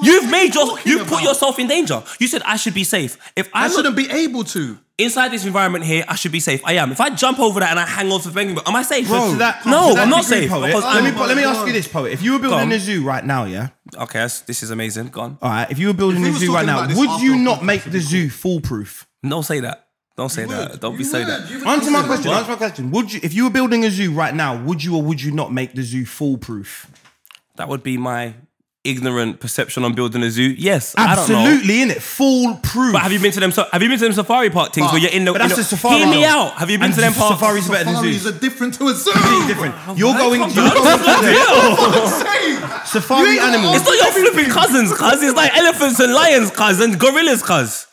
You've 0.01 0.31
made 0.31 0.55
your, 0.55 0.67
talking 0.69 0.93
you've 0.93 1.09
put 1.09 1.15
about? 1.15 1.23
yourself 1.25 1.59
in 1.59 1.67
danger. 1.67 2.03
You 2.21 2.29
said 2.29 2.43
I 2.45 2.57
should 2.57 2.75
be 2.75 2.85
safe. 2.85 3.17
If 3.35 3.49
I 3.53 3.65
I'm 3.65 3.71
not, 3.71 3.77
shouldn't 3.77 3.97
be 3.97 4.09
able 4.09 4.45
to. 4.45 4.79
Inside 4.99 5.31
this 5.31 5.47
environment 5.47 5.85
here, 5.85 6.05
I 6.09 6.17
should 6.17 6.33
be 6.33 6.41
safe. 6.41 6.61
I 6.65 6.75
am. 6.75 6.93
If 6.93 7.01
I 7.01 7.11
jump 7.11 7.39
over 7.39 7.61
that 7.61 7.71
and 7.71 7.79
I 7.81 7.87
hang 7.87 8.11
on 8.13 8.21
to 8.21 8.29
the 8.29 8.35
thing, 8.35 8.59
am 8.67 8.77
I 8.77 8.83
safe? 8.83 9.07
So 9.07 9.33
to 9.33 9.39
that- 9.39 9.65
no, 9.65 9.89
to 9.91 9.95
that 9.95 10.03
I'm 10.03 10.11
not 10.11 10.25
degree, 10.25 10.41
safe. 10.41 10.51
Poet, 10.51 10.67
because 10.67 10.85
let 10.85 11.05
me 11.05 11.21
let 11.21 11.37
me 11.37 11.45
ask 11.45 11.67
you 11.67 11.73
this, 11.73 11.89
poet. 11.89 12.13
If 12.13 12.23
you 12.23 12.33
were 12.33 12.39
building 12.41 12.73
a 12.73 12.79
zoo 12.79 13.05
right 13.05 13.25
now, 13.25 13.45
yeah. 13.45 13.69
okay, 13.97 14.19
that's, 14.19 14.41
this 14.41 14.63
is 14.63 14.71
amazing. 14.71 15.09
Go 15.09 15.21
on. 15.23 15.39
All 15.41 15.51
right. 15.51 15.71
If 15.71 15.79
you 15.79 15.87
were 15.87 15.95
building 15.95 16.23
If 16.25 16.31
we 16.31 16.37
a 16.37 16.41
zoo 16.41 16.55
right 16.55 16.67
now, 16.67 16.87
would 16.95 17.21
you 17.23 17.37
not 17.37 17.65
make 17.65 17.85
the 17.85 18.01
zoo 18.01 18.29
foolproof? 18.29 19.07
Don't 19.27 19.45
say 19.45 19.61
that. 19.61 19.87
Don't 20.17 20.31
say 20.31 20.47
that. 20.47 20.81
Don't 20.81 20.99
be 20.99 21.05
say 21.05 21.23
that. 21.23 21.49
Answer 21.65 21.93
my 21.93 22.03
question. 22.03 22.33
Answer 22.33 22.51
my 22.51 22.57
question. 22.57 22.91
Would 22.91 23.13
you, 23.13 23.21
if 23.23 23.33
you 23.35 23.45
were 23.45 23.51
building 23.51 23.85
a 23.85 23.91
zoo 23.91 24.13
right 24.13 24.35
now, 24.35 24.61
would 24.65 24.83
you 24.83 24.97
or 24.97 25.03
would 25.03 25.23
you 25.23 25.31
not 25.31 25.53
make 25.53 25.75
the 25.75 25.83
zoo 25.83 26.05
foolproof? 26.05 26.91
That 27.55 27.69
would 27.69 27.85
be 27.85 27.97
my 27.97 28.35
ignorant 28.89 29.41
perception 29.41 29.85
on 29.85 29.93
building 29.95 30.23
a 30.23 30.31
zoo. 30.31 30.55
Yes, 30.59 30.95
I 30.97 31.15
don't 31.17 31.29
know. 31.29 31.39
Absolutely, 31.41 31.83
in 31.83 31.91
it, 31.91 32.03
foolproof. 32.03 32.93
But 32.93 33.03
have 33.03 33.13
you 33.13 33.21
been 33.21 33.33
to 33.33 33.41
them? 33.41 33.53
So, 33.53 33.67
have 33.73 33.83
you 33.83 33.89
been 33.89 33.99
to 33.99 34.05
them 34.05 34.13
safari 34.15 34.51
park 34.51 34.73
things 34.73 34.91
where 34.93 35.01
you're 35.01 35.11
in 35.11 35.25
the? 35.25 35.33
But 35.33 35.39
that's 35.39 35.53
in 35.53 35.57
the 35.57 35.63
a 35.63 35.65
safari. 35.65 35.99
Hear 35.99 36.07
me 36.09 36.25
out. 36.25 36.53
Have 36.55 36.71
you 36.71 36.79
been 36.79 36.87
And 36.87 36.95
to 36.95 37.01
them 37.01 37.13
parks? 37.13 37.39
Safaris 37.39 37.69
are 37.69 37.73
better 37.73 37.85
than 37.85 37.95
Safaris 37.97 38.23
zoos. 38.23 38.27
are 38.35 38.39
different 38.39 38.75
to 38.75 38.89
a 38.89 38.95
zoo. 38.95 39.13
Completely 39.13 39.47
different. 39.47 39.75
You're 39.99 40.15
going. 40.15 40.41
Come 40.41 40.51
You're 40.55 40.71
going 40.71 42.09
Same. 42.09 42.87
safari 42.87 43.23
You 43.23 43.33
ain't 43.33 43.41
got 43.41 43.55
animals. 43.55 43.77
It's 43.77 43.85
not 43.87 43.97
your 43.97 44.13
flipping 44.33 44.51
cousins, 44.51 44.93
cuz. 44.93 45.23
It's 45.23 45.37
like 45.37 45.57
elephants 45.57 46.01
and 46.01 46.13
lions, 46.15 46.51
cuz, 46.51 46.81
and 46.81 46.99
gorillas, 46.99 47.43
cuz. 47.43 47.87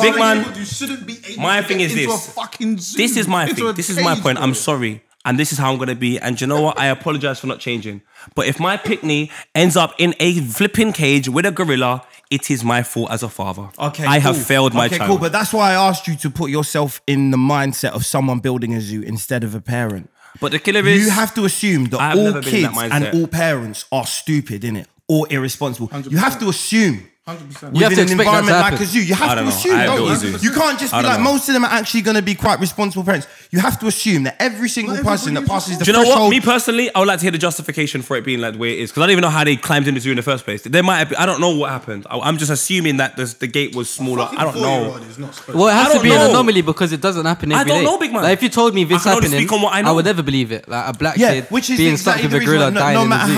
Big 0.00 0.14
man. 0.14 0.54
You 0.56 0.64
shouldn't 0.64 1.06
be 1.06 1.18
able 1.28 1.42
My 1.42 1.60
to 1.60 1.66
thing 1.66 1.78
get 1.78 1.86
is 1.90 1.92
into 1.96 2.06
this. 2.06 2.28
A 2.28 2.30
fucking 2.32 2.78
zoo, 2.78 2.96
This 2.98 3.16
is 3.16 3.26
my 3.26 3.44
into 3.48 3.54
thing. 3.66 3.74
This 3.74 3.90
is 3.90 3.98
my 4.00 4.14
cage, 4.14 4.22
point. 4.22 4.38
I'm 4.38 4.54
sorry. 4.54 5.02
And 5.26 5.38
this 5.38 5.52
is 5.52 5.58
how 5.58 5.70
I'm 5.72 5.78
gonna 5.78 5.94
be. 5.94 6.18
And 6.18 6.40
you 6.40 6.46
know 6.46 6.62
what? 6.62 6.78
I 6.78 6.86
apologize 6.86 7.40
for 7.40 7.48
not 7.48 7.58
changing. 7.60 8.00
But 8.34 8.46
if 8.46 8.58
my 8.58 8.76
pickney 8.76 9.30
ends 9.54 9.76
up 9.76 9.92
in 9.98 10.14
a 10.20 10.40
flipping 10.40 10.92
cage 10.92 11.28
with 11.28 11.44
a 11.44 11.50
gorilla, 11.50 12.04
it 12.30 12.50
is 12.50 12.64
my 12.64 12.82
fault 12.82 13.10
as 13.10 13.22
a 13.22 13.28
father. 13.28 13.68
Okay, 13.78 14.04
I 14.04 14.18
have 14.20 14.36
cool. 14.36 14.44
failed 14.44 14.74
my 14.74 14.86
okay, 14.86 14.98
child. 14.98 15.10
cool. 15.10 15.18
But 15.18 15.32
that's 15.32 15.52
why 15.52 15.72
I 15.72 15.74
asked 15.74 16.06
you 16.08 16.16
to 16.16 16.30
put 16.30 16.50
yourself 16.50 17.02
in 17.06 17.32
the 17.32 17.36
mindset 17.36 17.90
of 17.90 18.06
someone 18.06 18.38
building 18.38 18.72
a 18.74 18.80
zoo 18.80 19.02
instead 19.02 19.44
of 19.44 19.54
a 19.54 19.60
parent. 19.60 20.10
But 20.40 20.52
the 20.52 20.58
killer 20.58 20.86
is 20.86 21.04
You 21.04 21.10
have 21.10 21.34
to 21.34 21.44
assume 21.44 21.86
that 21.86 22.00
all 22.00 22.24
never 22.24 22.40
been 22.40 22.54
in 22.54 22.62
kids 22.62 22.74
that 22.74 22.92
and 22.92 23.14
all 23.14 23.26
parents 23.26 23.84
are 23.90 24.06
stupid, 24.06 24.64
in 24.64 24.76
it 24.76 24.88
Or 25.08 25.26
irresponsible. 25.30 25.90
You 26.08 26.18
have 26.18 26.38
to 26.40 26.48
assume. 26.48 27.08
100%. 27.26 27.74
You 27.76 27.82
have 27.82 27.92
to 27.94 27.98
within 27.98 27.98
an 27.98 27.98
expect 27.98 27.98
that 27.98 28.06
to 28.06 28.12
environment 28.12 28.46
like 28.56 28.64
happen. 28.70 28.82
a 28.82 28.86
zoo. 28.86 29.02
You 29.04 29.14
I 29.14 29.16
have 29.16 29.28
don't 29.30 29.36
to 29.38 29.42
know. 29.42 29.48
assume. 29.48 29.74
I 29.76 29.84
don't 29.86 29.96
built 29.96 30.08
you? 30.08 30.14
a 30.14 30.38
zoo. 30.38 30.46
You 30.46 30.52
can't 30.54 30.78
just 30.78 30.94
I 30.94 30.98
be 30.98 31.02
don't 31.02 31.10
like 31.10 31.18
know. 31.20 31.32
most 31.32 31.48
of 31.48 31.54
them 31.54 31.64
are 31.64 31.70
actually 31.72 32.02
going 32.02 32.14
to 32.14 32.22
be 32.22 32.34
quite 32.36 32.60
responsible 32.60 33.02
parents. 33.02 33.26
You 33.50 33.58
have 33.58 33.80
to 33.80 33.86
assume 33.88 34.22
that 34.24 34.36
every 34.38 34.68
single 34.68 34.94
Not 34.94 35.02
person 35.04 35.34
that 35.34 35.40
everybody 35.40 35.56
passes 35.56 35.72
is 35.72 35.78
the 35.80 35.84
Do 35.86 35.90
you 35.90 35.92
know 35.96 36.02
what? 36.04 36.12
threshold. 36.14 36.30
Me 36.30 36.40
personally, 36.40 36.94
I 36.94 36.98
would 37.00 37.08
like 37.08 37.18
to 37.18 37.22
hear 37.24 37.32
the 37.32 37.38
justification 37.38 38.02
for 38.02 38.16
it 38.16 38.24
being 38.24 38.40
like 38.40 38.52
the 38.52 38.58
way 38.60 38.74
it 38.74 38.78
is 38.78 38.90
because 38.92 39.02
I 39.02 39.06
don't 39.06 39.12
even 39.12 39.22
know 39.22 39.30
how 39.30 39.42
they 39.42 39.56
climbed 39.56 39.88
in 39.88 39.94
the 39.94 40.00
zoo 40.00 40.10
in 40.10 40.16
the 40.16 40.22
first 40.22 40.44
place. 40.44 40.62
They 40.62 40.82
might 40.82 40.98
have. 40.98 41.08
Been, 41.08 41.18
I 41.18 41.26
don't 41.26 41.40
know 41.40 41.56
what 41.56 41.70
happened. 41.70 42.06
I, 42.08 42.20
I'm 42.20 42.38
just 42.38 42.52
assuming 42.52 42.98
that 42.98 43.16
the, 43.16 43.24
the 43.40 43.48
gate 43.48 43.74
was 43.74 43.90
smaller. 43.90 44.28
I 44.30 44.44
don't 44.44 44.54
know. 44.54 44.62
Four-year-old 44.92 45.02
is 45.10 45.18
not 45.18 45.34
supposed 45.34 45.58
Well, 45.58 45.66
it 45.66 45.72
I 45.72 45.74
has 45.82 45.88
to 45.88 45.94
don't 45.94 46.02
be 46.04 46.08
know. 46.10 46.24
an 46.26 46.30
anomaly 46.30 46.62
because 46.62 46.92
it 46.92 47.00
doesn't 47.00 47.26
happen 47.26 47.50
I 47.52 47.64
don't 47.64 47.78
day. 47.80 47.84
know, 47.84 47.98
big 47.98 48.12
man. 48.12 48.22
Like 48.22 48.34
if 48.34 48.42
you 48.44 48.50
told 48.50 48.72
me 48.72 48.84
this 48.84 49.00
I 49.00 49.02
can 49.02 49.16
only 49.16 49.26
happening, 49.30 49.48
speak 49.48 49.52
on 49.52 49.62
what 49.62 49.74
I 49.74 49.82
know. 49.82 49.94
would 49.96 50.04
never 50.04 50.22
believe 50.22 50.52
it. 50.52 50.68
Like 50.68 50.94
a 50.94 50.96
black 50.96 51.16
yeah, 51.16 51.32
kid 51.32 51.46
which 51.50 51.70
is 51.70 51.76
being 51.78 51.96
stuck 51.96 52.20
exactly 52.20 52.22
with 52.22 52.30
the 52.30 52.36
a 52.36 52.40
reason 52.52 52.72
gorilla 52.72 52.72
why 52.72 52.92
dying 52.92 52.94
no, 52.94 53.00
no 53.00 53.04
in 53.04 53.10
the 53.10 53.16
matter 53.16 53.32
zoo. 53.32 53.34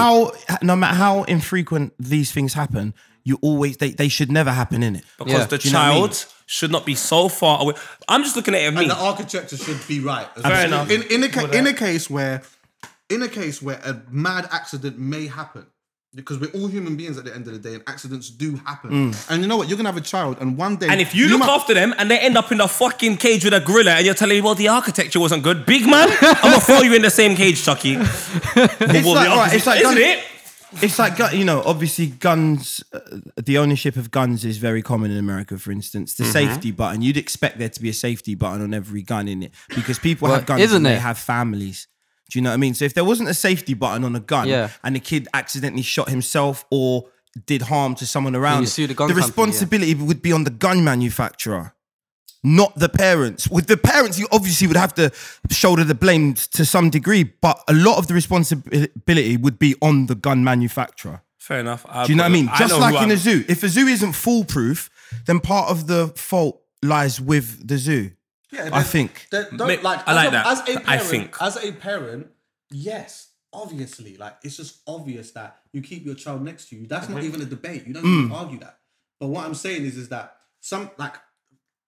how 0.52 0.58
no 0.62 0.76
matter 0.76 0.94
how 0.96 1.22
infrequent 1.24 1.94
these 1.98 2.32
things 2.32 2.52
happen, 2.52 2.92
you 3.28 3.38
always 3.42 3.76
they, 3.76 3.90
they 3.90 4.08
should 4.08 4.30
never 4.32 4.50
happen 4.50 4.82
in 4.82 4.96
it. 4.96 5.04
Because 5.18 5.32
Yeah. 5.32 5.44
the 5.46 5.58
Do 5.58 5.68
you 5.68 5.72
know 5.74 5.80
I 5.80 5.88
mean? 5.94 5.98
child 6.08 6.26
should 6.46 6.70
not 6.72 6.84
be 6.86 6.94
so 6.94 7.28
far 7.28 7.60
away. 7.62 7.74
I'm 8.08 8.22
just 8.22 8.34
looking 8.36 8.54
at 8.54 8.62
it 8.62 8.66
of 8.68 8.74
me. 8.74 8.82
And 8.82 8.90
the 8.90 8.96
architecture 8.96 9.56
should 9.56 9.80
be 9.86 10.00
right. 10.00 10.28
as 10.36 10.42
Fair 10.42 10.50
well. 10.52 10.66
enough. 10.66 10.90
In, 10.90 11.02
in, 11.14 11.22
a, 11.24 11.28
ca- 11.28 11.50
in 11.58 11.66
a 11.66 11.72
case 11.74 12.08
where, 12.08 12.42
in 13.10 13.22
a 13.22 13.28
case 13.28 13.60
where 13.62 13.80
a 13.84 14.00
mad 14.10 14.48
accident 14.50 14.98
may 14.98 15.26
happen, 15.26 15.66
because 16.14 16.38
we're 16.40 16.50
all 16.58 16.68
human 16.68 16.96
beings 16.96 17.18
at 17.18 17.24
the 17.26 17.34
end 17.34 17.46
of 17.46 17.52
the 17.52 17.58
day, 17.58 17.74
and 17.74 17.82
accidents 17.86 18.30
do 18.30 18.56
happen. 18.64 19.12
And 19.28 19.42
you 19.42 19.46
know 19.46 19.58
what? 19.58 19.68
You're 19.68 19.76
gonna 19.76 19.90
have 19.92 19.98
a 19.98 20.10
child, 20.14 20.38
and 20.40 20.56
one 20.56 20.76
day, 20.76 20.86
Mm. 20.86 20.92
And 20.92 21.00
if 21.02 21.14
you, 21.14 21.28
look 21.28 21.40
might- 21.40 21.50
after 21.50 21.74
them 21.74 21.94
and 21.98 22.10
they 22.10 22.18
end 22.18 22.36
up 22.38 22.50
in 22.50 22.60
a 22.62 22.66
fucking 22.68 23.18
cage 23.18 23.44
with 23.44 23.52
a 23.52 23.60
gorilla 23.60 23.92
and 23.92 24.06
you're 24.06 24.14
telling 24.14 24.36
me, 24.38 24.40
well, 24.40 24.54
the 24.54 24.68
architecture 24.68 25.20
wasn't 25.20 25.42
good, 25.42 25.66
big 25.66 25.84
man, 25.86 26.08
I'm 26.22 26.34
gonna 26.52 26.60
throw 26.68 26.80
you 26.80 26.94
in 26.94 27.02
the 27.02 27.10
same 27.10 27.36
cage, 27.36 27.62
Chuckie. 27.62 27.96
It's 28.00 29.04
Well, 29.04 29.14
like, 29.14 29.28
the 29.28 29.36
right, 29.36 29.52
it's 29.54 29.66
like 29.66 29.80
isn't 29.82 29.98
it? 29.98 30.18
It's 30.82 30.98
like 30.98 31.18
you 31.32 31.44
know, 31.44 31.62
obviously, 31.64 32.06
guns. 32.08 32.82
Uh, 32.92 32.98
the 33.36 33.56
ownership 33.58 33.96
of 33.96 34.10
guns 34.10 34.44
is 34.44 34.58
very 34.58 34.82
common 34.82 35.10
in 35.10 35.16
America. 35.18 35.58
For 35.58 35.72
instance, 35.72 36.14
Mm-hmm. 36.14 36.24
the 36.24 36.30
safety 36.30 36.70
button. 36.72 37.02
You'd 37.02 37.16
expect 37.16 37.58
there 37.58 37.68
to 37.70 37.80
be 37.82 37.88
a 37.88 37.94
safety 37.94 38.34
button 38.34 38.60
on 38.62 38.74
every 38.74 39.02
gun 39.02 39.28
in 39.28 39.42
it 39.42 39.52
because 39.74 39.98
people 39.98 40.28
Well, 40.28 40.36
have 40.36 40.46
guns 40.46 40.72
and 40.72 40.84
they 40.84 40.96
have 40.98 41.18
families. 41.18 41.88
Do 42.30 42.38
you 42.38 42.42
know 42.42 42.50
what 42.50 42.54
I 42.54 42.58
mean? 42.58 42.74
So 42.74 42.84
if 42.84 42.92
there 42.92 43.04
wasn't 43.04 43.30
a 43.30 43.34
safety 43.34 43.72
button 43.72 44.04
on 44.04 44.14
a 44.14 44.20
gun 44.20 44.48
Yeah. 44.48 44.68
and 44.84 44.94
the 44.94 45.00
kid 45.00 45.26
accidentally 45.32 45.80
shot 45.82 46.10
himself 46.10 46.66
or 46.70 47.08
did 47.46 47.62
harm 47.62 47.94
to 47.94 48.06
someone 48.06 48.36
around, 48.36 48.68
sue 48.68 48.86
the 48.86 48.92
gun 48.92 49.08
the 49.08 49.14
company, 49.14 49.22
yeah. 49.22 49.26
responsibility 49.26 49.94
would 49.94 50.20
be 50.20 50.32
on 50.32 50.44
the 50.44 50.50
gun 50.50 50.84
manufacturer. 50.84 51.72
Not 52.44 52.78
the 52.78 52.88
parents. 52.88 53.48
With 53.48 53.66
the 53.66 53.76
parents, 53.76 54.18
you 54.18 54.28
obviously 54.30 54.66
would 54.68 54.76
have 54.76 54.94
to 54.94 55.10
shoulder 55.50 55.82
the 55.84 55.94
blame 55.94 56.34
to 56.34 56.64
some 56.64 56.88
degree, 56.90 57.24
but 57.24 57.62
a 57.68 57.72
lot 57.74 57.98
of 57.98 58.06
the 58.06 58.14
responsibility 58.14 59.36
would 59.36 59.58
be 59.58 59.74
on 59.82 60.06
the 60.06 60.14
gun 60.14 60.44
manufacturer. 60.44 61.22
Fair 61.38 61.60
enough. 61.60 61.84
I 61.88 62.04
Do 62.06 62.12
you 62.12 62.16
know 62.16 62.24
what 62.24 62.28
I 62.30 62.32
mean? 62.32 62.50
Just 62.58 62.78
like 62.78 62.94
in 62.94 63.00
I'm- 63.00 63.10
a 63.10 63.16
zoo. 63.16 63.44
If 63.48 63.62
a 63.64 63.68
zoo 63.68 63.86
isn't 63.86 64.12
foolproof, 64.12 64.88
then 65.26 65.40
part 65.40 65.70
of 65.70 65.86
the 65.86 66.08
fault 66.16 66.60
lies 66.82 67.20
with 67.20 67.66
the 67.66 67.78
zoo. 67.78 68.12
Yeah, 68.52 68.70
I 68.72 68.82
think. 68.82 69.26
don't- 69.30 69.52
like, 69.82 70.06
I 70.06 70.10
as 70.12 70.16
like 70.16 70.28
a, 70.28 70.30
that. 70.30 70.46
As 70.46 70.60
a 70.60 70.64
parent, 70.64 70.88
I 70.88 70.98
think. 70.98 71.36
as 71.40 71.56
a 71.56 71.72
parent, 71.72 72.26
yes, 72.70 73.28
obviously, 73.52 74.16
like 74.16 74.36
it's 74.44 74.56
just 74.56 74.78
obvious 74.86 75.32
that 75.32 75.58
you 75.72 75.80
keep 75.82 76.04
your 76.06 76.14
child 76.14 76.42
next 76.44 76.68
to 76.68 76.76
you. 76.76 76.86
That's 76.86 77.06
Mm-hmm. 77.06 77.14
not 77.14 77.24
even 77.24 77.42
a 77.42 77.46
debate. 77.46 77.86
You 77.86 77.94
don't 77.94 78.04
Mm. 78.04 78.18
even 78.26 78.32
argue 78.32 78.58
that. 78.60 78.78
But 79.20 79.28
what 79.28 79.44
I'm 79.44 79.54
saying 79.54 79.84
is, 79.84 79.96
is 79.96 80.08
that 80.10 80.36
some 80.60 80.90
like. 80.98 81.14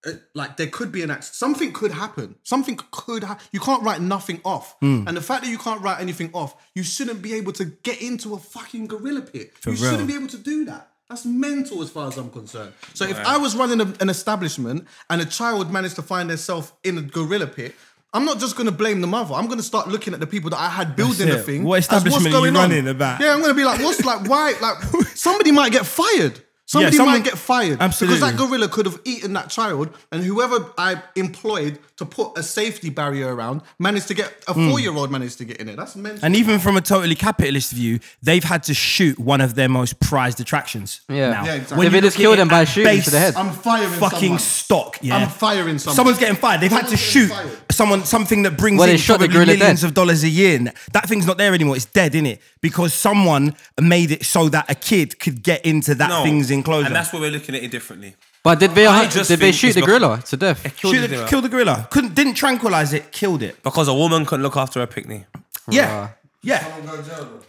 Uh, 0.06 0.12
Like 0.34 0.56
there 0.56 0.66
could 0.66 0.92
be 0.92 1.02
an 1.02 1.10
accident. 1.10 1.34
Something 1.34 1.72
could 1.72 1.92
happen. 1.92 2.36
Something 2.42 2.78
could 2.90 3.24
happen. 3.24 3.44
You 3.52 3.60
can't 3.60 3.82
write 3.82 4.00
nothing 4.00 4.40
off. 4.44 4.76
Hmm. 4.80 5.04
And 5.06 5.16
the 5.16 5.20
fact 5.20 5.44
that 5.44 5.50
you 5.50 5.58
can't 5.58 5.82
write 5.82 6.00
anything 6.00 6.30
off, 6.32 6.54
you 6.74 6.82
shouldn't 6.82 7.22
be 7.22 7.34
able 7.34 7.52
to 7.52 7.64
get 7.64 8.00
into 8.00 8.34
a 8.34 8.38
fucking 8.38 8.86
gorilla 8.86 9.22
pit. 9.22 9.52
you 9.64 9.72
real. 9.72 9.90
shouldn't 9.90 10.08
be 10.08 10.14
able 10.14 10.28
to 10.28 10.38
do 10.38 10.64
that. 10.66 10.88
That's 11.08 11.24
mental 11.26 11.82
as 11.82 11.90
far 11.90 12.06
as 12.06 12.16
I'm 12.16 12.30
concerned. 12.30 12.72
So 12.94 13.04
if 13.04 13.18
I 13.18 13.36
was 13.36 13.56
running 13.56 13.80
a- 13.80 13.94
an 14.00 14.08
establishment 14.08 14.86
and 15.10 15.20
a 15.20 15.24
child 15.26 15.72
managed 15.72 15.96
to 15.96 16.02
find 16.02 16.30
themselves 16.30 16.72
in 16.84 16.96
a 16.98 17.02
gorilla 17.02 17.48
pit, 17.48 17.74
I'm 18.12 18.24
not 18.24 18.38
just 18.38 18.56
going 18.56 18.66
to 18.66 18.72
blame 18.72 19.00
the 19.00 19.06
mother. 19.06 19.34
I'm 19.34 19.46
going 19.46 19.58
to 19.58 19.64
start 19.64 19.88
looking 19.88 20.14
at 20.14 20.20
the 20.20 20.26
people 20.26 20.50
that 20.50 20.60
I 20.60 20.68
had 20.68 20.96
building 20.96 21.28
the 21.28 21.38
thing. 21.38 21.64
What 21.64 21.80
establishment 21.80 22.14
what's 22.14 22.26
are 22.26 22.28
you 22.28 22.52
going 22.52 22.56
on. 22.56 22.70
running 22.70 22.88
about? 22.88 23.20
Yeah, 23.20 23.32
I'm 23.32 23.40
going 23.40 23.50
to 23.50 23.56
be 23.56 23.64
like, 23.64 23.80
what's 23.80 24.04
like, 24.04 24.28
why? 24.28 24.54
Like, 24.60 24.82
somebody 25.14 25.52
might 25.52 25.72
get 25.72 25.86
fired. 25.86 26.40
Somebody 26.70 26.96
someone- 26.96 27.16
might 27.16 27.24
get 27.24 27.36
fired 27.36 27.78
Absolutely. 27.80 28.20
because 28.20 28.30
that 28.30 28.38
gorilla 28.38 28.68
could 28.68 28.86
have 28.86 29.00
eaten 29.04 29.32
that 29.32 29.50
child, 29.50 29.88
and 30.12 30.22
whoever 30.22 30.66
I 30.78 31.02
employed 31.16 31.80
to 31.96 32.04
put 32.06 32.38
a 32.38 32.44
safety 32.44 32.90
barrier 32.90 33.34
around 33.34 33.62
managed 33.80 34.06
to 34.06 34.14
get 34.14 34.32
a 34.46 34.52
hmm. 34.52 34.70
four-year-old 34.70 35.10
managed 35.10 35.38
to 35.38 35.44
get 35.44 35.56
in 35.56 35.68
it. 35.68 35.76
That's 35.76 35.96
mental. 35.96 36.24
And 36.24 36.36
even 36.36 36.60
from 36.60 36.76
a 36.76 36.80
totally 36.80 37.16
capitalist 37.16 37.72
view, 37.72 37.98
they've 38.22 38.44
had 38.44 38.62
to 38.64 38.74
shoot 38.74 39.18
one 39.18 39.40
of 39.40 39.56
their 39.56 39.68
most 39.68 39.98
prized 39.98 40.40
attractions. 40.40 41.00
Yeah. 41.08 41.30
now. 41.30 41.44
Yeah, 41.44 41.54
exactly. 41.54 41.78
When 41.78 41.86
If 41.88 41.92
you 41.92 41.98
it 41.98 42.02
just 42.02 42.16
killed 42.16 42.34
at 42.34 42.38
them 42.38 42.48
by 42.48 42.60
at 42.60 42.68
shooting 42.68 43.02
to 43.02 43.10
the 43.10 43.18
head. 43.18 43.34
I'm 43.34 43.50
firing 43.50 43.90
fucking 43.98 44.20
someone. 44.20 44.38
stock. 44.38 44.98
Yeah, 45.02 45.16
I'm 45.16 45.28
firing 45.28 45.78
someone. 45.78 45.96
Someone's 45.96 46.18
getting 46.18 46.36
fired. 46.36 46.60
They've 46.60 46.70
had 46.70 46.86
to 46.86 46.96
shoot 46.96 47.30
fired. 47.30 47.50
someone 47.72 48.04
something 48.04 48.42
that 48.44 48.56
brings 48.56 48.78
Well, 48.78 48.88
in 48.88 48.96
shot 48.96 49.18
probably 49.18 49.34
gorilla 49.34 49.54
millions 49.58 49.80
dead. 49.80 49.88
of 49.88 49.94
dollars 49.94 50.22
a 50.22 50.28
year. 50.28 50.72
That 50.92 51.08
thing's 51.08 51.26
not 51.26 51.36
there 51.36 51.52
anymore. 51.52 51.74
It's 51.74 51.84
dead, 51.84 52.14
in 52.14 52.26
it? 52.26 52.40
Because 52.60 52.94
someone 52.94 53.56
made 53.80 54.12
it 54.12 54.24
so 54.24 54.48
that 54.50 54.70
a 54.70 54.74
kid 54.76 55.18
could 55.18 55.42
get 55.42 55.64
into 55.66 55.94
that 55.96 56.10
No. 56.10 56.22
thing's 56.22 56.50
enclosure. 56.60 56.86
And 56.86 56.96
that's 56.96 57.12
where 57.12 57.20
we're 57.22 57.30
looking 57.30 57.54
at 57.54 57.62
it 57.62 57.70
differently. 57.70 58.14
But 58.42 58.58
did 58.60 58.70
they 58.76 58.86
I 58.86 59.06
just 59.08 59.28
did 59.28 59.38
they 59.40 59.46
think 59.46 59.56
shoot 59.56 59.66
it's 59.68 59.74
the 59.76 59.80
because- 59.82 60.00
gorilla 60.00 60.22
to 60.30 60.36
death? 60.36 60.62
Killed 60.76 60.94
Shoot 60.94 61.00
the 61.02 61.06
the- 61.08 61.14
gorilla. 61.16 61.28
kill 61.30 61.40
the 61.42 61.48
gorilla. 61.54 61.88
Couldn't 61.90 62.14
didn't 62.14 62.34
tranquilize 62.34 62.92
it. 62.92 63.12
Killed 63.12 63.42
it. 63.42 63.62
Because 63.62 63.88
a 63.88 63.94
woman 63.94 64.24
couldn't 64.26 64.42
look 64.42 64.56
after 64.56 64.80
her 64.80 64.86
picnic. 64.86 65.26
Yeah, 65.68 66.10
yeah. 66.42 66.64
Someone 66.64 66.86
go 66.96 67.02
to 67.02 67.08
jail 67.08 67.24
though. 67.24 67.42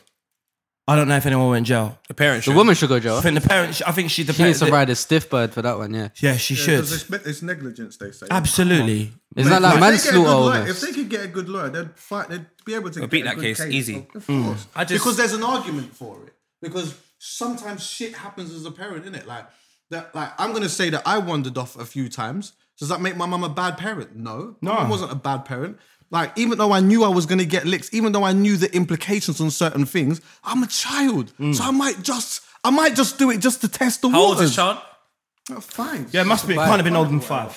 I 0.88 0.96
don't 0.98 1.08
know 1.08 1.16
if 1.16 1.26
anyone 1.26 1.48
went 1.52 1.60
in 1.60 1.66
jail. 1.66 1.98
The 2.10 2.14
parents. 2.14 2.46
The 2.48 2.52
woman 2.54 2.76
should 2.76 2.90
go 2.90 2.96
I 2.96 3.00
jail. 3.00 3.22
think 3.22 3.40
the 3.42 3.48
parents. 3.48 3.82
I 3.84 3.92
think 3.94 4.10
she. 4.12 4.24
The 4.24 4.34
She 4.34 4.44
needs 4.44 4.60
to 4.60 4.66
the- 4.66 4.72
ride 4.72 4.90
a 4.90 4.96
stiff 4.96 5.30
bird 5.30 5.54
for 5.54 5.62
that 5.62 5.78
one. 5.78 5.94
Yeah. 5.94 6.10
Yeah, 6.20 6.36
she 6.36 6.56
Yeah, 6.56 6.60
should. 6.66 6.80
'cause 6.80 6.92
it's, 7.10 7.28
it's 7.28 7.42
negligence, 7.42 7.96
they 7.98 8.12
say. 8.12 8.26
Absolutely. 8.30 9.14
Isn't 9.38 9.50
that 9.50 9.58
If 9.58 9.64
like 9.64 9.74
they 9.76 9.80
get 9.80 10.10
a 10.10 10.12
good 10.12 10.14
manslaughter? 10.16 10.20
lawyer- 10.20 10.54
almost? 10.60 10.70
If 10.84 10.90
they 10.90 10.94
could 10.98 11.10
get 11.10 11.24
a 11.24 11.28
good 11.28 11.48
lawyer, 11.50 11.70
they'd 11.70 11.90
fight. 11.96 12.30
They'd 12.30 12.46
be 12.66 12.74
able 12.74 12.90
to 12.90 13.00
They'll 13.00 13.08
get 13.08 13.12
beat 13.12 13.22
a 13.22 13.24
that 13.30 13.36
good 13.36 13.56
case 13.56 13.62
easy. 13.70 14.08
Of, 14.14 14.16
of 14.18 14.28
course. 14.46 14.66
I 14.76 14.84
just 14.84 15.02
because 15.02 15.16
there's 15.18 15.34
an 15.34 15.44
argument 15.44 15.96
for 15.96 16.18
it. 16.28 16.34
Because 16.62 16.94
sometimes 17.26 17.84
shit 17.86 18.16
happens 18.16 18.52
as 18.52 18.66
a 18.66 18.72
parent, 18.72 19.06
innit? 19.06 19.26
Like 19.28 19.46
that. 19.92 20.14
Like 20.16 20.32
I'm 20.40 20.54
gonna 20.54 20.70
say 20.70 20.90
that 20.90 21.04
I 21.06 21.20
wandered 21.20 21.58
off 21.58 21.78
a 21.80 21.86
few 21.86 22.10
times. 22.10 22.54
Does 22.80 22.90
that 22.90 23.00
make 23.00 23.16
my 23.16 23.28
mum 23.28 23.44
a 23.44 23.50
bad 23.50 23.78
parent? 23.78 24.16
No, 24.16 24.56
No. 24.62 24.74
my 24.74 24.80
mum 24.82 24.90
wasn't 24.90 25.12
a 25.12 25.16
bad 25.16 25.46
parent. 25.46 25.78
Like 26.10 26.32
even 26.36 26.58
though 26.58 26.72
I 26.74 26.80
knew 26.80 27.04
I 27.04 27.10
was 27.10 27.26
gonna 27.28 27.46
get 27.46 27.66
licks, 27.66 27.94
even 27.94 28.12
though 28.12 28.24
I 28.24 28.34
knew 28.34 28.58
the 28.58 28.74
implications 28.76 29.40
on 29.40 29.52
certain 29.52 29.86
things, 29.86 30.20
I'm 30.44 30.64
a 30.64 30.68
child, 30.68 31.32
mm. 31.40 31.54
so 31.56 31.64
I 31.64 31.72
might 31.72 32.02
just, 32.02 32.42
I 32.64 32.70
might 32.72 32.96
just 32.96 33.18
do 33.20 33.30
it 33.30 33.38
just 33.40 33.62
to 33.62 33.68
test 33.68 34.02
the 34.02 34.10
how 34.10 34.20
old 34.20 34.30
waters. 34.36 34.44
is 34.46 34.50
this 34.50 34.56
child? 34.56 34.80
Oh, 35.52 35.60
fine. 35.60 36.08
Yeah, 36.12 36.22
it 36.22 36.28
must 36.28 36.48
be. 36.48 36.54
It 36.56 36.58
can't 36.58 36.72
have 36.72 36.84
been 36.84 36.96
older 36.96 37.10
than 37.12 37.20
five. 37.22 37.54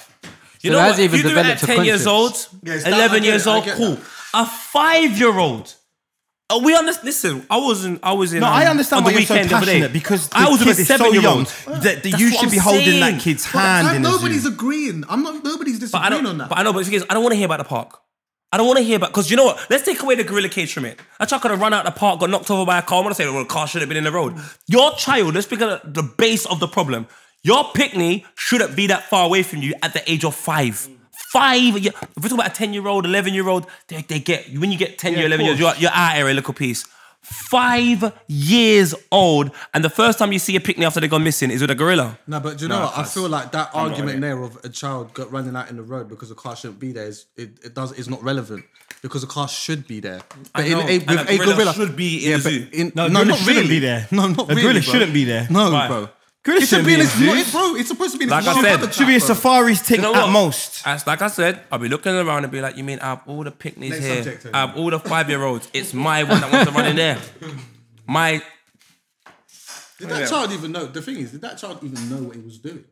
You 0.63 0.71
So 0.71 0.77
know 0.77 0.79
what? 0.79 0.97
has 0.97 0.99
If 0.99 1.15
you 1.15 1.23
do 1.23 1.31
it 1.37 1.47
at 1.47 1.59
10 1.59 1.85
years 1.85 2.07
old, 2.07 2.33
conscience. 2.33 2.57
Yes, 2.63 2.85
that- 2.85 2.93
11 2.93 3.25
years 3.25 3.47
it, 3.47 3.51
old, 3.51 3.65
cool. 3.65 3.95
that. 3.97 4.05
A 4.35 4.47
five 4.47 5.19
year 5.19 5.37
old. 5.39 5.75
Oh, 6.51 6.63
we 6.63 6.77
understand. 6.77 7.07
Listen, 7.07 7.47
I 7.49 7.57
wasn't. 7.57 8.01
I 8.03 8.13
was 8.13 8.35
in. 8.35 8.41
No, 8.41 8.47
um, 8.47 8.53
I 8.53 8.67
understand 8.67 8.99
on 8.99 9.05
why 9.05 9.13
the 9.13 9.19
you're 9.21 9.27
so 9.27 9.35
weekend 9.35 9.51
the 9.51 9.57
other 9.57 9.67
day. 9.67 9.73
passionate 9.73 9.93
because 9.95 10.29
the 10.29 10.39
I 10.39 10.49
was 10.51 10.59
kid 10.59 10.67
a 10.69 10.71
is 10.73 10.77
so 10.77 10.85
seven 10.97 11.13
year 11.15 11.23
young 11.23 11.39
old. 11.39 11.47
that 11.47 12.03
That's 12.03 12.19
you 12.19 12.27
what 12.27 12.35
should 12.35 12.45
I'm 12.45 12.51
be 12.51 12.57
holding 12.59 12.85
saying. 12.85 13.01
that 13.17 13.23
kid's 13.23 13.45
But 13.51 13.59
hand 13.61 13.87
I- 13.89 13.97
in 13.97 14.05
a 14.05 14.09
nobody's 14.11 14.45
agreeing. 14.47 15.05
I'm 15.09 15.23
not. 15.23 15.43
Nobody's 15.43 15.81
But 15.91 15.99
I 16.03 16.11
disagreeing 16.11 16.25
don't. 16.25 16.27
on 16.33 16.39
that. 16.39 16.49
But 16.51 16.59
I 16.59 16.63
know. 16.63 16.73
But 16.75 16.81
the 16.81 16.85
thing 16.85 16.95
is, 16.95 17.05
I 17.09 17.15
don't 17.15 17.23
want 17.23 17.33
to 17.33 17.37
hear 17.37 17.47
about 17.47 17.59
the 17.59 17.65
park. 17.65 17.99
I 18.53 18.59
don't 18.59 18.67
want 18.67 18.77
to 18.79 18.85
hear 18.85 18.97
about 18.99 19.09
because 19.11 19.31
you 19.31 19.37
know 19.39 19.47
what? 19.47 19.67
Let's 19.71 19.85
take 19.85 20.01
away 20.03 20.17
the 20.17 20.23
gorilla 20.25 20.49
cage 20.51 20.73
from 20.75 20.85
it. 20.85 21.01
That 21.19 21.31
child 21.31 21.41
could 21.43 21.51
have 21.51 21.61
run 21.63 21.73
out 21.73 21.87
of 21.87 21.95
the 21.95 21.99
park, 21.99 22.21
got 22.21 22.29
knocked 22.31 22.51
over 22.51 22.67
by 22.67 22.79
a 22.79 22.83
car. 22.83 22.99
I 22.99 23.01
want 23.03 23.17
to 23.17 23.23
say, 23.23 23.29
well, 23.29 23.39
the 23.43 23.47
car 23.49 23.67
should 23.67 23.81
have 23.81 23.89
been 23.89 23.99
in 23.99 24.05
the 24.05 24.13
road. 24.13 24.37
Your 24.69 24.93
child. 24.97 25.35
Let's 25.35 25.47
pick 25.47 25.63
up 25.63 25.81
the 25.93 26.03
base 26.03 26.45
of 26.47 26.61
the 26.61 26.69
problem. 26.69 27.07
Your 27.43 27.65
picnic 27.75 28.25
shouldn't 28.37 28.77
be 28.77 28.87
that 28.89 29.09
far 29.09 29.25
away 29.27 29.43
from 29.43 29.61
you 29.63 29.75
at 29.83 29.93
the 29.95 30.09
age 30.11 30.25
of 30.25 30.35
five. 30.35 30.89
Five. 31.35 31.77
If 31.77 31.85
we're 32.17 32.29
talking 32.31 32.39
about 32.41 32.53
a 32.53 32.55
ten-year-old, 32.55 33.05
eleven-year-old, 33.07 33.67
they, 33.89 34.03
they 34.03 34.21
get 34.21 34.41
when 34.57 34.71
you 34.73 34.79
get 34.79 34.99
ten 34.99 35.15
year, 35.15 35.27
eleven 35.27 35.45
years, 35.47 35.59
you're, 35.59 35.75
you're 35.83 35.91
out 35.93 36.15
here 36.17 36.29
a 36.29 36.35
little 36.35 36.55
piece. 36.55 36.85
Five 37.23 38.13
years 38.29 38.95
old, 39.11 39.51
and 39.73 39.83
the 39.83 39.89
first 39.91 40.19
time 40.19 40.31
you 40.31 40.39
see 40.39 40.55
a 40.57 40.61
picnic 40.61 40.87
after 40.87 41.01
they 41.01 41.09
gone 41.09 41.25
missing 41.25 41.51
is 41.51 41.61
with 41.63 41.71
a 41.71 41.75
gorilla. 41.75 42.19
No, 42.27 42.39
but 42.39 42.59
do 42.59 42.65
you 42.65 42.69
know 42.69 42.81
what? 42.83 42.99
I 42.99 43.05
feel 43.05 43.29
like 43.29 43.51
that 43.53 43.75
not 43.75 43.91
argument 43.91 44.21
there 44.21 44.41
of 44.43 44.59
a 44.63 44.69
child 44.69 45.13
got 45.15 45.33
running 45.33 45.57
out 45.57 45.71
in 45.71 45.77
the 45.77 45.83
road 45.83 46.09
because 46.09 46.29
the 46.29 46.35
car 46.35 46.55
shouldn't 46.55 46.79
be 46.81 46.93
there 46.93 47.07
is 47.07 47.27
it, 47.37 47.51
it 47.65 47.75
does 47.75 47.93
is 47.93 48.09
not 48.09 48.23
relevant 48.23 48.65
because 49.03 49.23
the 49.23 49.27
car 49.27 49.49
should 49.49 49.87
be 49.89 50.01
there. 50.01 50.21
But 50.55 50.69
know, 50.69 50.81
and 50.81 51.11
a 51.11 51.37
gorilla 51.39 51.73
should 51.73 51.97
be 51.97 52.27
in 52.27 52.33
the 52.33 52.39
zoo. 52.41 52.69
in, 52.73 52.93
No, 52.95 53.09
no, 53.09 53.21
gorilla 53.21 53.25
not 53.31 53.39
shouldn't 53.39 53.57
really. 53.57 53.69
be 53.69 53.79
there. 53.81 54.09
No, 54.13 54.29
not 54.29 54.45
A 54.51 54.55
really. 54.55 54.63
gorilla 54.63 54.81
bro. 54.83 54.93
shouldn't 54.93 55.15
be 55.15 55.25
there. 55.25 55.47
No, 55.51 55.71
Why? 55.73 55.89
bro. 55.89 56.09
Gorilla 56.45 56.61
It 56.63 56.67
should 56.69 56.85
be 56.85 56.93
in 56.93 57.01
be 57.01 57.05
its, 57.07 57.19
in 57.21 57.27
not 57.27 57.37
it, 57.39 57.51
bro. 57.53 57.75
It's 57.77 57.89
supposed 57.89 58.13
to 58.13 58.19
be 58.19 58.25
in 58.25 58.33
its 58.33 58.47
Like 58.47 58.57
I 58.57 58.61
said, 58.61 58.71
habitat, 58.73 58.95
Should 58.95 59.07
be 59.07 59.17
a 59.17 59.19
bro. 59.19 59.27
safari's 59.29 59.81
thing 59.81 59.97
You 59.97 60.03
know 60.03 60.15
at 60.15 60.23
what? 60.25 60.31
most. 60.31 60.87
As 60.87 61.07
like 61.07 61.23
I 61.23 61.29
said, 61.29 61.61
I'll 61.73 61.79
be 61.79 61.89
looking 61.89 62.13
around 62.15 62.45
and 62.45 62.53
be 62.53 62.61
like, 62.61 62.77
you 62.77 62.85
mean 62.85 62.99
I 63.01 63.07
have 63.07 63.23
all 63.27 63.43
the 63.45 63.51
picnics 63.51 63.93
Next 63.93 64.05
here, 64.05 64.17
subject, 64.17 64.43
Tony. 64.43 64.55
out 64.55 64.71
of 64.71 64.77
all 64.77 64.91
the 64.91 65.01
five 65.01 65.31
year 65.31 65.43
olds, 65.43 65.69
it's 65.73 65.95
my 65.95 66.23
one 66.23 66.41
that 66.43 66.53
wants 66.53 66.71
to 66.71 66.77
run 66.77 66.87
in 66.87 66.97
there. 66.97 67.19
My 68.07 68.43
Did 69.99 70.09
that 70.11 70.29
child 70.29 70.53
even 70.53 70.73
know? 70.73 70.87
The 70.87 71.01
thing 71.01 71.17
is, 71.19 71.33
did 71.33 71.41
that 71.43 71.57
child 71.57 71.79
even 71.83 72.11
know 72.11 72.29
what 72.29 72.37
he 72.37 72.43
was 72.43 72.59
doing? 72.59 72.85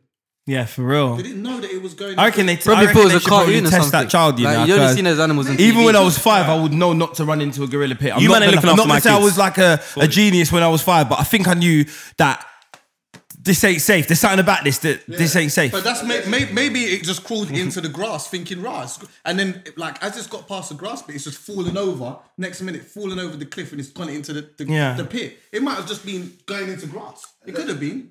Yeah, 0.45 0.65
for 0.65 0.81
real. 0.81 1.15
They 1.15 1.23
didn't 1.23 1.41
know 1.43 1.61
that 1.61 1.71
it 1.71 1.81
was 1.81 1.93
going. 1.93 2.17
I 2.19 2.25
reckon 2.25 2.47
they. 2.47 2.57
Probably 2.57 2.87
I 2.87 2.93
thought 2.93 2.95
reckon 2.95 3.01
it 3.01 3.03
was 3.03 3.11
they 3.13 3.17
a 3.17 3.19
should 3.21 3.27
probably 3.27 3.53
cartoon 3.53 3.65
or 3.67 3.69
test 3.69 3.81
something. 3.91 3.99
that 4.01 4.09
child. 4.09 4.39
You 4.39 4.45
like, 4.45 4.57
know, 4.57 4.65
you 4.65 4.73
only 4.73 4.85
'cause 4.87 4.95
seen 4.95 5.03
those 5.05 5.19
animals 5.19 5.49
on 5.49 5.59
Even 5.59 5.81
TV. 5.81 5.85
when 5.85 5.95
I 5.95 6.01
was 6.01 6.17
five, 6.17 6.49
I 6.49 6.59
would 6.61 6.73
know 6.73 6.91
not 6.93 7.13
to 7.15 7.23
run 7.25 7.39
into 7.41 7.63
a 7.63 7.67
gorilla 7.67 7.95
pit. 7.95 8.13
I'm 8.15 8.21
You 8.21 8.27
not 8.29 8.39
man 8.39 8.49
ain't 8.49 8.55
gonna, 8.61 8.67
looking 8.67 8.69
I'm 8.71 8.73
after 8.79 8.81
not 8.81 8.87
my 8.87 8.93
gonna 8.95 9.01
say 9.01 9.09
I 9.11 9.13
kids. 9.13 9.23
was 9.25 9.37
like 9.37 9.57
a, 9.59 9.81
a 10.01 10.07
genius 10.07 10.51
when 10.51 10.63
I 10.63 10.67
was 10.67 10.81
five, 10.81 11.07
but 11.07 11.19
I 11.19 11.23
think 11.23 11.47
I 11.47 11.53
knew 11.53 11.85
that 12.17 12.45
this 13.43 13.63
ain't 13.63 13.81
safe. 13.81 14.07
There's 14.07 14.19
something 14.21 14.39
about 14.39 14.63
this 14.63 14.77
that 14.79 15.05
this 15.05 15.35
ain't 15.35 15.51
safe. 15.51 15.71
But 15.71 15.83
that's 15.83 16.03
may, 16.03 16.23
may, 16.27 16.51
maybe 16.51 16.79
it 16.85 17.03
just 17.03 17.23
crawled 17.23 17.51
into 17.51 17.81
the 17.81 17.89
grass, 17.89 18.27
thinking 18.27 18.61
grass, 18.61 19.03
and 19.25 19.37
then 19.37 19.63
like 19.75 20.01
as 20.03 20.17
it's 20.17 20.27
got 20.27 20.47
past 20.47 20.69
the 20.69 20.75
grass 20.75 21.01
bit, 21.01 21.15
it's 21.15 21.25
just 21.25 21.37
falling 21.39 21.77
over. 21.77 22.17
Next 22.37 22.61
minute, 22.61 22.83
falling 22.83 23.19
over 23.19 23.35
the 23.35 23.45
cliff, 23.45 23.71
and 23.71 23.79
it's 23.81 23.89
gone 23.89 24.09
into 24.09 24.33
the 24.33 24.49
the, 24.57 24.65
Yeah. 24.65 24.93
the 24.93 25.05
pit. 25.05 25.37
It 25.51 25.61
might 25.61 25.75
have 25.75 25.87
just 25.87 26.05
been 26.05 26.31
going 26.45 26.69
into 26.69 26.87
grass. 26.87 27.25
It 27.45 27.53
could 27.55 27.67
have 27.69 27.79
been. 27.79 28.09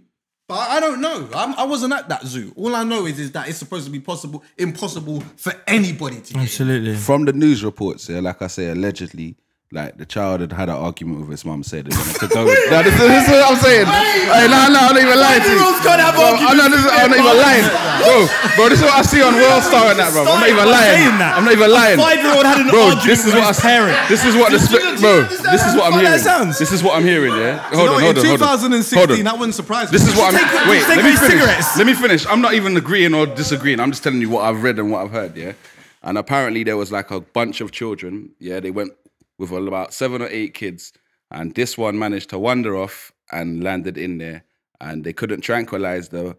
But 0.48 0.58
I 0.68 0.76
I 0.76 0.80
don't 0.80 1.00
know. 1.00 1.28
I'm, 1.34 1.54
I 1.54 1.64
wasn't 1.64 1.92
at 1.94 2.08
that 2.10 2.26
zoo. 2.26 2.52
All 2.56 2.74
I 2.74 2.84
know 2.84 3.06
is, 3.06 3.18
is 3.18 3.32
that 3.32 3.48
it's 3.48 3.58
supposed 3.58 3.86
to 3.86 3.90
be 3.90 4.00
possible, 4.00 4.42
impossible 4.58 5.20
for 5.36 5.52
anybody 5.66 6.20
to 6.20 6.34
get. 6.34 6.42
Absolutely. 6.42 6.96
From 6.96 7.24
the 7.24 7.32
news 7.32 7.64
reports, 7.64 8.08
yeah, 8.08 8.20
like 8.20 8.42
I 8.42 8.48
say, 8.48 8.68
allegedly, 8.68 9.36
like 9.72 9.96
the 9.96 10.04
child 10.04 10.44
had 10.44 10.52
had 10.52 10.68
an 10.68 10.76
argument 10.76 11.24
with 11.24 11.32
his 11.32 11.48
mum, 11.48 11.64
said 11.64 11.88
they 11.88 11.96
wanted 11.96 12.20
to 12.20 12.28
go. 12.28 12.44
no, 12.44 12.84
this, 12.84 12.92
is, 12.92 13.00
this 13.00 13.24
is 13.24 13.32
what 13.32 13.48
I'm 13.48 13.56
saying. 13.56 13.88
Hey, 13.88 14.44
no, 14.52 14.68
no, 14.68 14.84
I'm 14.84 14.92
not 14.92 15.00
even 15.00 15.16
lying 15.16 15.40
to 15.40 15.48
you. 15.48 15.56
Five-year-olds 15.56 15.80
can't 15.80 16.00
have 16.04 16.12
Bro, 16.12 16.28
I'm 16.44 16.56
not, 16.60 16.68
this, 16.68 16.84
I'm 16.84 17.08
not 17.08 17.16
even 17.16 17.36
lying, 17.40 17.66
bro. 18.04 18.14
Bro, 18.52 18.64
this 18.68 18.78
is 18.78 18.84
what 18.84 19.00
I 19.00 19.02
see 19.02 19.24
on 19.24 19.32
World 19.32 19.64
Star 19.64 19.88
and 19.88 19.98
that, 19.98 20.12
bro. 20.12 20.28
I'm 20.28 20.44
not 20.44 20.52
even 20.52 20.68
lying. 20.68 21.08
I'm 21.16 21.44
not 21.48 21.54
even 21.56 21.70
lying. 21.72 21.96
five-year-old 21.96 22.44
had 22.44 22.60
an 22.60 22.68
bro, 22.68 22.92
argument 22.92 23.08
this 23.08 23.24
is 23.24 23.32
with 23.32 23.40
what 23.40 23.48
his 23.48 23.64
I, 23.64 23.72
parent. 23.72 23.96
This 24.12 24.22
is 24.28 24.32
what 24.36 24.48
the 24.52 24.60
bro. 25.00 25.14
This 25.24 25.64
is 25.64 25.72
what 25.72 25.84
I'm 25.88 25.96
hearing. 25.96 26.52
This 26.52 26.72
is 26.72 26.80
what 26.84 26.92
I'm 27.00 27.06
hearing. 27.08 27.32
Yeah. 27.32 27.56
Hold 27.72 27.96
on, 27.96 28.04
in 28.04 28.12
hold 28.12 28.18
on, 28.20 28.24
hold 28.28 28.44
on. 28.44 28.68
2016, 28.76 28.98
Hold 29.00 29.10
on. 29.16 29.24
that 29.24 29.36
wouldn't 29.40 29.56
surprise 29.56 29.88
me. 29.88 29.96
This 29.96 30.04
is 30.04 30.12
what 30.12 30.36
I'm. 30.36 30.36
Wait, 30.68 30.84
let 30.84 31.00
me 31.00 31.16
finish. 31.16 31.64
Let 31.80 31.86
me 31.88 31.96
finish. 31.96 32.28
I'm 32.28 32.44
not 32.44 32.52
even 32.52 32.76
agreeing 32.76 33.16
or 33.16 33.24
disagreeing. 33.24 33.80
I'm 33.80 33.88
just 33.88 34.04
telling 34.04 34.20
you 34.20 34.28
what 34.28 34.44
I've 34.44 34.60
read 34.60 34.76
and 34.76 34.92
what 34.92 35.00
I've 35.00 35.16
heard. 35.16 35.32
Yeah, 35.32 35.56
and 36.04 36.20
apparently 36.20 36.60
there 36.60 36.76
was 36.76 36.92
like 36.92 37.08
a 37.08 37.24
bunch 37.24 37.64
of 37.64 37.72
children. 37.72 38.36
Yeah, 38.38 38.60
they 38.60 38.70
went 38.70 38.92
with 39.38 39.50
about 39.52 39.92
seven 39.94 40.22
or 40.22 40.28
eight 40.28 40.54
kids, 40.54 40.92
and 41.30 41.54
this 41.54 41.76
one 41.78 41.98
managed 41.98 42.30
to 42.30 42.38
wander 42.38 42.76
off 42.76 43.12
and 43.30 43.62
landed 43.64 43.96
in 43.98 44.18
there, 44.18 44.44
and 44.80 45.04
they 45.04 45.12
couldn't 45.12 45.40
tranquilize 45.40 46.08
the 46.10 46.36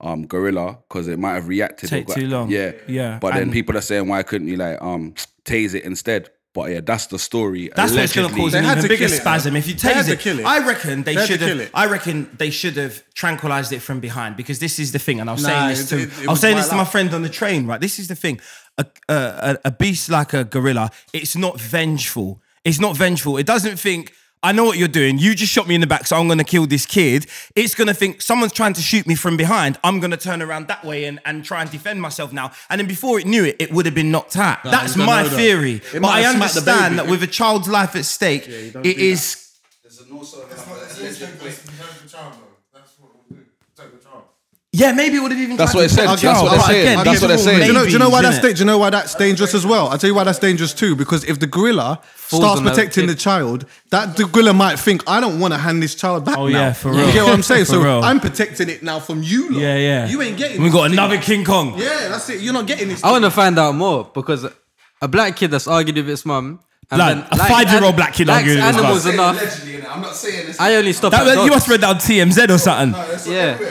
um 0.00 0.26
gorilla 0.26 0.78
because 0.88 1.08
it 1.08 1.18
might 1.18 1.34
have 1.34 1.48
reacted. 1.48 1.92
or 1.92 1.96
Take 1.96 2.06
too 2.08 2.26
long. 2.28 2.50
Yeah, 2.50 2.72
Yeah, 2.88 3.18
But 3.20 3.34
then 3.34 3.50
people 3.52 3.76
are 3.76 3.82
saying, 3.82 4.08
why 4.08 4.22
couldn't 4.22 4.48
you 4.48 4.56
like 4.56 4.80
um 4.80 5.14
tase 5.44 5.74
it 5.74 5.84
instead? 5.84 6.30
But 6.52 6.72
yeah, 6.72 6.80
that's 6.80 7.06
the 7.06 7.18
story. 7.18 7.70
That's 7.76 7.92
what's 7.94 8.12
going 8.12 8.28
to 8.28 8.34
allegedly. 8.34 8.40
cause 8.42 8.52
They 8.52 8.58
an 8.58 8.64
had 8.64 8.78
even 8.78 8.82
to 8.82 8.88
bigger 8.88 9.06
kill 9.06 9.14
it, 9.14 9.20
spasm. 9.20 9.52
though. 9.52 9.58
If 9.60 9.68
you 9.68 9.74
They 9.74 9.94
had 9.94 10.04
tase 10.04 10.08
to 10.08 10.12
it, 10.14 10.18
kill 10.20 10.38
it. 10.40 10.44
I 10.46 10.58
reckon 10.66 11.02
they 11.04 11.14
They 11.14 11.20
had 11.20 11.26
to 11.26 11.32
should 11.34 11.38
kill 11.40 11.48
have. 11.58 11.60
it. 11.60 11.70
I 11.74 11.86
reckon 11.86 12.28
they 12.38 12.50
should 12.50 12.76
have 12.76 13.04
tranquilized 13.14 13.72
it 13.72 13.78
from 13.82 14.00
behind 14.00 14.36
because 14.36 14.58
this 14.58 14.80
is 14.80 14.90
the 14.90 14.98
thing. 14.98 15.20
And 15.20 15.30
I 15.30 15.34
was 15.34 15.42
Nah, 15.44 15.48
saying 15.48 15.68
this 15.68 15.92
it- 15.92 15.96
to 15.96 16.02
it- 16.02 16.08
it 16.08 16.12
I 16.12 16.20
was 16.22 16.28
was 16.30 16.40
saying 16.40 16.56
this 16.56 16.64
wild 16.64 16.70
to 16.70 16.76
my 16.76 16.82
out. 16.82 16.90
friend 16.92 17.14
on 17.14 17.22
the 17.22 17.28
train. 17.28 17.66
Right, 17.68 17.80
this 17.80 18.00
is 18.00 18.08
the 18.08 18.16
thing. 18.16 18.40
A, 18.80 18.86
a, 19.08 19.14
a, 19.14 19.58
a 19.66 19.70
beast 19.70 20.08
like 20.08 20.32
a 20.32 20.44
gorilla, 20.44 20.90
it's 21.12 21.36
not 21.36 21.60
vengeful. 21.60 22.40
It's 22.64 22.80
not 22.80 22.96
vengeful. 22.96 23.36
It 23.36 23.46
doesn't 23.46 23.78
think. 23.78 24.12
I 24.42 24.52
know 24.52 24.64
what 24.64 24.78
you're 24.78 24.88
doing. 24.88 25.18
You 25.18 25.34
just 25.34 25.52
shot 25.52 25.68
me 25.68 25.74
in 25.74 25.82
the 25.82 25.86
back, 25.86 26.06
so 26.06 26.16
I'm 26.16 26.26
gonna 26.26 26.44
kill 26.44 26.66
this 26.66 26.86
kid. 26.86 27.26
It's 27.54 27.74
gonna 27.74 27.92
think 27.92 28.22
someone's 28.22 28.54
trying 28.54 28.72
to 28.72 28.80
shoot 28.80 29.06
me 29.06 29.14
from 29.14 29.36
behind. 29.36 29.78
I'm 29.84 30.00
gonna 30.00 30.16
turn 30.16 30.40
around 30.40 30.68
that 30.68 30.82
way 30.82 31.04
and, 31.04 31.20
and 31.26 31.44
try 31.44 31.60
and 31.60 31.70
defend 31.70 32.00
myself 32.00 32.32
now. 32.32 32.52
And 32.70 32.78
then 32.78 32.88
before 32.88 33.20
it 33.20 33.26
knew 33.26 33.44
it, 33.44 33.56
it 33.58 33.70
would 33.70 33.84
have 33.84 33.94
been 33.94 34.10
knocked 34.10 34.38
out. 34.38 34.64
That's 34.64 34.96
my 34.96 35.22
know 35.22 35.28
that. 35.28 35.36
theory. 35.36 35.82
But 35.92 36.06
I 36.06 36.20
have 36.22 36.36
smacked 36.36 36.54
the 36.54 36.60
understand 36.60 36.98
that 36.98 37.06
with 37.08 37.22
a 37.22 37.26
child's 37.26 37.68
life 37.68 37.94
at 37.96 38.06
stake, 38.06 38.48
it 38.48 38.72
don't 38.72 38.82
There's 39.82 40.00
an 40.00 40.16
also 40.16 40.46
That's 40.46 40.64
the 40.64 42.08
child, 42.08 42.32
though. 42.34 42.56
That's 42.72 42.92
what 42.98 43.10
we'll 43.14 43.38
do. 43.38 43.44
Take 43.76 43.92
the 43.98 44.02
child. 44.02 44.24
Yeah, 44.72 44.92
maybe 44.92 45.16
it 45.16 45.20
would 45.20 45.32
have 45.32 45.40
even. 45.40 45.56
That's 45.56 45.72
tried 45.72 45.80
what 45.82 45.88
to 45.88 45.94
it 45.94 45.96
said. 45.96 46.06
protect 46.06 46.22
That's 46.22 46.42
what 46.42 46.48
child. 46.48 46.52
they're 46.60 46.66
saying. 46.68 46.80
again, 46.86 46.96
That's 46.98 47.10
these 47.10 47.22
what 47.22 47.24
are 47.24 47.28
they're 47.28 47.36
all 47.38 47.44
saying. 47.44 47.60
Do 47.60 47.66
you 47.66 47.72
know, 47.72 47.84
do 47.86 47.90
you 47.90 47.98
know 47.98 48.08
why 48.10 48.22
that's 48.22 48.38
da- 48.38 48.52
do 48.52 48.58
you 48.60 48.64
know 48.64 48.78
why 48.78 48.90
that's 48.90 49.14
dangerous 49.16 49.52
as 49.54 49.66
well? 49.66 49.88
I'll 49.88 49.98
tell 49.98 50.08
you 50.08 50.14
why 50.14 50.22
that's 50.22 50.38
dangerous 50.38 50.72
too. 50.72 50.94
Because 50.94 51.24
if 51.24 51.40
the 51.40 51.48
gorilla 51.48 52.00
starts 52.14 52.58
on 52.60 52.64
the 52.64 52.70
protecting 52.70 53.08
the 53.08 53.16
child, 53.16 53.66
that 53.90 54.16
the 54.16 54.26
gorilla 54.26 54.52
might 54.52 54.78
think, 54.78 55.02
I 55.08 55.20
don't 55.20 55.40
want 55.40 55.54
to 55.54 55.58
hand 55.58 55.82
this 55.82 55.96
child 55.96 56.24
back. 56.24 56.38
Oh, 56.38 56.46
now." 56.46 56.52
yeah, 56.60 56.72
for 56.72 56.92
real. 56.92 57.04
You 57.04 57.12
get 57.12 57.24
what 57.24 57.34
I'm 57.34 57.42
saying? 57.42 57.64
For 57.66 57.72
so 57.72 57.82
real. 57.82 58.00
I'm 58.04 58.20
protecting 58.20 58.68
it 58.68 58.84
now 58.84 59.00
from 59.00 59.24
you. 59.24 59.50
lot. 59.50 59.60
Yeah, 59.60 59.76
yeah. 59.76 60.06
You 60.08 60.22
ain't 60.22 60.38
getting. 60.38 60.58
We 60.62 60.68
this 60.68 60.74
got 60.74 60.82
thing 60.84 60.92
another. 60.92 61.18
King 61.18 61.44
Kong. 61.44 61.74
Yeah, 61.76 62.06
that's 62.08 62.30
it. 62.30 62.40
You're 62.40 62.52
not 62.52 62.68
getting 62.68 62.88
this. 62.90 63.02
I 63.02 63.10
want 63.10 63.24
to 63.24 63.30
find 63.32 63.58
out 63.58 63.74
more 63.74 64.08
because 64.14 64.46
a 65.02 65.08
black 65.08 65.34
kid 65.34 65.50
that's 65.50 65.66
argued 65.66 65.96
with 65.96 66.06
his 66.06 66.24
mum. 66.24 66.60
And 66.92 66.98
Blood, 66.98 67.16
then 67.18 67.26
a 67.30 67.36
likes 67.36 67.50
five-year-old 67.52 67.90
an- 67.94 67.96
black 67.96 68.14
kid 68.14 68.26
likes 68.26 68.38
arguing 68.48 68.58
with 68.58 68.66
his 68.66 68.74
mum. 68.76 68.84
animals 68.84 69.06
enough. 69.06 69.40
Allegedly, 69.40 69.72
innit? 69.74 69.90
I'm 69.94 70.00
not 70.02 70.16
saying 70.16 70.46
this. 70.46 70.60
I 70.60 70.74
only 70.74 70.92
stop 70.92 71.12
That, 71.12 71.20
at 71.20 71.24
that- 71.26 71.30
you 71.44 71.50
dogs. 71.50 71.50
must 71.50 71.68
read 71.68 71.80
that 71.82 71.90
on 71.90 71.96
TMZ 71.96 72.50
or 72.50 72.58
something. 72.58 73.32
Yeah. 73.32 73.58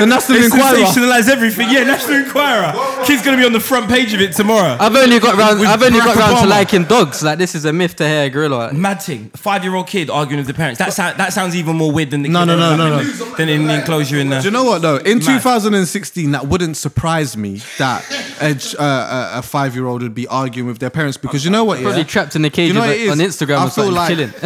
The 0.00 0.06
National 0.06 0.38
They 0.38 0.44
Enquirer. 0.46 0.76
sensationalize 0.78 1.28
everything. 1.28 1.68
Yeah, 1.70 1.84
National 1.84 2.16
Enquirer. 2.24 2.72
Kid's 3.06 3.22
gonna 3.22 3.36
be 3.36 3.44
on 3.44 3.52
the 3.52 3.60
front 3.60 3.88
page 3.88 4.14
of 4.14 4.20
it 4.20 4.32
tomorrow. 4.34 4.76
I've 4.80 4.94
only 4.94 5.18
got 5.18 5.36
round. 5.36 5.60
with 5.60 5.68
I've 5.68 5.82
only 5.82 5.98
got 5.98 6.16
Barack 6.16 6.20
round 6.20 6.36
to 6.38 6.44
Obama. 6.44 6.48
liking 6.50 6.84
dogs. 6.84 7.22
Like 7.22 7.38
this 7.38 7.54
is 7.54 7.64
a 7.64 7.72
myth 7.72 7.96
to 7.96 8.08
hear 8.08 8.24
a 8.24 8.30
gorilla. 8.30 8.72
Mad 8.72 9.02
thing. 9.02 9.30
Five 9.36 9.64
year 9.64 9.74
old 9.74 9.86
kid 9.86 10.08
arguing 10.10 10.38
with 10.38 10.46
the 10.46 10.54
parents. 10.54 10.78
That 10.78 10.92
sound, 10.92 11.18
that 11.18 11.32
sounds 11.32 11.54
even 11.54 11.76
more 11.76 11.92
weird 11.92 12.10
than 12.10 12.22
the 12.22 12.28
No, 12.28 12.40
kid 12.40 12.46
no, 12.46 12.56
that 12.56 12.76
no, 12.76 12.96
was 12.98 13.20
no, 13.20 13.34
Than 13.36 13.48
in 13.48 13.66
the 13.66 13.74
enclosure 13.80 14.18
in 14.18 14.30
there. 14.30 14.40
Do 14.40 14.46
you 14.46 14.50
know 14.52 14.64
what 14.64 14.80
though? 14.82 14.96
In 14.96 15.20
2016, 15.20 16.30
that 16.32 16.46
wouldn't 16.46 16.76
surprise 16.76 17.36
me 17.36 17.60
that 17.78 18.04
a, 18.40 18.54
ch- 18.54 18.74
uh, 18.76 19.30
a, 19.34 19.38
a 19.38 19.42
five-year-old 19.42 20.02
would 20.02 20.14
be 20.14 20.26
arguing 20.28 20.66
with 20.68 20.78
their 20.78 20.90
parents 20.90 21.16
because 21.16 21.44
you 21.44 21.50
know 21.50 21.64
what? 21.70 21.82
Probably 21.82 22.00
yeah? 22.00 22.06
trapped 22.06 22.36
in 22.36 22.42
the 22.42 22.50
cage 22.50 22.68
You 22.68 22.74
know 22.74 22.82
on 22.82 23.18
Instagram 23.18 23.58
I 23.58 23.66
or 23.66 23.70
feel 23.70 23.92
like, 23.92 24.08
chilling. 24.08 24.32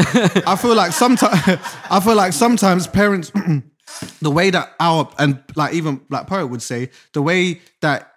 I 0.46 0.56
feel 0.56 0.74
like 0.74 0.92
sometimes 0.92 1.60
I 1.90 2.00
feel 2.00 2.14
like 2.14 2.32
sometimes 2.32 2.86
parents 2.86 3.32
the 4.22 4.30
way 4.30 4.50
that 4.50 4.74
our 4.80 5.10
and 5.18 5.42
like 5.56 5.74
even 5.74 6.00
like 6.10 6.26
Poet 6.26 6.46
would 6.46 6.62
say 6.62 6.90
the 7.12 7.22
way 7.22 7.60
that 7.80 8.13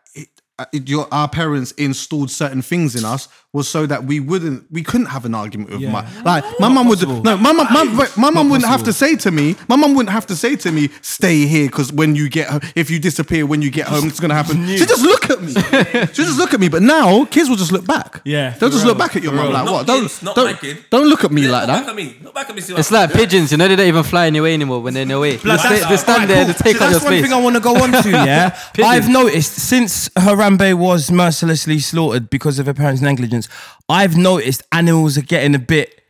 Uh, 0.59 0.65
your 0.73 1.07
our 1.13 1.29
parents 1.29 1.71
installed 1.73 2.31
certain 2.31 2.63
things 2.63 2.95
in 2.95 3.05
us 3.05 3.27
was 3.53 3.67
so 3.67 3.85
that 3.85 4.05
we 4.05 4.19
wouldn't 4.19 4.65
we 4.71 4.81
couldn't 4.81 5.05
have 5.05 5.23
an 5.23 5.35
argument 5.35 5.69
with 5.69 5.79
Yeah. 5.81 5.91
my 5.91 6.03
like 6.23 6.43
my 6.59 6.67
mum 6.67 6.87
would 6.87 6.97
possible. 6.97 7.21
no 7.21 7.37
my 7.37 7.51
mum 7.51 7.67
my, 7.71 7.95
wait, 7.95 8.17
my 8.17 8.31
mum 8.31 8.49
wouldn't 8.49 8.67
have 8.67 8.81
to 8.85 8.91
say 8.91 9.15
to 9.17 9.29
me 9.29 9.55
my 9.69 9.75
mum 9.75 9.93
wouldn't 9.93 10.11
have 10.11 10.25
to 10.27 10.35
say 10.35 10.55
to 10.55 10.71
me 10.71 10.89
stay 11.03 11.45
here 11.45 11.67
because 11.67 11.93
when 11.93 12.15
you 12.15 12.27
get 12.27 12.47
ho- 12.49 12.59
if 12.75 12.89
you 12.89 12.97
disappear 12.97 13.45
when 13.45 13.61
you 13.61 13.69
get 13.69 13.85
home 13.87 14.07
it's 14.07 14.19
gonna 14.19 14.33
happen 14.33 14.65
she 14.67 14.83
just 14.85 15.03
look 15.03 15.29
at 15.29 15.39
me 15.43 15.53
she 16.13 16.23
just 16.23 16.39
look 16.39 16.55
at 16.55 16.59
me 16.59 16.69
but 16.69 16.81
now 16.81 17.23
kids 17.25 17.49
will 17.49 17.55
just 17.55 17.71
look 17.71 17.85
back 17.85 18.21
Yeah, 18.25 18.49
they'll 18.57 18.69
just 18.71 18.81
real, 18.83 18.93
look 18.93 18.97
back 18.97 19.15
at 19.15 19.21
your 19.21 19.33
for 19.33 19.37
mum 19.37 19.45
real. 19.49 19.53
like 19.53 19.65
Not 19.65 19.73
what 19.73 19.85
kids, 19.87 20.19
don't 20.21 20.35
not 20.35 20.35
don't, 20.35 20.89
don't 20.89 21.07
look 21.07 21.23
at 21.23 21.31
me 21.31 21.47
like 21.47 21.67
Look 21.67 21.75
that 21.75 21.81
back 21.85 21.89
at 21.89 21.95
me. 21.95 22.17
Look 22.23 22.33
back 22.33 22.49
at 22.49 22.55
me. 22.55 22.61
See 22.61 22.73
It's 22.73 22.89
like 22.91 23.13
pigeons, 23.13 23.51
you 23.51 23.57
know. 23.59 23.67
They 23.67 23.75
don't 23.75 23.87
even 23.87 24.03
fly 24.03 24.25
in 24.25 24.33
your 24.33 24.43
way 24.45 24.53
anymore 24.55 24.81
when 24.81 24.93
they're 24.95 25.03
in 25.03 25.09
your 25.09 25.19
way. 25.21 25.35
They, 25.37 25.57
stay, 25.57 25.77
that's- 25.77 25.89
they 25.89 25.97
stand 25.97 26.29
there, 26.29 26.45
cool. 26.45 26.53
they 26.53 26.59
take 26.71 26.77
So 26.77 26.85
up 26.85 26.91
your 26.91 26.99
That's 26.99 27.05
one 27.05 27.21
thing 27.21 27.33
I 27.33 27.41
want 27.41 27.55
to 27.55 27.61
go 27.61 27.75
on 27.83 27.91
to. 28.03 28.09
Yeah, 28.09 28.57
I've 28.83 29.07
noticed 29.09 29.53
since 29.53 30.09
Harambe 30.47 30.73
was 30.75 31.11
mercilessly 31.11 31.79
slaughtered 31.79 32.29
because 32.29 32.57
of 32.57 32.67
her 32.67 32.73
parents' 32.73 33.01
negligence. 33.01 33.49
I've 33.89 34.15
noticed 34.15 34.63
animals 34.71 35.17
are 35.17 35.21
getting 35.21 35.53
a 35.55 35.59
bit 35.59 36.01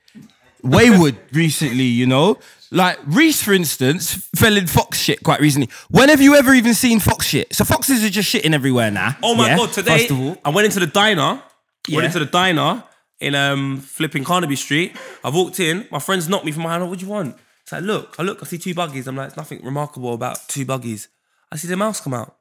wayward 0.62 1.18
recently. 1.32 1.86
You 1.86 2.06
know, 2.06 2.38
like 2.72 3.00
Reese, 3.06 3.42
for 3.42 3.54
instance, 3.54 4.30
fell 4.36 4.56
in 4.56 4.68
fox 4.68 5.00
shit 5.00 5.24
quite 5.24 5.40
recently. 5.40 5.70
When 5.90 6.10
have 6.10 6.22
you 6.22 6.36
ever 6.36 6.54
even 6.54 6.76
seen 6.76 7.00
fox 7.00 7.26
shit? 7.26 7.54
So 7.54 7.66
foxes 7.66 8.04
are 8.04 8.10
just 8.10 8.32
shitting 8.32 8.54
everywhere 8.54 8.92
now. 8.92 9.18
Oh 9.24 9.34
my 9.34 9.48
yeah, 9.48 9.58
god! 9.58 9.74
Today 9.74 9.98
first 10.00 10.12
of 10.12 10.20
all, 10.20 10.38
I 10.46 10.50
went 10.50 10.66
into 10.66 10.80
the 10.80 10.88
diner. 10.88 11.42
Yeah. 11.88 11.96
Went 11.96 12.06
into 12.06 12.20
the 12.20 12.26
diner 12.26 12.84
in 13.20 13.34
um 13.34 13.78
flipping 13.78 14.24
Carnaby 14.24 14.56
Street. 14.56 14.96
I 15.24 15.30
walked 15.32 15.60
in. 15.60 15.88
My 15.90 16.00
friends 16.00 16.30
knocked 16.30 16.46
me 16.46 16.52
from 16.52 16.64
behind. 16.64 16.88
What 16.88 17.00
do 17.00 17.06
you 17.06 17.12
want? 17.12 17.36
It's 17.64 17.72
like, 17.72 17.84
look, 17.84 18.16
I 18.20 18.24
look. 18.24 18.40
I 18.44 18.46
see 18.46 18.60
two 18.60 18.76
buggies. 18.76 19.08
I'm 19.08 19.16
like, 19.16 19.30
it's 19.30 19.38
nothing 19.38 19.64
remarkable 19.64 20.14
about 20.14 20.48
two 20.48 20.64
buggies. 20.66 21.08
I 21.52 21.56
see 21.56 21.68
the 21.68 21.78
mouse 21.78 22.02
come 22.02 22.14
out, 22.14 22.37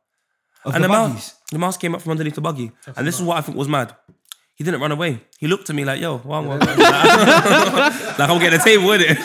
of 0.64 0.74
and 0.74 0.82
the 0.84 0.88
the, 0.88 0.92
buggies. 0.92 1.14
mouse, 1.14 1.34
the 1.52 1.58
mouse 1.58 1.76
came 1.76 1.94
up 1.94 2.02
from 2.02 2.12
underneath 2.12 2.34
the 2.34 2.40
buggy. 2.40 2.72
and 2.96 3.06
this 3.06 3.16
is 3.16 3.22
what 3.22 3.36
I 3.36 3.40
think 3.40 3.56
was 3.56 3.68
mad. 3.68 3.94
He 4.54 4.64
didn't 4.64 4.80
run 4.80 4.90
away. 4.90 5.20
He 5.38 5.46
looked 5.48 5.68
at 5.68 5.76
me 5.76 5.84
like, 5.84 6.00
yo, 6.00 6.16
well, 6.24 6.38
I'm 6.40 6.48
like 6.48 6.60
I'm 8.30 8.38
getting 8.40 8.58
a 8.58 8.62
table 8.62 8.88
with 8.88 9.02
it. 9.02 9.18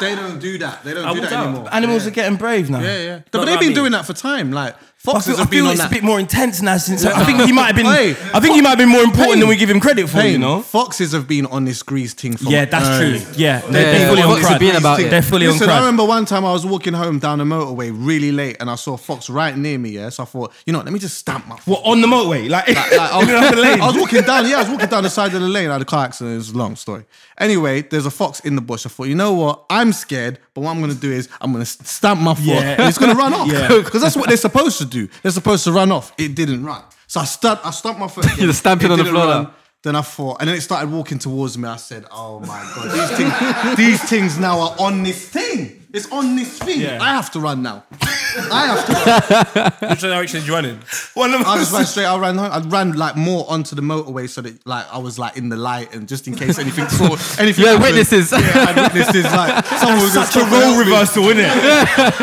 they 0.00 0.14
don't 0.14 0.38
do 0.40 0.58
that 0.58 0.82
they 0.84 0.94
don't 0.94 1.04
I 1.06 1.14
do 1.14 1.20
that 1.20 1.32
out. 1.32 1.46
anymore 1.48 1.68
Animals 1.72 2.06
are 2.06 2.10
getting 2.10 2.36
brave 2.36 2.70
now. 2.70 2.80
Yeah, 2.80 3.02
yeah. 3.02 3.14
Not 3.16 3.24
But 3.30 3.44
they've 3.44 3.50
like 3.54 3.60
been 3.60 3.68
me. 3.70 3.74
doing 3.74 3.92
that 3.92 4.04
for 4.06 4.12
time. 4.14 4.50
Like 4.52 4.76
I 5.06 5.12
Foxes 5.12 5.34
feel, 5.34 5.36
have 5.36 5.50
been 5.50 5.58
feel 5.58 5.66
on 5.66 5.72
it's 5.72 5.80
that. 5.82 5.90
a 5.90 5.94
bit 5.94 6.02
more 6.02 6.18
intense 6.18 6.62
now 6.62 6.78
since 6.78 7.04
I 7.04 7.24
think 7.26 7.42
he 7.42 7.52
might 7.52 7.66
have 7.66 7.76
been. 7.76 7.84
Hey, 7.94 8.10
I 8.32 8.40
think 8.40 8.54
he 8.54 8.62
might 8.62 8.70
have 8.70 8.78
been 8.78 8.88
more 8.88 9.02
important 9.02 9.38
than 9.40 9.48
we 9.48 9.56
give 9.56 9.68
him 9.68 9.78
credit 9.78 10.08
for. 10.08 10.22
You 10.22 10.38
know. 10.38 10.62
Foxes 10.62 11.12
have 11.12 11.28
been 11.28 11.44
on 11.46 11.66
this 11.66 11.82
grease 11.82 12.14
thing 12.14 12.36
for 12.38 12.48
Yeah, 12.48 12.64
that's 12.64 12.98
true. 12.98 13.32
Yeah, 13.36 13.60
they're, 13.60 13.82
Yeah, 13.92 13.98
they're 13.98 14.08
fully 14.08 14.22
on 14.22 14.40
have 14.40 14.46
crud. 14.52 14.58
been 14.58 14.76
about 14.76 15.00
it. 15.00 15.10
They're 15.10 15.20
fully 15.20 15.46
Listen, 15.46 15.68
on 15.68 15.74
I 15.74 15.76
crud. 15.76 15.80
remember 15.80 16.04
one 16.06 16.24
time 16.24 16.44
I 16.46 16.52
was 16.52 16.64
walking 16.64 16.94
home 16.94 17.18
down 17.18 17.38
the 17.38 17.44
motorway 17.44 17.92
really 17.94 18.32
late, 18.32 18.56
and 18.60 18.70
I 18.70 18.76
saw 18.76 18.94
a 18.94 18.96
fox 18.98 19.28
right 19.28 19.54
near 19.56 19.76
me. 19.78 19.90
Yeah, 19.90 20.08
so 20.08 20.22
I 20.22 20.26
thought, 20.26 20.52
you 20.64 20.72
know, 20.72 20.78
what, 20.78 20.86
let 20.86 20.92
me 20.94 20.98
just 20.98 21.18
stamp 21.18 21.46
my. 21.46 21.56
What 21.66 21.82
on 21.84 22.00
the 22.00 22.06
motorway? 22.06 22.48
Like, 22.48 22.68
Like, 22.68 22.78
I, 22.94 23.18
was, 23.18 23.28
in 23.28 23.34
another 23.34 23.56
lane. 23.60 23.80
I 23.82 23.86
was 23.86 23.96
walking 23.98 24.22
down, 24.22 24.48
yeah, 24.48 24.56
I 24.56 24.60
was 24.60 24.70
walking 24.70 24.88
down 24.88 25.02
the 25.02 25.10
side 25.10 25.34
of 25.34 25.42
the 25.42 25.48
lane. 25.48 25.68
I 25.68 25.74
had 25.74 25.82
a 25.82 25.84
car 25.84 26.06
accident. 26.06 26.32
It 26.34 26.38
was 26.38 26.50
a 26.50 26.56
long 26.56 26.76
story. 26.76 27.04
Anyway, 27.36 27.82
there's 27.82 28.06
a 28.06 28.10
fox 28.10 28.40
in 28.40 28.54
the 28.56 28.62
bush. 28.62 28.86
I 28.86 28.88
thought, 28.88 29.04
you 29.08 29.14
know 29.16 29.34
what? 29.34 29.64
I'm 29.68 29.92
scared, 29.92 30.38
but 30.54 30.62
what 30.62 30.70
I'm 30.70 30.80
gonna 30.80 30.94
do 30.94 31.10
is 31.12 31.28
I'm 31.42 31.50
gonna 31.52 31.62
s- 31.62 31.78
stamp 31.86 32.20
my 32.20 32.34
foot, 32.34 32.44
Yeah. 32.46 32.76
and 32.78 32.82
it's 32.88 32.96
gonna 32.98 33.14
run 33.16 33.32
off. 33.34 33.48
Yeah. 33.50 33.68
Because 33.68 34.00
that's 34.02 34.16
what 34.16 34.28
they're 34.28 34.36
supposed 34.38 34.78
to 34.78 34.84
do. 34.94 35.08
They're 35.22 35.32
supposed 35.32 35.64
to 35.64 35.72
run 35.72 35.92
off. 35.92 36.12
It 36.18 36.34
didn't 36.34 36.64
run. 36.64 36.82
So 37.06 37.20
I 37.20 37.24
stamped, 37.24 37.66
I 37.66 37.70
stamped 37.70 38.00
my 38.00 38.08
foot. 38.08 38.26
You're 38.38 38.52
stamping 38.52 38.90
on 38.90 38.98
the 38.98 39.04
floor 39.04 39.26
run. 39.26 39.50
Then 39.82 39.96
I 39.96 40.00
thought, 40.00 40.38
and 40.40 40.48
then 40.48 40.56
it 40.56 40.62
started 40.62 40.90
walking 40.90 41.18
towards 41.18 41.58
me. 41.58 41.68
I 41.68 41.76
said, 41.76 42.06
"Oh 42.10 42.40
my 42.40 42.72
god, 42.74 42.90
these 42.90 43.18
things, 43.18 43.76
these 43.76 44.02
things 44.08 44.38
now 44.38 44.58
are 44.60 44.76
on 44.78 45.02
this 45.02 45.28
thing. 45.28 45.83
It's 45.94 46.10
on 46.10 46.34
this 46.34 46.58
thing. 46.58 46.80
Yeah. 46.80 46.98
I 47.00 47.10
have 47.14 47.30
to 47.32 47.40
run 47.40 47.62
now. 47.62 47.84
I 48.02 48.66
have 48.66 48.84
to." 48.86 49.60
Run. 49.80 49.90
Which 49.90 50.00
direction 50.00 50.40
did 50.40 50.48
you 50.48 50.54
run 50.54 50.64
in? 50.64 50.76
One 51.14 51.32
of 51.32 51.42
I 51.42 51.56
just 51.58 51.72
ran 51.72 51.86
straight. 51.86 52.06
I 52.06 52.18
ran. 52.18 52.36
home. 52.36 52.50
I 52.50 52.58
ran 52.68 52.92
like 52.94 53.14
more 53.16 53.44
onto 53.48 53.76
the 53.76 53.82
motorway 53.82 54.28
so 54.28 54.40
that 54.42 54.66
like 54.66 54.86
I 54.92 54.98
was 54.98 55.20
like 55.20 55.36
in 55.36 55.48
the 55.50 55.56
light 55.56 55.94
and 55.94 56.08
just 56.08 56.26
in 56.26 56.34
case 56.34 56.58
anything 56.58 56.88
saw 56.98 57.14
anything. 57.40 57.64
Yeah, 57.64 57.72
happened. 57.78 57.82
witnesses. 57.94 58.32
Yeah, 58.32 58.38
I 58.38 58.72
had 58.72 58.92
witnesses. 58.92 59.24
Like 59.24 59.64
someone 59.80 60.02
was 60.02 60.12
such 60.14 60.32
just 60.32 60.36
a 60.36 60.40
trying 60.40 60.52
role 60.52 60.72
me. 60.72 60.78
reversal, 60.90 61.24
isn't 61.24 61.38
it? 61.38 61.44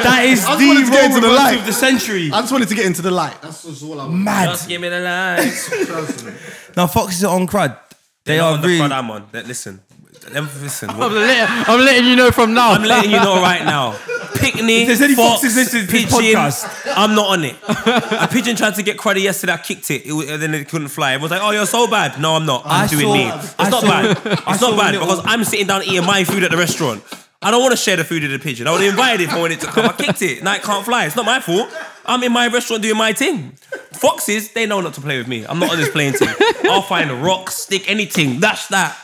that 0.03 0.21
is 0.25 0.41
the 0.43 0.49
wanted 0.49 0.89
role 0.89 1.05
into 1.05 1.21
the 1.21 1.27
reversal 1.27 1.35
light. 1.35 1.59
of 1.59 1.65
the 1.65 1.73
century. 1.73 2.29
I 2.31 2.41
just 2.41 2.51
wanted 2.51 2.67
to 2.67 2.75
get 2.75 2.85
into 2.85 3.01
the 3.01 3.11
light. 3.11 3.41
That's 3.41 3.63
just 3.63 3.81
all 3.83 3.99
I 4.01 4.03
wanted. 4.05 4.17
Mad. 4.17 4.45
Just 4.49 4.67
give 4.67 4.81
me 4.81 4.89
the 4.89 4.99
lights. 4.99 6.75
Now 6.75 6.87
foxes 6.87 7.23
are 7.23 7.33
on 7.33 7.47
crud. 7.47 7.77
They 8.25 8.37
Not 8.37 8.43
are 8.43 8.53
on 8.55 8.61
the 8.61 8.67
really. 8.67 8.77
front 8.79 8.93
I'm 8.93 9.09
on. 9.11 9.27
Listen, 9.33 9.77
them- 9.77 9.85
listen. 10.29 10.89
I'm 10.91 10.99
letting, 11.13 11.65
I'm 11.73 11.79
letting 11.79 12.05
you 12.05 12.15
know 12.15 12.31
from 12.31 12.53
now. 12.53 12.71
I'm 12.73 12.83
letting 12.83 13.11
you 13.11 13.17
know 13.17 13.35
right 13.41 13.63
now. 13.65 13.97
Pickney, 14.35 14.81
If 14.81 14.87
there's 14.87 15.01
any 15.01 15.15
fox, 15.15 15.41
foxes 15.41 15.55
listening 15.55 15.85
to 15.87 15.91
this 15.91 16.05
pigeon, 16.05 16.35
podcast. 16.39 16.93
I'm 16.95 17.13
not 17.15 17.27
on 17.29 17.43
it. 17.43 17.55
A 17.67 18.27
pigeon 18.31 18.55
tried 18.55 18.75
to 18.75 18.83
get 18.83 18.97
cruddy 18.97 19.21
yesterday. 19.23 19.53
I 19.53 19.57
kicked 19.57 19.91
it, 19.91 20.05
it 20.05 20.11
was- 20.13 20.29
and 20.29 20.41
then 20.41 20.53
it 20.55 20.67
couldn't 20.69 20.87
fly. 20.87 21.13
It 21.13 21.21
was 21.21 21.31
like, 21.31 21.41
oh, 21.43 21.51
you're 21.51 21.65
so 21.65 21.87
bad. 21.87 22.19
No, 22.19 22.35
I'm 22.35 22.45
not. 22.45 22.63
I'm 22.65 22.85
I 22.85 22.87
doing 22.87 23.01
saw- 23.05 23.13
me. 23.13 23.29
It's 23.29 23.55
I 23.59 23.69
not 23.69 23.81
saw- 23.81 23.87
bad. 23.87 24.17
It's 24.47 24.61
not 24.61 24.77
bad 24.77 24.93
little- 24.93 25.07
because 25.07 25.21
I'm 25.25 25.43
sitting 25.43 25.67
down 25.67 25.83
eating 25.83 26.05
my 26.05 26.23
food 26.23 26.43
at 26.43 26.51
the 26.51 26.57
restaurant. 26.57 27.03
I 27.43 27.49
don't 27.49 27.61
want 27.61 27.71
to 27.71 27.77
share 27.77 27.97
the 27.97 28.03
food 28.03 28.21
with 28.21 28.31
the 28.31 28.39
pigeon. 28.39 28.67
I 28.67 28.71
would 28.71 28.83
invite 28.83 29.19
it 29.19 29.23
if 29.25 29.33
I 29.33 29.39
wanted 29.39 29.59
to 29.61 29.67
come. 29.67 29.85
I 29.85 29.93
kicked 29.93 30.21
it. 30.21 30.43
Now 30.43 30.53
it 30.55 30.61
can't 30.61 30.85
fly. 30.85 31.05
It's 31.05 31.15
not 31.15 31.25
my 31.25 31.39
fault. 31.39 31.69
I'm 32.05 32.21
in 32.23 32.31
my 32.31 32.47
restaurant 32.47 32.83
doing 32.83 32.97
my 32.97 33.13
thing. 33.13 33.53
Foxes, 33.93 34.51
they 34.53 34.65
know 34.67 34.79
not 34.81 34.93
to 34.95 35.01
play 35.01 35.17
with 35.17 35.27
me. 35.27 35.43
I'm 35.45 35.57
not 35.59 35.71
on 35.71 35.77
this 35.77 35.89
playing 35.89 36.13
team. 36.13 36.29
I'll 36.65 36.83
find 36.83 37.09
a 37.09 37.15
rock, 37.15 37.49
stick, 37.49 37.89
anything. 37.89 38.39
That's 38.39 38.67
that. 38.67 38.95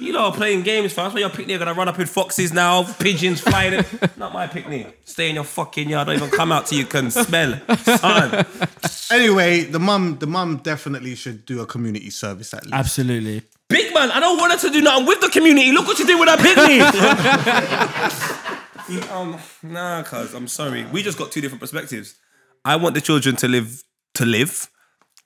You 0.00 0.12
know, 0.12 0.30
playing 0.30 0.62
games 0.62 0.92
fast. 0.92 1.12
When 1.12 1.22
your 1.22 1.30
picnic, 1.30 1.48
you're 1.48 1.58
gonna 1.58 1.74
run 1.74 1.88
up 1.88 1.98
with 1.98 2.08
foxes 2.08 2.52
now, 2.52 2.84
pigeons 3.00 3.40
flying. 3.40 3.72
in. 3.74 3.84
Not 4.16 4.32
my 4.32 4.46
picnic. 4.46 5.00
Stay 5.04 5.28
in 5.28 5.34
your 5.34 5.42
fucking 5.44 5.88
yard. 5.88 6.06
Don't 6.06 6.16
even 6.16 6.30
come 6.30 6.52
out 6.52 6.66
till 6.66 6.78
you 6.78 6.86
can 6.86 7.10
smell. 7.10 7.58
Son. 7.78 8.46
Anyway, 9.10 9.64
the 9.64 9.80
mum, 9.80 10.18
the 10.18 10.26
mum 10.28 10.58
definitely 10.58 11.16
should 11.16 11.44
do 11.46 11.60
a 11.62 11.66
community 11.66 12.10
service 12.10 12.54
at 12.54 12.62
least. 12.64 12.74
Absolutely. 12.74 13.42
Big 13.68 13.92
man, 13.92 14.10
I 14.12 14.20
don't 14.20 14.38
want 14.38 14.52
her 14.52 14.58
to 14.68 14.72
do 14.72 14.80
nothing 14.80 15.06
with 15.06 15.20
the 15.20 15.30
community. 15.30 15.72
Look 15.72 15.86
what 15.88 15.98
you 15.98 16.06
did 16.06 16.18
with 16.20 16.28
that 16.28 16.38
picnic. 18.88 19.10
um, 19.10 19.36
nah, 19.62 20.02
cuz 20.04 20.32
I'm 20.32 20.46
sorry. 20.48 20.84
We 20.92 21.02
just 21.02 21.18
got 21.18 21.32
two 21.32 21.40
different 21.40 21.60
perspectives. 21.60 22.14
I 22.64 22.76
want 22.76 22.94
the 22.94 23.00
children 23.00 23.34
to 23.36 23.48
live 23.48 23.82
to 24.14 24.24
live. 24.24 24.70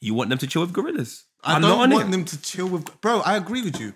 You 0.01 0.15
want 0.15 0.31
them 0.31 0.39
to 0.39 0.47
chill 0.47 0.63
with 0.63 0.73
gorillas. 0.73 1.25
I 1.45 1.55
I'm 1.57 1.63
don't 1.63 1.71
not 1.71 1.83
on 1.85 1.91
want 1.91 2.09
it. 2.09 2.11
them 2.13 2.25
to 2.25 2.41
chill 2.43 2.69
with. 2.69 3.01
Bro, 3.01 3.21
I 3.21 3.37
agree 3.37 3.63
with 3.63 3.79
you. 3.81 3.93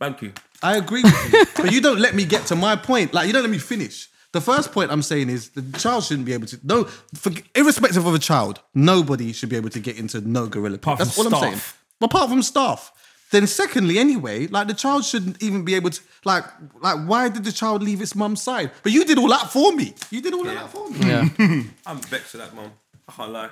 Thank 0.00 0.22
you. 0.22 0.32
I 0.62 0.76
agree 0.76 1.02
with 1.02 1.32
you. 1.32 1.44
but 1.62 1.72
you 1.72 1.80
don't 1.80 2.00
let 2.00 2.14
me 2.14 2.24
get 2.24 2.46
to 2.46 2.56
my 2.56 2.74
point. 2.74 3.14
Like 3.14 3.26
you 3.28 3.32
don't 3.32 3.42
let 3.42 3.50
me 3.50 3.58
finish. 3.58 4.08
The 4.32 4.40
first 4.40 4.72
point 4.72 4.90
I'm 4.92 5.02
saying 5.02 5.28
is 5.28 5.50
the 5.50 5.78
child 5.78 6.04
shouldn't 6.04 6.26
be 6.26 6.32
able 6.32 6.46
to. 6.46 6.58
No, 6.62 6.84
for, 7.14 7.32
irrespective 7.54 8.06
of 8.06 8.14
a 8.14 8.18
child, 8.18 8.60
nobody 8.74 9.32
should 9.32 9.48
be 9.48 9.56
able 9.56 9.70
to 9.70 9.80
get 9.80 9.98
into 9.98 10.20
no 10.20 10.46
gorilla. 10.46 10.78
pit. 10.78 10.84
Apart 10.84 10.98
That's 10.98 11.14
from 11.14 11.26
all 11.26 11.34
I'm 11.34 11.38
staff. 11.50 11.50
saying. 11.52 11.76
Apart 12.00 12.30
from 12.30 12.42
staff. 12.42 12.92
Then 13.32 13.46
secondly, 13.46 13.98
anyway, 13.98 14.46
like 14.48 14.66
the 14.68 14.74
child 14.74 15.04
shouldn't 15.04 15.42
even 15.42 15.64
be 15.64 15.74
able 15.74 15.90
to. 15.90 16.00
Like, 16.24 16.44
like 16.80 17.06
why 17.06 17.28
did 17.28 17.44
the 17.44 17.52
child 17.52 17.82
leave 17.82 18.00
its 18.00 18.14
mum's 18.14 18.40
side? 18.42 18.70
But 18.82 18.92
you 18.92 19.04
did 19.04 19.18
all 19.18 19.28
that 19.28 19.50
for 19.50 19.72
me. 19.72 19.94
You 20.10 20.20
did 20.20 20.32
all 20.34 20.46
of 20.48 20.54
that 20.54 20.70
for 20.70 20.88
me. 20.90 20.98
Yeah. 21.00 21.28
I'm 21.86 21.98
vexed 22.00 22.34
with 22.34 22.42
that, 22.42 22.54
mom. 22.54 22.72
I 23.08 23.12
can't 23.12 23.32
lie. 23.32 23.50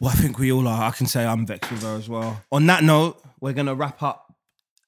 Well, 0.00 0.10
I 0.10 0.14
think 0.14 0.38
we 0.38 0.52
all 0.52 0.66
are. 0.68 0.82
I 0.88 0.90
can 0.90 1.06
say 1.06 1.24
I'm 1.24 1.46
vexed 1.46 1.70
with 1.70 1.82
her 1.82 1.96
as 1.96 2.08
well. 2.08 2.42
On 2.52 2.66
that 2.66 2.82
note, 2.84 3.22
we're 3.40 3.54
gonna 3.54 3.74
wrap 3.74 4.02
up 4.02 4.25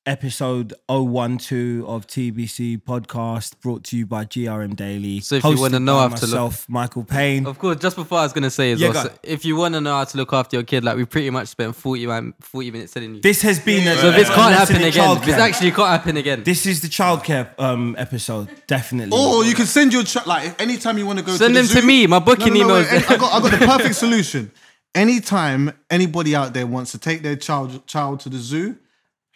episode 0.09 0.73
012 0.89 1.85
of 1.87 2.07
TBC 2.07 2.83
podcast 2.83 3.61
brought 3.61 3.85
to 3.85 3.97
you 3.99 4.07
by 4.07 4.25
GRM 4.25 4.75
Daily. 4.75 5.21
So 5.21 5.35
if 5.37 5.45
you 5.45 5.61
wanna 5.61 5.79
know 5.79 5.97
by 5.97 6.09
how 6.09 6.09
to 6.09 6.27
look- 6.27 6.31
myself, 6.31 6.67
Mikill 6.69 7.07
Pane. 7.07 7.47
Of 7.47 7.59
course, 7.59 7.77
just 7.77 7.95
before 7.95 8.19
I 8.21 8.23
was 8.23 8.33
gonna 8.33 8.51
say 8.51 8.73
as 8.73 8.81
Yeah, 8.81 8.89
well, 8.89 9.05
so 9.05 9.13
if 9.23 9.45
you 9.45 9.55
want 9.57 9.75
to 9.75 9.83
know 9.83 9.93
how 9.95 10.05
to 10.05 10.17
look 10.17 10.33
after 10.33 10.57
your 10.57 10.63
kid, 10.65 10.83
like 10.83 10.97
we 10.97 11.05
pretty 11.05 11.29
much 11.29 11.49
spent 11.49 11.77
40, 11.77 12.07
40 12.41 12.71
minutes 12.71 12.95
telling 12.95 13.17
you. 13.17 13.21
This 13.21 13.43
has 13.43 13.61
been 13.61 13.87
a, 13.87 13.97
so 13.97 14.11
this 14.11 14.29
can't 14.29 14.53
lesson 14.53 14.77
happen 14.77 14.89
again. 14.89 15.05
childcare. 15.17 15.25
This 15.27 15.35
actually 15.35 15.71
can't 15.73 15.89
happen 15.89 16.17
again. 16.17 16.43
This 16.43 16.65
is 16.65 16.81
the 16.81 16.89
childcare 16.89 17.51
um, 17.59 17.95
episode, 17.99 18.49
definitely. 18.67 19.17
Or 19.17 19.45
you 19.45 19.55
can 19.55 19.67
send 19.67 19.93
your 19.93 20.05
child 20.05 20.27
like 20.27 20.59
anytime 20.61 20.97
you 20.97 21.05
want 21.05 21.19
to 21.19 21.25
go. 21.25 21.33
Send 21.37 21.55
to 21.55 21.61
the 21.63 21.69
them 21.69 21.81
to 21.83 21.87
me. 21.87 22.07
My 22.07 22.19
booking 22.19 22.55
no, 22.55 22.61
no, 22.61 22.65
email 22.65 22.77
is 22.77 22.91
wait. 22.91 23.11
I 23.11 23.17
got, 23.19 23.35
I 23.35 23.41
got 23.51 23.61
the 23.61 23.67
perfect 23.67 23.95
solution. 24.05 24.53
Anytime 24.95 25.73
anybody 25.91 26.35
out 26.35 26.55
there 26.55 26.67
wants 26.67 26.93
to 26.93 26.99
take 26.99 27.23
their 27.23 27.37
child 27.37 27.87
child 27.87 28.21
to 28.21 28.31
the 28.31 28.39
zoo, 28.39 28.77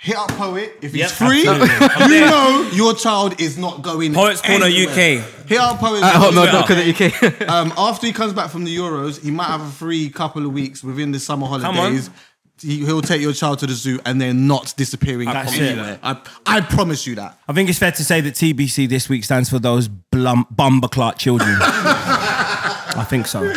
hit 0.02 0.16
up 0.16 0.28
Poet. 0.32 0.76
If 0.82 0.94
Yep, 0.94 1.04
it's 1.08 1.16
free, 1.16 1.46
absolutely. 1.46 2.14
you 2.16 2.20
know 2.26 2.68
your 2.72 2.94
child 2.94 3.40
is 3.40 3.56
not 3.56 3.82
going. 3.82 4.12
Poets 4.14 4.42
Corner 4.42 4.66
anywhere. 4.66 4.88
UK. 5.20 5.46
Hit 5.48 5.58
up 5.58 5.78
Poet. 5.78 6.02
At 6.02 6.14
Hotmail. 6.14 6.48
hotmail.co.uk. 6.48 7.48
um, 7.48 7.72
after 7.76 8.06
he 8.06 8.12
comes 8.12 8.32
back 8.32 8.50
from 8.50 8.64
the 8.64 8.76
Euros, 8.76 9.22
he 9.22 9.30
might 9.30 9.46
have 9.46 9.60
a 9.62 9.70
free 9.70 10.10
couple 10.10 10.44
of 10.44 10.52
weeks 10.52 10.82
within 10.84 11.12
the 11.12 11.18
summer 11.20 11.46
on. 11.46 11.60
holidays. 11.60 12.10
He, 12.60 12.84
he'll 12.84 13.02
take 13.02 13.20
your 13.20 13.32
child 13.32 13.58
to 13.60 13.66
the 13.66 13.72
zoo 13.72 13.98
and 14.06 14.20
they're 14.20 14.32
not 14.34 14.72
disappearing 14.76 15.26
That's 15.28 15.54
from 15.56 15.64
it. 15.64 15.68
anywhere. 15.72 15.98
I, 16.02 16.20
I 16.46 16.60
promise 16.60 17.06
you 17.08 17.16
that. 17.16 17.36
I 17.48 17.52
think 17.54 17.68
it's 17.68 17.78
fair 17.78 17.90
to 17.90 18.04
say 18.04 18.20
that 18.20 18.34
TBC 18.34 18.88
this 18.88 19.08
week 19.08 19.24
stands 19.24 19.50
for 19.50 19.58
those 19.58 19.88
blum, 19.88 20.46
bumberclot 20.54 21.16
children. 21.18 21.56
I 21.60 23.04
think 23.08 23.26
so. 23.26 23.52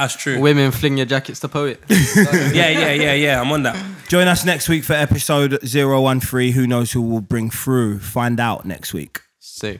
That's 0.00 0.16
true. 0.16 0.40
Women 0.40 0.72
fling 0.72 0.96
your 0.96 1.04
jackets 1.04 1.40
to 1.40 1.48
poet. 1.48 1.82
Yeah, 1.90 2.68
yeah, 2.68 2.92
yeah, 2.92 3.12
yeah. 3.12 3.40
I'm 3.40 3.52
on 3.52 3.62
that. 3.64 3.76
Join 4.08 4.26
us 4.28 4.44
next 4.44 4.68
week 4.68 4.82
for 4.82 4.94
episode 4.94 5.58
013. 5.62 6.52
Who 6.52 6.66
knows 6.66 6.92
who 6.92 7.02
will 7.02 7.20
bring 7.20 7.50
through? 7.50 7.98
Find 8.00 8.40
out 8.40 8.64
next 8.64 8.94
week. 8.94 9.20
So. 9.38 9.76